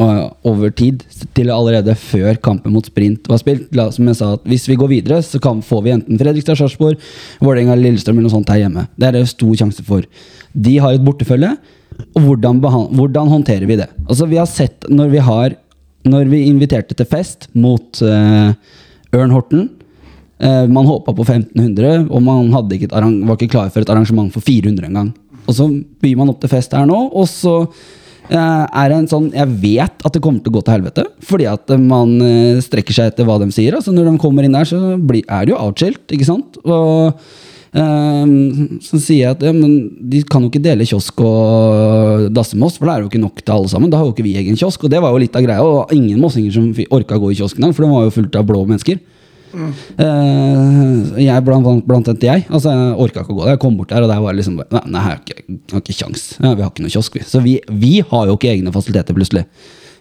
over 0.00 0.70
tid, 0.72 1.02
til 1.36 1.50
allerede 1.52 1.92
før 2.00 2.38
kampen 2.40 2.72
mot 2.72 2.86
Sprint 2.88 3.26
var 3.28 3.36
spilt. 3.42 3.66
La- 3.76 3.90
Som 3.92 4.06
jeg 4.08 4.16
sa, 4.16 4.30
at 4.38 4.46
hvis 4.48 4.64
vi 4.70 4.76
går 4.80 4.88
videre, 4.88 5.18
så 5.22 5.38
kan, 5.42 5.60
får 5.62 5.82
vi 5.84 5.92
enten 5.92 6.18
Fredrikstad, 6.20 6.56
Sarpsborg, 6.56 6.96
Vålerenga 7.44 7.76
Lillestrøm 7.76 8.16
eller 8.16 8.28
noe 8.30 8.32
sånt 8.38 8.48
her 8.52 8.62
hjemme. 8.62 8.86
Det 8.96 9.10
er 9.10 9.18
det 9.18 9.26
stor 9.28 9.52
sjanse 9.60 9.84
for. 9.84 10.06
De 10.56 10.78
har 10.80 10.96
et 10.96 11.04
bortefølge, 11.04 11.52
og 12.16 12.22
hvordan, 12.24 12.62
hvordan 12.96 13.28
håndterer 13.28 13.68
vi 13.68 13.76
det? 13.82 13.90
Altså, 14.08 14.24
vi 14.30 14.38
har 14.40 14.48
sett 14.48 14.86
når 14.88 15.10
vi 15.12 15.20
har 15.26 15.58
Når 16.08 16.30
vi 16.32 16.38
inviterte 16.48 16.94
til 16.96 17.04
fest 17.04 17.50
mot 17.60 17.98
eh, 18.00 18.54
Ørn 19.12 19.34
Horten, 19.34 19.66
man 20.40 20.86
håpa 20.88 21.12
på 21.12 21.24
1500, 21.26 22.06
og 22.08 22.22
man 22.24 22.46
ikke 22.72 22.88
var 22.96 23.36
ikke 23.36 23.50
klar 23.52 23.68
for 23.68 23.84
et 23.84 23.90
arrangement 23.92 24.32
for 24.32 24.40
400 24.40 24.86
engang. 24.88 25.10
Og 25.50 25.56
så 25.56 25.66
byr 26.02 26.20
man 26.20 26.30
opp 26.32 26.40
til 26.42 26.52
fest 26.52 26.74
her 26.76 26.86
nå, 26.88 26.98
og 27.10 27.26
så 27.30 27.56
eh, 28.30 28.38
er 28.38 28.90
det 28.92 28.96
en 28.96 29.10
sånn 29.10 29.28
Jeg 29.34 29.60
vet 29.62 30.06
at 30.06 30.16
det 30.16 30.22
kommer 30.24 30.42
til 30.42 30.52
å 30.52 30.58
gå 30.58 30.64
til 30.64 30.76
helvete, 30.78 31.06
fordi 31.26 31.48
at 31.50 31.74
eh, 31.74 31.84
man 31.92 32.16
eh, 32.24 32.62
strekker 32.64 32.96
seg 32.96 33.12
etter 33.12 33.28
hva 33.28 33.40
de 33.42 33.50
sier. 33.54 33.76
Altså 33.78 33.94
Når 33.94 34.12
de 34.12 34.18
kommer 34.22 34.46
inn 34.46 34.56
der, 34.56 34.68
så 34.68 34.96
er 34.96 35.46
det 35.46 35.54
jo 35.54 35.60
outskilt, 35.60 36.04
ikke 36.14 36.28
sant? 36.28 36.60
Og 36.62 37.22
eh, 37.74 38.34
så 38.86 39.02
sier 39.02 39.24
jeg 39.24 39.36
at 39.36 39.46
ja, 39.48 39.54
de 39.54 40.24
kan 40.30 40.46
jo 40.46 40.52
ikke 40.52 40.64
dele 40.64 40.88
kiosk 40.88 41.22
og 41.26 42.28
dasse 42.36 42.58
med 42.58 42.70
oss, 42.70 42.78
for 42.78 42.88
det 42.88 42.96
er 42.96 43.06
jo 43.06 43.12
ikke 43.12 43.24
nok 43.26 43.42
til 43.42 43.56
alle 43.56 43.72
sammen. 43.72 43.92
Da 43.92 44.00
har 44.00 44.06
jo 44.06 44.14
ikke 44.14 44.28
vi 44.28 44.38
egen 44.40 44.58
kiosk, 44.60 44.86
og 44.86 44.92
det 44.92 45.02
var 45.02 45.14
jo 45.14 45.24
litt 45.24 45.38
av 45.38 45.46
greia. 45.46 45.64
Og 45.66 45.96
ingen 45.96 46.20
mossinger 46.22 46.54
som 46.54 46.70
orka 46.94 47.18
å 47.18 47.24
gå 47.24 47.34
i 47.34 47.40
kiosken 47.42 47.72
for 47.72 47.86
den 47.86 47.96
var 47.96 48.06
jo 48.06 48.20
fullt 48.20 48.38
av 48.38 48.46
blå 48.46 48.66
mennesker. 48.68 49.02
Eh, 49.54 51.24
jeg 51.24 51.44
blant, 51.46 51.66
blant, 51.86 52.08
annet 52.12 52.26
jeg. 52.26 52.46
Altså, 52.48 52.72
jeg 52.74 52.94
orka 53.06 53.24
ikke 53.24 53.34
å 53.34 53.38
gå 53.38 53.44
der. 53.44 53.54
Jeg 53.56 53.62
kom 53.64 53.76
bort 53.78 53.92
der, 53.92 54.06
og 54.06 54.12
der 54.12 54.22
var 54.22 54.36
liksom 54.38 54.60
bare, 54.60 54.84
Nei, 54.86 55.00
jeg 55.00 55.06
har 55.08 55.20
ikke, 55.20 55.42
jeg 55.48 55.74
har 55.74 55.84
ikke 55.84 55.98
kjangs. 55.98 56.26
Ja, 56.38 56.54
vi 56.54 56.64
har 56.64 56.72
ikke 56.72 56.86
noe 56.86 56.94
kiosk, 56.94 57.18
vi. 57.18 57.26
Så 57.26 57.42
vi, 57.44 57.58
vi 57.82 57.94
har 58.12 58.30
jo 58.30 58.38
ikke 58.38 58.52
egne 58.54 58.74
fasiliteter, 58.74 59.16
plutselig. 59.16 59.46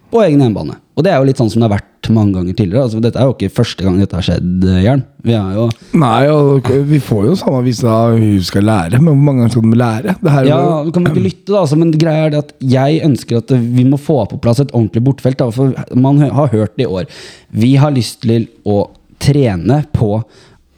På 0.10 0.24
egen 0.26 0.42
hjemmebane. 0.42 0.80
Og 0.98 1.06
det 1.06 1.12
er 1.14 1.22
jo 1.22 1.28
litt 1.28 1.40
sånn 1.40 1.52
som 1.54 1.62
det 1.62 1.68
har 1.70 1.78
vært 1.78 2.10
mange 2.12 2.34
ganger 2.34 2.56
tidligere. 2.58 2.88
Altså, 2.88 3.00
dette 3.04 3.20
er 3.22 3.28
jo 3.30 3.36
ikke 3.36 3.52
første 3.60 3.86
gang 3.86 4.00
dette 4.02 4.18
har 4.18 4.26
skjedd, 4.26 4.66
eh, 4.66 4.82
Jern. 4.84 5.04
Vi 5.24 5.36
er 5.38 5.52
jo 5.54 5.66
Nei, 6.02 6.22
og 6.34 6.70
vi 6.90 7.00
får 7.04 7.28
jo 7.28 7.36
samme 7.38 7.62
hvis 7.68 7.82
da 7.86 7.98
hun 8.16 8.42
skal 8.46 8.66
lære, 8.66 9.00
men 9.00 9.14
hvor 9.14 9.26
mange 9.28 9.44
ganger 9.44 9.54
skal 9.54 9.68
de 9.68 9.80
lære? 9.84 10.16
Det 10.24 10.34
her 10.34 10.50
Ja, 10.50 10.62
du 10.84 10.92
kan 10.96 11.06
ikke 11.06 11.26
lytte, 11.28 11.48
da. 11.52 11.62
Altså, 11.62 11.78
men 11.80 11.94
greia 11.94 12.26
er 12.26 12.34
det 12.34 12.42
at 12.42 12.54
jeg 12.74 13.04
ønsker 13.06 13.44
at 13.44 13.54
vi 13.54 13.86
må 13.88 14.00
få 14.02 14.24
på 14.32 14.42
plass 14.42 14.64
et 14.64 14.74
ordentlig 14.74 15.06
bortfelt. 15.06 15.46
For 15.54 15.76
man 15.96 16.20
har 16.26 16.50
hørt 16.56 16.76
det 16.76 16.88
i 16.88 16.90
år. 16.90 17.06
Vi 17.54 17.76
har 17.80 17.94
lyst 17.94 18.24
til 18.26 18.50
å 18.66 18.90
trene 19.22 19.84
på 19.96 20.14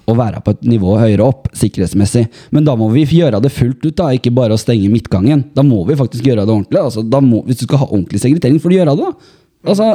å 0.10 0.16
være 0.18 0.42
på 0.44 0.56
et 0.56 0.64
nivå 0.68 0.96
høyere 1.00 1.26
opp 1.26 1.50
sikkerhetsmessig. 1.58 2.26
Men 2.56 2.66
da 2.68 2.76
må 2.80 2.90
vi 2.94 3.06
gjøre 3.06 3.42
det 3.44 3.54
fullt 3.54 3.86
ut, 3.86 3.96
da, 3.98 4.10
ikke 4.16 4.34
bare 4.36 4.58
å 4.58 4.62
stenge 4.62 4.90
midtgangen. 4.92 5.46
Da 5.56 5.64
må 5.66 5.84
vi 5.88 5.98
faktisk 6.00 6.28
gjøre 6.28 6.46
det 6.48 6.56
ordentlig. 6.56 6.82
Altså, 6.82 7.06
må, 7.24 7.44
hvis 7.48 7.62
du 7.62 7.68
skal 7.68 7.84
ha 7.84 7.90
ordentlig 7.92 8.22
segregering, 8.24 8.60
får 8.62 8.74
du 8.74 8.78
gjøre 8.80 8.98
det. 8.98 9.12
da. 9.12 9.38
Altså, 9.72 9.92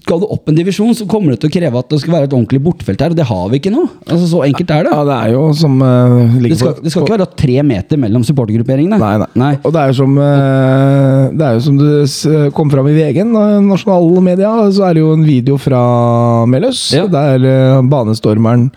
skal 0.00 0.20
du 0.22 0.26
opp 0.30 0.48
en 0.50 0.56
divisjon, 0.58 0.94
så 0.96 1.06
kommer 1.10 1.34
det 1.34 1.40
til 1.42 1.50
å 1.50 1.54
kreve 1.54 1.80
at 1.80 1.90
det 1.92 2.00
skal 2.02 2.14
være 2.16 2.28
et 2.28 2.34
ordentlig 2.36 2.60
bortefelt 2.64 3.00
her, 3.04 3.14
og 3.14 3.18
det 3.18 3.26
har 3.28 3.44
vi 3.52 3.60
ikke 3.60 3.72
nå. 3.74 3.84
Altså, 4.06 4.26
Så 4.30 4.42
enkelt 4.46 4.72
er 4.74 4.88
det. 4.88 4.94
Ja, 4.94 5.04
det 5.08 5.16
er 5.16 5.34
jo 5.34 5.42
som 5.56 5.76
uh, 5.82 6.38
Det 6.40 6.58
skal, 6.60 6.74
det 6.82 6.92
skal 6.92 7.06
ikke 7.06 7.16
være 7.18 7.28
tre 7.40 7.58
meter 7.66 8.00
mellom 8.00 8.24
supportergrupperingene. 8.26 8.98
Nei, 9.00 9.12
nei. 9.22 9.28
Nei. 9.40 9.52
Og 9.64 9.74
det 9.74 9.82
er 9.84 9.92
jo 9.92 9.98
som 10.00 10.16
uh, 10.18 11.30
Det 11.36 11.46
er 11.46 11.56
jo 11.58 11.64
som 11.68 11.78
du 11.80 12.50
kom 12.56 12.72
fram 12.72 12.90
i 12.90 12.96
VG, 12.96 13.22
nasjonale 13.66 14.24
media, 14.24 14.52
så 14.74 14.88
er 14.88 14.98
det 14.98 15.04
jo 15.04 15.14
en 15.16 15.24
video 15.26 15.58
fra 15.60 15.80
Meløs, 16.50 16.82
Ja. 16.96 17.06
der 17.10 17.46
uh, 17.46 17.80
banestormeren 17.90 18.70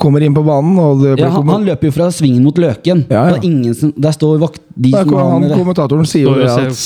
kommer 0.00 0.24
inn 0.24 0.34
på 0.36 0.42
banen, 0.46 0.76
og 0.80 1.02
det 1.04 1.14
Ja, 1.20 1.30
han, 1.34 1.48
han 1.48 1.64
løper 1.66 1.88
jo 1.88 1.94
fra 1.94 2.10
svingen 2.14 2.44
mot 2.46 2.58
Løken. 2.60 3.04
Ja, 3.12 3.26
ja. 3.28 3.34
Det 3.34 3.40
er 3.42 3.48
ingen 3.48 3.76
som, 3.78 3.92
der 3.96 4.16
står 4.16 4.38
vakt, 4.42 4.60
de 4.74 4.92
Der 4.94 5.06
som 5.06 5.16
han, 5.18 5.48
kommentatoren 5.54 6.08
sier 6.10 6.28
jo 6.28 6.34
det 6.38 6.50
at, 6.50 6.84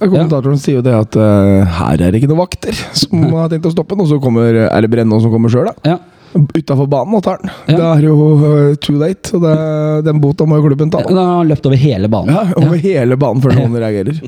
kommentatoren 0.00 0.60
sier 0.62 0.78
jo 0.78 0.84
det 0.86 0.94
at 0.96 1.18
uh, 1.20 1.78
her 1.80 2.00
er 2.00 2.12
det 2.12 2.22
ikke 2.22 2.30
noen 2.32 2.44
vakter 2.44 2.76
som 2.96 3.26
har 3.38 3.50
tenkt 3.52 3.68
å 3.68 3.74
stoppe 3.74 3.96
den, 3.96 4.06
og 4.06 4.12
så 4.12 4.20
kommer, 4.22 4.64
er 4.66 4.86
det 4.86 4.92
Brennå 4.92 5.20
som 5.22 5.34
kommer 5.34 5.52
sjøl, 5.52 5.70
da. 5.72 5.96
Ja. 5.96 5.98
Utafor 6.56 6.88
banen 6.90 7.16
og 7.18 7.24
tar 7.24 7.40
den. 7.42 7.52
Ja. 7.70 7.76
Det 7.76 7.86
er 7.90 8.06
jo 8.06 8.16
eh, 8.50 8.74
too 8.82 8.96
late, 9.00 9.32
og 9.36 9.44
det, 9.44 9.54
den 10.08 10.20
bota 10.22 10.46
må 10.48 10.60
jo 10.60 10.66
klubben 10.68 10.92
ta. 10.92 11.02
Da 11.06 11.16
har 11.16 11.40
han 11.40 11.50
løpt 11.50 11.68
over 11.68 11.80
hele 11.80 12.10
banen. 12.12 12.34
Ja, 12.34 12.44
over 12.60 12.80
hele 12.82 13.18
banen 13.20 13.44
før 13.44 13.56
noen 13.58 13.78
reagerer. 13.84 14.20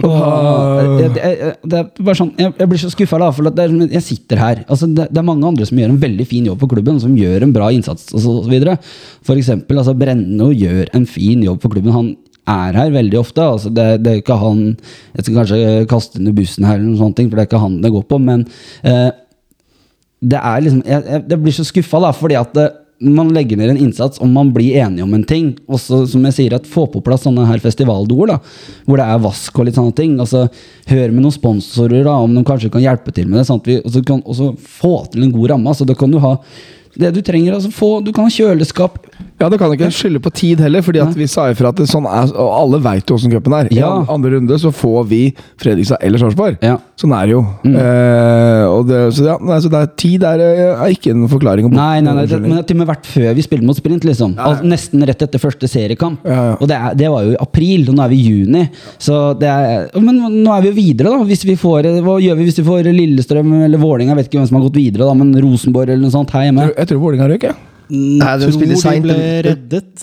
Og 0.00 0.10
Og, 0.10 1.02
da, 1.14 1.32
det, 1.62 1.80
er 1.80 1.88
bare 2.04 2.18
sånn, 2.18 2.32
jeg, 2.40 2.54
jeg 2.58 2.70
blir 2.70 2.82
så 2.82 2.90
skuffa, 2.92 3.20
da. 3.22 3.30
For 3.34 3.50
det 3.50 3.66
er, 3.66 3.76
jeg 3.96 4.06
sitter 4.06 4.42
her. 4.42 4.64
Altså, 4.66 4.88
det, 4.90 5.08
det 5.10 5.20
er 5.20 5.26
mange 5.26 5.46
andre 5.48 5.68
som 5.68 5.80
gjør 5.80 5.94
en 5.94 6.02
veldig 6.02 6.26
fin 6.28 6.48
jobb 6.50 6.60
på 6.62 6.70
klubben, 6.74 7.00
som 7.02 7.16
gjør 7.18 7.46
en 7.46 7.54
bra 7.54 7.70
innsats 7.74 8.10
så. 8.10 8.36
For 9.26 9.36
eksempel, 9.36 9.80
altså, 9.80 9.96
Brenno 9.98 10.50
gjør 10.54 10.90
en 10.96 11.06
fin 11.08 11.42
jobb 11.44 11.62
for 11.62 11.72
klubben. 11.72 11.94
Han 11.94 12.12
er 12.50 12.78
her 12.78 12.92
veldig 12.94 13.18
ofte. 13.20 13.44
Altså, 13.44 13.72
det, 13.74 13.88
det 14.04 14.12
er 14.12 14.22
ikke 14.22 14.38
han 14.40 14.62
Jeg 15.16 15.26
skal 15.26 15.40
kanskje 15.40 15.88
kaste 15.90 16.20
under 16.20 16.36
bussen 16.36 16.68
her, 16.68 16.78
eller 16.78 16.88
noen 16.90 17.02
sånne 17.02 17.18
ting, 17.18 17.30
for 17.30 17.38
det 17.38 17.44
er 17.44 17.50
ikke 17.50 17.64
han 17.64 17.80
det 17.84 17.92
går 17.94 18.06
på. 18.10 18.20
Men 18.30 18.46
eh, 18.86 19.10
det 20.20 20.36
er 20.36 20.62
liksom 20.64 20.84
Jeg, 20.84 21.04
jeg, 21.06 21.24
jeg 21.32 21.42
blir 21.42 21.56
så 21.56 21.66
skuffa, 21.66 22.00
da, 22.04 22.12
fordi 22.16 22.38
at 22.40 22.54
det, 22.56 22.68
man 23.00 23.30
legger 23.32 23.56
ned 23.56 23.72
en 23.72 23.80
innsats 23.80 24.20
om 24.20 24.32
man 24.36 24.50
blir 24.52 24.76
enige 24.82 25.04
om 25.06 25.14
en 25.16 25.24
ting. 25.24 25.54
Også, 25.72 26.02
som 26.12 26.24
jeg 26.28 26.36
sier, 26.36 26.56
at 26.56 26.68
få 26.68 26.84
på 26.92 27.00
plass 27.04 27.24
sånne 27.24 27.46
her 27.48 27.62
festivaldoer, 27.62 28.34
da, 28.34 28.36
hvor 28.84 29.00
det 29.00 29.06
er 29.08 29.22
vask 29.24 29.56
og 29.56 29.68
litt 29.68 29.78
sånne 29.78 29.96
ting. 29.96 30.18
Altså, 30.20 30.46
Hør 30.90 31.14
med 31.14 31.24
noen 31.24 31.32
sponsorer 31.32 32.04
da, 32.04 32.18
om 32.20 32.34
de 32.36 32.44
kanskje 32.44 32.72
kan 32.74 32.84
hjelpe 32.84 33.14
til 33.16 33.30
med 33.30 33.40
det. 33.40 33.46
Sånn 33.48 33.62
at 33.62 33.70
vi 33.70 33.78
også 33.80 34.04
kan 34.04 34.20
også 34.26 34.52
få 34.60 34.92
til 35.14 35.24
en 35.24 35.32
god 35.32 35.54
ramme. 35.54 35.72
Altså, 35.72 35.88
da 35.88 35.96
kan 35.96 36.12
du 36.12 36.20
ha 36.20 36.34
det 36.98 37.12
du 37.14 37.20
trenger. 37.22 37.54
Altså, 37.54 37.70
få, 37.72 38.02
du 38.04 38.12
kan 38.12 38.24
ha 38.24 38.30
kjøleskap. 38.30 38.98
ja, 39.40 39.48
det 39.48 39.58
kan 39.58 39.72
ikke 39.72 39.88
skylde 39.94 40.20
på 40.20 40.30
tid 40.36 40.58
heller, 40.60 40.82
fordi 40.84 41.00
at 41.00 41.14
vi 41.16 41.24
sa 41.26 41.46
ifra 41.48 41.68
at 41.70 41.76
det 41.76 41.86
sånn 41.88 42.04
er, 42.04 42.28
og 42.36 42.50
alle 42.60 42.80
veit 42.84 43.06
jo 43.08 43.14
åssen 43.16 43.32
cupen 43.32 43.54
er. 43.56 43.68
I 43.72 43.78
Ja. 43.78 43.88
an- 44.00 44.06
andre 44.10 44.32
runde 44.36 44.58
så 44.60 44.68
får 44.74 45.06
vi 45.08 45.34
Fredrikstad 45.56 45.96
eller 46.02 46.18
Sarpsborg. 46.18 46.58
Ja. 46.62 46.76
Sånn 47.00 47.14
er 47.16 47.26
det 47.26 47.32
jo. 47.32 47.40
Mm. 47.64 47.76
Eh, 47.76 48.64
og 48.68 48.86
det, 48.90 48.98
så, 49.16 49.24
ja, 49.30 49.36
nei, 49.40 49.56
så 49.64 49.70
det 49.72 49.80
er 49.80 49.86
tid 49.96 50.22
er, 50.28 50.40
eh, 50.44 50.82
er 50.84 50.90
ikke 50.92 51.10
en 51.14 51.26
forklaring. 51.28 51.70
på- 51.70 51.74
Nei, 51.74 52.00
nei, 52.00 52.12
nei 52.12 52.26
det, 52.26 52.40
men 52.42 52.62
til 52.64 52.76
og 52.76 52.86
med 52.86 52.88
vært 52.96 53.06
før 53.06 53.34
vi 53.34 53.42
spilte 53.42 53.64
mot 53.64 53.76
sprint, 53.76 54.04
liksom. 54.04 54.34
Altså, 54.36 54.62
nesten 54.64 55.06
rett 55.06 55.22
etter 55.22 55.38
første 55.40 55.66
seriekamp. 55.68 56.18
Og 56.60 56.68
det, 56.68 56.76
er, 56.76 56.94
det 56.94 57.08
var 57.08 57.24
jo 57.24 57.32
i 57.32 57.36
april, 57.40 57.88
og 57.88 57.94
nå 57.96 58.04
er 58.04 58.08
vi 58.10 58.16
i 58.20 58.28
juni. 58.28 58.68
Så 58.98 59.38
det 59.38 59.48
er, 59.48 59.88
men 60.00 60.20
nå 60.44 60.52
er 60.58 60.60
vi 60.62 60.68
jo 60.68 60.74
videre, 60.74 61.16
da. 61.16 61.24
Hvis 61.24 61.44
vi 61.46 61.56
får, 61.56 61.88
hva 62.04 62.18
gjør 62.20 62.36
vi 62.36 62.44
hvis 62.50 62.58
vi 62.60 62.64
får 62.68 62.84
Lillestrøm 62.92 63.64
eller 63.64 63.78
Vålerenga? 63.78 64.12
Jeg 64.12 64.16
vet 64.16 64.28
ikke 64.28 64.40
hvem 64.42 64.48
som 64.48 64.60
har 64.60 64.68
gått 64.68 64.76
videre, 64.76 65.06
da, 65.08 65.14
men 65.14 65.32
Rosenborg 65.40 65.88
eller 65.88 66.02
noe 66.04 66.10
sånt 66.10 66.30
her 66.36 66.42
hjemme. 66.50 66.68
Jeg 66.80 66.88
tror 66.88 67.02
Vålerenga 67.02 67.28
røyk, 67.28 67.44
jeg. 67.50 67.58
Nei, 67.90 68.34
de 68.38 68.46
tror 68.54 68.60
de 68.62 69.00
ble 69.02 69.14
reddet, 69.42 70.02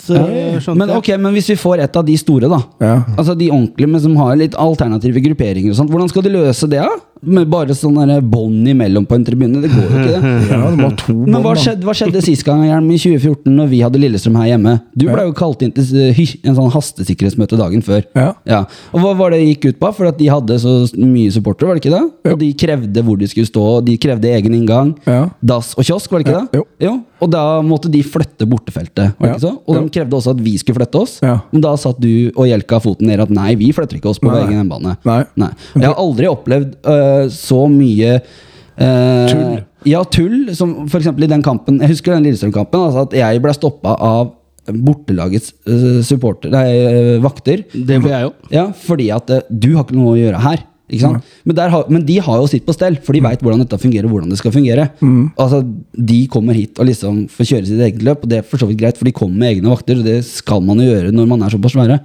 Men 0.76 0.90
ok, 0.98 1.14
men 1.24 1.36
hvis 1.38 1.54
vi 1.54 1.56
får 1.60 1.86
et 1.86 2.00
av 2.00 2.04
de 2.08 2.18
store, 2.20 2.50
da. 2.52 2.60
Ja. 2.84 2.96
Altså 3.16 3.36
De 3.40 3.48
ordentlige, 3.48 3.92
men 3.94 4.04
som 4.04 4.18
har 4.20 4.36
litt 4.40 4.58
alternative 4.60 5.24
grupperinger 5.24 5.72
og 5.72 5.80
sånt. 5.80 5.94
Hvordan 5.94 6.12
skal 6.12 6.26
de 6.28 6.34
løse 6.36 6.68
det, 6.68 6.84
da? 6.84 6.98
Med 7.22 7.50
bare 7.50 7.74
sånn 7.78 7.98
bånd 8.30 8.68
imellom 8.70 9.06
på 9.08 9.16
en 9.18 9.24
tribune? 9.26 9.62
Det 9.64 9.72
går 9.72 9.84
jo 9.88 10.02
ikke, 10.02 10.22
det. 10.22 10.34
Ja, 10.52 10.70
det 10.76 10.90
to 11.02 11.14
Men 11.16 11.42
hva 11.44 11.54
skjedde, 11.58 11.86
hva 11.88 11.94
skjedde 11.98 12.22
sist 12.26 12.46
gang 12.48 12.64
i 12.66 12.98
2014, 13.00 13.50
når 13.58 13.70
vi 13.72 13.82
hadde 13.84 14.02
Lillestrøm 14.02 14.38
her 14.42 14.52
hjemme? 14.54 14.76
Du 14.98 15.08
ble 15.10 15.26
jo 15.28 15.34
kalt 15.38 15.64
inn 15.66 15.74
til 15.76 15.88
eh, 16.02 16.22
en 16.48 16.58
sånn 16.58 16.72
hastesikkerhetsmøte 16.74 17.58
dagen 17.60 17.84
før. 17.86 18.04
Ja. 18.18 18.64
Og 18.94 19.02
Hva 19.04 19.14
var 19.20 19.34
det 19.36 19.42
gikk 19.46 19.70
ut 19.72 19.80
på? 19.82 19.92
For 19.98 20.10
at 20.12 20.20
de 20.20 20.30
hadde 20.32 20.60
så 20.62 20.76
mye 21.00 21.32
supportere, 21.34 21.70
var 21.72 21.80
det 21.80 21.84
ikke 21.86 21.96
det? 21.96 22.04
Jo. 22.28 22.36
Og 22.36 22.42
de 22.44 22.52
krevde 22.66 23.04
hvor 23.08 23.20
de 23.22 23.30
skulle 23.32 23.50
stå, 23.50 23.66
de 23.88 23.98
krevde 24.02 24.32
egen 24.38 24.58
inngang. 24.60 24.94
Ja. 25.08 25.24
Dass 25.42 25.74
og 25.78 25.88
kiosk, 25.88 26.12
var 26.14 26.22
det 26.24 26.30
ikke 26.30 26.38
Ja, 26.38 26.48
det? 26.54 26.64
jo. 26.88 26.94
Og 27.24 27.32
da 27.34 27.44
måtte 27.66 27.90
de 27.90 28.04
flytte 28.06 28.46
bortefeltet, 28.46 29.16
var 29.18 29.26
det 29.26 29.32
Ja. 29.32 29.34
ikke 29.38 29.46
så? 29.48 29.54
Og 29.66 29.76
Ja. 29.76 29.82
de 29.82 29.90
krevde 29.96 30.18
også 30.20 30.36
at 30.36 30.42
vi 30.44 30.58
skulle 30.62 30.78
flytte 30.78 31.02
oss. 31.02 31.18
Ja. 31.24 31.40
Men 31.52 31.62
da 31.66 31.74
satt 31.76 32.00
du 32.00 32.32
og 32.36 32.46
Hjelka 32.46 32.78
foten 32.84 33.08
ned 33.10 33.20
at 33.24 33.32
nei, 33.34 33.56
vi 33.56 33.72
flytter 33.74 33.98
ikke 33.98 34.12
oss 34.12 34.20
på 34.22 34.30
Nei. 34.30 34.44
egen 34.44 34.60
hjemmebane. 34.60 34.98
Jeg 35.08 35.88
har 35.88 35.96
aldri 35.98 36.28
opplevd 36.30 36.76
øh, 36.86 37.07
så 37.34 37.64
mye 37.72 38.18
øh, 38.20 39.28
Tull. 39.32 39.62
Ja, 39.88 40.02
tull. 40.12 40.50
Som 40.58 40.74
f.eks. 40.88 41.08
i 41.10 41.30
den 41.30 41.46
kampen 41.46 41.80
Jeg 41.82 41.94
husker 41.96 42.16
den 42.18 42.28
Lillestrøm-kampen. 42.28 42.88
Altså 42.90 43.06
at 43.08 43.16
jeg 43.18 43.44
ble 43.44 43.54
stoppa 43.56 43.96
av 44.04 44.34
bortelagets 44.68 45.54
øh, 45.70 46.02
supporter, 46.04 46.52
nei, 46.52 47.20
vakter. 47.24 47.62
Det 47.72 48.02
ble 48.04 48.12
jeg 48.12 48.28
òg. 48.28 48.50
Ja, 48.52 48.66
fordi 48.76 49.06
at 49.16 49.32
du 49.48 49.70
har 49.78 49.86
ikke 49.86 49.96
noe 49.96 50.12
å 50.12 50.20
gjøre 50.20 50.42
her. 50.44 50.66
Sant? 51.02 51.24
Men, 51.46 51.56
der 51.56 51.74
men 51.90 52.06
de 52.06 52.18
har 52.24 52.38
jo 52.40 52.48
sitt 52.48 52.66
på 52.66 52.74
stell, 52.74 52.96
for 53.04 53.12
de 53.14 53.20
veit 53.20 53.42
hvordan 53.44 53.60
dette 53.60 53.78
fungerer. 53.78 54.06
og 54.06 54.12
hvordan 54.12 54.30
det 54.30 54.38
skal 54.40 54.52
fungere 54.52 54.90
Altså, 55.38 55.60
De 55.94 56.28
kommer 56.28 56.54
hit 56.54 56.80
og 56.80 56.86
liksom 56.88 57.28
får 57.28 57.46
kjøre 57.50 57.66
sitt 57.68 57.80
eget 57.80 58.02
løp, 58.04 58.24
og 58.24 58.30
det 58.30 58.38
er 58.38 58.42
for 58.48 58.58
så 58.58 58.68
vidt 58.68 58.80
greit, 58.80 58.96
for 58.98 59.04
de 59.06 59.12
kommer 59.12 59.38
med 59.38 59.58
egne 59.58 59.70
vakter. 59.70 59.98
og 60.00 60.06
Det 60.06 60.24
skal 60.26 60.62
man 60.62 60.78
jo 60.80 60.88
gjøre 60.88 61.12
når 61.12 61.28
man 61.28 61.44
er 61.44 61.50
såpass 61.50 61.74
svære. 61.76 62.00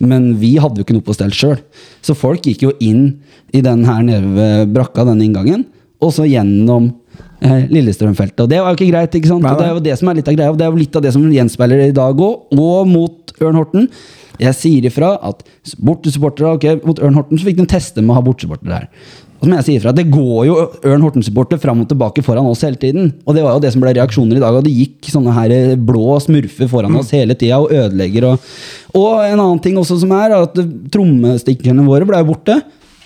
Men 0.00 0.34
vi 0.38 0.56
hadde 0.58 0.76
jo 0.76 0.84
ikke 0.84 0.92
noe 0.98 1.06
på 1.08 1.14
stell 1.16 1.30
sjøl. 1.32 1.58
Så 2.02 2.14
folk 2.14 2.42
gikk 2.42 2.62
jo 2.62 2.72
inn 2.80 3.18
i 3.54 3.60
den 3.64 3.84
her 3.84 4.02
nede 4.02 4.34
ved 4.34 4.72
brakka, 4.74 5.04
den 5.08 5.22
inngangen, 5.24 5.64
og 6.00 6.12
så 6.12 6.28
gjennom 6.28 6.92
eh, 7.40 7.64
Lillestrømfeltet. 7.72 8.40
Og 8.44 8.48
det 8.50 8.60
var 8.60 8.74
jo 8.74 8.76
ikke 8.78 8.92
greit. 8.92 9.14
ikke 9.14 9.28
sant? 9.32 9.42
Og 9.42 9.58
det 9.58 9.66
er 9.66 9.74
jo 9.74 9.80
det 9.88 9.98
som 9.98 10.08
er 10.10 10.14
litt 10.20 10.28
av 10.28 10.36
greia, 10.36 10.50
og 10.52 10.58
det 10.58 10.66
er 10.66 10.70
jo 10.70 10.76
litt 10.84 10.96
av 10.96 11.02
det 11.02 11.12
som 11.14 11.24
gjenspeiler 11.32 11.88
i 11.88 11.92
dag 11.96 12.14
òg, 12.14 12.52
og 12.52 12.86
mot 12.86 13.32
Ørn 13.40 13.54
Horten. 13.58 13.88
Jeg 14.42 14.54
sier 14.58 14.90
ifra 14.90 15.14
at 15.28 15.42
bortesupportere 15.82 16.56
ok, 16.58 16.68
Mot 16.86 17.00
Ørn 17.02 17.16
Horten 17.18 17.40
så 17.40 17.48
fikk 17.48 17.58
de 17.62 17.66
teste 17.70 18.04
med 18.04 18.14
å 18.14 18.18
ha 18.20 18.24
bortesupportere 18.26 18.76
der. 18.76 18.86
Og 19.38 19.46
som 19.46 19.54
jeg 19.54 19.66
sier 19.66 19.78
ifra, 19.78 19.92
Det 19.94 20.08
går 20.10 20.46
jo 20.48 20.54
Ørn 20.90 21.04
Horten-supportere 21.06 21.62
fram 21.62 21.84
og 21.84 21.88
tilbake 21.90 22.24
foran 22.26 22.46
oss 22.50 22.64
hele 22.66 22.78
tiden. 22.80 23.12
Og 23.24 23.36
det 23.36 23.44
var 23.44 23.54
jo 23.54 23.62
det 23.62 23.70
som 23.74 23.82
ble 23.84 23.92
reaksjoner 23.94 24.38
i 24.38 24.42
dag. 24.42 24.56
Og 24.58 24.64
det 24.66 24.74
gikk 24.74 25.10
sånne 25.12 25.34
her 25.36 25.76
blå 25.78 26.16
smurfer 26.22 26.70
foran 26.70 26.96
oss 26.98 27.12
hele 27.14 27.36
tida 27.38 27.60
og 27.62 27.70
ødelegger. 27.70 28.32
Og, 28.32 28.48
og 28.98 29.22
en 29.22 29.38
annen 29.38 29.60
ting 29.62 29.78
også 29.78 30.00
som 30.02 30.14
er, 30.18 30.34
at 30.34 30.58
trommestikkerne 30.94 31.86
våre 31.86 32.08
ble 32.08 32.18
jo 32.18 32.32
borte. 32.32 32.58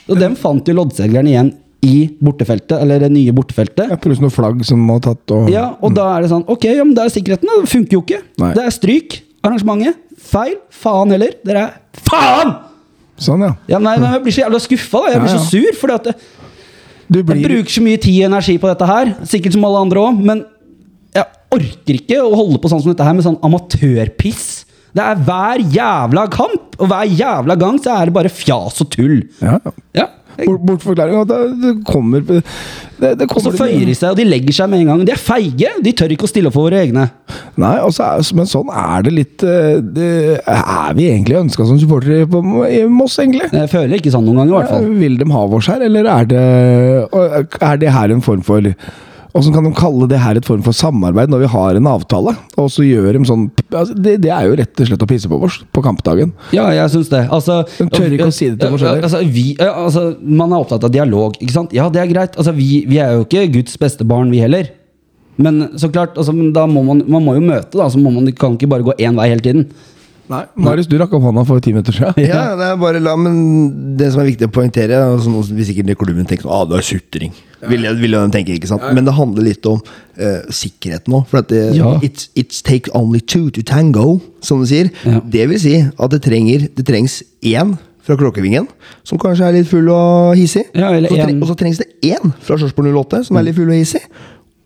Og 0.09 0.17
dem 0.19 0.33
fant 0.41 0.67
jo 0.67 0.77
loddseglerne 0.79 1.35
igjen 1.35 1.53
i 1.83 2.07
bortefeltet, 2.23 2.77
eller 2.79 3.03
det 3.03 3.11
nye 3.13 3.33
bortefeltet. 3.35 3.91
Ja, 3.91 3.99
Pluss 4.01 4.21
noe 4.23 4.33
flagg 4.33 4.63
som 4.65 4.81
må 4.87 5.01
ha 5.01 5.05
tatt 5.11 5.35
og 5.35 5.51
Ja, 5.51 5.73
og 5.83 5.97
da 5.97 6.13
er 6.15 6.23
det 6.25 6.31
sånn 6.31 6.45
Ok, 6.51 6.69
ja, 6.71 6.85
men 6.87 6.95
det 6.95 7.05
er 7.05 7.13
sikkerheten. 7.13 7.51
Det 7.51 7.71
funker 7.73 7.99
jo 7.99 8.03
ikke. 8.07 8.23
Nei. 8.41 8.53
Det 8.57 8.65
er 8.65 8.75
stryk. 8.75 9.19
Arrangementet. 9.43 9.99
Feil. 10.23 10.57
Faen 10.83 11.11
heller. 11.15 11.35
Dere 11.47 11.67
er 11.69 12.03
Faen! 12.09 12.55
Sånn, 13.23 13.43
ja. 13.45 13.53
Ja, 13.71 13.79
nei, 13.83 13.97
men 14.01 14.09
Jeg 14.17 14.23
blir 14.25 14.35
så 14.35 14.43
jævla 14.47 14.61
skuffa. 14.65 15.03
Jeg 15.13 15.21
blir 15.23 15.31
Ja, 15.31 15.37
ja. 15.37 15.43
så 15.43 15.51
sur. 15.53 15.77
Fordi 15.79 15.95
at 15.99 16.09
det, 16.09 16.17
Du 17.13 17.19
jeg 17.21 17.43
bruker 17.45 17.71
så 17.75 17.83
mye 17.85 18.01
tid 18.01 18.23
og 18.23 18.31
energi 18.31 18.57
på 18.63 18.71
dette 18.71 18.89
her. 18.89 19.13
Sikkert 19.29 19.53
som 19.59 19.65
alle 19.69 19.83
andre 19.85 20.01
òg, 20.07 20.23
men 20.25 20.45
jeg 21.15 21.27
orker 21.53 21.99
ikke 21.99 22.21
å 22.25 22.31
holde 22.39 22.59
på 22.63 22.71
sånn 22.73 22.81
som 22.83 22.93
dette 22.95 23.05
her 23.05 23.13
med 23.19 23.27
sånn 23.27 23.37
amatørpiss. 23.45 24.65
Det 24.97 25.01
er 25.05 25.21
hver 25.25 25.61
jævla 25.73 26.27
kamp, 26.33 26.75
og 26.81 26.89
hver 26.91 27.09
jævla 27.09 27.55
gang 27.61 27.79
så 27.81 27.95
er 27.99 28.09
det 28.11 28.15
bare 28.17 28.33
fjas 28.33 28.81
og 28.85 28.91
tull. 28.93 29.23
Ja. 29.41 29.59
Ja. 29.97 30.07
Bort, 30.39 30.63
bortforklaring. 30.67 31.17
og 31.21 31.29
Det, 31.29 31.73
kommer 31.87 32.23
Det, 32.25 32.41
det 33.19 33.27
Og 33.29 33.43
så 33.43 33.53
føyer 33.55 33.85
de 33.87 33.95
seg, 33.95 34.15
og 34.15 34.19
de 34.19 34.27
legger 34.27 34.57
seg 34.57 34.71
med 34.73 34.83
en 34.83 34.93
gang. 34.93 35.05
De 35.07 35.15
er 35.15 35.21
feige! 35.21 35.73
De 35.85 35.93
tør 35.97 36.15
ikke 36.15 36.29
å 36.29 36.31
stille 36.31 36.51
opp 36.51 36.57
for 36.57 36.71
våre 36.71 36.83
egne. 36.87 37.09
Nei, 37.61 37.75
altså, 37.83 38.09
men 38.39 38.49
sånn 38.49 38.71
er 38.73 39.07
det 39.07 39.13
litt 39.13 39.45
eh, 39.45 39.79
det, 39.83 40.11
Er 40.41 40.97
vi 40.97 41.11
egentlig 41.11 41.41
ønska 41.43 41.67
som 41.69 41.81
supportere 41.81 42.25
i 42.73 42.83
Moss, 42.89 43.19
egentlig? 43.21 43.51
Jeg 43.53 43.73
føler 43.73 43.99
ikke 43.99 44.15
sånn 44.15 44.27
noen 44.29 44.43
ganger, 44.43 44.53
i 44.53 44.59
hvert 44.61 44.75
fall. 44.77 44.91
Vil 45.03 45.19
de 45.21 45.31
ha 45.33 45.47
oss 45.59 45.71
her, 45.73 45.87
eller 45.89 46.09
er 46.17 46.29
det, 46.33 46.45
er 47.61 47.81
det 47.83 47.97
her 47.97 48.15
en 48.15 48.25
form 48.25 48.45
for 48.47 48.73
Hvordan 49.33 49.55
kan 49.55 49.65
de 49.65 49.73
kalle 49.73 50.07
det 50.11 50.19
her 50.21 50.37
et 50.37 50.45
form 50.45 50.61
for 50.65 50.77
samarbeid 50.77 51.31
når 51.33 51.47
vi 51.47 51.51
har 51.55 51.79
en 51.79 51.89
avtale? 51.89 52.35
Og 52.61 52.67
så 52.73 52.85
gjør 52.85 53.17
de 53.17 53.23
sånn 53.29 53.47
altså, 53.71 53.97
det, 53.97 54.19
det 54.27 54.33
er 54.35 54.51
jo 54.51 54.59
rett 54.61 54.83
og 54.85 54.91
slett 54.91 55.05
å 55.07 55.09
pisse 55.09 55.31
på 55.31 55.39
oss 55.47 55.63
på 55.73 55.85
kampdagen. 55.85 56.35
Ja, 56.53 56.67
jeg 56.77 56.93
syns 56.93 57.09
det. 57.13 57.23
Altså, 57.33 57.63
De 57.79 57.89
tør 57.89 58.13
ikke 58.13 58.29
å 58.29 58.35
si 58.35 58.51
det 58.51 58.61
til 58.61 58.77
oss 58.77 58.85
Ja, 58.85 58.93
heller. 58.93 59.07
Altså, 59.09 59.23
vi, 59.33 59.47
altså, 59.65 60.05
man 60.21 60.53
er 60.53 60.61
opptatt 60.61 60.85
av 60.85 60.93
dialog, 60.93 61.39
ikke 61.41 61.57
sant? 61.57 61.73
Ja, 61.77 61.89
det 61.93 62.03
er 62.03 62.13
greit. 62.13 62.37
Altså, 62.37 62.53
vi, 62.57 62.85
vi 62.89 63.01
er 63.01 63.17
jo 63.17 63.25
ikke 63.25 63.47
Guds 63.57 63.79
beste 63.81 64.05
barn, 64.09 64.33
vi 64.35 64.43
heller. 64.45 64.69
Men 65.41 65.65
så 65.81 65.89
klart, 65.89 66.19
altså, 66.21 66.35
men 66.37 66.53
da 66.53 66.67
må 66.69 66.83
man, 66.85 67.01
man 67.09 67.25
må 67.25 67.39
jo 67.39 67.47
møte, 67.47 67.73
da. 67.79 67.89
Så 67.89 68.01
må 68.03 68.13
man, 68.13 68.29
kan 68.37 68.59
ikke 68.59 68.69
bare 68.69 68.85
gå 68.85 68.99
én 69.01 69.17
vei 69.17 69.31
hele 69.33 69.45
tiden. 69.45 69.65
Nei, 70.33 70.43
Marius, 70.65 70.89
du 70.89 70.95
rakk 71.01 71.13
opp 71.17 71.25
hånda 71.27 71.43
for 71.49 71.61
ti 71.65 71.73
minutter 71.75 71.97
siden. 71.97 72.21
Ja, 72.25 72.53
det 72.57 72.69
er 72.69 72.77
bare 72.81 73.01
la, 73.03 73.17
men 73.19 73.97
det 73.99 74.13
som 74.13 74.23
er 74.23 74.29
viktig 74.31 74.49
å 74.49 74.53
poengtere 74.55 75.01
altså, 75.09 75.33
noe 75.33 75.45
som 75.49 75.57
vi 75.57 75.67
sikkert 75.69 75.93
i 75.93 75.97
klubben 75.99 76.29
tenker 76.29 76.49
at 76.49 76.55
ah, 76.55 76.69
det 76.69 76.79
er 76.79 76.87
sutring. 76.93 77.35
Vil, 77.69 77.83
jeg- 77.87 77.97
vil 78.01 78.11
jeg 78.17 78.33
tenke, 78.33 78.55
ikke 78.59 78.67
sant? 78.69 78.83
Men 78.95 79.05
det 79.07 79.15
handler 79.15 79.43
litt 79.47 79.67
om 79.71 79.79
uh, 80.19 80.41
sikkerhet 80.51 81.07
nå. 81.09 81.21
For 81.31 81.39
at 81.39 81.49
det, 81.49 81.77
Ja. 81.77 81.99
it's, 82.03 82.29
it's 82.35 82.61
take 82.63 82.91
only 82.95 83.21
two 83.21 83.51
to 83.51 83.63
tango, 83.63 84.21
som 84.43 84.59
du 84.61 84.67
sier. 84.67 84.91
Ja. 85.07 85.21
Det 85.21 85.49
vil 85.49 85.61
si 85.61 85.77
at 85.79 86.11
det, 86.11 86.23
trenger, 86.23 86.69
det 86.77 86.85
trengs 86.87 87.23
én 87.45 87.77
fra 88.03 88.17
Kråkevingen, 88.19 88.67
som 89.07 89.17
kanskje 89.23 89.47
er 89.47 89.53
litt 89.61 89.69
full 89.71 89.89
og 89.95 90.35
hissig. 90.37 90.65
Ja, 90.75 90.89
og 90.91 91.47
så 91.47 91.55
trengs 91.55 91.79
det 91.79 91.87
én 92.03 92.33
fra 92.43 92.57
Sarpsborg 92.59 92.91
08, 92.91 93.25
som 93.29 93.37
er 93.39 93.43
litt 93.47 93.55
full 93.55 93.71
og 93.71 93.79
hissig. 93.79 94.03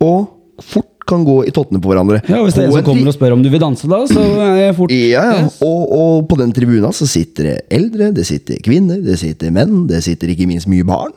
Og 0.01 0.31
fort 0.65 0.89
kan 1.07 1.23
gå 1.27 1.37
i 1.47 1.53
tottene 1.55 1.79
på 1.83 1.91
hverandre. 1.93 2.19
Ja, 2.27 2.41
Hvis 2.43 2.57
det 2.57 2.65
er 2.65 2.69
en 2.69 2.75
som 2.75 2.87
kommer 2.87 3.11
og 3.13 3.15
spør 3.15 3.35
om 3.37 3.43
du 3.45 3.49
vil 3.53 3.63
danse, 3.63 3.87
da, 3.91 4.01
så 4.11 4.23
er 4.43 4.57
jeg 4.65 4.75
fort 4.79 4.95
ja, 4.95 5.23
ja. 5.23 5.37
Yes. 5.45 5.59
Og, 5.63 5.85
og 5.97 6.27
på 6.31 6.39
den 6.41 6.51
tribuna 6.57 6.91
så 6.97 7.07
sitter 7.11 7.51
det 7.51 7.57
eldre, 7.79 8.11
det 8.17 8.27
sitter 8.27 8.59
kvinner, 8.65 8.99
det 9.05 9.19
sitter 9.21 9.55
menn, 9.55 9.85
det 9.91 10.03
sitter 10.07 10.33
ikke 10.35 10.49
minst 10.51 10.69
mye 10.71 10.87
barn. 10.89 11.15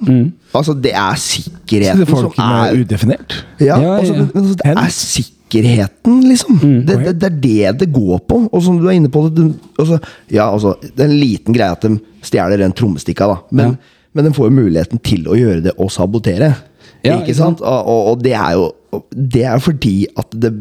Altså, 0.54 0.76
det 0.78 0.94
er 0.94 1.18
sikkerheten 1.22 2.04
Sitter 2.06 2.14
folk 2.14 2.38
som 2.38 2.46
med 2.54 2.70
er 2.70 2.84
udefinert? 2.84 3.40
ja, 3.60 3.80
Ja, 3.82 3.98
altså, 4.00 4.14
ja. 4.14 4.28
men 4.30 4.44
altså, 4.46 4.56
det 4.62 4.74
er 4.76 4.96
sikkerheten, 4.96 6.18
liksom. 6.30 6.60
Det, 6.88 6.98
det, 7.08 7.14
det 7.22 7.30
er 7.32 7.40
det 7.42 7.80
det 7.86 7.92
går 7.94 8.20
på. 8.30 8.42
Og 8.52 8.64
som 8.66 8.78
du 8.80 8.88
er 8.88 8.98
inne 9.00 9.10
på 9.14 9.26
det, 9.34 9.50
altså, 9.80 10.00
Ja, 10.30 10.52
altså, 10.54 10.76
det 10.86 11.06
er 11.06 11.10
en 11.10 11.20
liten 11.20 11.56
greie 11.58 11.74
at 11.74 11.86
de 11.86 11.96
stjeler 12.26 12.62
den 12.62 12.76
trommestikka, 12.78 13.26
da. 13.30 13.40
Men, 13.52 13.78
men 14.14 14.26
de 14.30 14.34
får 14.38 14.50
jo 14.52 14.58
muligheten 14.62 15.02
til 15.06 15.26
å 15.30 15.38
gjøre 15.38 15.64
det 15.66 15.74
og 15.78 15.90
sabotere. 15.94 16.54
Ja, 17.02 17.16
ikke 17.16 17.32
ikke 17.32 17.38
sant? 17.40 17.62
Og, 17.64 17.88
og, 17.90 18.08
og 18.14 18.24
det 18.26 18.34
er 18.36 18.58
jo 18.60 18.70
Det 19.14 19.44
er 19.46 19.62
fordi 19.62 20.08
at 20.18 20.34
det 20.34 20.54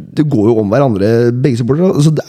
det 0.00 0.24
går 0.32 0.46
jo 0.48 0.58
om 0.62 0.70
hverandre, 0.72 1.30
begge 1.42 1.60
supportere. 1.60 1.92
Altså 1.92 2.10
det, 2.16 2.24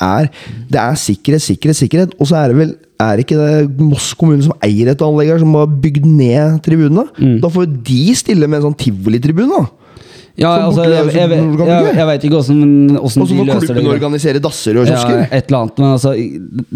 det 0.74 0.80
er 0.82 0.98
sikkerhet, 1.00 1.42
sikkerhet, 1.42 1.78
sikkerhet. 1.80 2.16
Og 2.20 2.28
så 2.28 2.36
er 2.42 2.52
det 2.52 2.58
vel 2.58 2.74
er 3.02 3.18
det 3.18 3.26
ikke 3.26 3.38
det 3.40 3.82
Moss 3.82 4.12
kommune 4.14 4.44
som 4.46 4.54
eier 4.62 4.92
et 4.92 5.02
anlegg 5.02 5.32
her, 5.32 5.40
som 5.42 5.56
har 5.58 5.72
bygd 5.82 6.06
ned 6.06 6.60
tribunene? 6.66 7.08
Da 7.42 7.50
får 7.50 7.70
de 7.88 8.02
stille 8.20 8.50
med 8.50 8.60
en 8.60 8.68
sånn 8.70 8.78
tivolitribune. 8.78 9.64
Ja, 10.40 10.52
altså, 10.66 10.86
jeg, 10.88 11.12
jeg, 11.12 11.30
jeg, 11.98 12.06
vet 12.08 12.26
ikke 12.28 12.40
åssen 12.40 12.62
de 12.62 12.94
løser 12.96 12.96
det. 12.96 13.02
Og 13.02 13.12
så 13.12 13.20
må 13.20 13.28
får 13.28 13.66
klubben 13.68 13.90
organisere 13.92 14.42
dasser 14.44 14.80
og 14.80 14.88
kiosker. 14.88 15.18
Ja, 15.20 15.28
et 15.28 15.52
eller 15.52 15.60
annet, 15.66 15.82
men 15.82 15.90
altså 15.92 16.14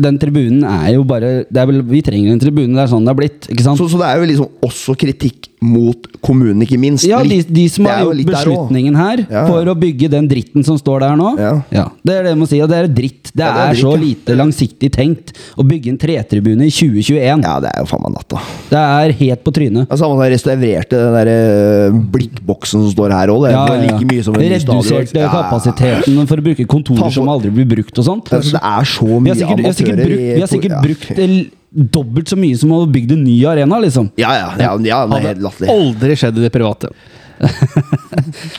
Den 0.08 0.20
tribunen 0.22 0.66
er 0.68 0.90
jo 0.98 1.06
bare 1.08 1.34
det 1.48 1.62
er 1.62 1.70
vel, 1.70 1.82
Vi 1.88 2.04
trenger 2.06 2.36
en 2.36 2.42
tribune, 2.42 2.74
det 2.76 2.84
er 2.84 2.92
sånn 2.92 3.08
det 3.08 3.14
er 3.14 3.20
blitt. 3.22 3.50
Ikke 3.52 3.66
sant? 3.66 3.80
så, 3.80 3.88
så 3.92 4.02
det 4.02 4.10
er 4.10 4.22
jo 4.22 4.32
liksom 4.34 4.70
også 4.70 4.98
kritikk 5.00 5.52
mot 5.66 6.08
kommunen, 6.26 6.64
ikke 6.66 6.78
minst. 6.80 7.06
Ja, 7.08 7.22
de, 7.26 7.40
de 7.44 7.66
som 7.72 7.88
har 7.90 8.04
gjort 8.04 8.22
beslutningen 8.28 8.98
her 8.98 9.24
Ja, 9.24 9.28
ja. 9.40 9.44
for 9.50 9.72
å 9.72 9.76
bygge 9.78 10.10
den 10.14 10.28
dritten 10.30 10.66
som 10.68 10.78
står 10.80 11.06
der 11.06 11.18
nå. 11.20 11.32
Ja. 11.40 11.86
Det 12.06 12.16
er 12.16 12.28
det 12.28 12.34
jeg 12.34 12.40
må 12.42 12.48
si, 12.50 12.60
og 12.64 12.72
det 12.72 12.80
er 12.80 12.90
dritt. 12.92 13.32
Det, 13.32 13.40
det 13.42 13.48
er 13.48 13.60
er, 13.62 13.72
dritt, 13.74 13.82
så 13.84 13.94
lite 14.00 14.38
langsiktig 14.38 14.92
tenkt 14.96 15.34
å 15.60 15.66
bygge 15.68 15.94
en 15.94 16.00
tretribune 16.02 16.68
i 16.68 16.74
2021. 16.74 17.46
Ja, 17.46 17.56
det 17.64 17.72
er 17.72 17.84
jo 17.84 17.90
faen 17.90 18.06
meg 18.06 18.16
natta. 18.18 18.42
Det 18.72 18.82
er 18.82 19.16
helt 19.22 19.46
på 19.46 19.56
trynet. 19.56 19.90
Ja, 19.90 20.00
samme 20.00 20.18
som 20.20 20.34
restaurerte 20.36 21.02
den 21.02 21.18
der 21.20 21.32
eh, 21.34 22.00
blikkboksen 22.16 22.86
som 22.86 22.94
står 22.94 23.16
her 23.16 23.34
òg. 23.34 23.45
Det 23.46 23.60
er 23.76 23.84
like 23.86 24.08
mye 24.12 24.24
som 24.26 24.36
en 24.36 24.42
Redusert 24.42 24.86
stadion. 24.86 25.08
Ja, 25.16 25.22
ja. 25.22 25.30
kapasiteten 25.36 26.28
for 26.32 26.38
å 26.42 26.46
bruke 26.48 26.66
kontorer 26.72 27.12
som 27.14 27.30
aldri 27.30 27.52
blir 27.56 27.68
brukt 27.76 28.00
og 28.02 28.06
sånt. 28.10 28.32
Altså, 28.34 28.52
det 28.58 28.62
er 28.64 28.84
så 28.94 29.06
Vi 29.06 29.20
mye 29.20 29.34
har 29.34 29.40
sikkert, 29.42 29.60
vi 29.62 29.66
har 29.70 29.78
sikkert, 29.80 30.00
amatører 30.00 30.10
brukt, 30.10 30.22
i- 30.22 30.34
vi 30.36 30.42
har 30.46 30.52
sikkert 30.56 30.82
brukt 30.86 31.92
dobbelt 31.96 32.30
så 32.32 32.38
mye 32.40 32.56
som 32.58 32.70
å 32.72 32.86
bygge 32.88 33.12
en 33.18 33.24
ny 33.28 33.36
arena, 33.46 33.80
liksom. 33.84 34.10
Ja, 34.18 34.32
ja. 34.40 34.50
ja, 34.58 34.72
ja 34.80 35.06
det 35.06 35.18
er 35.18 35.28
helt 35.28 35.28
Hadde 35.28 35.44
latterlig. 35.44 35.70
aldri 35.76 36.16
skjedd 36.22 36.38
i 36.40 36.46
det 36.46 36.52
private. 36.56 36.90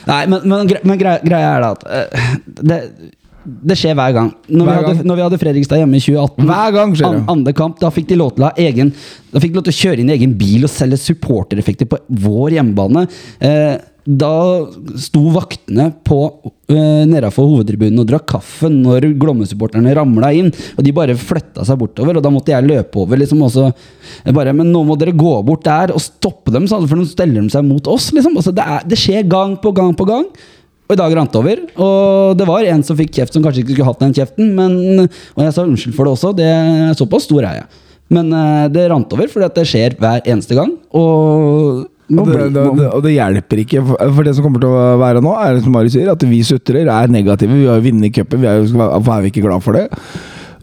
Nei, 0.07 0.27
men, 0.27 0.41
men, 0.45 0.67
gre- 0.69 0.83
men 0.85 0.99
greia, 1.01 1.21
greia 1.25 1.55
er 1.57 1.65
da 1.65 1.71
at 1.73 1.87
eh, 1.89 2.27
det, 2.61 2.81
det 3.47 3.77
skjer 3.79 3.95
hver 3.99 4.13
gang. 4.17 4.31
Når, 4.49 4.65
Hver 4.67 4.67
vi 4.67 4.77
hadde, 4.77 4.95
gang. 4.97 5.07
når 5.11 5.17
vi 5.21 5.25
hadde 5.27 5.41
Fredrikstad 5.43 5.81
hjemme 5.83 5.99
i 5.99 6.05
2018, 6.05 6.47
Hver 6.51 6.77
gang 6.77 6.95
skjer 6.99 7.13
det. 7.13 7.23
an, 7.23 7.27
andre 7.37 7.57
kamp, 7.63 7.81
da 7.83 7.91
fikk 7.95 8.09
de 8.11 8.21
lov 8.21 8.35
til 8.37 8.47
å 8.47 8.51
ha 8.51 8.55
egen 8.69 8.93
Da 9.33 9.43
fikk 9.43 9.53
de 9.55 9.61
lov 9.61 9.67
til 9.69 9.77
å 9.77 9.81
kjøre 9.83 10.03
inn 10.03 10.11
i 10.11 10.17
egen 10.19 10.33
bil 10.39 10.65
og 10.67 10.73
selge 10.73 10.99
supportereffekter 11.03 11.89
på 11.91 11.99
vår 12.27 12.57
hjemmebane. 12.59 13.07
Eh, 13.41 13.77
da 14.07 14.31
sto 15.03 15.21
vaktene 15.35 15.89
på 16.07 16.19
eh, 16.71 17.03
nedafor 17.11 17.49
hovedtribunen 17.51 17.99
og 17.99 18.07
drakk 18.07 18.29
kaffe 18.37 18.71
når 18.71 19.09
Glomme-supporterne 19.19 19.95
ramla 19.99 20.31
inn. 20.39 20.53
Og 20.79 20.87
de 20.87 20.93
bare 20.95 21.17
flytta 21.19 21.65
seg 21.67 21.81
bortover, 21.81 22.17
og 22.21 22.23
da 22.23 22.31
måtte 22.31 22.55
jeg 22.55 22.69
løpe 22.69 23.03
over. 23.03 23.19
liksom 23.19 23.43
også, 23.43 23.73
bare, 24.31 24.55
Men 24.55 24.71
nå 24.71 24.85
må 24.87 24.95
dere 25.01 25.11
gå 25.11 25.35
bort 25.47 25.65
der 25.67 25.91
og 25.95 26.01
stoppe 26.05 26.55
dem, 26.55 26.69
for 26.71 26.95
nå 26.97 27.05
steller 27.11 27.43
de 27.43 27.51
seg 27.51 27.67
mot 27.67 27.91
oss. 27.91 28.13
liksom. 28.15 28.39
Altså, 28.39 28.55
det, 28.55 28.63
er, 28.63 28.87
det 28.87 29.01
skjer 29.03 29.27
gang 29.27 29.59
på 29.59 29.75
gang 29.75 29.91
på 29.99 30.07
gang. 30.07 30.31
Og 30.87 30.95
i 30.95 31.01
dag 31.01 31.17
rant 31.19 31.33
det 31.35 31.41
over. 31.41 31.63
Og 31.83 32.37
det 32.39 32.47
var 32.47 32.69
en 32.71 32.85
som 32.87 32.97
fikk 32.99 33.11
kjeft 33.19 33.35
som 33.35 33.43
kanskje 33.43 33.65
ikke 33.65 33.75
skulle 33.75 33.89
hatt 33.91 34.05
den 34.05 34.15
kjeften. 34.15 34.53
Men, 34.55 35.09
og 35.35 35.43
jeg 35.43 35.57
sa 35.57 35.65
unnskyld 35.67 35.97
for 35.99 36.07
det 36.07 36.15
også. 36.15 36.31
Det 36.39 36.47
er 36.47 36.95
Såpass 36.99 37.27
stor 37.27 37.43
er 37.43 37.61
jeg. 37.63 37.67
Men 38.15 38.31
eh, 38.39 38.69
det 38.71 38.85
rant 38.93 39.11
over 39.17 39.47
at 39.49 39.57
det 39.59 39.67
skjer 39.67 39.97
hver 39.99 40.23
eneste 40.31 40.55
gang. 40.55 40.77
Og 40.95 41.85
Og 42.07 42.29
det, 42.31 42.53
det, 42.55 42.63
det, 42.79 42.87
og 42.95 43.01
det 43.03 43.17
hjelper 43.17 43.65
ikke. 43.65 43.81
For 43.89 44.13
for 44.15 44.23
det 44.29 44.37
som 44.37 44.45
kommer 44.47 44.63
til 44.63 44.71
å 44.71 44.95
være 45.01 45.19
nå, 45.27 45.33
er 45.43 45.59
som 45.65 45.73
Mari 45.75 45.91
sier, 45.91 46.13
at 46.13 46.23
vi 46.23 46.39
sutrer, 46.47 46.87
er 46.87 47.11
negative. 47.11 47.51
Vi 47.59 47.67
har 47.67 47.81
jo 47.81 47.87
vunnet 47.89 48.15
cupen, 48.15 48.45
vi 48.45 48.47
er 48.47 48.61
jo- 48.63 48.79
hvorfor 48.79 49.17
er 49.17 49.25
vi 49.27 49.33
ikke 49.35 49.43
glad 49.49 49.65
for 49.67 49.75
det? 49.75 49.89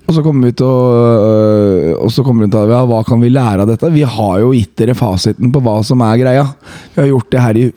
Og 0.04 0.16
så 0.18 0.24
kommer 0.26 0.50
vi 0.50 0.56
til 0.60 0.68
å 0.68 0.80
øh, 1.24 1.92
Og 2.04 2.12
så 2.12 2.26
kommer 2.26 2.46
vi 2.46 2.52
til 2.52 2.60
å 2.60 2.72
ja, 2.74 2.82
Hva 2.90 3.00
kan 3.08 3.22
vi 3.24 3.30
lære 3.32 3.64
av 3.64 3.70
dette? 3.72 3.92
Vi 3.94 4.04
har 4.04 4.42
jo 4.44 4.52
gitt 4.56 4.74
dere 4.82 4.96
fasiten 5.00 5.52
på 5.54 5.62
hva 5.64 5.78
som 5.88 6.02
er 6.04 6.20
greia. 6.20 6.48
Vi 6.96 7.02
har 7.02 7.12
gjort 7.14 7.30
det 7.32 7.44
her 7.44 7.60
i 7.62 7.68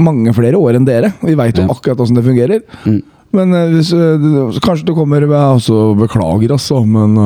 mange 0.00 0.32
flere 0.36 0.56
år 0.56 0.78
enn 0.78 0.86
dere. 0.88 1.12
Vi 1.20 1.34
veit 1.36 1.58
jo 1.58 1.66
Ja. 1.66 1.74
akkurat 1.74 2.00
åssen 2.00 2.16
det 2.16 2.24
fungerer. 2.24 2.62
Mm. 2.86 3.02
Men 3.34 3.54
øh, 3.54 3.72
hvis, 3.74 3.90
øh, 3.92 4.60
kanskje 4.62 4.86
det 4.86 4.94
kommer 4.94 5.24
ja, 5.26 5.40
altså, 5.52 5.94
Beklager, 5.98 6.52
altså, 6.54 6.80
men 6.86 7.16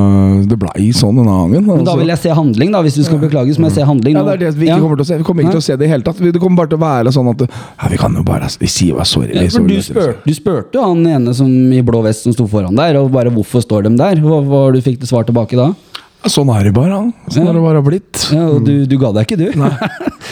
det 0.48 0.56
blei 0.60 0.88
sånn 0.96 1.18
denne 1.20 1.34
gangen. 1.34 1.66
Men 1.66 1.84
da 1.84 1.92
altså. 1.92 1.98
vil 2.00 2.12
jeg 2.14 2.22
se 2.22 2.36
handling, 2.38 2.72
da. 2.74 2.82
Hvis 2.86 2.96
du 2.96 3.02
skal 3.04 3.20
beklage, 3.22 3.54
så 3.54 3.62
må 3.62 3.68
jeg 3.68 3.78
se 3.78 3.88
handling 3.88 4.16
Ja, 4.16 4.24
det 4.24 4.36
er 4.36 4.42
det 4.46 4.52
vi 4.56 4.70
ikke 4.70 4.80
kommer 4.84 5.00
til 5.00 5.06
å 5.06 5.08
se. 5.10 5.18
Vi 5.20 5.28
kommer 5.28 5.44
ikke 5.44 5.56
til 5.58 5.62
å 5.62 5.66
se 5.68 5.76
det 5.80 5.88
i 5.88 5.92
hele 5.92 6.06
tatt. 6.06 6.22
Det 6.24 6.42
kommer 6.42 6.62
bare 6.62 6.72
til 6.72 6.80
å 6.80 6.84
være 6.84 7.14
sånn 7.14 7.32
at 7.34 7.44
ja, 7.48 7.90
Vi 7.92 8.00
kan 8.00 8.16
jo 8.16 8.24
bare 8.26 8.48
Vi 8.60 8.70
sier 8.72 8.96
bare 8.96 9.08
sorry. 9.08 9.34
Ja, 9.36 9.44
for 9.52 9.68
du, 9.68 9.76
spør, 9.84 10.14
du 10.24 10.32
spurte 10.36 10.80
jo 10.80 10.86
han 10.86 11.04
ene 11.08 11.34
som 11.36 11.50
i 11.74 11.82
blå 11.84 12.00
vest 12.06 12.24
som 12.24 12.36
sto 12.36 12.48
foran 12.50 12.78
der, 12.78 12.96
og 13.00 13.12
bare 13.14 13.32
hvorfor 13.34 13.64
står 13.64 13.88
de 13.88 13.96
der? 14.00 14.24
Hva 14.24 14.40
hva 14.48 14.64
du 14.72 14.80
fikk 14.84 15.02
du 15.02 15.06
svar 15.08 15.28
tilbake 15.28 15.58
da? 15.58 15.72
Sånn 16.26 16.48
er 16.50 16.64
det 16.66 16.72
bare. 16.74 16.90
han. 16.90 17.12
Sånn 17.30 17.44
Ja. 17.44 17.50
er 17.50 17.54
det 17.54 17.62
bare 17.62 17.82
blitt. 17.86 18.24
Ja, 18.34 18.46
og 18.50 18.64
du, 18.66 18.72
du 18.90 18.96
ga 18.98 19.12
deg 19.14 19.28
ikke, 19.28 19.38
du? 19.38 19.52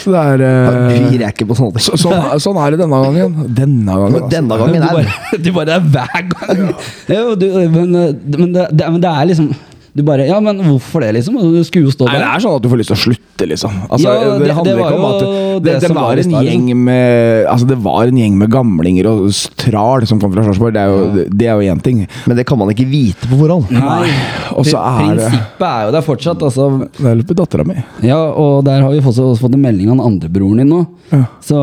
Så 0.02 0.10
det 0.10 0.22
er 0.22 0.42
Vi 0.42 0.96
eh, 0.98 1.10
gir 1.12 1.22
ikke 1.28 1.46
på 1.46 1.54
sånne 1.56 1.76
ting. 1.76 1.84
så, 1.86 1.94
sånn, 2.00 2.40
sånn 2.42 2.58
er 2.58 2.74
det 2.74 2.80
denne 2.82 2.98
gangen. 3.04 3.36
Denne 3.54 3.94
gangen. 3.94 4.18
Altså. 4.18 4.30
denne 4.34 4.58
gangen 4.58 4.74
Du 4.74 4.82
er 4.82 4.98
bare, 4.98 5.38
du 5.46 5.52
bare 5.54 5.78
er 5.78 5.86
hver 5.94 6.26
gang 6.34 6.60
ja, 7.08 7.14
Ja, 7.14 7.34
du, 7.38 7.46
men, 7.70 7.94
men, 7.94 8.52
det, 8.52 8.90
men 8.90 9.00
det 9.00 9.12
er 9.14 9.30
liksom 9.30 9.54
Du 9.96 10.02
bare 10.04 10.26
Ja, 10.28 10.38
men 10.44 10.58
hvorfor 10.60 11.00
det, 11.00 11.14
liksom? 11.16 11.38
Du 11.40 11.62
skulle 11.64 11.88
jo 11.88 11.92
stå 11.94 12.04
Nei, 12.10 12.18
det 12.20 12.26
er 12.28 12.42
sånn 12.44 12.56
at 12.58 12.62
du 12.64 12.68
får 12.68 12.80
lyst 12.82 12.90
til 12.92 12.96
å 12.98 13.02
slutte, 13.06 13.46
liksom. 13.48 13.72
Altså, 13.88 14.04
Ja, 14.04 14.12
det, 14.36 14.46
det- 14.46 14.56
handler 14.58 14.76
det 14.76 14.84
ikke 14.84 14.98
om 14.98 15.06
at 15.08 15.20
det, 15.22 15.62
det 15.64 15.80
det, 15.80 15.90
var 15.94 16.02
var 16.06 16.20
en 16.20 16.34
gjeng 16.46 16.66
med 16.84 17.46
Altså, 17.46 17.66
det 17.70 17.78
var 17.82 18.02
en 18.10 18.18
gjeng 18.20 18.36
med 18.38 18.50
gamlinger 18.52 19.08
og 19.08 19.30
stral 19.32 20.04
som 20.06 20.20
kom 20.20 20.32
fra 20.34 20.44
Sarpsborg. 20.44 20.74
Det 20.76 20.82
er 20.82 20.92
jo 20.92 21.24
det 21.32 21.46
er 21.48 21.56
jo 21.62 21.72
én 21.74 21.80
ting. 21.82 22.02
Men 22.26 22.36
det 22.36 22.44
kan 22.46 22.58
man 22.60 22.68
ikke 22.74 22.86
vite 22.90 23.24
på 23.30 23.38
forhånd. 23.40 23.70
Nei, 23.72 24.10
Og 24.52 24.66
så 24.68 24.76
er 24.78 25.16
det 25.16 25.30
Prinsippet 25.30 25.66
er 25.70 25.86
jo 25.88 25.94
der 25.96 26.04
fortsatt. 26.06 26.42
Altså, 26.44 26.68
Det 27.00 27.06
er 27.10 27.14
litt 27.22 27.26
på 27.32 27.38
dattera 27.40 27.64
mi. 27.66 27.74
ja, 28.04 28.18
og 28.36 28.64
der 28.68 28.82
har 28.82 28.90
vi 28.92 29.00
også 29.00 29.24
også 29.32 29.40
fått 29.46 29.54
en 29.56 29.62
melding 29.64 29.88
av 29.90 29.96
den 29.96 30.06
andre 30.12 30.28
broren 30.28 30.60
din 30.60 30.68
nå. 30.68 30.82
Ja. 31.12 31.24
Så 31.40 31.56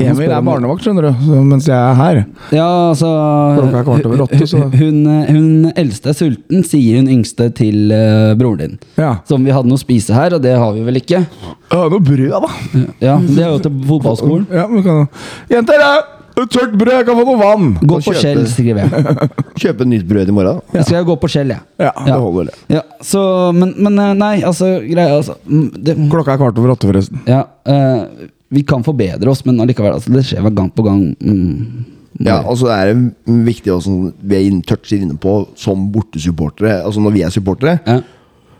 Emil 0.00 0.30
er 0.30 0.42
barnevakt, 0.46 0.84
skjønner 0.84 1.08
du, 1.08 1.12
så, 1.26 1.40
mens 1.44 1.66
jeg 1.68 1.76
er 1.76 1.94
her. 1.98 2.20
Ja, 2.54 2.66
altså 2.92 3.10
Klokka 3.58 3.80
er 3.80 3.86
kvart 3.88 4.06
over 4.06 4.24
åtte, 4.26 4.46
så- 4.46 4.68
Hun, 4.70 5.00
hun 5.26 5.72
eldste 5.76 6.10
er 6.12 6.14
sulten, 6.14 6.62
sier 6.70 7.00
hun 7.00 7.10
yngste 7.10 7.50
til 7.58 7.90
eh, 7.94 8.30
broren 8.38 8.62
din. 8.62 8.78
Ja. 9.00 9.16
Som 9.28 9.44
vi 9.46 9.52
hadde 9.54 9.68
noe 9.70 9.78
å 9.80 9.82
spise 9.82 10.14
her, 10.16 10.36
og 10.38 10.44
det 10.44 10.54
har 10.58 10.72
vi 10.76 10.86
vel 10.86 11.00
ikke. 11.02 11.24
Ja, 11.70 11.82
noe 11.90 12.00
brød, 12.00 12.30
da. 12.32 12.54
Ja, 13.02 13.18
Det 13.20 13.42
er 13.44 13.52
jo 13.52 13.60
til 13.66 13.76
fotballskolen. 13.90 14.48
Ja, 14.54 14.64
men 14.70 14.80
vi 14.80 14.86
kan 14.88 15.06
Jenter, 15.52 15.82
da! 15.82 15.92
Tørt 16.40 16.72
brød, 16.78 16.94
jeg 16.94 17.04
kan 17.04 17.18
få 17.18 17.24
noe 17.26 17.36
vann! 17.36 17.64
Gå 17.82 17.98
på 17.98 18.14
kjøpe- 18.14 18.20
Skjell, 18.22 18.38
skriver 18.48 18.86
jeg. 18.86 19.28
Kjøpe 19.60 19.84
nytt 19.90 20.06
brød 20.08 20.30
i 20.30 20.32
morgen. 20.32 20.60
da. 20.62 20.78
Jeg 20.78 20.86
skal 20.88 21.04
gå 21.04 21.16
på 21.20 21.28
Skjell, 21.28 21.50
jeg. 21.52 21.60
Ja, 21.82 21.90
det 22.06 22.14
holder, 22.22 22.48
det. 22.48 22.78
Ja, 22.78 22.82
så, 23.04 23.22
men, 23.52 23.74
men 23.76 23.98
eh, 24.00 24.14
nei, 24.16 24.32
altså 24.48 24.70
Greia 24.86 25.18
altså, 25.18 25.36
mm, 25.44 25.66
det, 25.84 25.96
Klokka 26.14 26.32
er 26.38 26.40
kvart 26.40 26.60
over 26.62 26.72
åtte, 26.78 26.88
forresten. 26.88 27.20
Ja, 27.28 27.42
eh, 27.68 28.30
vi 28.56 28.62
kan 28.66 28.86
forbedre 28.86 29.28
oss, 29.34 29.44
men 29.44 29.60
allikevel, 29.62 29.98
altså, 29.98 30.14
det 30.16 30.24
skjer 30.30 30.46
vel 30.48 30.56
gang 30.56 30.70
på 30.72 30.86
gang. 30.86 31.02
Mm, 31.20 31.84
Ja, 32.18 32.40
altså 32.42 32.66
det 32.66 32.76
er 32.76 33.44
viktig 33.46 33.72
også, 33.72 33.92
vi 34.18 34.38
er 34.38 34.62
toucher 34.66 34.98
inne 34.98 35.16
på 35.20 35.44
som 35.58 35.86
bortesupportere. 35.94 36.80
Altså 36.82 37.02
når 37.02 37.14
vi 37.14 37.22
er 37.24 37.32
supportere, 37.32 37.76
ja. 37.86 38.00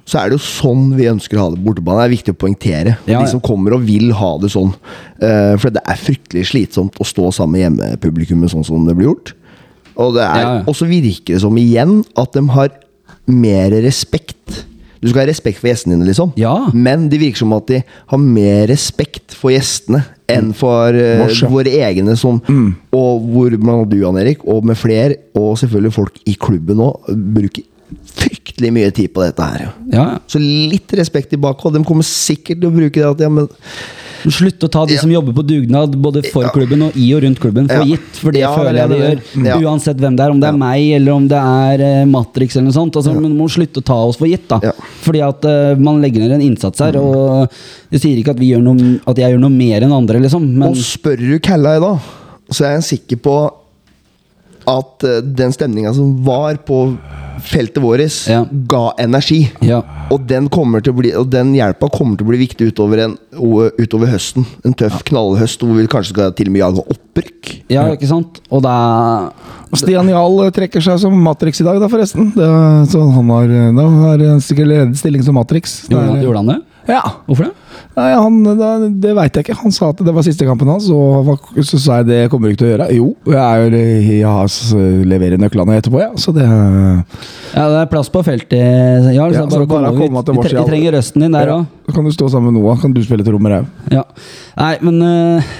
så 0.09 0.21
er 0.21 0.31
det 0.31 0.39
jo 0.39 0.45
sånn 0.45 0.85
vi 0.97 1.09
ønsker 1.11 1.37
å 1.37 1.49
ha 1.49 1.55
det 1.57 1.63
bortebane. 1.65 1.99
Det 1.99 2.07
er 2.07 2.15
viktig 2.15 2.35
å 2.37 2.41
poengtere. 2.41 2.95
Ja, 3.09 3.17
ja. 3.17 3.25
De 3.25 3.33
som 3.35 3.43
kommer 3.45 3.75
og 3.77 3.85
vil 3.89 4.15
ha 4.17 4.31
det 4.41 4.53
sånn. 4.55 4.71
Uh, 5.19 5.59
for 5.61 5.75
det 5.75 5.83
er 5.83 6.01
fryktelig 6.01 6.47
slitsomt 6.53 7.01
å 7.03 7.09
stå 7.09 7.33
sammen 7.41 7.59
med 7.59 7.67
hjemmepublikummet 7.67 8.55
sånn 8.55 8.67
som 8.67 8.87
det 8.87 8.97
blir 8.99 9.11
gjort. 9.11 9.35
Og 10.01 10.15
det 10.17 10.25
er, 10.25 10.63
og 10.65 10.77
så 10.79 10.87
virker 10.89 11.35
det 11.35 11.43
som 11.43 11.57
igjen 11.61 12.01
at 12.19 12.33
de 12.37 12.47
har 12.55 12.71
mer 13.31 13.75
respekt. 13.85 14.63
Du 15.01 15.09
skal 15.09 15.23
ha 15.23 15.29
respekt 15.31 15.61
for 15.61 15.71
gjestene 15.71 15.97
dine, 15.97 16.09
liksom. 16.11 16.35
Ja. 16.41 16.55
Men 16.77 17.09
det 17.09 17.21
virker 17.23 17.41
som 17.41 17.55
at 17.57 17.71
de 17.71 17.81
har 18.13 18.21
mer 18.21 18.67
respekt 18.69 19.33
for 19.37 19.55
gjestene 19.55 20.03
enn 20.31 20.53
for 20.57 20.95
uh, 20.95 21.25
våre 21.51 21.73
egne. 21.89 22.15
Som, 22.21 22.43
Og 22.93 23.25
hvor 23.33 23.57
annet 23.57 23.91
du, 23.91 23.97
Jan 24.03 24.21
Erik, 24.21 24.45
og 24.45 24.67
med 24.69 24.79
flere, 24.79 25.17
og 25.39 25.57
selvfølgelig 25.63 25.95
folk 25.97 26.21
i 26.29 26.37
klubben 26.41 26.83
òg, 26.85 27.09
bruker 27.39 27.65
fryktelig 28.21 28.71
mye 28.77 28.91
tid 28.95 29.11
på 29.15 29.25
dette 29.25 29.47
her. 29.47 29.73
ja. 29.95 30.05
Så 30.31 30.39
litt 30.43 30.93
respekt 30.99 31.33
tilbake, 31.33 31.65
og 31.67 31.75
de 31.75 31.83
kommer 31.87 32.07
sikkert 32.07 32.61
til 32.61 32.69
å 32.69 32.75
bruke 32.77 33.01
det 33.01 33.09
at 33.09 33.25
ja, 33.25 33.33
men 33.33 33.49
Slutt 34.29 34.61
å 34.67 34.69
ta 34.71 34.85
de 34.87 34.95
Ja. 34.95 35.01
som 35.01 35.11
jobber 35.11 35.33
på 35.33 35.43
dugnad 35.47 35.95
både 35.97 36.23
for 36.31 36.45
klubben 36.53 36.83
og 36.83 36.97
i 36.97 37.13
og 37.15 37.23
rundt 37.23 37.39
klubben, 37.41 37.69
for 37.69 37.81
Ja. 37.81 37.85
gitt. 37.85 38.17
For 38.21 38.33
det 38.33 38.41
Ja, 38.41 38.57
føler 38.57 38.75
jeg 38.75 38.89
de 38.89 38.97
gjør. 38.97 39.47
Ja. 39.47 39.57
Uansett 39.59 39.97
hvem 39.97 40.17
det 40.17 40.25
er. 40.27 40.31
Om 40.31 40.41
det 40.41 40.49
er 40.49 40.53
Ja. 40.53 40.59
meg, 40.59 40.93
eller 41.01 41.13
om 41.13 41.29
det 41.29 41.39
er 41.39 41.81
eh, 41.81 42.05
Matrix 42.05 42.57
eller 42.57 42.71
noe 42.71 42.73
sånt. 42.73 42.93
Altså, 42.97 43.15
Man 43.21 43.37
må 43.37 43.49
slutte 43.49 43.81
å 43.81 43.85
ta 43.85 43.95
oss 43.95 44.17
for 44.17 44.27
gitt, 44.27 44.47
da. 44.49 44.61
Ja. 44.63 44.73
Fordi 45.03 45.21
at 45.27 45.45
uh, 45.45 45.75
man 45.81 46.01
legger 46.03 46.21
ned 46.21 46.33
en 46.33 46.41
innsats 46.43 46.79
her. 46.81 46.97
Og 46.97 47.49
jeg 47.91 48.01
sier 48.01 48.17
ikke 48.23 48.31
at, 48.31 48.39
vi 48.39 48.53
gjør 48.53 48.63
noe, 48.63 49.01
at 49.07 49.17
jeg 49.17 49.33
gjør 49.33 49.41
noe 49.41 49.51
mer 49.51 49.81
enn 49.83 49.93
andre, 49.93 50.21
liksom. 50.21 50.47
Men 50.47 50.69
Og 50.69 50.77
spør 50.77 51.17
du 51.19 51.39
Kalla 51.41 51.77
i 51.77 51.81
dag, 51.81 51.99
så 52.51 52.65
er 52.67 52.81
jeg 52.81 53.01
sikker 53.01 53.17
på 53.23 53.51
at 54.69 55.05
eh, 55.05 55.21
den 55.23 55.51
stemninga 55.53 55.95
som 55.95 56.23
var 56.25 56.57
på 56.67 56.97
feltet 57.43 57.83
vårt, 57.83 58.29
Ja. 58.29 58.45
ga 58.69 58.93
energi. 58.99 59.51
ja. 59.61 59.83
Og 60.11 60.27
den, 60.27 60.49
kommer 60.49 60.81
til 60.83 60.93
å 60.93 60.97
bli, 60.97 61.13
og 61.15 61.29
den 61.31 61.53
hjelpa 61.55 61.89
kommer 61.93 62.17
til 62.19 62.27
å 62.27 62.31
bli 62.31 62.39
viktig 62.47 62.73
utover, 62.73 62.99
en, 63.05 63.17
utover 63.79 64.07
høsten. 64.11 64.45
En 64.65 64.75
tøff 64.75 65.03
knallhøst 65.05 65.61
hvor 65.63 65.77
vi 65.77 65.87
kanskje 65.87 66.15
skal 66.15 66.33
til 66.33 66.49
og 66.49 66.53
med 66.53 66.61
jage 66.65 66.85
opprykk. 66.97 67.53
ja, 67.71 67.85
ikke 67.95 68.09
sant? 68.09 68.41
Og 68.51 68.63
da 68.63 69.31
Og 69.71 69.79
Stian 69.79 70.09
Jahl 70.11 70.51
trekker 70.51 70.83
seg 70.83 70.99
som 70.99 71.15
Matrix 71.23 71.61
i 71.61 71.65
dag, 71.65 71.79
da, 71.79 71.87
forresten. 71.87 72.33
Det, 72.35 72.43
er- 72.43 72.87
så 72.91 73.05
han 73.15 73.29
har, 73.31 73.47
da 73.77 73.85
har 73.89 74.19
en 74.33 74.41
sikkert 74.41 74.67
ledig 74.67 74.97
stilling 74.99 75.23
som 75.23 75.35
Matrix. 75.35 75.87
Det 75.87 75.97
er- 75.97 76.23
gjorde 76.25 76.37
han 76.43 76.47
det? 76.47 76.63
Ja. 76.89 77.03
Hvorfor 77.29 77.45
det? 77.45 77.55
Nei, 78.01 78.11
han, 78.17 78.39
det 79.03 79.13
veit 79.17 79.37
jeg 79.37 79.45
ikke. 79.45 79.59
Han 79.61 79.75
sa 79.75 79.91
at 79.93 80.01
det 80.07 80.15
var 80.17 80.25
siste 80.25 80.47
kampen 80.49 80.71
hans, 80.73 80.89
og 80.89 81.29
så 81.67 81.81
sa 81.81 82.01
jeg 82.01 82.09
det 82.09 82.21
kommer 82.33 82.49
du 82.49 82.55
ikke 82.55 82.63
til 82.63 82.71
å 82.71 82.73
gjøre. 82.73 82.89
Jo, 82.97 83.09
jeg, 83.29 83.67
er, 83.69 83.77
jeg 84.17 84.25
har 84.25 85.05
leverer 85.11 85.41
nøklene 85.43 85.77
etterpå, 85.81 86.01
ja. 86.03 86.11
Så 86.21 86.35
det 86.37 86.47
Ja, 86.47 87.67
det 87.67 87.83
er 87.83 87.91
plass 87.91 88.11
på 88.13 88.25
feltet, 88.27 88.57
ja. 89.13 89.29
Ja, 89.29 89.45
bare 89.51 89.69
bare 89.69 89.93
til 89.95 90.41
Vi, 90.41 90.49
ja. 90.49 90.65
vi 90.65 90.67
trenger 90.73 90.97
røsten 90.99 91.27
din 91.27 91.37
der 91.37 91.53
ja. 91.53 91.61
òg. 91.61 91.79
Så 91.87 91.97
kan 91.97 92.07
du 92.07 92.13
stå 92.15 92.33
sammen 92.33 92.55
med 92.55 92.63
Noah. 92.63 92.81
Kan 92.81 92.97
du 92.97 93.03
spille 93.05 93.27
trommer 93.27 93.61
òg? 93.61 93.71
Ja. 93.93 94.05
Nei, 94.57 94.75
men 94.87 95.01
uh, 95.05 95.55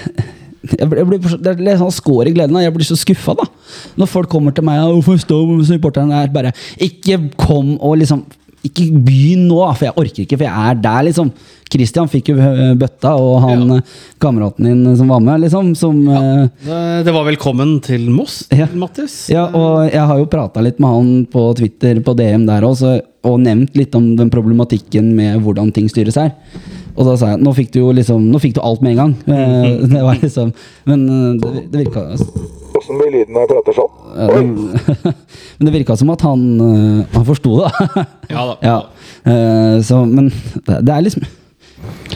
jeg 0.61 0.89
blir, 0.89 1.15
jeg 1.17 1.39
Det 1.41 1.53
er 1.53 1.63
litt 1.65 1.81
sånn 1.81 1.93
skår 1.93 2.29
i 2.29 2.35
gleden. 2.35 2.59
Jeg 2.61 2.73
blir 2.75 2.87
så 2.87 2.97
skuffa, 2.99 3.35
da. 3.37 3.47
Når 3.99 4.11
folk 4.11 4.29
kommer 4.31 4.55
til 4.55 4.65
meg 4.67 4.83
og 4.85 5.05
supporterne 5.67 6.25
bare 6.33 6.53
Ikke 6.81 7.17
kom 7.39 7.75
og 7.79 7.97
liksom 8.01 8.25
Ikke 8.67 8.87
begynn 8.93 9.47
nå, 9.49 9.63
for 9.73 9.89
jeg 9.89 9.97
orker 9.97 10.23
ikke, 10.25 10.37
for 10.37 10.45
jeg 10.45 10.69
er 10.69 10.81
der, 10.83 11.07
liksom. 11.09 11.31
Christian 11.71 12.09
fikk 12.11 12.29
jo 12.33 12.35
eh, 12.41 12.73
bøtta, 12.79 13.13
og 13.15 13.37
han 13.45 13.61
Ja. 13.69 13.77
eh, 13.79 13.93
kameraten 14.21 14.65
din 14.67 14.97
som 14.99 15.07
var 15.11 15.21
med, 15.23 15.41
liksom, 15.45 15.71
som 15.77 16.01
ja. 16.07 16.47
Det, 16.65 16.81
det 17.07 17.13
var 17.15 17.25
velkommen 17.29 17.77
til 17.85 18.09
Moss, 18.11 18.41
Ja. 18.51 18.67
Mattis. 18.75 19.29
Ja, 19.31 19.47
og 19.55 19.87
jeg 19.91 20.03
har 20.11 20.19
jo 20.19 20.25
prata 20.31 20.61
litt 20.61 20.79
med 20.83 20.89
han 20.91 21.13
på 21.31 21.45
Twitter 21.57 22.01
på 22.03 22.13
DM 22.19 22.45
der 22.49 22.61
også, 22.67 22.99
og 23.23 23.39
nevnt 23.39 23.75
litt 23.77 23.95
om 23.95 24.15
den 24.17 24.29
problematikken 24.33 25.13
med 25.15 25.41
hvordan 25.45 25.71
ting 25.73 25.87
styres 25.89 26.15
her. 26.19 26.33
Og 26.97 27.05
da 27.07 27.13
sa 27.15 27.29
jeg 27.31 27.39
nå 27.39 27.53
fikk 27.55 27.69
du 27.71 27.77
jo 27.79 27.91
liksom 27.95 28.25
Nå 28.33 28.39
fikk 28.43 28.57
du 28.57 28.59
alt 28.67 28.81
med 28.83 28.91
en 28.91 28.97
gang. 28.99 29.11
Eh, 29.31 29.87
Det 29.93 30.01
var 30.03 30.17
liksom 30.19 30.49
Men 30.85 31.05
eh, 31.07 31.37
det, 31.39 31.61
det 31.71 31.85
virka 31.85 32.01
Åssen 32.75 32.97
blir 32.99 33.13
lyden 33.13 33.31
når 33.31 33.45
jeg 33.45 33.51
prater 33.53 33.77
sånn? 33.77 33.93
ja, 34.19 35.13
Men 35.61 35.69
det 35.69 35.73
virka 35.77 35.95
som 35.95 36.11
at 36.11 36.25
han 36.27 36.43
eh, 36.65 37.05
Han 37.15 37.25
forsto 37.29 37.53
det. 37.61 37.71
Ja 38.33 38.43
da. 38.51 38.57
ja. 38.73 38.75
Eh, 39.23 39.77
Så 39.87 40.01
Men 40.03 40.27
det, 40.67 40.81
det 40.83 40.97
er 40.97 41.05
liksom 41.07 41.23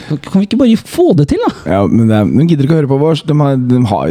Kan 0.06 0.42
vi 0.42 0.46
ikke 0.46 0.60
bare 0.60 0.78
få 0.78 1.08
det 1.18 1.28
til, 1.32 1.42
da? 1.42 1.52
Ja, 1.72 1.80
men 1.90 2.10
det 2.10 2.20
de 2.30 2.46
gidder 2.52 2.68
ikke 2.68 2.76
å 2.76 2.80
høre 2.82 2.90
på 2.92 3.00
vårs. 3.02 3.24
De 3.26 3.36
har, 3.36 3.58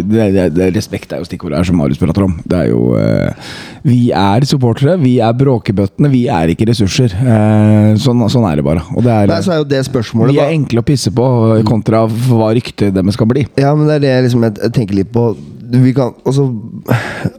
de 0.03 0.27
det, 0.35 0.47
det, 0.57 0.69
respekt 0.75 1.13
er 1.15 1.23
jo 1.23 1.29
stikkordet 1.29 1.61
her, 1.61 1.69
som 1.69 1.79
Marius 1.79 2.01
prater 2.01 2.27
om. 2.27 2.35
Det 2.43 2.59
er 2.65 2.73
jo 2.73 2.83
eh, 2.99 3.53
Vi 3.87 4.01
er 4.11 4.47
supportere, 4.49 4.97
vi 5.01 5.17
er 5.23 5.37
bråkebøttene, 5.39 6.11
vi 6.13 6.25
er 6.33 6.51
ikke 6.55 6.69
ressurser. 6.73 7.15
Eh, 7.15 7.95
sånn, 8.03 8.25
sånn 8.33 8.49
er 8.51 8.59
det 8.59 8.67
bare. 8.67 8.85
Og 8.97 9.07
det 9.07 9.15
er, 9.15 9.31
Nei, 9.31 9.41
så 9.47 9.55
er 9.55 9.63
jo 9.63 9.71
det 9.71 9.85
spørsmålet, 9.87 10.35
vi 10.35 10.43
da. 10.43 10.49
er 10.49 10.59
enkle 10.59 10.83
å 10.83 10.89
pisse 10.89 11.15
på, 11.15 11.31
kontra 11.69 12.05
hva 12.09 12.53
ryktet 12.57 12.95
deres 12.97 13.19
skal 13.19 13.31
bli. 13.31 13.47
Ja, 13.61 13.75
men 13.79 13.87
det 13.91 14.01
er 14.01 14.07
det 14.07 14.15
jeg 14.17 14.29
liksom, 14.29 14.49
jeg, 14.49 14.59
jeg 14.67 14.79
tenker 14.81 15.03
litt 15.03 15.13
på 15.15 15.33
vi 15.75 15.93
kan, 15.97 16.13
altså, 16.27 16.45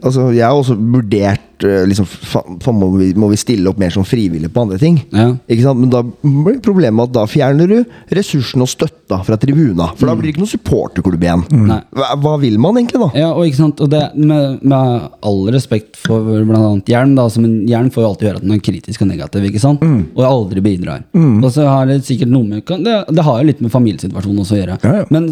altså, 0.02 0.30
Jeg 0.30 0.46
har 0.46 0.52
også 0.52 0.74
vurdert 0.74 1.55
liksom, 1.62 2.06
fa, 2.06 2.42
fa, 2.62 2.72
må, 2.74 2.90
vi, 2.98 3.10
må 3.18 3.30
vi 3.32 3.38
stille 3.40 3.70
opp 3.70 3.80
mer 3.80 3.92
som 3.94 4.04
frivillige 4.06 4.52
på 4.52 4.66
andre 4.66 4.78
ting? 4.80 4.98
Ja. 5.14 5.30
Ikke 5.48 5.64
sant? 5.64 5.80
Men 5.80 5.92
da 5.92 6.02
blir 6.04 6.60
problemet 6.64 7.08
at 7.08 7.14
da 7.16 7.24
fjerner 7.30 7.70
du 7.70 7.78
ressursen 8.16 8.64
og 8.64 8.70
støtta 8.70 9.20
fra 9.26 9.38
tribuna. 9.40 9.90
For 9.96 10.10
da 10.10 10.16
blir 10.16 10.28
det 10.30 10.34
ikke 10.34 10.44
noen 10.44 10.52
supporterklubb 10.52 11.26
igjen. 11.26 11.44
Mm. 11.50 11.72
Hva, 11.96 12.10
hva 12.22 12.34
vil 12.42 12.58
man 12.62 12.80
egentlig, 12.80 13.00
da? 13.02 13.10
Ja, 13.16 13.30
og 13.32 13.46
ikke 13.46 13.60
sant 13.60 13.80
Og 13.84 13.90
det 13.92 14.02
med, 14.18 14.58
med 14.66 15.06
all 15.26 15.40
respekt 15.54 15.98
for 16.00 16.26
annet 16.42 16.90
Jern, 16.90 17.14
da 17.18 17.26
som 17.32 17.46
en 17.46 17.56
Jern 17.68 17.90
får 17.92 18.02
jo 18.02 18.10
alltid 18.10 18.28
høre 18.30 18.40
at 18.40 18.46
den 18.46 18.56
er 18.56 18.62
kritisk 18.64 19.04
og 19.04 19.10
negativ, 19.10 19.46
ikke 19.48 19.62
sant? 19.62 19.84
Og 20.16 20.22
aldri 20.26 20.62
bidrar. 20.64 21.04
Og 21.16 21.48
så 21.54 21.66
har 21.68 21.88
det 21.88 22.00
sikkert 22.06 22.32
noe 22.32 22.46
med 22.46 22.64
Det, 22.66 22.96
det 23.14 23.24
har 23.26 23.40
jo 23.40 23.48
litt 23.48 23.62
med 23.64 23.72
familiesituasjonen 23.72 24.42
også 24.42 24.56
å 24.56 24.60
gjøre. 24.60 24.78
Ja, 24.82 24.94
ja. 25.00 25.06
Men, 25.14 25.28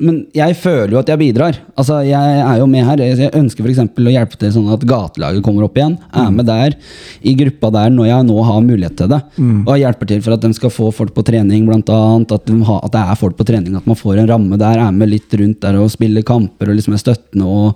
men 0.00 0.20
jeg 0.36 0.56
føler 0.60 0.94
jo 0.94 1.00
at 1.02 1.10
jeg 1.12 1.20
bidrar. 1.20 1.60
Altså, 1.78 2.00
jeg 2.06 2.40
er 2.44 2.60
jo 2.60 2.68
med 2.70 2.86
her. 2.86 3.02
Jeg 3.04 3.32
ønsker 3.36 3.66
f.eks. 3.66 3.82
å 3.84 4.14
hjelpe 4.14 4.40
til 4.40 4.54
sånn 4.54 4.70
at 4.74 4.86
gatelaget 4.88 5.44
kommer 5.44 5.59
opp 5.66 5.76
igjen. 5.78 5.96
Er 6.12 6.30
med 6.34 6.46
der, 6.48 6.74
i 7.22 7.34
gruppa 7.38 7.70
der, 7.74 7.90
når 7.94 8.08
jeg 8.10 8.26
nå 8.28 8.42
har 8.48 8.60
mulighet 8.64 8.96
til 8.96 9.08
det. 9.12 9.20
Og 9.66 9.78
hjelper 9.80 10.10
til 10.10 10.22
for 10.24 10.36
at 10.36 10.44
de 10.44 10.52
skal 10.56 10.70
få 10.74 10.90
folk 10.94 11.14
på 11.16 11.24
trening, 11.26 11.66
blant 11.68 11.88
annet. 11.94 12.32
At, 12.36 12.46
de 12.46 12.58
har, 12.68 12.80
at 12.86 12.94
det 12.94 13.02
er 13.02 13.20
folk 13.20 13.36
på 13.38 13.46
trening, 13.48 13.76
at 13.76 13.86
man 13.90 13.98
får 13.98 14.18
en 14.22 14.30
ramme 14.30 14.58
der, 14.60 14.78
er 14.84 14.90
med 14.96 15.10
litt 15.12 15.34
rundt 15.40 15.60
der 15.64 15.80
og 15.80 15.90
spiller 15.92 16.22
kamper 16.26 16.70
og 16.70 16.78
liksom 16.80 16.96
er 16.96 17.04
støttende. 17.04 17.46
og 17.46 17.74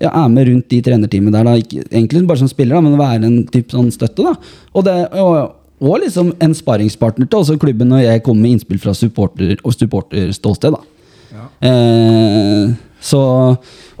ja, 0.00 0.08
er 0.10 0.28
med 0.32 0.48
rundt 0.48 0.72
i 0.72 0.80
trenerteamet 0.82 1.32
der. 1.36 1.44
da 1.44 1.56
Ikke, 1.60 1.84
Egentlig 1.90 2.26
bare 2.26 2.38
som 2.40 2.48
spiller, 2.48 2.74
da 2.74 2.80
men 2.80 2.98
være 2.98 3.26
en 3.28 3.42
type 3.52 3.70
sånn 3.74 3.90
støtte. 3.92 4.24
da 4.24 4.34
Og, 4.72 4.84
det, 4.86 4.96
og, 5.20 5.56
og 5.80 6.00
liksom 6.00 6.32
en 6.40 6.54
sparringspartner 6.56 7.28
til 7.28 7.42
også 7.42 7.58
klubben 7.60 7.88
når 7.92 8.06
jeg 8.06 8.22
kommer 8.24 8.46
med 8.46 8.56
innspill 8.56 8.80
fra 8.80 8.94
supporter 8.96 9.58
og 9.62 9.76
supporterståsted. 9.76 10.72
da 10.72 10.86
Eh, 11.60 12.72
så 13.00 13.20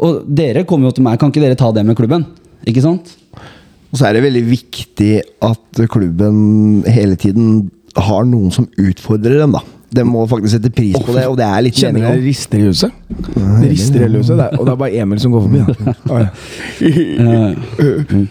Og 0.00 0.22
dere 0.26 0.64
kommer 0.64 0.88
jo 0.88 0.96
til 0.96 1.04
meg, 1.04 1.18
kan 1.20 1.30
ikke 1.32 1.42
dere 1.44 1.58
ta 1.58 1.70
det 1.72 1.84
med 1.84 1.96
klubben? 1.98 2.24
Ikke 2.66 2.82
sant? 2.84 3.16
Og 3.90 3.98
så 3.98 4.06
er 4.06 4.16
det 4.16 4.24
veldig 4.28 4.44
viktig 4.46 5.12
at 5.42 5.84
klubben 5.90 6.84
hele 6.86 7.18
tiden 7.18 7.70
har 7.98 8.24
noen 8.28 8.52
som 8.54 8.68
utfordrer 8.78 9.42
dem, 9.42 9.56
da. 9.58 9.64
De 9.90 10.04
må 10.06 10.22
faktisk 10.30 10.52
sette 10.54 10.70
pris 10.70 10.94
på 10.94 11.14
det, 11.16 11.24
og 11.26 11.34
det 11.40 11.46
er 11.48 11.62
litt 11.66 11.74
Kjenner 11.74 12.04
dere 12.04 12.20
rister 12.22 12.60
i 12.60 12.68
huset? 12.68 12.92
Det 13.10 13.70
rister 13.72 13.98
i 13.98 14.04
hele 14.04 14.20
huset, 14.20 14.38
og 14.38 14.62
det 14.68 14.70
er 14.70 14.78
bare 14.78 15.00
Emil 15.02 15.18
som 15.18 15.34
går 15.34 15.42
forbi. 15.48 15.60
Da. 16.06 16.20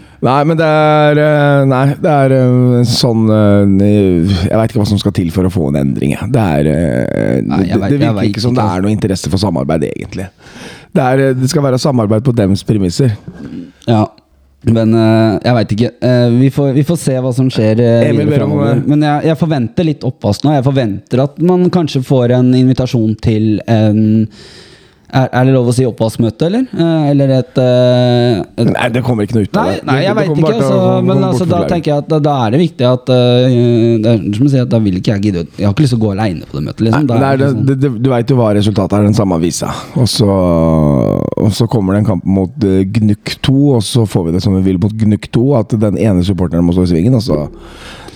Nei, 0.20 0.38
men 0.44 0.56
det 0.60 0.68
er 0.68 1.18
eh, 1.20 1.62
Nei, 1.68 1.84
det 2.00 2.10
er 2.12 2.34
eh, 2.36 2.80
sånn 2.88 3.22
eh, 3.32 4.32
Jeg 4.48 4.52
veit 4.52 4.72
ikke 4.72 4.82
hva 4.82 4.88
som 4.88 5.00
skal 5.00 5.14
til 5.16 5.30
for 5.32 5.48
å 5.48 5.52
få 5.52 5.68
en 5.70 5.78
endring. 5.80 6.12
jeg. 6.16 6.32
Det 6.32 6.46
er 6.56 6.62
det, 6.68 7.68
det 7.68 8.00
virker 8.00 8.28
ikke 8.28 8.44
som 8.44 8.56
det 8.56 8.64
altså. 8.64 8.80
er 8.80 8.86
noe 8.86 8.94
interesse 8.96 9.32
for 9.32 9.40
samarbeid, 9.40 9.84
egentlig. 9.92 10.30
Det, 10.96 11.04
er, 11.04 11.36
det 11.36 11.52
skal 11.52 11.64
være 11.68 11.80
samarbeid 11.80 12.24
på 12.24 12.36
dems 12.36 12.64
premisser. 12.68 13.16
Ja. 13.88 14.06
Men 14.68 14.92
uh, 14.92 15.38
jeg 15.40 15.56
veit 15.56 15.70
ikke. 15.76 15.90
Uh, 16.04 16.34
vi, 16.36 16.48
får, 16.52 16.72
vi 16.76 16.82
får 16.84 16.98
se 17.00 17.14
hva 17.24 17.30
som 17.32 17.46
skjer 17.52 17.80
uh, 17.80 18.10
om, 18.10 18.18
fremover. 18.28 18.74
eh, 18.74 18.88
Men 18.92 19.06
jeg, 19.06 19.30
jeg 19.30 19.40
forventer 19.40 19.86
litt 19.88 20.04
oppvask 20.04 20.44
nå. 20.44 20.52
Jeg 20.58 20.66
forventer 20.66 21.22
at 21.24 21.38
man 21.40 21.64
kanskje 21.72 22.02
får 22.04 22.36
en 22.36 22.50
invitasjon 22.58 23.14
til 23.24 23.54
en 23.64 24.02
Er, 25.10 25.26
er 25.26 25.46
det 25.48 25.54
lov 25.54 25.68
å 25.70 25.72
si 25.74 25.84
oppvaskmøte, 25.88 26.46
eller? 26.46 26.66
Eh, 26.70 27.06
eller 27.10 27.32
et, 27.40 27.58
eh, 27.58 28.42
et 28.62 28.68
Nei, 28.70 28.88
det 28.94 29.02
kommer 29.06 29.26
ikke 29.26 29.38
noe 29.38 29.48
ut 29.48 29.56
av 29.58 29.70
det. 29.70 29.80
nei, 29.88 29.96
jeg 30.04 30.14
Det 30.14 30.18
veit 30.20 30.38
ikke. 30.38 30.52
Altså, 30.54 30.76
men 31.08 31.24
altså, 31.26 31.46
da 31.50 31.60
tenker 31.70 31.90
jeg 31.90 32.04
at 32.04 32.10
da, 32.12 32.20
da 32.22 32.34
er 32.44 32.54
det 32.54 32.60
viktig 32.62 32.86
at 32.86 33.10
uh, 33.10 33.56
det 34.04 34.12
er, 34.12 34.20
som 34.36 34.46
jeg 34.54 34.68
Da 34.70 34.80
vil 34.84 35.00
ikke 35.00 35.16
jeg 35.16 35.24
gidde 35.26 35.44
Jeg 35.58 35.66
har 35.66 35.74
ikke 35.74 35.84
lyst 35.86 35.94
til 35.96 36.00
å 36.00 36.04
gå 36.04 36.12
aleine 36.14 36.46
på 36.46 36.58
det 36.58 36.64
møtet. 36.68 36.84
Liksom. 36.86 37.08
Nei, 37.10 37.18
Nei, 37.24 37.32
sånn- 37.42 37.66
det, 37.66 37.78
det, 37.82 37.92
du 38.04 38.10
veit 38.12 38.30
jo 38.30 38.38
hva 38.38 38.52
resultatet 38.54 38.98
er, 38.98 39.08
den 39.10 39.18
samme 39.18 39.38
avisa. 39.40 39.72
Og 39.98 40.06
så, 40.10 40.30
og 40.30 41.50
så 41.56 41.66
kommer 41.70 41.96
det 41.96 42.04
en 42.04 42.10
kamp 42.12 42.28
mot 42.38 42.66
uh, 42.66 42.80
Gnukk 42.98 43.34
2, 43.46 43.56
og 43.78 43.82
så 43.86 44.06
får 44.06 44.28
vi 44.28 44.36
det 44.36 44.44
som 44.46 44.54
vi 44.58 44.62
vil 44.70 44.78
mot 44.82 44.94
Gnukk 44.94 45.26
2. 45.34 45.46
At 45.58 45.74
den 45.88 45.98
ene 45.98 46.26
supporteren 46.26 46.66
må 46.66 46.76
stå 46.76 46.86
i 46.86 46.92
svingen, 46.94 47.18
og 47.18 47.26
så 47.26 47.42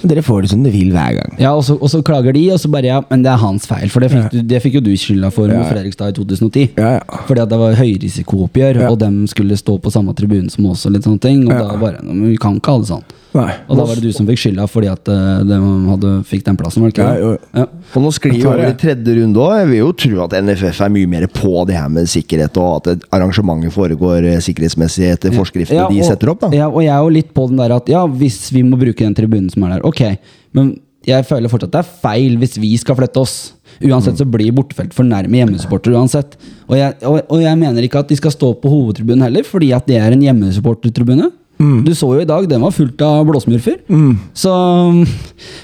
Dere 0.05 0.23
får 0.25 0.45
det 0.45 0.51
som 0.53 0.63
dere 0.65 0.75
vil 0.75 0.93
hver 0.93 1.17
gang. 1.17 1.37
ja, 1.41 1.55
og 1.57 1.65
så, 1.65 1.77
og 1.81 1.91
så 1.91 2.03
klager 2.05 2.37
de, 2.37 2.45
og 2.53 2.61
så 2.61 2.69
bare 2.73 2.91
ja, 2.91 3.01
men 3.11 3.25
det 3.25 3.33
er 3.33 3.41
hans 3.41 3.67
feil. 3.71 3.89
For 3.93 4.05
det 4.05 4.11
fikk, 4.13 4.37
ja. 4.37 4.45
det 4.53 4.63
fikk 4.65 4.79
jo 4.79 4.85
du 4.85 4.93
skylda 5.01 5.31
for 5.35 5.49
Ja, 5.49 5.63
med. 5.63 5.71
Fredrikstad 5.73 6.13
i 6.13 6.17
2010. 6.19 6.67
Ja, 6.77 6.93
ja. 6.99 7.21
Fordi 7.29 7.45
at 7.45 7.53
det 7.53 7.59
var 7.61 7.79
høyrisikooppgjør, 7.81 8.83
og 8.91 8.99
dem 9.01 9.23
skulle 9.31 9.57
stå 9.57 9.79
på 9.81 9.93
samme 9.95 10.15
tribune 10.17 10.53
som 10.53 10.67
oss. 10.71 10.85
Og 10.87 10.95
litt 10.97 11.07
sånne 11.07 11.23
ting 11.23 11.45
Og 11.49 11.53
da 11.55 11.77
bare, 11.81 12.03
vi 12.05 12.37
kan 12.41 12.59
ikke 12.61 12.77
ha 12.77 12.83
det 12.85 12.91
sånn. 12.93 13.05
Nei. 13.35 13.51
Og 13.67 13.79
da 13.81 13.85
var 13.89 13.99
det 13.99 14.07
du 14.07 14.15
som 14.15 14.29
fikk 14.29 14.39
skylda 14.45 14.65
fordi 14.71 14.89
at 14.93 15.09
øh, 15.11 15.41
de 15.49 15.57
hadde, 15.89 16.13
fikk 16.29 16.45
den 16.47 16.59
plassen, 16.61 16.85
var 16.85 16.93
det 16.93 16.95
ikke 16.95 17.07
Ja, 17.09 17.17
jo. 17.19 17.33
Ja. 17.59 17.65
Og 17.95 18.05
nå 18.05 18.13
sklir 18.15 18.37
vi 18.37 18.45
over 18.47 18.63
i 18.69 18.77
tredje 18.79 19.17
runde 19.19 19.43
òg. 19.43 19.57
Jeg 19.59 19.71
vil 19.73 19.81
jo 19.81 19.91
tro 20.05 20.23
at 20.29 20.37
NFF 20.47 20.81
er 20.87 20.95
mye 20.95 21.11
mer 21.17 21.27
på 21.35 21.65
det 21.67 21.77
her 21.81 21.91
med 21.91 22.07
sikkerhet, 22.11 22.63
og 22.63 22.89
at 22.95 23.09
arrangementet 23.15 23.75
foregår 23.75 24.31
eh, 24.31 24.41
sikkerhetsmessig 24.45 25.11
etter 25.17 25.35
forskriftene 25.35 25.83
Ja, 25.83 25.91
de 25.91 26.07
setter 26.07 26.31
opp. 26.31 26.47
da 26.47 26.53
Ja, 26.55 26.71
og 26.71 26.81
jeg 26.87 26.95
er 26.95 27.03
jo 27.03 27.13
litt 27.19 27.35
på 27.35 27.49
den 27.51 27.59
der 27.59 27.75
at 27.75 27.91
ja, 27.91 28.07
hvis 28.07 28.39
vi 28.55 28.63
må 28.67 28.79
bruke 28.81 29.03
den 29.03 29.19
tribunen 29.19 29.51
som 29.51 29.67
er 29.67 29.77
der, 29.77 29.87
ok. 29.91 30.05
Men 30.55 30.77
jeg 31.05 31.27
føler 31.29 31.51
fortsatt 31.53 31.75
det 31.75 31.83
er 31.83 31.93
feil 32.07 32.39
hvis 32.41 32.55
vi 32.63 32.71
skal 32.81 32.97
flytte 32.97 33.21
oss. 33.21 33.37
Uansett 33.85 34.21
så 34.21 34.25
blir 34.31 34.55
bortefelt 34.55 34.95
for 34.97 35.05
nærme 35.05 35.41
hjemmesupporter 35.43 35.93
uansett. 35.99 36.39
Og 36.71 36.79
jeg, 36.79 36.95
og, 37.03 37.19
og 37.29 37.43
jeg 37.43 37.59
mener 37.61 37.85
ikke 37.85 38.01
at 38.05 38.13
de 38.13 38.17
skal 38.17 38.33
stå 38.33 38.55
på 38.63 38.71
hovedtribunen 38.73 39.27
heller, 39.27 39.45
fordi 39.45 39.73
at 39.77 39.91
det 39.91 39.99
er 40.01 40.15
en 40.15 40.23
hjemmesupportertribune. 40.25 41.33
Mm. 41.59 41.85
Du 41.87 41.93
så 41.95 42.09
jo 42.17 42.21
i 42.21 42.27
dag, 42.27 42.49
den 42.51 42.61
var 42.65 42.73
fullt 42.75 43.01
av 43.07 43.25
blåsmurfer. 43.29 43.77
Så 44.35 44.53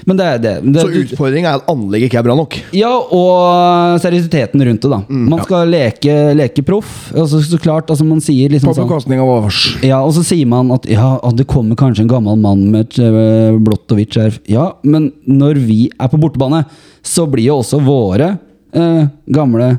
Men 0.07 0.17
det 0.17 0.25
er 0.25 0.37
det. 0.41 0.53
det 0.73 0.81
Så 0.85 1.01
utfordringen 1.03 1.49
er 1.51 1.59
at 1.59 1.67
anlegget 1.71 2.09
ikke 2.09 2.19
er 2.21 2.25
bra 2.29 2.35
nok. 2.39 2.55
ja, 2.75 2.91
og 2.91 3.99
seriøsiteten 4.03 4.63
rundt 4.67 4.81
det, 4.85 4.91
da. 4.91 5.01
Mm, 5.09 5.25
Man 5.33 5.43
skal 5.43 5.67
leke, 5.71 6.15
leke 6.37 6.63
proff. 6.65 7.11
Altså, 7.13 7.41
så 7.43 7.59
klart, 7.61 7.89
altså 7.91 8.05
man 8.07 8.21
sier 8.23 8.49
liksom 8.53 8.71
På 8.71 8.77
sånn 8.79 8.87
bekostning 8.87 9.19
av 9.23 9.33
oss. 9.45 9.61
ja, 9.83 9.99
og 10.01 10.13
så 10.15 10.23
sier 10.25 10.47
man 10.47 10.71
at 10.75 10.87
ja, 10.89 11.17
det 11.35 11.47
kommer 11.51 11.75
kanskje 11.79 12.05
en 12.05 12.11
gammel 12.13 12.39
mann 12.39 12.69
med 12.71 12.87
et 12.87 12.99
øh, 13.03 13.59
blått 13.59 13.91
og 13.91 13.99
hvitt 13.99 14.15
skjerf. 14.15 14.39
Ja, 14.51 14.71
men 14.83 15.11
når 15.27 15.59
vi 15.67 15.89
er 15.99 16.07
på 16.11 16.19
bortebane, 16.21 16.63
så 17.03 17.27
blir 17.29 17.49
jo 17.51 17.59
også 17.61 17.81
våre 17.83 18.37
eh, 18.73 19.05
gamle 19.27 19.73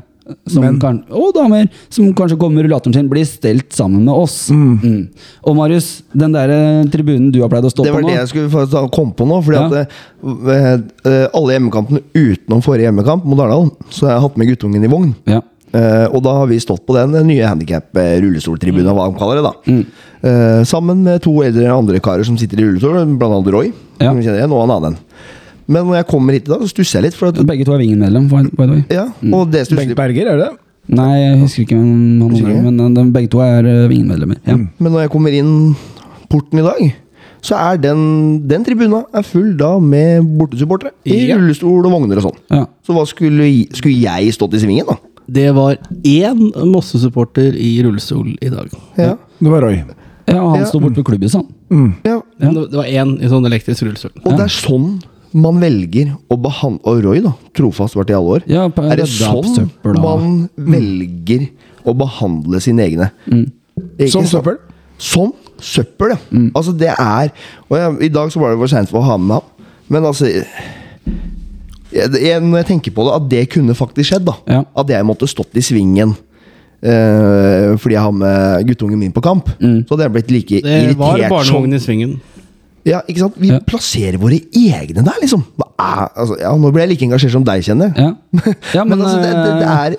som 0.47 0.79
kan, 0.79 1.01
og 1.11 1.33
damer 1.35 1.67
som 1.91 2.07
kanskje 2.15 2.37
kommer 2.39 2.61
med 2.61 2.67
rullatoren 2.67 2.95
sin, 2.95 3.09
blir 3.11 3.25
stelt 3.27 3.73
sammen 3.75 4.05
med 4.07 4.13
oss. 4.13 4.37
Mm. 4.53 5.09
Og 5.43 5.55
Marius, 5.57 6.01
den 6.15 6.35
der 6.35 6.53
øh, 6.55 6.89
tribunen 6.93 7.31
du 7.33 7.41
har 7.43 7.51
pleid 7.51 7.67
å 7.67 7.71
stå 7.73 7.83
på 7.83 7.89
nå 7.89 7.93
Det 7.93 7.97
var 7.97 8.09
det 8.09 8.19
jeg 8.21 8.31
skulle 8.31 8.89
komme 8.95 9.15
på 9.17 9.27
nå. 9.27 9.41
Fordi 9.43 9.59
Ja. 9.59 9.65
at 9.67 9.73
eh, 9.83 10.69
eh, 11.11 11.25
alle 11.33 11.57
hjemmekampene 11.57 12.03
utenom 12.15 12.63
forrige 12.63 12.87
hjemmekamp 12.87 13.25
mot 13.27 13.39
Arendal, 13.43 13.71
så 13.89 14.07
har 14.07 14.15
jeg 14.17 14.25
hatt 14.27 14.37
med 14.39 14.53
guttungen 14.53 14.83
i 14.87 14.91
vogn. 14.91 15.15
ja. 15.27 15.41
Uh, 15.73 16.05
og 16.13 16.19
da 16.21 16.35
har 16.37 16.45
vi 16.51 16.59
stått 16.61 16.83
på 16.85 16.93
den 16.93 17.15
nye 17.25 17.47
handikap-rullestoltribunen, 17.49 18.93
hva 18.93 19.07
de 19.09 19.17
kaller 19.17 19.39
det. 19.39 19.43
da 19.47 19.71
Mm. 19.71 19.85
uh, 20.21 20.63
Sammen 20.69 21.01
med 21.03 21.23
to 21.23 21.31
eldre 21.41 21.65
andre 21.73 21.99
karer 21.99 22.23
som 22.23 22.37
sitter 22.37 22.59
i 22.61 22.67
rullestol, 22.67 22.93
blant 23.17 23.33
annet 23.39 23.51
Roy. 23.51 23.71
Ja. 23.99 24.11
Som 24.11 24.21
kjenner 24.21 24.37
igjen, 24.37 24.53
og 24.53 24.63
en 24.69 24.75
annen. 24.77 24.97
Men 25.67 25.85
når 25.87 25.95
jeg 26.01 26.07
kommer 26.07 26.33
hit 26.33 26.47
i 26.47 26.51
dag, 26.51 26.61
så 26.61 26.69
stusser 26.73 26.99
jeg 26.99 27.03
litt. 27.09 27.15
For 27.19 27.27
at, 27.31 27.39
Begge 27.47 27.65
to 27.65 27.73
er 27.73 27.79
Vingen-medlem, 27.83 28.27
by 28.29 28.43
by 28.55 28.65
the 28.67 28.71
way. 28.73 28.83
ja, 28.91 29.05
og 29.31 29.51
det 29.51 29.65
stusser 29.67 29.85
Bengt 29.85 29.95
Berger, 29.95 30.27
er 30.33 30.37
det 30.37 30.49
det? 30.49 30.57
Nei, 30.97 31.13
jeg 31.21 31.37
husker 31.39 31.61
ikke 31.63 31.77
hvem 31.77 32.19
han 32.19 32.31
Husker 32.33 32.49
er, 32.51 32.61
men 32.65 32.95
de, 32.97 33.03
begge 33.15 33.29
to 33.31 33.39
er 33.39 33.63
øh, 33.63 33.85
Vingen-medlemmer. 33.89 34.35
Ja. 34.45 34.57
Men 34.57 34.91
når 34.91 35.05
jeg 35.05 35.11
kommer 35.13 35.31
inn 35.31 35.53
porten 36.29 36.59
i 36.59 36.65
dag, 36.65 36.81
så 37.43 37.55
er 37.59 37.77
den, 37.79 38.03
den 38.47 38.63
tribuna 38.67 39.03
er 39.15 39.23
full 39.27 39.53
da 39.59 39.77
med 39.79 40.23
bortesupportere. 40.39 40.91
I 41.07 41.21
Ja. 41.29 41.37
rullestol 41.39 41.85
og 41.87 41.91
vogner 41.91 42.19
og 42.19 42.23
sånn. 42.27 42.37
Ja. 42.51 42.65
Så 42.83 42.93
hva 42.95 43.05
skulle, 43.07 43.47
skulle 43.75 43.95
jeg 44.03 44.33
stått 44.35 44.53
i 44.55 44.59
svingen, 44.63 44.87
da? 44.87 44.97
Det 45.27 45.49
var 45.55 45.77
én 46.03 46.49
Mosse-supporter 46.67 47.55
i 47.55 47.77
rullestol 47.83 48.33
i 48.43 48.49
dag. 48.51 48.67
Ja. 48.99 49.13
Det 49.39 49.51
var 49.51 49.61
Roy. 49.63 49.77
ja, 50.27 50.39
han 50.49 50.59
Ja. 50.59 50.65
sto 50.67 50.79
borte 50.83 50.95
ved 50.99 51.05
klubbhuset, 51.07 51.39
han. 51.39 51.47
Mm. 51.71 51.95
ja. 52.03 52.19
Det 52.39 52.53
det 52.71 52.77
var 52.79 52.85
én 52.91 53.15
i 53.23 53.27
sånn 53.31 53.45
elektrisk 53.47 53.83
rullestol. 53.87 54.11
Og 54.25 54.35
det 54.37 54.43
er 54.49 54.51
sånn 54.51 55.01
man 55.33 55.59
velger 55.61 56.11
å 56.29 56.37
behandle 56.37 56.79
Og 56.85 57.03
Roy, 57.03 57.19
da. 57.25 57.31
Trofast 57.57 57.95
vært 57.97 58.11
i 58.11 58.15
alle 58.17 58.35
år. 58.37 58.43
Ja, 58.47 58.67
på- 58.69 58.83
er 58.91 58.95
det 59.01 59.07
sånn 59.09 59.69
man 60.01 60.49
velger 60.57 61.47
å 61.85 61.93
behandle 61.97 62.61
sine 62.61 62.85
egne? 62.85 63.11
Mm. 63.27 63.51
Som 64.09 64.25
søppel? 64.29 64.57
Som 65.01 65.33
søppel, 65.59 66.13
ja. 66.13 66.17
Mm. 66.31 66.51
Altså, 66.55 66.75
det 66.77 66.91
er 66.93 67.31
Og 67.69 67.77
jeg, 67.77 67.97
I 68.09 68.13
dag 68.13 68.29
så 68.31 68.39
var 68.39 68.51
det 68.53 68.59
for 68.61 68.67
seint 68.67 68.89
for 68.89 68.99
å 69.01 69.07
ha 69.07 69.17
med 69.17 69.39
ham, 69.39 69.67
men 69.89 70.03
altså 70.03 70.25
jeg, 70.27 70.45
jeg, 71.93 72.41
Når 72.41 72.57
jeg 72.63 72.65
tenker 72.71 72.91
på 72.95 73.05
det, 73.07 73.15
at 73.17 73.29
det 73.29 73.43
kunne 73.53 73.75
faktisk 73.77 74.11
skjedd, 74.13 74.25
da. 74.25 74.33
Ja. 74.49 74.61
At 74.77 74.89
jeg 74.89 75.05
måtte 75.05 75.27
stått 75.29 75.53
i 75.57 75.61
svingen. 75.65 76.15
eh, 76.83 77.77
fordi 77.79 77.93
jeg 77.95 78.01
har 78.03 78.11
med 78.11 78.65
guttungen 78.67 78.99
min 78.99 79.11
på 79.15 79.21
kamp. 79.23 79.47
Mm. 79.61 79.85
Så 79.87 79.95
hadde 79.95 80.03
jeg 80.03 80.13
blitt 80.17 80.31
like 80.31 80.61
Det 80.61 80.97
var 80.97 81.17
irritert 81.17 81.45
som 81.47 81.55
barnevogn 81.63 81.73
i 81.73 81.79
svingen. 81.79 82.21
Ja, 82.85 83.01
ikke 83.07 83.19
sant? 83.23 83.37
Vi 83.39 83.47
Ja. 83.53 83.59
plasserer 83.65 84.17
våre 84.19 84.39
egne 84.51 85.03
der, 85.05 85.19
liksom. 85.21 85.43
Hva 85.57 85.69
er, 85.79 86.09
altså, 86.19 86.37
ja, 86.41 86.51
nå 86.59 86.71
ble 86.73 86.83
jeg 86.83 86.89
like 86.93 87.05
engasjert 87.07 87.31
som 87.35 87.45
deg, 87.47 87.63
kjenner 87.63 87.93
jeg. 87.93 88.03
Ja. 88.03 88.11
Ja, 88.77 88.83
men, 88.83 88.97
men, 88.97 89.05
altså, 89.07 89.21
det, 89.23 89.31
det, 89.33 89.51
det 89.59 89.67
eh, 89.67 89.83
er 89.85 89.89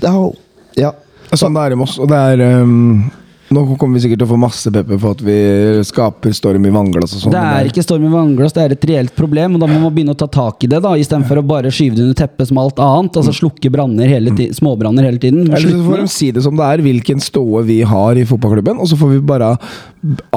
det 0.00 0.12
er, 0.14 0.32
Ja. 0.80 0.92
Sånn 1.38 1.54
det 1.54 1.62
er 1.62 1.74
i 1.76 1.78
Moss. 1.78 1.98
Og 2.02 2.08
det 2.10 2.16
er 2.18 2.40
um, 2.64 3.10
Nå 3.50 3.64
kommer 3.74 3.98
vi 3.98 4.04
sikkert 4.04 4.20
til 4.22 4.28
å 4.28 4.30
få 4.30 4.36
masse 4.38 4.70
pepper 4.70 4.98
for 5.02 5.16
at 5.16 5.22
vi 5.26 5.36
skaper 5.82 6.34
storm 6.36 6.68
i 6.68 6.70
vannglass 6.70 7.16
og 7.16 7.22
sånt. 7.24 7.34
Det 7.34 7.40
er 7.42 7.66
ikke 7.66 7.82
storm 7.82 8.04
i 8.06 8.10
vannglass, 8.12 8.52
det 8.54 8.62
er 8.62 8.74
et 8.76 8.84
reelt 8.86 9.14
problem. 9.16 9.56
Og 9.56 9.64
da 9.64 9.66
må 9.66 9.80
man 9.82 9.94
begynne 9.96 10.14
å 10.14 10.18
ta 10.20 10.28
tak 10.30 10.62
i 10.62 10.68
det, 10.70 10.78
da 10.84 10.92
istedenfor 10.94 11.40
å 11.40 11.42
bare 11.48 11.72
skyve 11.74 11.96
det 11.96 12.04
under 12.04 12.18
teppet 12.20 12.46
som 12.46 12.60
alt 12.62 12.78
annet. 12.78 13.16
Altså 13.18 13.34
slukke 13.34 13.72
branner 13.74 14.06
hele 14.06 14.30
småbranner 14.54 15.08
hele 15.08 15.18
tiden. 15.18 15.48
Eller 15.48 15.66
så 15.66 15.82
får 15.82 15.98
de 16.04 16.12
si 16.14 16.28
det 16.36 16.44
som 16.44 16.54
det 16.60 16.68
er, 16.68 16.82
hvilken 16.86 17.24
ståe 17.24 17.64
vi 17.66 17.80
har 17.90 18.20
i 18.20 18.22
fotballklubben. 18.28 18.78
Og 18.78 18.86
så 18.92 18.98
får 19.00 19.16
vi 19.16 19.18
bare 19.32 19.48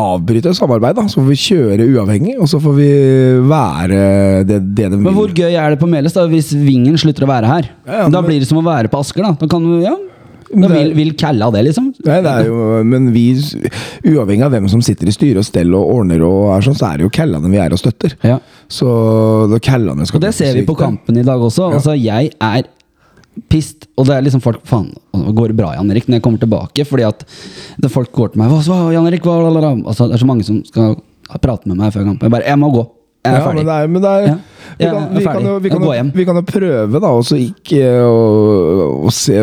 avbryte 0.01 0.55
samarbeid. 0.57 0.97
da 0.97 1.05
Så 1.05 1.21
får 1.21 1.29
vi 1.29 1.37
kjøre 1.43 1.85
uavhengig, 1.93 2.33
og 2.41 2.49
så 2.49 2.57
får 2.63 2.73
vi 2.79 2.87
være 3.51 3.99
det, 4.49 4.57
det 4.73 4.87
de 4.87 4.97
vil. 4.97 5.05
Men 5.05 5.19
hvor 5.19 5.29
gøy 5.37 5.53
er 5.53 5.75
det 5.75 5.77
på 5.83 5.91
Meles 5.91 6.17
da 6.17 6.25
hvis 6.33 6.49
Vingen 6.63 6.97
slutter 6.97 7.27
å 7.27 7.29
være 7.29 7.53
her? 7.53 7.69
Ja, 7.85 8.01
ja, 8.01 8.09
da 8.09 8.23
blir 8.25 8.41
det 8.41 8.49
som 8.49 8.57
å 8.57 8.65
være 8.65 8.89
på 8.89 9.05
Asker, 9.05 9.21
da. 9.21 9.35
Da 9.37 9.51
kan 9.53 9.61
du, 9.69 9.77
ja 9.85 9.93
Men 10.53 10.69
det 10.69 10.77
vil, 10.77 10.93
vil 10.97 11.11
Kalla 11.19 11.49
det, 11.51 11.63
liksom. 11.69 11.89
Nei, 12.05 12.19
det 12.25 12.31
er 12.33 12.45
jo, 12.49 12.83
men 12.87 13.11
vi, 13.15 13.23
uavhengig 14.13 14.45
av 14.45 14.51
hvem 14.53 14.69
som 14.71 14.81
sitter 14.85 15.09
i 15.09 15.15
styre 15.15 15.41
og 15.41 15.47
stell 15.47 15.73
og 15.77 15.89
ordner, 15.95 16.21
og 16.27 16.51
er 16.57 16.65
sånn, 16.67 16.77
så 16.77 16.91
er 16.91 17.01
det 17.01 17.07
jo 17.07 17.13
Kallane 17.13 17.49
vi 17.51 17.59
er 17.63 17.73
og 17.75 17.81
støtter. 17.81 18.15
Ja. 18.23 18.37
Så 18.71 18.87
da 19.51 19.59
Kallane 19.63 20.05
skal 20.09 20.21
Og 20.21 20.25
det 20.27 20.33
ser 20.37 20.53
vi 20.57 20.65
på 20.67 20.75
kampen 20.79 21.17
i 21.19 21.25
dag 21.25 21.41
også. 21.41 21.69
Ja. 21.71 21.79
Altså, 21.81 21.95
jeg 21.97 22.31
er 22.39 22.63
pissed, 23.49 23.87
og 23.97 24.05
det 24.05 24.15
er 24.17 24.25
liksom 24.27 24.41
folk 24.45 24.61
Faen, 24.69 24.91
går 25.13 25.53
det 25.53 25.57
bra, 25.57 25.71
Jan 25.77 25.89
Erik, 25.91 26.05
når 26.07 26.19
jeg 26.19 26.25
kommer 26.25 26.41
tilbake? 26.43 26.85
Fordi 26.85 27.05
at 27.07 27.23
det 27.81 27.89
folk 27.91 28.11
går 28.13 28.33
til 28.33 28.43
meg 28.43 28.51
hva 28.53 28.81
Jan 28.93 29.07
Erik, 29.09 29.25
hva, 29.25 29.39
altså, 29.87 30.07
Det 30.11 30.19
er 30.19 30.21
så 30.21 30.29
mange 30.29 30.45
som 30.45 30.59
skal 30.67 30.99
prate 31.41 31.65
med 31.69 31.79
meg 31.79 31.93
før 31.95 32.05
kampen. 32.05 32.27
Jeg 32.27 32.35
bare 32.35 32.45
Jeg 32.45 32.59
må 32.61 32.69
gå. 32.73 32.83
Jeg 33.23 33.33
er 33.33 33.39
Ja, 33.39 33.45
ferdig. 33.47 33.55
men 33.63 33.65
det 33.65 33.73
er, 33.73 33.87
men 33.87 34.01
det 34.03 34.09
er 34.11 34.27
Ja. 34.27 34.35
Vi, 34.79 34.85
kan, 34.85 35.09
vi, 35.17 35.23
kan 35.25 35.45
jo, 35.47 35.57
vi, 35.63 35.69
kan 35.73 35.83
jo, 35.85 35.93
vi 36.15 36.25
kan 36.27 36.39
jo 36.39 36.45
prøve, 36.47 36.99
da, 37.03 37.11
og 37.13 37.25
så 37.27 37.37
ikke 37.39 37.83
å, 38.07 38.17
å 39.07 39.11
se 39.13 39.37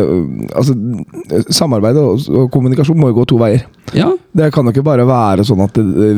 Altså, 0.51 0.75
samarbeid 1.53 1.97
og, 2.01 2.25
og 2.31 2.49
kommunikasjon 2.53 2.99
må 2.99 3.11
jo 3.11 3.19
gå 3.21 3.27
to 3.31 3.39
veier. 3.41 3.63
Ja. 3.95 4.09
Det 4.31 4.51
kan 4.55 4.63
jo 4.67 4.71
ikke 4.71 4.85
bare 4.87 5.03
være 5.07 5.43
sånn 5.47 5.63
at 5.65 5.75
det, 5.75 6.11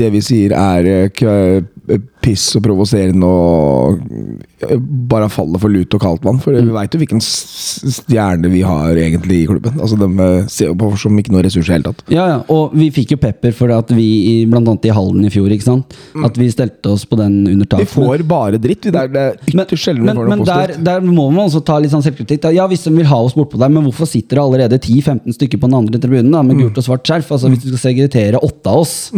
det 0.00 0.08
vi 0.16 0.22
sier 0.24 0.54
er 0.56 0.88
eh, 0.90 2.00
piss 2.20 2.48
og 2.58 2.64
provoserende 2.66 3.26
og 3.26 4.00
eh, 4.66 4.74
bare 5.10 5.28
faller 5.30 5.62
for 5.62 5.70
lut 5.72 5.94
og 5.96 6.02
kaldt 6.02 6.26
vann. 6.26 6.40
For 6.42 6.50
Mm. 6.60 6.66
vi 6.66 6.74
veit 6.74 6.94
jo 6.96 6.98
hvilken 7.00 7.22
stjerne 7.22 8.50
vi 8.50 8.60
har 8.66 8.98
egentlig 8.98 9.42
i 9.44 9.46
klubben. 9.48 9.78
Altså 9.80 9.96
De 10.00 10.08
eh, 10.24 10.48
ser 10.50 10.72
jo 10.72 10.74
på 10.80 10.88
oss 10.92 11.04
som 11.06 11.16
ikke 11.20 11.32
noe 11.34 11.44
ressurs 11.46 11.68
i 11.68 11.70
det 11.70 11.76
hele 11.78 11.88
tatt. 11.92 12.02
Ja, 12.10 12.24
ja, 12.32 12.38
og 12.50 12.74
vi 12.76 12.90
fikk 12.94 13.14
jo 13.14 13.20
pepper 13.22 13.54
for 13.56 13.70
at 13.74 13.92
vi, 13.94 14.08
blant 14.50 14.66
annet 14.68 14.88
i 14.90 14.94
Halden 14.94 15.24
i 15.28 15.32
fjor, 15.32 15.50
ikke 15.54 15.68
sant? 15.68 15.94
At 16.26 16.36
vi 16.40 16.50
stelte 16.50 16.90
oss 16.96 17.06
på 17.06 17.18
den 17.20 17.38
under 17.46 17.64
Vi 17.64 17.70
taket. 17.70 17.92
får 17.94 18.26
bare 18.28 18.49
dritt. 18.58 18.82
Det 18.82 18.94
er, 18.96 19.08
det 19.08 19.20
er 19.20 19.36
Men, 19.54 19.64
ytterst 19.66 19.84
sjelden 19.86 20.02
vi 20.02 20.06
men, 20.10 20.16
får 20.16 20.28
men 20.28 20.38
noe 20.38 20.46
der, 20.46 20.66
positivt. 20.66 20.84
der 20.84 21.00
må 21.00 21.26
man 21.30 21.44
også 21.46 21.64
ta 21.64 21.78
litt 21.78 21.90
sånn 21.92 22.02
selvkritikk. 22.02 22.40
da. 22.42 22.50
Ja, 22.50 22.66
Hvis 22.66 22.82
de 22.84 22.90
vil 22.96 23.06
ha 23.06 23.16
oss 23.22 23.34
bortpå 23.34 23.58
der, 23.58 23.68
men 23.68 23.84
hvorfor 23.84 24.06
sitter 24.08 24.36
det 24.36 24.42
allerede 24.42 24.78
10-15 24.80 25.32
stykker 25.38 25.58
på 25.60 25.68
den 25.70 25.74
andre 25.78 25.98
tribunen 26.00 26.30
da, 26.32 26.42
med 26.42 26.56
Mm. 26.56 26.62
gult 26.62 26.78
og 26.78 26.84
svart 26.84 27.04
skjerf? 27.06 27.30
Altså 27.30 27.48
Hvis 27.48 27.62
du 27.62 27.76
skal 27.76 27.94
segretere 27.94 28.40
åtte 28.42 28.66
av 28.66 28.78
oss, 28.80 29.12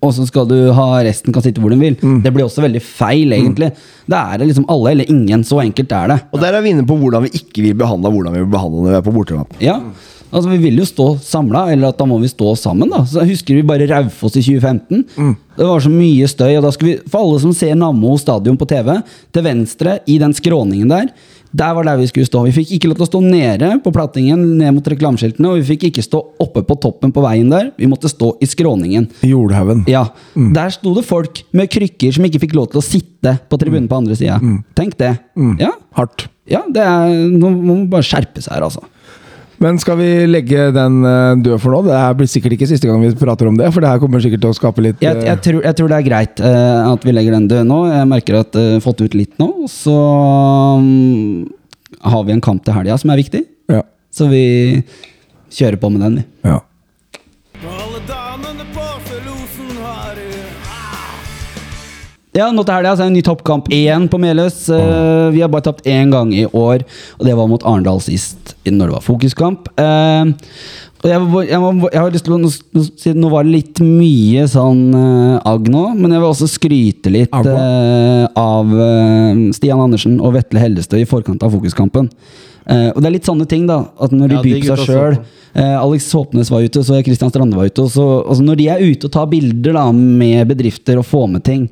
og 0.00 0.12
så 0.14 0.26
skal 0.26 0.46
du 0.46 0.72
ha 0.72 1.02
resten 1.02 1.32
kan 1.34 1.42
sitte 1.42 1.60
hvor 1.60 1.70
de 1.70 1.76
vil. 1.76 1.96
Mm. 2.00 2.22
Det 2.22 2.32
blir 2.32 2.44
også 2.46 2.62
veldig 2.62 2.80
feil, 2.80 3.32
egentlig. 3.32 3.72
Da 4.08 4.32
er 4.32 4.38
det 4.38 4.46
liksom 4.48 4.64
alle 4.70 4.90
eller 4.92 5.04
ingen. 5.10 5.42
Så 5.44 5.58
enkelt 5.60 5.90
er 5.92 6.08
det. 6.08 6.20
Og 6.32 6.40
der 6.40 6.54
er 6.54 6.62
vi 6.62 6.70
inne 6.70 6.86
på 6.86 6.96
hvordan 6.96 7.22
vi 7.26 7.30
ikke 7.40 7.62
vil 7.62 7.74
behandle 7.74 8.10
hvordan 8.12 8.32
vi 8.32 8.38
vil 8.38 8.52
behandle 8.52 8.84
når 8.84 8.90
vi 8.90 8.96
er 8.96 9.02
på 9.02 9.12
bortekamp. 9.12 9.48
Ja, 9.60 9.80
altså 10.32 10.50
Vi 10.50 10.58
vil 10.62 10.78
jo 10.82 10.84
stå 10.88 11.06
samla, 11.24 11.66
eller 11.72 11.88
at 11.92 11.98
da 11.98 12.04
må 12.08 12.18
vi 12.20 12.28
stå 12.30 12.54
sammen. 12.58 12.90
da 12.90 13.04
Så 13.08 13.24
Husker 13.28 13.54
vi 13.58 13.62
bare 13.66 13.86
Raufoss 13.88 14.36
i 14.36 14.42
2015? 14.42 15.04
Det 15.58 15.66
var 15.66 15.80
så 15.80 15.90
mye 15.90 16.28
støy. 16.30 16.56
og 16.58 16.62
da 16.62 16.70
skulle 16.74 16.96
vi 16.96 17.10
For 17.10 17.20
alle 17.24 17.40
som 17.40 17.52
ser 17.56 17.74
Nammo 17.74 18.16
stadion 18.18 18.56
på 18.56 18.66
TV, 18.68 19.02
til 19.32 19.42
venstre 19.42 19.98
i 20.06 20.18
den 20.18 20.32
skråningen 20.34 20.88
der, 20.88 21.08
Der 21.54 21.72
var 21.72 21.82
der 21.84 21.96
vi 21.96 22.06
skulle 22.06 22.26
stå. 22.28 22.42
Vi 22.44 22.52
fikk 22.52 22.74
ikke 22.76 22.88
lov 22.90 22.96
til 22.98 23.06
å 23.06 23.08
stå 23.08 23.20
nede 23.24 23.70
på 23.82 23.90
plattingen 23.90 24.58
ned 24.58 24.74
mot 24.76 24.84
reklameskiltene, 24.84 25.48
og 25.48 25.56
vi 25.62 25.76
fikk 25.76 25.86
ikke 25.88 26.04
stå 26.04 26.20
oppe 26.44 26.60
på 26.62 26.76
toppen 26.78 27.10
på 27.10 27.22
veien 27.24 27.48
der. 27.48 27.70
Vi 27.78 27.86
måtte 27.88 28.10
stå 28.12 28.34
i 28.44 28.44
skråningen. 28.44 29.06
I 29.24 29.30
Jordhaugen. 29.32 29.86
Ja, 29.88 30.10
Der 30.36 30.68
sto 30.68 30.92
det 30.94 31.06
folk 31.08 31.40
med 31.56 31.70
krykker 31.70 32.12
som 32.12 32.24
ikke 32.28 32.40
fikk 32.44 32.52
lov 32.54 32.68
til 32.70 32.82
å 32.82 32.84
sitte 32.84 33.38
på 33.48 33.56
tribunen 33.58 33.88
på 33.88 33.96
andre 33.96 34.14
sida. 34.14 34.36
Tenk 34.76 34.98
det. 34.98 35.14
Ja, 35.58 35.72
Hardt. 35.96 36.28
ja 36.46 36.60
det 36.68 36.84
er, 36.84 37.16
nå 37.32 37.48
må 37.50 37.64
man 37.78 37.88
bare 37.88 38.04
skjerpe 38.04 38.42
seg 38.44 38.52
her, 38.52 38.68
altså. 38.68 38.84
Men 39.58 39.78
skal 39.82 39.98
vi 39.98 40.08
legge 40.28 40.68
den 40.74 41.00
eh, 41.02 41.32
død 41.42 41.58
for 41.62 41.74
nå? 41.74 41.80
Det 41.88 41.98
blir 42.20 42.30
sikkert 42.30 42.54
ikke 42.54 42.68
siste 42.70 42.86
gang 42.86 43.02
vi 43.02 43.10
prater 43.18 43.50
om 43.50 43.58
det, 43.58 43.72
for 43.74 43.82
det 43.82 43.90
her 43.90 44.00
kommer 44.02 44.22
sikkert 44.22 44.44
til 44.44 44.52
å 44.54 44.58
skape 44.58 44.84
litt 44.84 45.02
Jeg, 45.02 45.18
eh, 45.18 45.26
jeg, 45.32 45.42
tror, 45.42 45.60
jeg 45.66 45.78
tror 45.80 45.90
det 45.90 45.98
er 45.98 46.06
greit 46.06 46.42
uh, 46.44 46.92
at 46.92 47.06
vi 47.06 47.14
legger 47.16 47.34
den 47.34 47.48
død 47.50 47.66
nå. 47.66 47.80
Jeg 47.90 48.10
merker 48.12 48.38
at 48.44 48.54
jeg 48.54 48.76
har 48.76 48.84
fått 48.84 49.02
ut 49.02 49.18
litt 49.18 49.34
nå. 49.42 49.50
Så 49.72 49.94
um, 50.78 51.48
har 52.06 52.24
vi 52.28 52.36
en 52.36 52.44
kamp 52.44 52.62
til 52.62 52.78
helga 52.78 53.00
som 53.02 53.14
er 53.14 53.22
viktig. 53.24 53.44
ja. 53.74 53.82
Så 54.14 54.30
vi 54.30 54.46
kjører 55.52 55.78
på 55.80 55.90
med 55.92 56.06
den, 56.06 56.20
vi. 56.20 56.26
ja. 56.48 56.62
Ja, 62.38 62.52
nå 62.54 62.62
til 62.62 62.76
helga 62.76 62.92
er 62.92 63.00
det 63.00 63.06
en 63.08 63.16
ny 63.16 63.22
toppkamp 63.26 63.66
igjen 63.74 64.04
på 64.12 64.18
Meløs. 64.22 64.60
Uh, 64.70 65.34
vi 65.34 65.42
har 65.42 65.50
bare 65.50 65.66
tapt 65.66 65.88
én 65.90 66.12
gang 66.14 66.30
i 66.30 66.44
år, 66.46 66.84
og 67.18 67.26
det 67.26 67.34
var 67.34 67.48
mot 67.50 67.64
Arendal 67.66 67.98
sist, 68.04 68.47
når 68.76 68.90
det 68.90 68.96
var 68.98 69.04
fokuskamp. 69.06 69.68
Eh, 69.80 70.32
og 70.98 71.06
jeg, 71.06 71.20
var- 71.30 71.44
jeg, 71.46 71.60
jeg 71.94 72.00
har 72.02 72.10
lyst 72.10 72.26
til 72.26 72.34
å 72.34 72.50
siden 72.98 73.20
Nå 73.22 73.28
var 73.30 73.44
det 73.46 73.52
litt 73.54 73.78
mye 73.86 74.44
sånn 74.50 74.80
eh, 74.98 75.36
agg 75.46 75.68
nå, 75.70 75.84
men 75.94 76.10
jeg 76.12 76.20
vil 76.24 76.28
også 76.32 76.48
skryte 76.50 77.12
litt 77.14 77.32
eh, 77.38 78.24
av 78.34 78.72
eh, 78.74 79.44
Stian 79.54 79.80
Andersen 79.84 80.18
og 80.20 80.34
Vetle 80.34 80.60
Hellestø 80.64 80.98
i 80.98 81.06
forkant 81.08 81.42
av 81.46 81.54
fokuskampen. 81.54 82.10
Eh, 82.68 82.90
og 82.92 82.98
det 83.00 83.08
er 83.08 83.14
litt 83.14 83.28
sånne 83.30 83.46
ting, 83.48 83.64
da. 83.70 83.84
At 84.02 84.12
når 84.12 84.34
de 84.34 84.40
Ja, 84.40 84.42
byr 84.44 84.58
på 84.58 84.76
seg 84.82 84.90
sjøl 84.90 85.14
eh, 85.54 85.76
Alex 85.78 86.10
Håpnes 86.12 86.50
var 86.52 86.66
ute, 86.66 86.82
så 86.84 86.98
Kristian 87.06 87.30
Strande 87.32 87.56
var 87.56 87.70
ute. 87.70 87.86
Og 87.86 87.94
så, 87.94 88.08
altså 88.28 88.44
når 88.44 88.58
de 88.60 88.66
er 88.74 88.82
ute 88.90 89.08
og 89.08 89.14
tar 89.14 89.30
bilder 89.30 89.78
da 89.78 89.86
med 89.94 90.50
bedrifter 90.50 90.98
og 91.00 91.06
får 91.08 91.30
med 91.38 91.46
ting, 91.46 91.64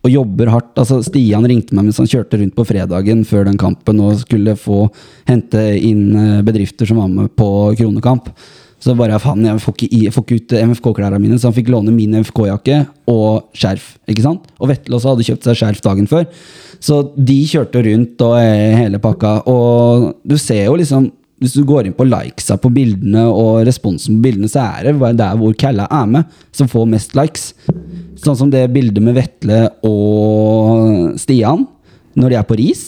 og 0.00 0.12
jobber 0.14 0.48
hardt 0.48 0.80
altså 0.80 1.00
Stian 1.04 1.44
ringte 1.44 1.76
meg 1.76 1.88
mens 1.88 2.00
han 2.00 2.08
kjørte 2.08 2.40
rundt 2.40 2.56
på 2.56 2.64
fredagen 2.68 3.20
før 3.28 3.44
den 3.50 3.60
kampen 3.60 4.00
og 4.00 4.22
skulle 4.22 4.56
få 4.56 4.86
hente 5.28 5.60
inn 5.76 6.08
eh, 6.16 6.40
bedrifter 6.46 6.88
som 6.88 7.02
var 7.02 7.12
med 7.12 7.32
på 7.36 7.48
Kronekamp. 7.76 8.32
Så 8.80 8.94
bare 8.96 9.18
faen, 9.20 9.44
jeg 9.44 9.60
får 9.60 9.74
ikke, 9.76 9.88
jeg 10.06 10.12
får 10.14 10.24
ikke 10.24 10.36
ut 10.40 10.54
MFK-klærne 10.70 11.18
mine, 11.20 11.36
så 11.36 11.50
han 11.50 11.56
fikk 11.56 11.68
låne 11.68 11.92
min 11.92 12.14
MFK-jakke 12.22 12.78
og 13.12 13.50
skjerf. 13.52 13.90
ikke 14.08 14.24
sant? 14.24 14.46
Og 14.56 14.70
Vetle 14.70 14.96
også 14.96 15.12
hadde 15.12 15.26
kjøpt 15.26 15.48
seg 15.48 15.58
skjerf 15.60 15.82
dagen 15.84 16.08
før. 16.08 16.24
Så 16.80 17.02
de 17.12 17.36
kjørte 17.50 17.82
rundt 17.84 18.24
og 18.24 18.38
eh, 18.40 18.78
hele 18.78 19.00
pakka. 19.02 19.34
Og 19.52 20.14
du 20.24 20.38
ser 20.40 20.64
jo 20.70 20.78
liksom 20.80 21.10
Hvis 21.40 21.56
du 21.56 21.64
går 21.64 21.88
inn 21.88 21.96
på 21.96 22.04
likesa 22.04 22.58
på 22.60 22.68
bildene 22.74 23.24
og 23.32 23.62
responsen 23.64 24.18
på 24.18 24.26
bildene, 24.28 24.50
så 24.52 24.66
er 24.66 24.90
det 24.90 25.12
der 25.16 25.38
hvor 25.40 25.54
Kalla 25.56 25.86
er 25.88 26.08
med, 26.10 26.40
som 26.52 26.68
får 26.68 26.88
mest 26.92 27.16
likes. 27.16 27.50
Sånn 28.20 28.36
som 28.36 28.50
det 28.52 28.66
bildet 28.74 29.00
med 29.04 29.16
Vetle 29.16 29.62
og 29.88 31.16
Stian 31.20 31.64
når 32.18 32.32
de 32.32 32.38
er 32.40 32.48
på 32.48 32.58
Ris. 32.60 32.82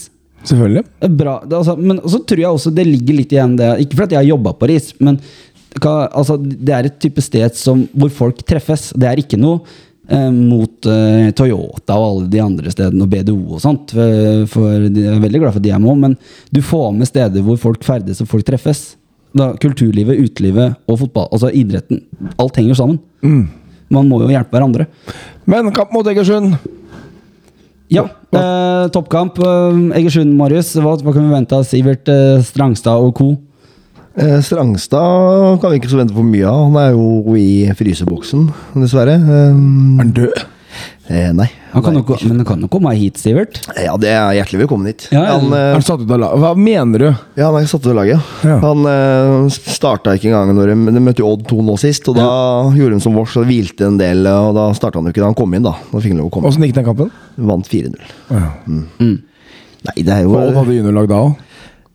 Selvfølgelig. 0.45 0.85
Bra. 1.17 1.39
Altså, 1.47 1.77
men 1.79 2.01
så 2.03 2.21
tror 2.27 2.43
jeg 2.43 2.51
også 2.51 2.73
det 2.75 2.85
ligger 2.89 3.19
litt 3.21 3.33
igjen 3.35 3.55
det 3.61 3.69
Ikke 3.85 4.01
fordi 4.01 4.17
jeg 4.17 4.25
har 4.25 4.31
jobba 4.33 4.55
på 4.59 4.69
RIS, 4.71 4.89
men 4.99 5.21
hva, 5.81 6.11
altså, 6.11 6.37
det 6.37 6.75
er 6.77 6.89
et 6.89 6.99
type 7.01 7.23
sted 7.25 7.57
som, 7.57 7.87
hvor 7.97 8.11
folk 8.13 8.43
treffes. 8.45 8.91
Det 8.93 9.09
er 9.09 9.23
ikke 9.23 9.39
noe 9.41 9.63
mot 10.35 10.89
eh, 10.91 11.29
Toyota 11.39 11.95
og 11.95 12.07
alle 12.09 12.31
de 12.33 12.41
andre 12.43 12.73
stedene 12.75 13.05
og 13.05 13.13
BDO 13.13 13.37
og 13.57 13.63
sånt. 13.63 13.95
For, 13.95 14.43
for 14.51 14.89
de 14.89 15.07
jeg 15.07 15.15
er 15.15 15.23
veldig 15.23 15.43
glad 15.45 15.57
for 15.57 15.65
DMO, 15.65 15.95
men 15.99 16.17
du 16.51 16.63
får 16.65 16.91
med 16.97 17.11
steder 17.11 17.47
hvor 17.47 17.61
folk 17.61 17.87
ferdes 17.87 18.23
og 18.25 18.31
folk 18.33 18.47
treffes. 18.49 18.97
Da, 19.33 19.53
kulturlivet, 19.57 20.19
utelivet 20.21 20.75
og 20.91 20.99
fotball, 21.07 21.31
altså 21.33 21.49
idretten. 21.57 22.03
Alt 22.43 22.59
henger 22.61 22.77
sammen. 22.77 22.99
Man 23.93 24.09
må 24.09 24.23
jo 24.23 24.31
hjelpe 24.33 24.57
hverandre. 24.57 24.89
Men 25.49 25.71
kamp 25.77 25.93
mot 25.95 26.07
Egersund. 26.09 26.57
Ja, 27.93 28.07
eh, 28.33 28.89
toppkamp. 28.93 29.39
Eh, 29.39 29.81
Egersund, 30.01 30.33
Marius. 30.37 30.73
Hva, 30.81 30.97
hva 30.97 31.13
kan 31.13 31.27
vi 31.27 31.35
vente 31.35 31.57
av 31.57 31.67
Sivert 31.69 32.09
eh, 32.09 32.41
Strangstad 32.45 33.05
og 33.05 33.13
co.? 33.19 33.35
Eh, 34.15 34.39
Strangstad 34.45 35.61
kan 35.63 35.73
vi 35.73 35.79
ikke 35.81 35.89
så 35.93 36.01
vente 36.03 36.13
for 36.17 36.27
mye 36.27 36.45
av. 36.49 36.67
Han 36.69 36.81
er 36.83 36.91
jo 36.97 37.37
i 37.39 37.65
fryseboksen, 37.79 38.49
dessverre. 38.77 39.17
Um, 39.23 39.99
Er 40.01 40.05
han 40.05 40.13
død? 40.19 40.43
eh, 41.09 41.31
nei. 41.37 41.49
Han 41.73 41.83
kan 41.83 41.95
Nei. 41.97 42.03
jo, 42.05 42.17
men 42.29 42.37
han 42.43 42.45
kan 42.45 42.61
jo 42.61 42.69
komme 42.69 42.93
hit, 42.93 43.17
Sivert. 43.17 43.63
Ja, 43.81 43.95
det 43.97 44.11
er 44.13 44.35
hjertelig 44.37 44.67
velkommen 44.67 44.91
hit. 44.91 45.07
Ja, 45.11 45.23
ja. 45.25 45.39
Han, 45.39 45.49
eh, 45.57 45.73
han 45.73 45.81
satt 45.85 46.03
ut 46.05 46.11
av 46.13 46.21
laget? 46.21 46.43
Hva 46.43 46.51
mener 46.57 46.99
du? 46.99 47.07
ja, 47.41 47.47
han 47.49 47.57
er 47.63 47.71
satt 47.71 47.87
ut 47.87 47.91
av 47.95 47.97
laget. 48.03 48.21
Ja. 48.45 48.59
Han 48.61 48.85
eh, 48.85 49.49
starta 49.57 50.13
ikke 50.19 50.29
engang 50.29 50.53
når 50.59 50.75
de, 50.75 50.77
de 50.93 51.01
møtte 51.09 51.25
jo 51.25 51.31
Odd 51.33 51.47
2 51.49 51.65
nå 51.65 51.79
sist, 51.81 52.09
og 52.13 52.19
da 52.21 52.29
gjorde 52.77 52.99
de 52.99 53.01
som 53.01 53.17
vårs 53.17 53.37
og 53.41 53.49
hvilte 53.49 53.89
en 53.89 53.97
del, 53.97 54.27
og 54.29 54.53
da 54.59 54.69
starta 54.77 55.01
han 55.01 55.09
jo 55.09 55.15
ikke 55.17 55.25
da 55.25 55.31
han 55.33 55.39
kom 55.41 55.57
inn, 55.57 55.65
da. 55.65 55.73
Da 55.89 56.05
fikk 56.05 56.13
han 56.13 56.21
lov 56.21 56.29
å 56.29 56.35
komme. 56.37 56.53
Åssen 56.53 56.67
gikk 56.69 56.77
den 56.77 56.89
kampen? 56.91 57.09
Vant 57.41 57.73
4-0. 57.73 57.97
Ja. 58.29 58.45
Nei, 59.83 59.97
det 60.05 60.13
er 60.15 60.27
jo 60.29 60.37
Odd 60.37 60.53
hadde 60.61 60.77
juniorlag 60.77 61.09
da 61.11 61.23
òg? 61.31 61.41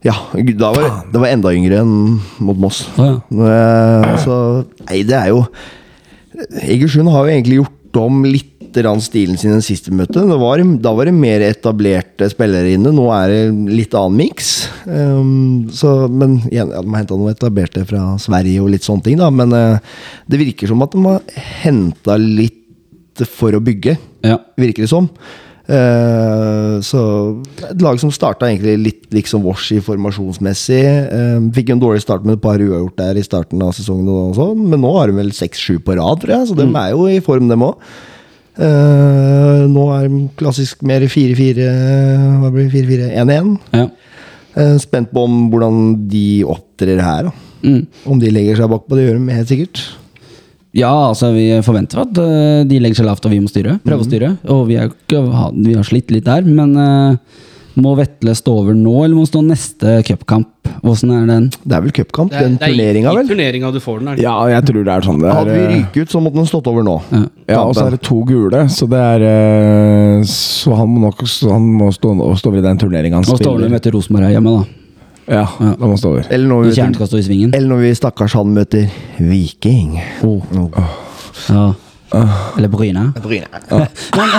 Ja, 0.08 0.16
da 0.58 0.70
var 0.72 0.86
det, 1.12 1.20
var 1.20 1.32
enda 1.34 1.51
yngre 1.55 1.82
enn 1.84 1.95
mot 2.43 2.60
Moss. 2.62 2.86
Ah, 2.95 3.18
ja. 3.28 4.14
Så 4.24 4.38
Nei, 4.88 5.01
det 5.08 5.18
er 5.20 5.34
jo 5.34 5.41
Egersund 6.64 7.10
har 7.12 7.26
jo 7.26 7.34
egentlig 7.34 7.58
gjort 7.64 7.97
om 8.03 8.22
litt 8.28 8.53
stilen 9.01 9.38
sin 9.39 9.55
enn 9.55 9.64
siste 9.66 9.89
møte. 9.89 10.22
Det 10.22 10.38
var, 10.38 10.62
da 10.84 10.91
var 10.93 11.08
det 11.10 11.14
mer 11.16 11.41
etablerte 11.41 12.28
spillere 12.30 12.76
inne. 12.76 12.91
Nå 12.93 13.08
er 13.16 13.32
det 13.32 13.72
litt 13.74 13.95
annen 13.97 14.20
miks. 14.20 14.68
Um, 14.86 15.66
men 16.14 16.36
igjen, 16.51 16.70
ja, 16.70 16.84
de 16.84 16.91
har 16.91 16.99
henta 16.99 17.18
noe 17.18 17.34
etablerte 17.34 17.86
fra 17.89 18.03
Sverige 18.22 18.62
og 18.62 18.70
litt 18.76 18.86
sånne 18.86 19.01
ting, 19.08 19.18
da. 19.18 19.32
Men 19.34 19.55
uh, 19.55 19.80
det 20.30 20.41
virker 20.43 20.70
som 20.70 20.84
at 20.86 20.93
de 20.93 21.01
har 21.08 21.26
henta 21.64 22.20
litt 22.22 23.24
for 23.34 23.55
å 23.58 23.64
bygge, 23.64 23.97
Ja. 24.28 24.38
virker 24.62 24.86
det 24.86 24.91
som. 24.91 25.10
Eh, 25.68 26.74
så 26.88 27.01
et 27.68 27.82
lag 27.84 27.99
som 27.99 28.11
starta 28.13 28.47
egentlig 28.47 28.76
litt 28.80 29.15
liksom 29.15 29.43
vårs 29.43 29.70
i 29.76 29.82
formasjonsmessig. 29.84 30.84
Uh, 31.11 31.47
fikk 31.55 31.74
en 31.74 31.82
dårlig 31.82 32.05
start 32.05 32.24
med 32.28 32.38
et 32.38 32.43
par 32.43 32.61
uavgjort 32.61 32.99
der 33.01 33.20
i 33.20 33.26
starten 33.26 33.63
av 33.63 33.74
sesongen, 33.76 34.07
og 34.07 34.38
sånn, 34.38 34.68
men 34.72 34.84
nå 34.84 34.93
har 34.95 35.11
de 35.11 35.20
vel 35.20 35.34
seks-sju 35.36 35.82
på 35.84 35.97
rad, 35.99 36.22
tror 36.24 36.38
jeg, 36.38 36.49
så 36.49 36.57
de 36.57 36.68
er 36.72 36.93
jo 36.93 37.07
i 37.11 37.20
form, 37.24 37.49
dem 37.51 37.65
òg. 37.68 37.89
nå 38.57 39.84
er 39.93 40.07
de 40.07 40.22
klassisk 40.39 40.80
mer 40.82 41.03
4-4 41.05 41.65
Hva 42.41 42.49
blir 42.55 42.72
4-4-1-1. 42.74 43.51
Ja. 43.76 43.89
Eh, 44.57 44.78
spent 44.82 45.11
på 45.13 45.26
om 45.28 45.47
hvordan 45.51 46.07
de 46.09 46.43
opptrer 46.49 47.01
her. 47.03 47.30
Da. 47.30 47.34
Mm. 47.68 47.82
Om 48.09 48.22
de 48.22 48.34
legger 48.34 48.57
seg 48.57 48.72
bakpå, 48.72 48.97
det 48.97 49.05
gjør 49.05 49.20
de 49.20 49.38
helt 49.38 49.51
sikkert. 49.51 49.84
Ja, 50.76 50.91
altså 51.09 51.32
vi 51.34 51.47
forventer 51.65 52.01
at 52.03 52.18
eh, 52.22 52.63
de 52.70 52.80
legger 52.84 52.99
seg 53.01 53.05
lavt 53.07 53.26
og 53.26 53.32
vi 53.32 53.39
må 53.43 53.49
styre. 53.51 53.80
Prøve 53.86 54.03
å 54.03 54.07
styre. 54.09 54.34
Og 54.53 54.65
vi, 54.68 54.76
er, 54.82 54.89
ikke- 54.89 55.53
vi 55.63 55.74
har 55.78 55.84
slitt 55.88 56.11
litt 56.11 56.26
der, 56.28 56.41
men 56.43 56.76
eh, 56.78 57.43
må 57.78 57.91
Vetle 57.95 58.34
stå 58.34 58.55
over 58.63 58.74
nå, 58.74 58.93
eller 59.05 59.13
må 59.15 59.24
stå 59.30 59.43
neste 59.45 59.99
cupkamp? 60.07 60.47
Åssen 60.84 61.11
er 61.13 61.28
den? 61.30 61.43
Det 61.63 61.76
er 61.78 61.82
vel 61.86 61.91
cupkamp, 61.93 62.32
Den 62.34 62.39
er, 62.39 62.47
den 62.47 62.55
det 62.57 62.65
er 62.65 62.72
i, 62.72 62.78
turneringa, 62.78 63.13
vel? 63.15 63.28
turneringa 63.30 63.70
du 63.72 63.80
får 63.80 63.99
den. 64.01 64.07
Er 64.11 64.18
det? 64.18 64.24
Ja, 64.26 64.34
jeg 64.49 64.65
tror 64.65 64.82
det 64.88 64.93
er 64.95 65.05
sånn 65.05 65.22
det 65.22 65.30
er. 65.30 65.36
Hadde 65.38 65.53
vi 65.53 65.61
eh, 65.61 65.76
ryket 65.76 66.01
ut, 66.07 66.13
så 66.15 66.22
måtte 66.26 66.41
den 66.41 66.49
stått 66.49 66.68
over 66.74 66.84
nå. 66.88 66.95
Ja. 67.13 67.22
Ja, 67.53 67.61
og 67.63 67.76
så 67.78 67.86
er 67.88 67.93
det 67.95 68.01
to 68.03 68.18
gule, 68.28 68.65
så 68.74 68.89
det 68.91 68.99
er 68.99 70.26
Så 70.28 70.74
han 70.76 70.89
må 70.91 71.05
nok 71.05 71.22
så 71.30 71.53
han 71.53 71.70
må 71.80 71.91
stå, 71.95 72.11
stå 72.41 72.49
over 72.51 72.59
i 72.59 72.65
den 72.65 72.82
turneringa 72.82 73.22
han 73.22 73.28
spiller. 73.30 73.39
Og 73.39 73.45
stå 73.45 73.53
over 73.55 73.72
møter 73.78 73.95
Rosenborg 73.95 74.34
hjemme, 74.36 74.57
da. 74.57 74.84
Ja, 75.28 75.43
Ja. 75.59 75.73
da 75.80 75.88
må 75.89 75.97
stå 75.99 76.13
over. 76.15 76.28
Eller 76.32 76.47
når 76.47 76.69
vi, 76.69 76.75
når 76.82 76.95
skal 76.95 77.07
stå 77.11 77.19
i 77.19 77.25
svingen. 77.25 77.55
eller 77.55 77.67
når 77.67 77.84
vi 77.84 77.91
stakkars 77.99 78.34
han 78.39 78.53
møter 78.55 78.88
Viking. 79.19 79.99
Oh. 80.23 80.41
Ja. 81.49 81.73
Eller 82.57 82.69
Bryne. 82.71 83.09
Bryne. 83.19 83.47
Men, 84.17 84.30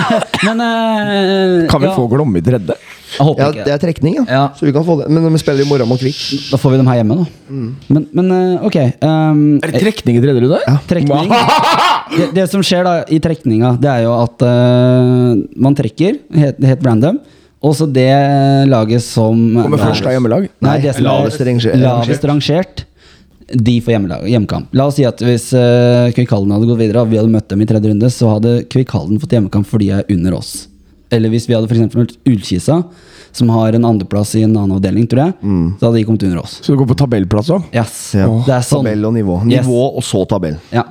men 0.43 0.61
uh, 0.63 1.67
Kan 1.69 1.83
vi 1.83 1.87
ja, 1.87 1.93
få 1.93 2.07
Glomme 2.09 2.39
i 2.39 2.43
tredje? 2.43 2.73
Jeg 3.09 3.25
håper 3.25 3.41
Ja, 3.41 3.49
ikke 3.53 3.65
det 3.65 3.73
er 3.73 3.81
trekning, 3.81 4.15
ja. 4.17 4.23
Ja. 4.29 4.41
Så 4.57 4.65
vi 4.67 4.73
kan 4.73 4.83
få 4.85 4.95
det. 4.99 5.07
Men 5.13 5.25
vi 5.33 5.39
spiller 5.41 5.63
i 5.65 5.69
morgen 5.69 5.89
mot 5.89 6.01
Kvik. 6.01 6.17
Da 6.49 6.57
får 6.61 6.73
vi 6.73 6.79
dem 6.81 6.89
her 6.89 6.99
hjemme, 6.99 7.17
da. 7.21 7.25
Men, 7.93 8.05
men 8.17 8.31
eh, 8.35 8.65
ok. 8.65 8.77
Um, 9.05 9.41
Er 9.63 9.73
det 9.73 9.81
trekning 9.85 10.17
i 10.19 10.21
tredje 10.23 10.43
runde? 10.43 10.59
Ja. 10.65 10.75
trekning 10.89 11.31
det, 12.17 12.27
det 12.37 12.45
som 12.51 12.65
skjer 12.65 12.85
da 12.85 12.93
i 13.09 13.21
trekninga, 13.23 13.75
det 13.81 13.89
er 13.91 14.05
jo 14.07 14.13
at 14.17 14.45
uh, 14.45 15.41
man 15.57 15.77
trekker, 15.77 16.19
helt, 16.37 16.61
helt 16.71 16.85
random. 16.89 17.21
Og 17.61 17.73
så 17.75 17.85
det 17.91 18.07
laget 18.71 19.03
som 19.03 19.35
Kommer 19.65 19.81
først 19.81 20.05
av 20.07 20.13
hjemmelag? 20.15 20.45
Nei, 20.63 20.77
det 20.79 20.93
som 20.95 21.03
lavest 21.09 21.41
er 21.43 21.49
ranger- 21.51 21.75
lavest 21.81 22.23
rangert. 22.29 22.85
De 23.49 23.79
får 23.81 23.95
hjemmekamp. 24.29 24.69
La 24.77 24.85
oss 24.87 24.95
si 24.99 25.03
at 25.09 25.19
hvis 25.25 25.49
uh, 25.57 26.07
Kvikkhallen 26.15 26.51
hadde 26.53 26.67
gått 26.69 26.79
videre, 26.79 27.01
og 27.03 27.09
vi 27.11 27.17
hadde 27.17 27.33
møtt 27.33 27.49
dem 27.49 27.63
i 27.65 27.67
tredje 27.67 27.89
runde, 27.91 28.09
så 28.13 28.29
hadde 28.35 28.59
Kvikkhallen 28.69 29.19
fått 29.19 29.33
hjemmekamp 29.35 29.67
fordi 29.67 29.89
de 29.89 29.95
er 29.97 30.11
under 30.15 30.37
oss. 30.37 30.67
Eller 31.11 31.31
hvis 31.33 31.47
vi 31.49 31.55
hadde 31.57 31.65
for 31.67 31.73
eksempel 31.75 32.03
møtt 32.03 32.13
Ullkisa, 32.29 32.83
som 33.33 33.49
har 33.53 33.73
en 33.73 33.85
andreplass 33.89 34.35
i 34.37 34.43
en 34.45 34.53
annen 34.55 34.75
avdeling, 34.77 35.07
tror 35.09 35.23
jeg, 35.25 35.33
så 35.81 35.87
hadde 35.89 35.97
de 35.97 36.03
kommet 36.05 36.23
under 36.27 36.39
oss. 36.43 36.59
Så 36.63 36.73
du 36.73 36.77
går 36.79 36.87
på 36.93 36.97
tabellplass 37.01 37.49
òg? 37.57 37.65
Yes, 37.73 37.95
Ja. 38.17 38.27
det 38.45 38.53
er 38.55 38.61
sånn. 38.65 38.85
Tabell 38.85 39.05
og 39.09 39.13
nivå. 39.17 39.39
Yes. 39.49 39.65
Nivå 39.65 39.81
og 39.97 40.05
så 40.05 40.21
tabell. 40.29 40.55
Ja. 40.73 40.85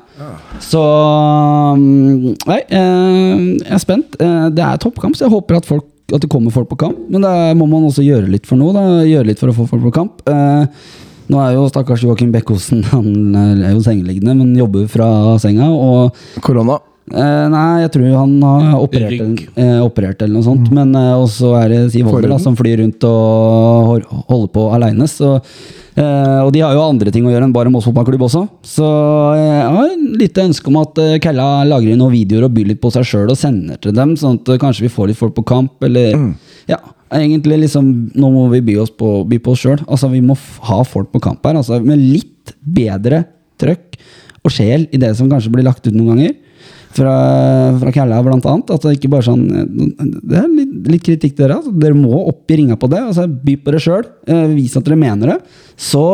Så 0.63 0.83
um, 0.83 2.35
Nei, 2.47 2.59
eh, 2.67 3.45
jeg 3.63 3.75
er 3.79 3.83
spent. 3.83 4.19
Eh, 4.21 4.49
det 4.55 4.65
er 4.67 4.83
toppkamp, 4.83 5.17
så 5.19 5.27
jeg 5.29 5.35
håper 5.39 5.61
at 5.63 5.67
folk 5.71 5.87
at 6.17 6.25
det 6.25 6.31
kommer 6.33 6.55
folk 6.55 6.71
på 6.71 6.79
kamp, 6.81 7.01
men 7.13 7.25
det 7.25 7.35
må 7.59 7.67
man 7.69 7.85
også 7.85 8.05
gjøre 8.05 8.31
litt 8.33 8.49
for 8.49 8.57
noe. 8.61 8.73
Da. 8.73 9.05
Gjøre 9.05 9.29
litt 9.29 9.43
for 9.43 9.53
å 9.53 9.57
få 9.57 9.67
folk 9.69 9.85
på 9.91 9.95
kamp. 9.99 10.23
Eh, 10.25 10.87
nå 11.29 11.41
er 11.45 11.57
jo 11.59 11.67
stakkars 11.69 12.01
Joakim 12.07 12.31
Bekkosen 12.33 12.81
Han 12.95 13.37
er 13.37 13.75
jo 13.75 13.83
sengeliggende, 13.85 14.33
men 14.39 14.55
jobber 14.57 14.87
fra 14.89 15.09
senga. 15.43 15.69
Og 15.69 16.41
Korona. 16.45 16.79
Eh, 17.13 17.45
Nei, 17.53 17.67
jeg 17.85 17.93
tror 17.95 18.15
han 18.15 18.35
har 18.43 18.79
operert, 18.83 19.15
eller, 19.17 19.51
eh, 19.57 19.81
operert 19.85 20.23
eller 20.23 20.35
noe 20.37 20.47
sånt. 20.47 20.71
Men 20.75 20.95
eh, 20.99 21.15
også 21.17 21.53
er 21.61 21.73
det 21.73 21.81
Siv 21.95 22.09
Holder 22.11 22.35
da, 22.35 22.39
som 22.43 22.57
flyr 22.59 22.83
rundt 22.83 23.05
og 23.09 24.05
holder 24.29 24.51
på 24.55 24.67
aleine. 24.77 25.09
Eh, 25.99 26.41
og 26.45 26.53
de 26.55 26.63
har 26.63 26.77
jo 26.77 26.85
andre 26.85 27.11
ting 27.15 27.27
å 27.27 27.33
gjøre 27.33 27.49
enn 27.49 27.55
bare 27.55 27.73
Moss 27.75 27.89
fotballklubb 27.89 28.27
også. 28.29 28.45
Så 28.67 28.91
eh, 29.35 29.47
jeg 29.59 29.73
har 29.79 29.89
et 29.89 30.21
lite 30.25 30.45
ønske 30.51 30.71
om 30.71 30.79
at 30.83 31.01
Kella 31.25 31.49
lager 31.67 31.99
noen 31.99 32.15
videoer 32.15 32.47
og 32.47 32.55
byr 32.55 32.71
litt 32.73 32.83
på 32.85 32.93
seg 32.95 33.09
sjøl 33.09 33.33
og 33.35 33.41
sender 33.41 33.81
til 33.83 33.97
dem, 33.97 34.15
sånn 34.21 34.39
at 34.39 34.55
kanskje 34.63 34.87
vi 34.87 34.95
får 34.95 35.11
litt 35.13 35.21
folk 35.21 35.35
på 35.39 35.47
kamp, 35.55 35.75
eller 35.89 36.15
Ja. 36.71 36.79
Egentlig 37.09 37.63
liksom 37.63 37.87
Nå 38.21 38.29
må 38.35 38.43
vi 38.53 38.61
by 38.67 38.75
oss 38.83 38.91
på, 38.93 39.23
by 39.25 39.39
på 39.41 39.55
oss 39.55 39.63
sjøl. 39.65 39.79
Altså, 39.89 40.11
vi 40.13 40.21
må 40.21 40.37
ha 40.69 40.83
folk 40.85 41.09
på 41.15 41.23
kamp 41.25 41.47
her. 41.49 41.57
Altså, 41.57 41.79
med 41.81 42.03
litt 42.03 42.53
bedre 42.61 43.23
trøkk 43.61 43.97
og 44.45 44.53
sjel 44.55 44.87
i 44.95 45.01
det 45.01 45.15
som 45.19 45.31
kanskje 45.31 45.53
blir 45.55 45.67
lagt 45.67 45.87
ut 45.87 45.95
noen 45.95 46.13
ganger. 46.13 46.37
Fra, 46.97 47.15
fra 47.79 47.93
Kalla, 47.93 48.23
blant 48.25 48.47
annet. 48.49 48.71
At 48.75 48.83
det 48.87 48.95
ikke 48.97 49.11
bare 49.13 49.27
sånn 49.27 49.43
Det 49.49 50.39
er 50.41 50.47
litt, 50.49 50.73
litt 50.95 51.05
kritikk 51.05 51.35
til 51.37 51.45
dere. 51.45 51.59
Altså. 51.61 51.73
Dere 51.79 51.95
må 51.99 52.23
opp 52.31 52.51
i 52.51 52.59
ringa 52.63 52.79
på 52.81 52.89
det. 52.91 53.03
Altså, 53.11 53.27
by 53.29 53.57
på 53.65 53.75
det 53.75 53.83
sjøl. 53.85 54.07
Eh, 54.27 54.47
vis 54.57 54.77
at 54.79 54.87
dere 54.89 54.99
mener 55.01 55.35
det. 55.35 55.39
Så 55.77 56.05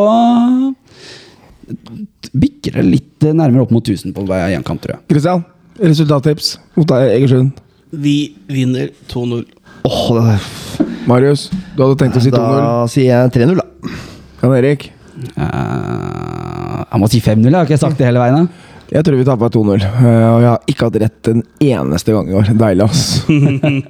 bikker 2.34 2.80
det 2.80 2.84
litt 2.88 3.26
nærmere 3.30 3.64
opp 3.64 3.72
mot 3.74 3.84
1000 3.86 4.12
på 4.16 4.24
hver 4.28 4.50
én 4.52 4.64
kamp, 4.66 4.82
tror 4.82 4.96
jeg. 4.96 5.04
Kristian, 5.12 5.44
resultattips 5.80 6.56
mot 6.76 6.90
Egersund. 6.98 7.54
Vi 7.94 8.34
vinner 8.50 8.90
2-0. 9.12 9.44
Åh, 9.84 10.08
det 10.16 10.24
er- 10.34 10.90
Marius, 11.06 11.50
du 11.76 11.82
hadde 11.84 11.98
tenkt 12.00 12.16
å 12.16 12.22
si 12.24 12.30
2-0. 12.30 12.58
da 12.58 12.86
sier 12.88 13.04
jeg 13.12 13.32
3-0, 13.32 13.56
da. 13.56 13.90
Jan 14.42 14.56
Erik, 14.58 14.90
Uh, 15.38 16.82
jeg 16.90 17.00
må 17.00 17.08
si 17.08 17.20
5-0, 17.22 17.44
jeg 17.46 17.54
har 17.54 17.68
ikke 17.68 17.78
sagt 17.78 17.98
det 18.00 18.08
hele 18.08 18.18
veien. 18.18 18.34
da. 18.34 18.73
Jeg 18.92 19.04
tror 19.06 19.16
vi 19.18 19.24
taper 19.26 19.48
2-0. 19.54 19.84
Eh, 19.84 20.28
Og 20.34 20.40
jeg 20.42 20.50
har 20.50 20.60
ikke 20.70 20.88
hatt 20.88 21.00
rett 21.02 21.28
en 21.32 21.42
eneste 21.64 22.12
gang 22.14 22.28
i 22.30 22.36
år. 22.38 22.50
Deilig, 22.60 22.84
ass. 22.84 23.24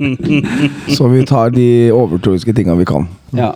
Så 0.97 1.09
vi 1.13 1.25
tar 1.29 1.51
de 1.55 1.69
overtroiske 1.95 2.55
tinga 2.57 2.77
vi 2.79 2.87
kan. 2.89 3.09
Ja. 3.37 3.53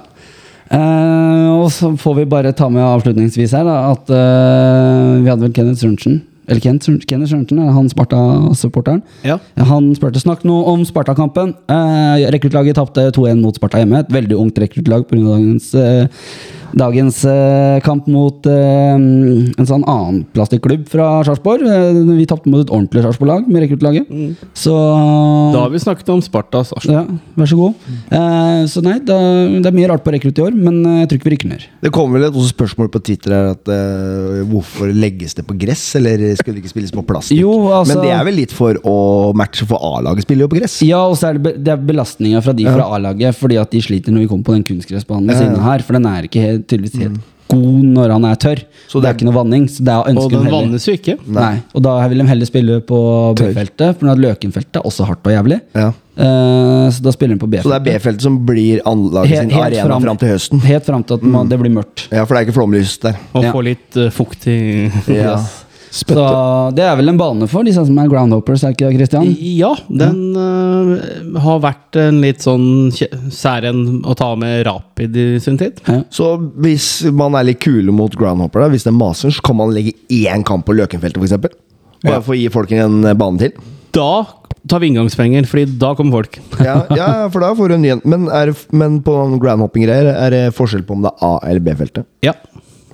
Eh, 0.69 1.47
og 1.59 1.71
så 1.73 1.95
får 1.97 2.17
vi 2.19 2.25
bare 2.29 2.51
ta 2.57 2.67
med 2.69 2.85
avslutningsvis 2.85 3.55
her 3.57 3.65
da, 3.65 3.77
at 3.95 4.11
eh, 4.13 5.15
vi 5.25 5.31
hadde 5.31 5.47
vel 5.47 5.55
Kenneth 5.57 5.81
Sørensen. 5.81 6.19
Eller 6.49 6.61
Kenneth 6.65 6.89
Sørensen, 7.29 7.59
er 7.61 7.73
han 7.77 7.89
Sparta-supporteren. 7.93 9.03
Ja. 9.25 9.39
Han 9.69 9.91
spurte 9.97 10.21
snakk 10.21 10.45
nå 10.49 10.59
om 10.71 10.85
Sparta-kampen. 10.89 11.55
Eh, 11.73 12.29
rekruttlaget 12.33 12.77
tapte 12.81 13.09
2-1 13.17 13.41
mot 13.45 13.57
Sparta 13.57 13.83
hjemme. 13.83 14.01
Et 14.05 14.15
veldig 14.17 14.37
ungt 14.41 14.61
rekruttlag 14.61 15.05
pga. 15.11 15.25
dagens, 15.29 15.75
eh, 15.77 16.07
dagens 16.77 17.25
eh, 17.25 17.79
kamp 17.85 18.07
mot 18.11 18.47
eh, 18.47 18.95
en 18.99 19.67
sånn 19.69 19.85
annen 19.89 20.25
plastikklubb 20.35 20.87
fra 20.91 21.23
Sarpsborg. 21.27 21.63
Eh, 21.65 22.01
vi 22.19 22.27
tapte 22.29 22.51
mot 22.51 22.61
et 22.65 22.71
ordentlig 22.73 23.05
Sarpsborg-lag 23.07 23.49
med 23.49 23.65
rekruttlaget. 23.65 24.11
Så 24.59 24.75
Da 25.55 25.63
har 25.65 25.71
vi 25.73 25.81
snakket 25.83 26.09
om 26.13 26.21
Sparta 26.25 26.65
Sarpsborg. 26.65 26.95
ja, 26.95 27.05
vær 27.39 27.51
så 27.51 27.57
god. 27.61 27.75
Eh, 28.11 28.63
så 28.71 28.83
nei, 28.85 28.99
da, 29.01 29.17
det 29.59 29.67
er 29.71 29.77
mye 29.79 29.89
rart 29.91 30.05
på 30.05 30.13
rekrutt 30.15 30.39
i 30.39 30.45
år, 30.45 30.55
men 30.57 30.81
eh, 30.85 30.99
jeg 31.05 31.09
tror 31.13 31.19
ikke 31.21 31.31
vi 31.31 31.35
rykker 31.37 31.53
ned. 31.55 31.67
Det 31.85 31.93
kommer 31.95 32.19
vel 32.21 32.29
et 32.29 32.39
spørsmål 32.53 32.91
på 32.95 33.03
Twitter 33.09 33.35
her 33.37 33.51
at 33.55 33.73
eh, 33.73 34.43
hvorfor 34.51 34.93
legges 34.95 35.35
det 35.39 35.47
på 35.49 35.57
gress, 35.59 35.85
eller 35.99 36.21
skulle 36.39 36.59
det 36.59 36.65
ikke 36.65 36.75
spilles 36.75 36.95
på 36.95 37.05
plastikk? 37.09 37.41
Jo, 37.43 37.55
altså- 37.73 37.95
Men 37.97 38.05
det 38.07 38.13
er 38.17 38.25
vel 38.29 38.39
litt 38.43 38.53
for 38.53 38.75
å 38.85 38.97
matche, 39.39 39.67
for 39.69 39.79
A-laget 39.83 40.27
spiller 40.27 40.47
jo 40.47 40.53
på 40.53 40.61
gress. 40.61 40.79
Ja, 40.87 41.05
og 41.07 41.17
så 41.21 41.31
er 41.31 41.39
det, 41.39 41.43
be- 41.49 41.57
det 41.59 41.79
belastninga 41.89 42.43
fra 42.45 42.53
de 42.57 42.65
fra 42.69 42.89
A-laget, 42.97 43.35
fordi 43.39 43.59
at 43.61 43.71
de 43.71 43.81
sliter 43.85 44.13
når 44.13 44.25
vi 44.27 44.29
kommer 44.31 44.45
på 44.45 44.55
den 44.57 44.65
kunstgressbanen 44.69 45.27
ved 45.29 45.35
Ja, 45.37 45.41
ja. 45.41 45.47
siden 45.47 45.59
av 45.59 45.65
her. 45.71 45.85
For 45.89 45.93
den 45.99 46.07
er 46.11 46.23
ikke 46.29 46.41
helt, 46.43 46.58
tydeligvis 46.67 47.03
helt 47.03 47.21
god 47.49 47.85
når 47.95 48.13
han 48.13 48.27
er 48.29 48.41
tørr. 48.41 48.61
Så 48.89 48.99
det, 48.99 49.05
det 49.05 49.09
er 49.09 49.17
ikke 49.17 49.29
noe 49.29 49.37
vanning. 49.39 49.65
Så 49.73 49.85
det 49.85 49.95
er 49.95 50.19
Og 50.21 50.33
den 50.33 50.51
vannes 50.53 50.85
jo 50.89 50.95
ikke. 50.99 51.17
Nei. 51.33 51.55
Og 51.73 51.85
da 51.85 51.95
vil 52.11 52.23
de 52.23 52.27
heller 52.29 52.51
spille 52.51 52.81
på 52.89 52.99
B-feltet, 53.39 54.01
for 54.01 54.21
Løkenfeltet 54.25 54.81
er 54.81 54.89
også 54.89 55.07
hardt 55.09 55.29
og 55.29 55.35
jævlig. 55.35 55.61
Ja. 55.79 55.91
Uh, 56.19 56.89
så 56.93 57.05
da 57.05 57.13
spiller 57.15 57.37
de 57.39 57.43
på 57.45 57.49
B-feltet. 57.49 57.69
Så 57.69 57.73
det 57.73 57.79
er 57.79 57.87
B-feltet. 57.87 58.27
Som 58.27 58.41
blir 58.49 58.83
anlaget 58.89 59.45
sin 59.47 59.55
arena 59.55 60.01
fram 60.03 60.21
til 60.21 60.33
høsten. 60.35 60.65
Helt 60.67 60.89
fram 60.89 61.07
til 61.07 61.21
at 61.21 61.25
man, 61.37 61.49
det 61.49 61.61
blir 61.63 61.73
mørkt. 61.79 62.09
Ja, 62.11 62.25
for 62.25 62.35
det 62.35 62.43
er 62.43 62.49
ikke 62.49 62.59
flomlys 62.59 62.99
der. 63.05 63.17
Og 63.33 63.49
Ja. 63.49 63.55
få 63.55 63.65
litt 63.65 63.97
uh, 63.97 64.11
fukt 64.15 64.49
i 64.51 64.59
Ja. 65.15 65.39
Så 65.91 66.15
det 66.77 66.85
er 66.85 66.97
vel 66.99 67.09
en 67.13 67.19
bane 67.21 67.47
for 67.49 67.65
disse 67.67 67.81
som 67.87 67.99
er 68.03 68.09
groundhoppers, 68.13 68.65
er 68.67 68.75
ikke 68.75 68.89
det, 68.91 68.97
Christian? 68.99 69.29
Ja, 69.57 69.71
den 69.89 70.37
eh, 70.37 71.39
har 71.45 71.61
vært 71.65 71.97
en 72.03 72.21
litt 72.25 72.45
sånn 72.45 72.91
særen 73.33 74.03
å 74.09 74.17
ta 74.19 74.33
med 74.39 74.67
Rapid 74.69 75.17
i 75.17 75.27
sin 75.43 75.59
tid. 75.61 75.81
Ja. 75.89 76.03
Så 76.13 76.35
hvis 76.61 76.89
man 77.15 77.37
er 77.39 77.49
litt 77.49 77.63
kule 77.65 77.95
mot 77.95 78.15
groundhopper, 78.19 78.67
da, 78.67 78.73
hvis 78.75 78.85
det 78.89 78.95
maser, 78.97 79.33
så 79.35 79.45
kan 79.49 79.57
man 79.61 79.73
legge 79.77 79.95
én 80.13 80.45
kamp 80.47 80.67
på 80.69 80.77
Løkenfeltet, 80.77 81.23
f.eks. 81.25 81.39
Bare 81.99 82.15
Ja. 82.15 82.21
for 82.23 82.37
å 82.37 82.39
gi 82.39 82.49
folk 82.55 82.71
en 82.77 83.01
eh, 83.09 83.17
bane 83.19 83.41
til. 83.43 83.57
Da 83.97 84.11
tar 84.69 84.83
vi 84.83 84.91
inngangspenger, 84.93 85.47
Fordi 85.49 85.65
da 85.81 85.95
kommer 85.97 86.19
folk. 86.21 86.37
Ja, 86.69 86.83
ja, 86.95 87.09
for 87.33 87.41
da 87.41 87.55
får 87.57 87.69
du 87.73 87.75
en 87.79 87.83
ny 87.87 87.91
en. 87.97 88.03
Men, 88.05 88.29
er, 88.29 88.53
men 88.71 89.01
på 89.03 89.15
groundhopping-greier, 89.41 90.13
er 90.13 90.31
det 90.35 90.43
forskjell 90.55 90.85
på 90.87 90.95
om 90.99 91.07
det 91.07 91.15
er 91.17 91.25
A- 91.27 91.41
eller 91.49 91.65
B-feltet? 91.65 92.05
Ja. 92.27 92.35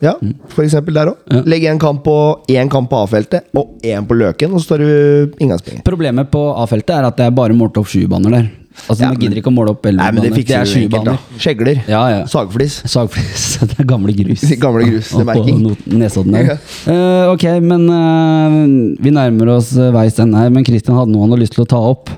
Ja, 0.03 0.17
for 0.51 0.65
eksempel 0.65 0.97
der 0.97 1.13
òg. 1.13 1.21
Ja. 1.31 1.45
Legg 1.47 1.65
en 1.71 1.79
kamp 1.83 2.03
på 2.07 2.17
én 2.51 2.71
kamp 2.73 2.91
på 2.91 3.05
A-feltet 3.05 3.47
og 3.55 3.79
én 3.87 4.07
på 4.09 4.17
Løken, 4.19 4.53
og 4.57 4.63
så 4.63 4.75
tar 4.75 4.85
du 4.85 5.37
inngangspenger. 5.39 5.85
Problemet 5.87 6.31
på 6.35 6.43
A-feltet 6.65 6.97
er 6.99 7.09
at 7.09 7.21
det 7.21 7.29
er 7.29 7.35
bare 7.37 7.57
målt 7.57 7.79
opp 7.81 7.91
sju 7.91 8.07
baner 8.11 8.39
der. 8.39 8.53
Altså, 8.89 9.05
Ja, 9.05 9.11
men, 9.13 9.21
gidder 9.23 9.39
ikke 9.39 9.53
å 9.53 9.55
måle 9.55 9.71
opp 9.71 9.85
men 9.87 10.19
det. 10.19 10.33
Det 10.35 10.51
er 10.51 10.67
du 10.67 10.73
sju 10.73 10.89
da. 11.07 11.15
Skjegler. 11.39 11.79
Ja, 11.87 12.01
ja. 12.11 12.25
Sagflis. 12.27 12.81
Sagflis. 12.91 13.45
Det 13.71 13.79
er 13.79 13.87
gamle 13.89 14.13
grus. 14.17 14.43
Gamle 14.65 14.89
grus, 14.89 15.13
det 15.15 15.23
er 15.23 15.23
Og 15.23 15.47
på 15.47 15.55
merking. 15.55 16.01
Nesodden 16.03 16.35
der. 16.35 16.59
Uh, 16.89 17.31
ok, 17.33 17.45
men 17.65 17.87
uh, 17.87 18.59
vi 19.01 19.13
nærmer 19.15 19.55
oss 19.55 19.71
uh, 19.79 19.93
veis 19.95 20.19
ende 20.21 20.43
her. 20.43 20.51
Men 20.53 20.67
Christian 20.67 20.99
hadde 20.99 21.15
noe 21.15 21.23
han 21.25 21.33
hadde 21.33 21.47
lyst 21.47 21.55
til 21.57 21.65
å 21.65 21.71
ta 21.71 21.81
opp. 21.81 22.11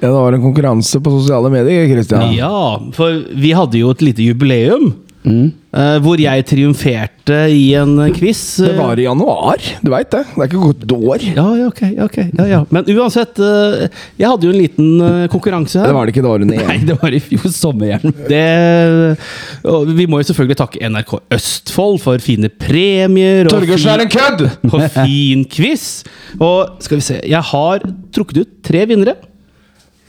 Ja, 0.00 0.08
det 0.08 0.16
var 0.16 0.34
en 0.34 0.42
konkurranse 0.42 0.98
på 1.04 1.12
sosiale 1.14 1.52
medier, 1.52 1.84
Kristian. 1.92 2.32
ja, 2.34 2.50
for 2.96 3.20
vi 3.38 3.52
hadde 3.54 3.78
jo 3.78 3.92
et 3.94 4.02
lite 4.02 4.24
jubileum. 4.24 4.88
Mm. 5.22 5.52
Uh, 5.72 5.96
hvor 6.02 6.20
jeg 6.20 6.44
triumferte 6.50 7.36
i 7.54 7.72
en 7.78 7.94
quiz. 8.16 8.40
Det 8.60 8.74
var 8.76 8.98
i 8.98 9.06
januar, 9.06 9.62
du 9.80 9.90
veit 9.92 10.10
det. 10.12 10.24
Det 10.34 10.42
er 10.42 10.50
ikke 10.50 10.62
gått 10.66 10.82
et 10.84 10.94
år. 10.96 11.24
Ja, 11.30 11.46
ja, 11.60 11.68
ok. 11.70 11.82
okay 12.08 12.26
ja, 12.40 12.46
ja. 12.50 12.60
Men 12.74 12.90
uansett, 12.92 13.38
uh, 13.38 13.86
jeg 14.18 14.28
hadde 14.28 14.48
jo 14.48 14.52
en 14.52 14.58
liten 14.58 14.90
uh, 14.98 15.24
konkurranse 15.32 15.78
her. 15.80 15.88
Det 15.88 15.96
var 15.96 16.08
det 16.08 16.14
ikke 16.14 16.26
det 16.26 16.32
året 16.34 16.50
Nei, 16.50 16.78
det 16.88 16.98
var 17.00 17.14
i 17.14 17.22
fjor 17.22 17.48
sommer. 17.54 18.02
Det, 18.28 18.44
og 19.68 19.90
vi 19.94 20.08
må 20.10 20.20
jo 20.20 20.28
selvfølgelig 20.32 20.58
takke 20.58 20.92
NRK 20.92 21.16
Østfold 21.38 22.00
for 22.02 22.22
fine 22.22 22.50
premier 22.50 23.46
Torgersen 23.46 23.72
Torgers 23.72 23.88
er 23.94 24.04
en 24.04 24.12
kødd! 24.12 24.46
og 24.72 24.86
fin 24.98 25.46
quiz. 25.52 25.86
Og 26.42 26.82
skal 26.82 26.98
vi 26.98 27.04
se 27.06 27.20
Jeg 27.28 27.52
har 27.52 27.84
trukket 28.14 28.42
ut 28.42 28.56
tre 28.66 28.86
vinnere. 28.90 29.16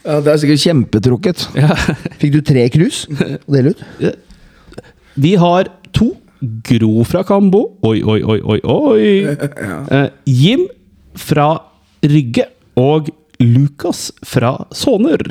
Ja, 0.04 0.18
det 0.20 0.34
er 0.34 0.40
sikkert 0.42 0.60
kjempetrukket. 0.60 1.46
Fikk 2.20 2.34
du 2.34 2.42
tre 2.44 2.66
krus 2.72 3.04
å 3.08 3.54
dele 3.54 3.72
ut? 3.72 3.84
Vi 5.14 5.34
har 5.40 5.68
to. 5.92 6.12
Gro 6.68 7.04
fra 7.08 7.22
Kambo. 7.24 7.60
Oi, 7.88 8.02
oi, 8.04 8.18
oi, 8.22 8.40
oi, 8.44 8.58
oi. 8.68 9.36
Eh, 9.96 10.08
Jim 10.28 10.66
fra 11.16 11.46
Rygge. 12.04 12.44
Og 12.76 13.08
Lukas 13.40 14.10
fra 14.26 14.50
Såner. 14.74 15.22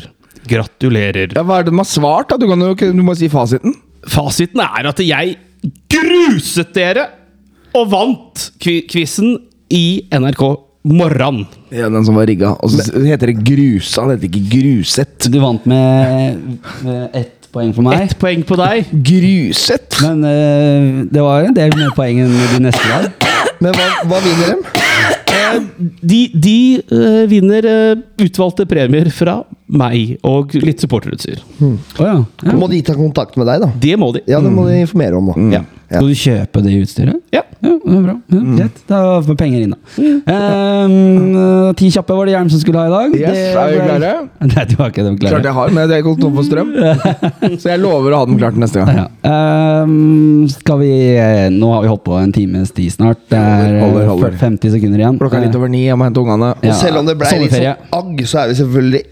Gratulerer. 0.50 1.36
Ja, 1.36 1.44
Hva 1.46 1.60
er 1.62 1.68
det 1.68 1.74
de 1.76 1.78
har 1.84 1.88
svart? 1.88 2.30
da? 2.34 2.38
Du, 2.42 2.48
kan 2.50 2.60
jo, 2.66 2.72
ikke- 2.76 2.90
du 2.96 3.04
må 3.06 3.14
si 3.20 3.30
fasiten. 3.32 3.76
Fasiten 4.10 4.60
er 4.64 4.90
at 4.90 5.00
jeg 5.06 5.38
gruset 5.94 6.74
dere 6.76 7.06
og 7.78 7.88
vant 7.94 8.48
kvi- 8.62 8.84
quizen 8.90 9.38
i 9.72 10.02
NRK 10.12 10.42
Morran. 10.92 11.46
Ja, 11.72 11.88
Den 11.90 12.04
som 12.06 12.16
var 12.20 12.26
rigga. 12.28 12.56
Og 12.60 12.70
så 12.74 12.84
heter 13.06 13.28
det 13.32 13.38
Grusa, 13.48 14.04
det 14.10 14.18
heter 14.20 14.28
ikke 14.34 14.50
Gruset. 14.58 15.30
Du 15.32 15.40
vant 15.40 15.66
med, 15.70 16.60
med 16.84 17.10
ett 17.16 17.43
poeng 17.54 17.74
for 17.76 17.86
meg. 17.86 18.08
Ett 18.08 18.18
poeng 18.22 18.44
på 18.48 18.58
deg. 18.60 18.90
Gruset! 19.10 20.00
Men 20.04 20.24
eh, 20.28 20.88
det 21.14 21.24
var 21.24 21.48
en 21.48 21.58
del 21.58 21.76
mer 21.78 21.94
poeng 21.98 22.24
enn 22.26 22.34
de 22.56 22.64
neste 22.66 22.90
der. 22.90 23.12
Men 23.64 23.76
hva, 23.78 23.90
hva 24.10 24.22
vinner 24.24 24.56
dem? 24.56 24.64
De, 26.02 26.20
de 26.34 26.58
eh, 26.82 27.24
vinner 27.30 27.68
eh, 27.70 28.02
utvalgte 28.26 28.66
premier 28.70 29.10
fra 29.14 29.44
meg 29.68 30.18
og 30.28 30.54
litt 30.60 30.84
supporterutstyr. 30.84 31.44
Å 31.64 32.08
ja. 32.08 32.18
ja. 32.44 32.58
Må 32.58 32.68
de 32.72 32.82
ta 32.86 32.96
kontakt 32.98 33.38
med 33.40 33.48
deg, 33.50 33.64
da? 33.64 33.72
Det 33.80 33.96
må 34.00 34.12
de. 34.16 34.24
Ja, 34.30 34.42
det 34.44 34.52
må 34.54 34.68
de 34.68 34.82
informere 34.84 35.20
om. 35.20 35.32
Da. 35.32 35.48
Ja. 35.60 35.64
Skal 35.94 36.10
du 36.10 36.18
kjøpe 36.18 36.64
det 36.66 36.78
utstyret? 36.82 37.24
Ja. 37.34 37.44
Ja, 37.64 37.78
det 37.80 37.94
er 37.96 38.02
bra. 38.04 38.14
Ja, 38.28 38.40
Greit. 38.58 38.80
Da 38.90 38.98
får 39.24 39.30
vi 39.30 39.36
penger 39.40 39.62
inn, 39.64 39.72
da. 39.72 40.08
Ehm, 40.34 41.76
ti 41.80 41.88
kjappe 41.94 42.18
var 42.18 42.28
det 42.28 42.34
Hjelm 42.34 42.50
som 42.52 42.60
skulle 42.60 42.82
ha 42.82 42.90
i 42.90 42.92
dag. 42.92 43.14
Yes, 43.22 43.38
er 43.56 43.70
vi 43.72 43.78
klare? 43.86 44.10
Nei, 44.52 44.66
du 44.68 44.74
har 44.82 44.92
ikke 44.92 45.06
dem 45.06 45.16
klare. 45.22 45.38
Klart 45.38 45.48
jeg 45.48 45.56
har, 45.56 45.72
men 45.72 45.86
jeg 45.94 46.02
er 46.02 46.06
gått 46.08 46.20
tom 46.24 46.36
for 46.36 46.48
strøm. 46.48 46.74
Så 47.62 47.72
jeg 47.72 47.80
lover 47.84 48.16
å 48.16 48.20
ha 48.20 48.28
dem 48.28 48.40
klart 48.42 48.60
neste 48.60 48.84
gang. 48.84 49.00
Ja. 49.00 49.06
Ehm, 49.32 50.44
skal 50.52 50.82
vi 50.82 50.92
Nå 51.56 51.72
har 51.72 51.86
vi 51.86 51.92
holdt 51.94 52.04
på 52.10 52.18
en 52.20 52.36
times 52.36 52.74
tid 52.76 52.98
snart. 52.98 53.24
Det 53.32 53.40
er 53.40 53.80
Holder, 53.84 54.10
holder. 54.12 54.36
50 54.42 54.76
sekunder 54.76 55.06
igjen. 55.06 55.22
Klokka 55.22 55.40
er 55.40 55.48
litt 55.48 55.56
over 55.60 55.72
ni, 55.72 55.86
jeg 55.88 56.00
må 56.00 56.10
hente 56.10 56.24
ungene. 56.24 56.52
Og 56.60 56.78
selv 56.82 57.00
om 57.00 57.08
det 57.08 57.16
ble 57.22 57.32
litt 57.46 57.56
sånn 57.56 57.88
agg, 58.02 58.26
så 58.28 58.44
er 58.44 58.52
vi 58.52 58.60
selvfølgelig 58.60 59.04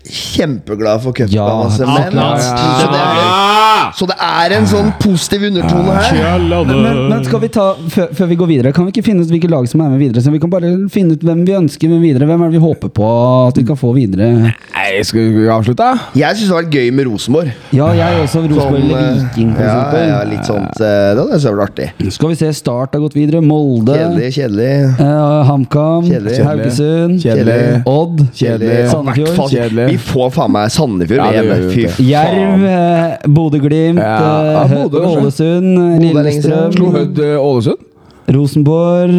kjempeglade 0.51 1.01
for 1.03 1.13
cupen. 1.13 1.33
Ja, 1.33 1.47
altså, 1.63 1.85
men, 1.85 2.13
ja, 2.13 2.37
så, 2.39 2.87
det 2.91 3.01
er, 3.01 3.91
så 3.97 4.07
det 4.09 4.17
er 4.27 4.55
en 4.57 4.67
sånn 4.69 4.91
positiv 5.01 5.47
undertone 5.49 5.95
her. 5.97 6.45
Men, 6.67 7.01
men 7.09 7.25
skal 7.25 7.41
vi 7.43 7.49
ta, 7.53 7.67
før, 7.93 8.11
før 8.17 8.31
vi 8.31 8.37
går 8.39 8.51
videre, 8.51 8.73
kan 8.75 8.87
vi 8.87 8.93
ikke 8.95 9.05
finne 9.05 9.25
ut 9.25 9.31
hvilke 9.31 9.49
lag 9.51 9.67
som 9.71 9.83
er 9.85 9.93
med 9.93 10.01
videre? 10.01 10.23
Så 10.23 10.33
vi 10.33 10.41
kan 10.41 10.51
bare 10.51 10.73
finne 10.91 11.17
ut 11.17 11.25
hvem 11.25 11.43
vi 11.47 11.55
ønsker 11.57 11.91
med 11.91 12.03
videre. 12.03 12.27
Hvem 12.29 12.45
er 12.45 12.51
det 12.51 12.59
vi 12.59 12.63
håper 12.65 12.93
på 12.93 13.11
at 13.47 13.59
vi 13.59 13.65
kan 13.67 13.79
få 13.79 13.93
videre? 13.97 14.29
Nei, 14.51 14.89
skal 15.07 15.31
vi 15.35 15.47
avslutte? 15.51 15.89
Jeg 16.17 16.37
syns 16.37 16.47
det 16.47 16.55
har 16.55 16.63
vært 16.63 16.77
gøy 16.79 16.91
med 16.97 17.09
Rosenborg. 17.09 17.53
Ja, 17.75 17.91
jeg 17.97 18.21
også. 18.25 18.43
Rosenborg 18.45 18.81
eller 18.81 19.01
eh, 19.01 19.21
Viking, 19.21 19.53
for 19.55 19.65
ja, 19.65 19.75
eksempel. 19.75 20.05
ja, 20.11 20.19
litt 20.31 20.47
sånt 20.47 20.81
eh, 20.81 21.11
Det 21.17 21.25
hadde 21.25 21.53
vært 21.55 21.65
artig. 21.69 22.11
Skal 22.17 22.33
vi 22.33 22.39
se, 22.41 22.51
Start 22.61 22.95
har 22.97 23.03
gått 23.03 23.17
videre. 23.17 23.41
Molde. 23.45 23.95
Kjedelig, 23.95 24.31
kjedelig. 24.35 24.71
Uh, 24.99 25.41
HamKam. 25.47 26.07
Kjedelig. 26.09 26.37
Haugesund. 26.45 27.17
Kjedelig. 27.23 27.59
Odd. 27.89 28.25
Kjedelig. 28.37 28.77
Sandefjord. 28.91 29.41
Kjedelig. 29.51 29.87
Vi 29.93 29.99
får 30.11 30.30
faen 30.35 30.51
meg 30.55 30.71
Sandefjord 30.73 31.35
Ja, 31.35 31.55
Fy. 31.71 31.85
Jerv, 32.09 32.65
eh, 32.65 33.29
Bodø-Glimt, 33.31 33.99
Ja, 34.01 34.17
ja, 34.47 34.65
eh. 34.65 35.07
Ålesund. 35.11 35.71
Slo 35.77 36.11
Lillestrøm, 36.21 36.91
Hødd 36.97 37.19
eh, 37.25 37.37
Ålesund? 37.39 37.87
Rosenborg, 38.31 39.15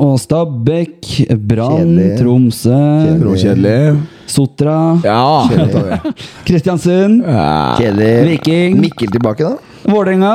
og 0.00 0.14
Stabæk, 0.22 1.08
Brann, 1.48 1.90
Kjedelig. 1.98 2.12
Tromsø, 2.20 2.78
Råkjedelig. 3.20 3.98
Sotra, 4.30 4.76
Ja. 5.04 5.48
Kristiansund, 6.46 7.24
Ja. 7.26 7.74
Kjedelig. 7.76 8.14
Viking. 8.30 8.78
Mikkel 8.80 9.10
tilbake, 9.12 9.44
da. 9.44 9.56
Vålerenga. 9.92 10.32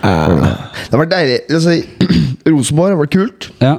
Det 0.00 0.90
har 0.90 1.02
vært 1.04 1.12
deilig. 1.12 1.38
Altså, 1.52 1.76
Rosenborg 2.50 2.94
har 2.96 3.00
vært 3.04 3.14
kult. 3.14 3.50
Ja. 3.60 3.76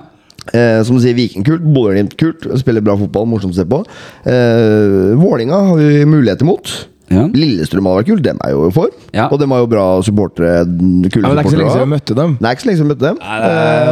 Eh, 0.50 0.82
som 0.84 0.98
du 0.98 1.04
sier, 1.04 1.16
Viking 1.18 1.46
kult. 1.46 1.62
Bodø-Glimt 1.62 2.18
kult. 2.20 2.48
Spiller 2.60 2.84
bra 2.86 2.98
fotball, 2.98 3.28
morsomt 3.30 3.54
å 3.54 3.62
se 3.62 3.68
på. 3.70 3.84
Eh, 4.26 5.14
Vålinga 5.22 5.62
har 5.70 5.78
vi 5.78 6.06
muligheter 6.10 6.50
mot. 6.50 6.72
Ja. 7.12 7.26
Lillestrøm 7.36 7.88
hadde 7.90 8.00
vært 8.02 8.10
kult, 8.12 8.24
dem 8.26 8.40
er 8.46 8.54
jo 8.56 8.70
for. 8.76 8.90
Ja. 9.14 9.26
Og 9.32 9.40
dem 9.42 9.52
har 9.52 9.60
jo 9.64 9.68
bra 9.72 9.86
supportere. 10.06 10.64
Kule 11.12 11.26
Ja, 11.26 11.32
men 11.32 11.36
det 11.36 11.42
er 11.42 11.46
ikke 11.46 11.52
så 11.52 11.60
lenge 11.62 11.74
siden 11.76 11.88
vi 11.90 11.94
møtte 11.96 12.16
dem. 12.22 12.36
Det 12.40 12.48
er 12.48 12.56
ikke 12.56 12.64
så 12.64 12.70
lenge 12.70 12.80
siden 12.80 12.88
vi 12.88 12.94
møtte 12.94 13.08
dem. 13.10 13.18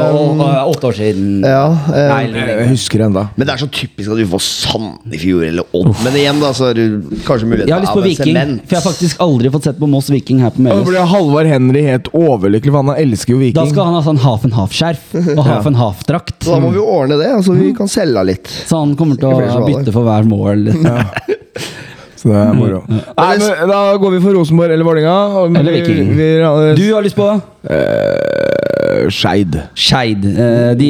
Og, 0.09 0.43
åtte 0.73 0.89
år 0.89 0.95
siden. 0.99 1.27
Ja, 1.43 1.63
eh, 1.93 2.09
Nei, 2.13 2.21
Jeg 2.49 2.69
husker 2.71 3.01
det 3.03 3.07
enda. 3.09 3.23
Men 3.35 3.47
det 3.49 3.53
er 3.55 3.61
så 3.63 3.69
typisk 3.79 4.13
at 4.13 4.19
vi 4.21 4.27
får 4.31 4.43
Sandefjord 4.45 5.43
eller 5.49 5.67
Odd. 5.75 5.91
Men 6.05 6.17
igjen, 6.21 6.39
da, 6.41 6.51
så 6.55 6.69
er 6.71 6.79
det 6.79 6.85
kanskje 7.27 7.49
mulighet 7.49 7.67
Jeg 7.69 7.75
har 7.75 7.83
lyst 7.85 7.97
på 7.97 8.05
Viking, 8.05 8.33
sement. 8.39 8.61
for 8.65 8.75
jeg 8.77 8.81
har 8.81 8.87
faktisk 8.91 9.23
aldri 9.27 9.51
fått 9.53 9.67
sett 9.69 9.79
på 9.81 9.89
Moss 9.91 10.09
Viking 10.13 10.39
her 10.43 10.55
på 10.55 10.63
Meløs. 10.65 10.95
Halvard 11.09 11.49
Henry 11.51 11.83
helt 11.87 12.07
overlykkelig, 12.15 12.71
for 12.73 12.83
han 12.83 12.95
elsker 13.03 13.35
jo 13.35 13.39
Viking. 13.43 13.57
Da 13.59 13.65
skal 13.69 13.89
han 13.89 13.97
ha 13.99 14.03
sånn 14.05 14.21
half 14.23 14.45
and 14.47 14.55
half-skjerf 14.57 15.13
og 15.35 15.43
half 15.45 15.67
and 15.69 15.79
half-drakt. 15.79 16.39
Da 16.47 16.59
må 16.63 16.71
vi 16.73 16.79
jo 16.81 16.87
ordne 16.87 17.19
det. 17.19 17.31
så 17.45 17.55
vi 17.57 17.73
kan 17.77 17.87
selge 17.91 18.23
litt. 18.31 18.47
Så 18.69 18.79
han 18.79 18.95
kommer 18.99 19.19
til 19.19 19.29
å 19.29 19.65
bytte 19.67 19.91
for 19.95 20.07
hver 20.07 20.27
mål. 20.29 20.69
Så 22.19 22.27
det 22.33 22.35
er 22.35 22.53
moro. 22.57 22.81
Nei, 22.89 23.37
men 23.39 23.69
Da 23.71 23.79
går 24.01 24.11
vi 24.17 24.19
for 24.25 24.35
Rosenborg 24.35 24.73
eller 24.75 24.83
Vålerenga. 24.87 25.59
Eller 25.61 25.71
Viking. 25.77 26.09
vi- 26.17 26.75
Du 26.75 26.93
har 26.93 27.01
lyst 27.05 27.15
på 27.15 27.29
Uh, 27.69 29.09
Skeid. 29.11 29.55
Skeid. 29.75 30.23
Uh, 30.25 30.73
De, 30.79 30.89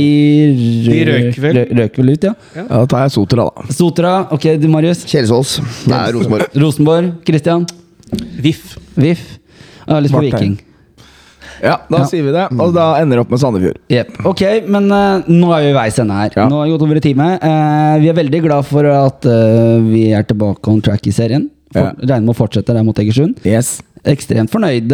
De 0.86 1.00
røk 1.10 1.40
vel. 1.42 1.56
rø- 1.58 1.78
røk 1.82 1.98
vel 1.98 2.10
ut, 2.14 2.24
ja. 2.24 2.34
Ja, 2.56 2.64
da 2.70 2.86
tar 2.86 3.04
jeg 3.08 3.12
Sotra, 3.16 3.46
da. 3.50 3.68
Sotra. 3.74 4.14
Ok, 4.32 4.46
du, 4.62 4.68
Marius. 4.72 5.04
Kjelsås. 5.10 5.58
Nei, 5.90 6.06
Rosenborg. 6.16 6.48
Rosenborg. 6.56 7.12
Christian. 7.28 7.66
VIF. 8.42 8.78
VIF. 8.96 9.26
Jeg 9.88 9.96
har 9.96 10.02
lyst 10.06 10.14
på. 10.14 10.22
Viking. 10.22 10.60
Ja, 11.64 11.76
da 11.90 11.98
Ja. 12.02 12.06
sier 12.10 12.24
vi 12.24 12.32
det. 12.36 12.46
Og 12.60 12.74
da 12.76 12.88
ender 13.02 13.18
det 13.20 13.26
opp 13.26 13.32
med 13.34 13.40
Sandefjord. 13.42 13.78
Yep. 13.92 14.14
Ok, 14.26 14.42
men 14.68 14.90
uh, 14.92 15.22
nå 15.28 15.52
er 15.58 15.66
vi 15.68 15.70
i 15.74 15.78
veis 15.78 16.00
ende 16.00 16.14
her. 16.18 16.32
Ja. 16.36 16.48
Nå 16.50 16.60
har 16.62 16.66
vi 16.70 16.74
gått 16.76 16.86
over 16.88 16.96
en 17.00 17.06
time. 17.06 17.30
Uh, 17.44 18.00
vi 18.04 18.10
er 18.12 18.18
veldig 18.20 18.42
glad 18.48 18.66
for 18.70 18.86
at 18.92 19.26
uh, 19.30 19.80
vi 19.90 20.08
er 20.16 20.24
tilbake 20.30 20.68
on 20.72 20.82
track 20.86 21.08
i 21.08 21.16
serien. 21.16 21.50
For, 21.74 21.84
Ja. 21.86 21.92
Regner 22.02 22.26
med 22.26 22.34
å 22.34 22.40
fortsette 22.40 22.74
der 22.74 22.84
mot 22.84 22.98
Egersund. 22.98 23.38
Yes. 23.46 23.82
Ekstremt 24.08 24.50
fornøyd 24.50 24.90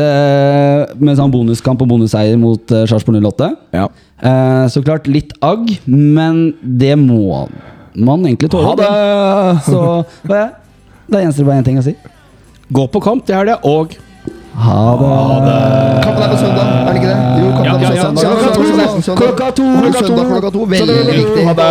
med 0.97 1.15
sånn 1.19 1.31
bonuskamp 1.31 1.81
og 1.85 1.87
bonusseier 1.91 2.35
mot 2.41 2.71
uh, 2.73 2.83
Sarpsborg 2.89 3.21
08. 3.21 3.51
Ja. 3.77 3.85
Eh, 4.25 4.65
så 4.71 4.81
klart 4.83 5.05
litt 5.11 5.33
agg, 5.45 5.69
men 5.85 6.55
det 6.63 6.95
må 6.97 7.45
man 7.95 8.23
egentlig 8.25 8.49
tåle. 8.53 8.71
Ha 8.71 8.75
det! 8.79 9.61
Så 9.67 9.81
er- 10.31 10.53
da 11.11 11.21
gjenstår 11.21 11.43
det 11.43 11.49
bare 11.51 11.61
én 11.61 11.65
ting 11.67 11.77
å 11.79 11.83
si. 11.85 11.93
Gå 12.73 12.87
på 12.89 13.01
kamp, 13.03 13.25
til 13.27 13.35
helga, 13.37 13.59
det, 13.61 13.69
og 13.69 13.93
Ha 14.57 14.95
det. 15.45 15.59
Kampen 16.03 16.23
er 16.23 16.29
på 16.31 16.37
søndag, 16.37 16.65
er 16.65 16.87
det 16.87 16.95
ikke 16.95 17.07
det? 17.11 17.17
Jo, 17.41 17.47
kampen 17.51 17.65
Ja, 17.65 17.71
er 17.71 17.77
på 17.77 17.83
ja, 17.83 17.89
ja. 17.95 18.01
søndag. 18.03 18.23
Klokka 19.19 19.45
to! 19.51 19.63
Klokka 19.81 20.01
to! 20.07 20.13
Klokka 20.31 20.49
to. 20.49 20.59
Veldig 20.65 21.05
viktig. 21.11 21.45
Ha 21.47 21.53
det! 21.53 21.65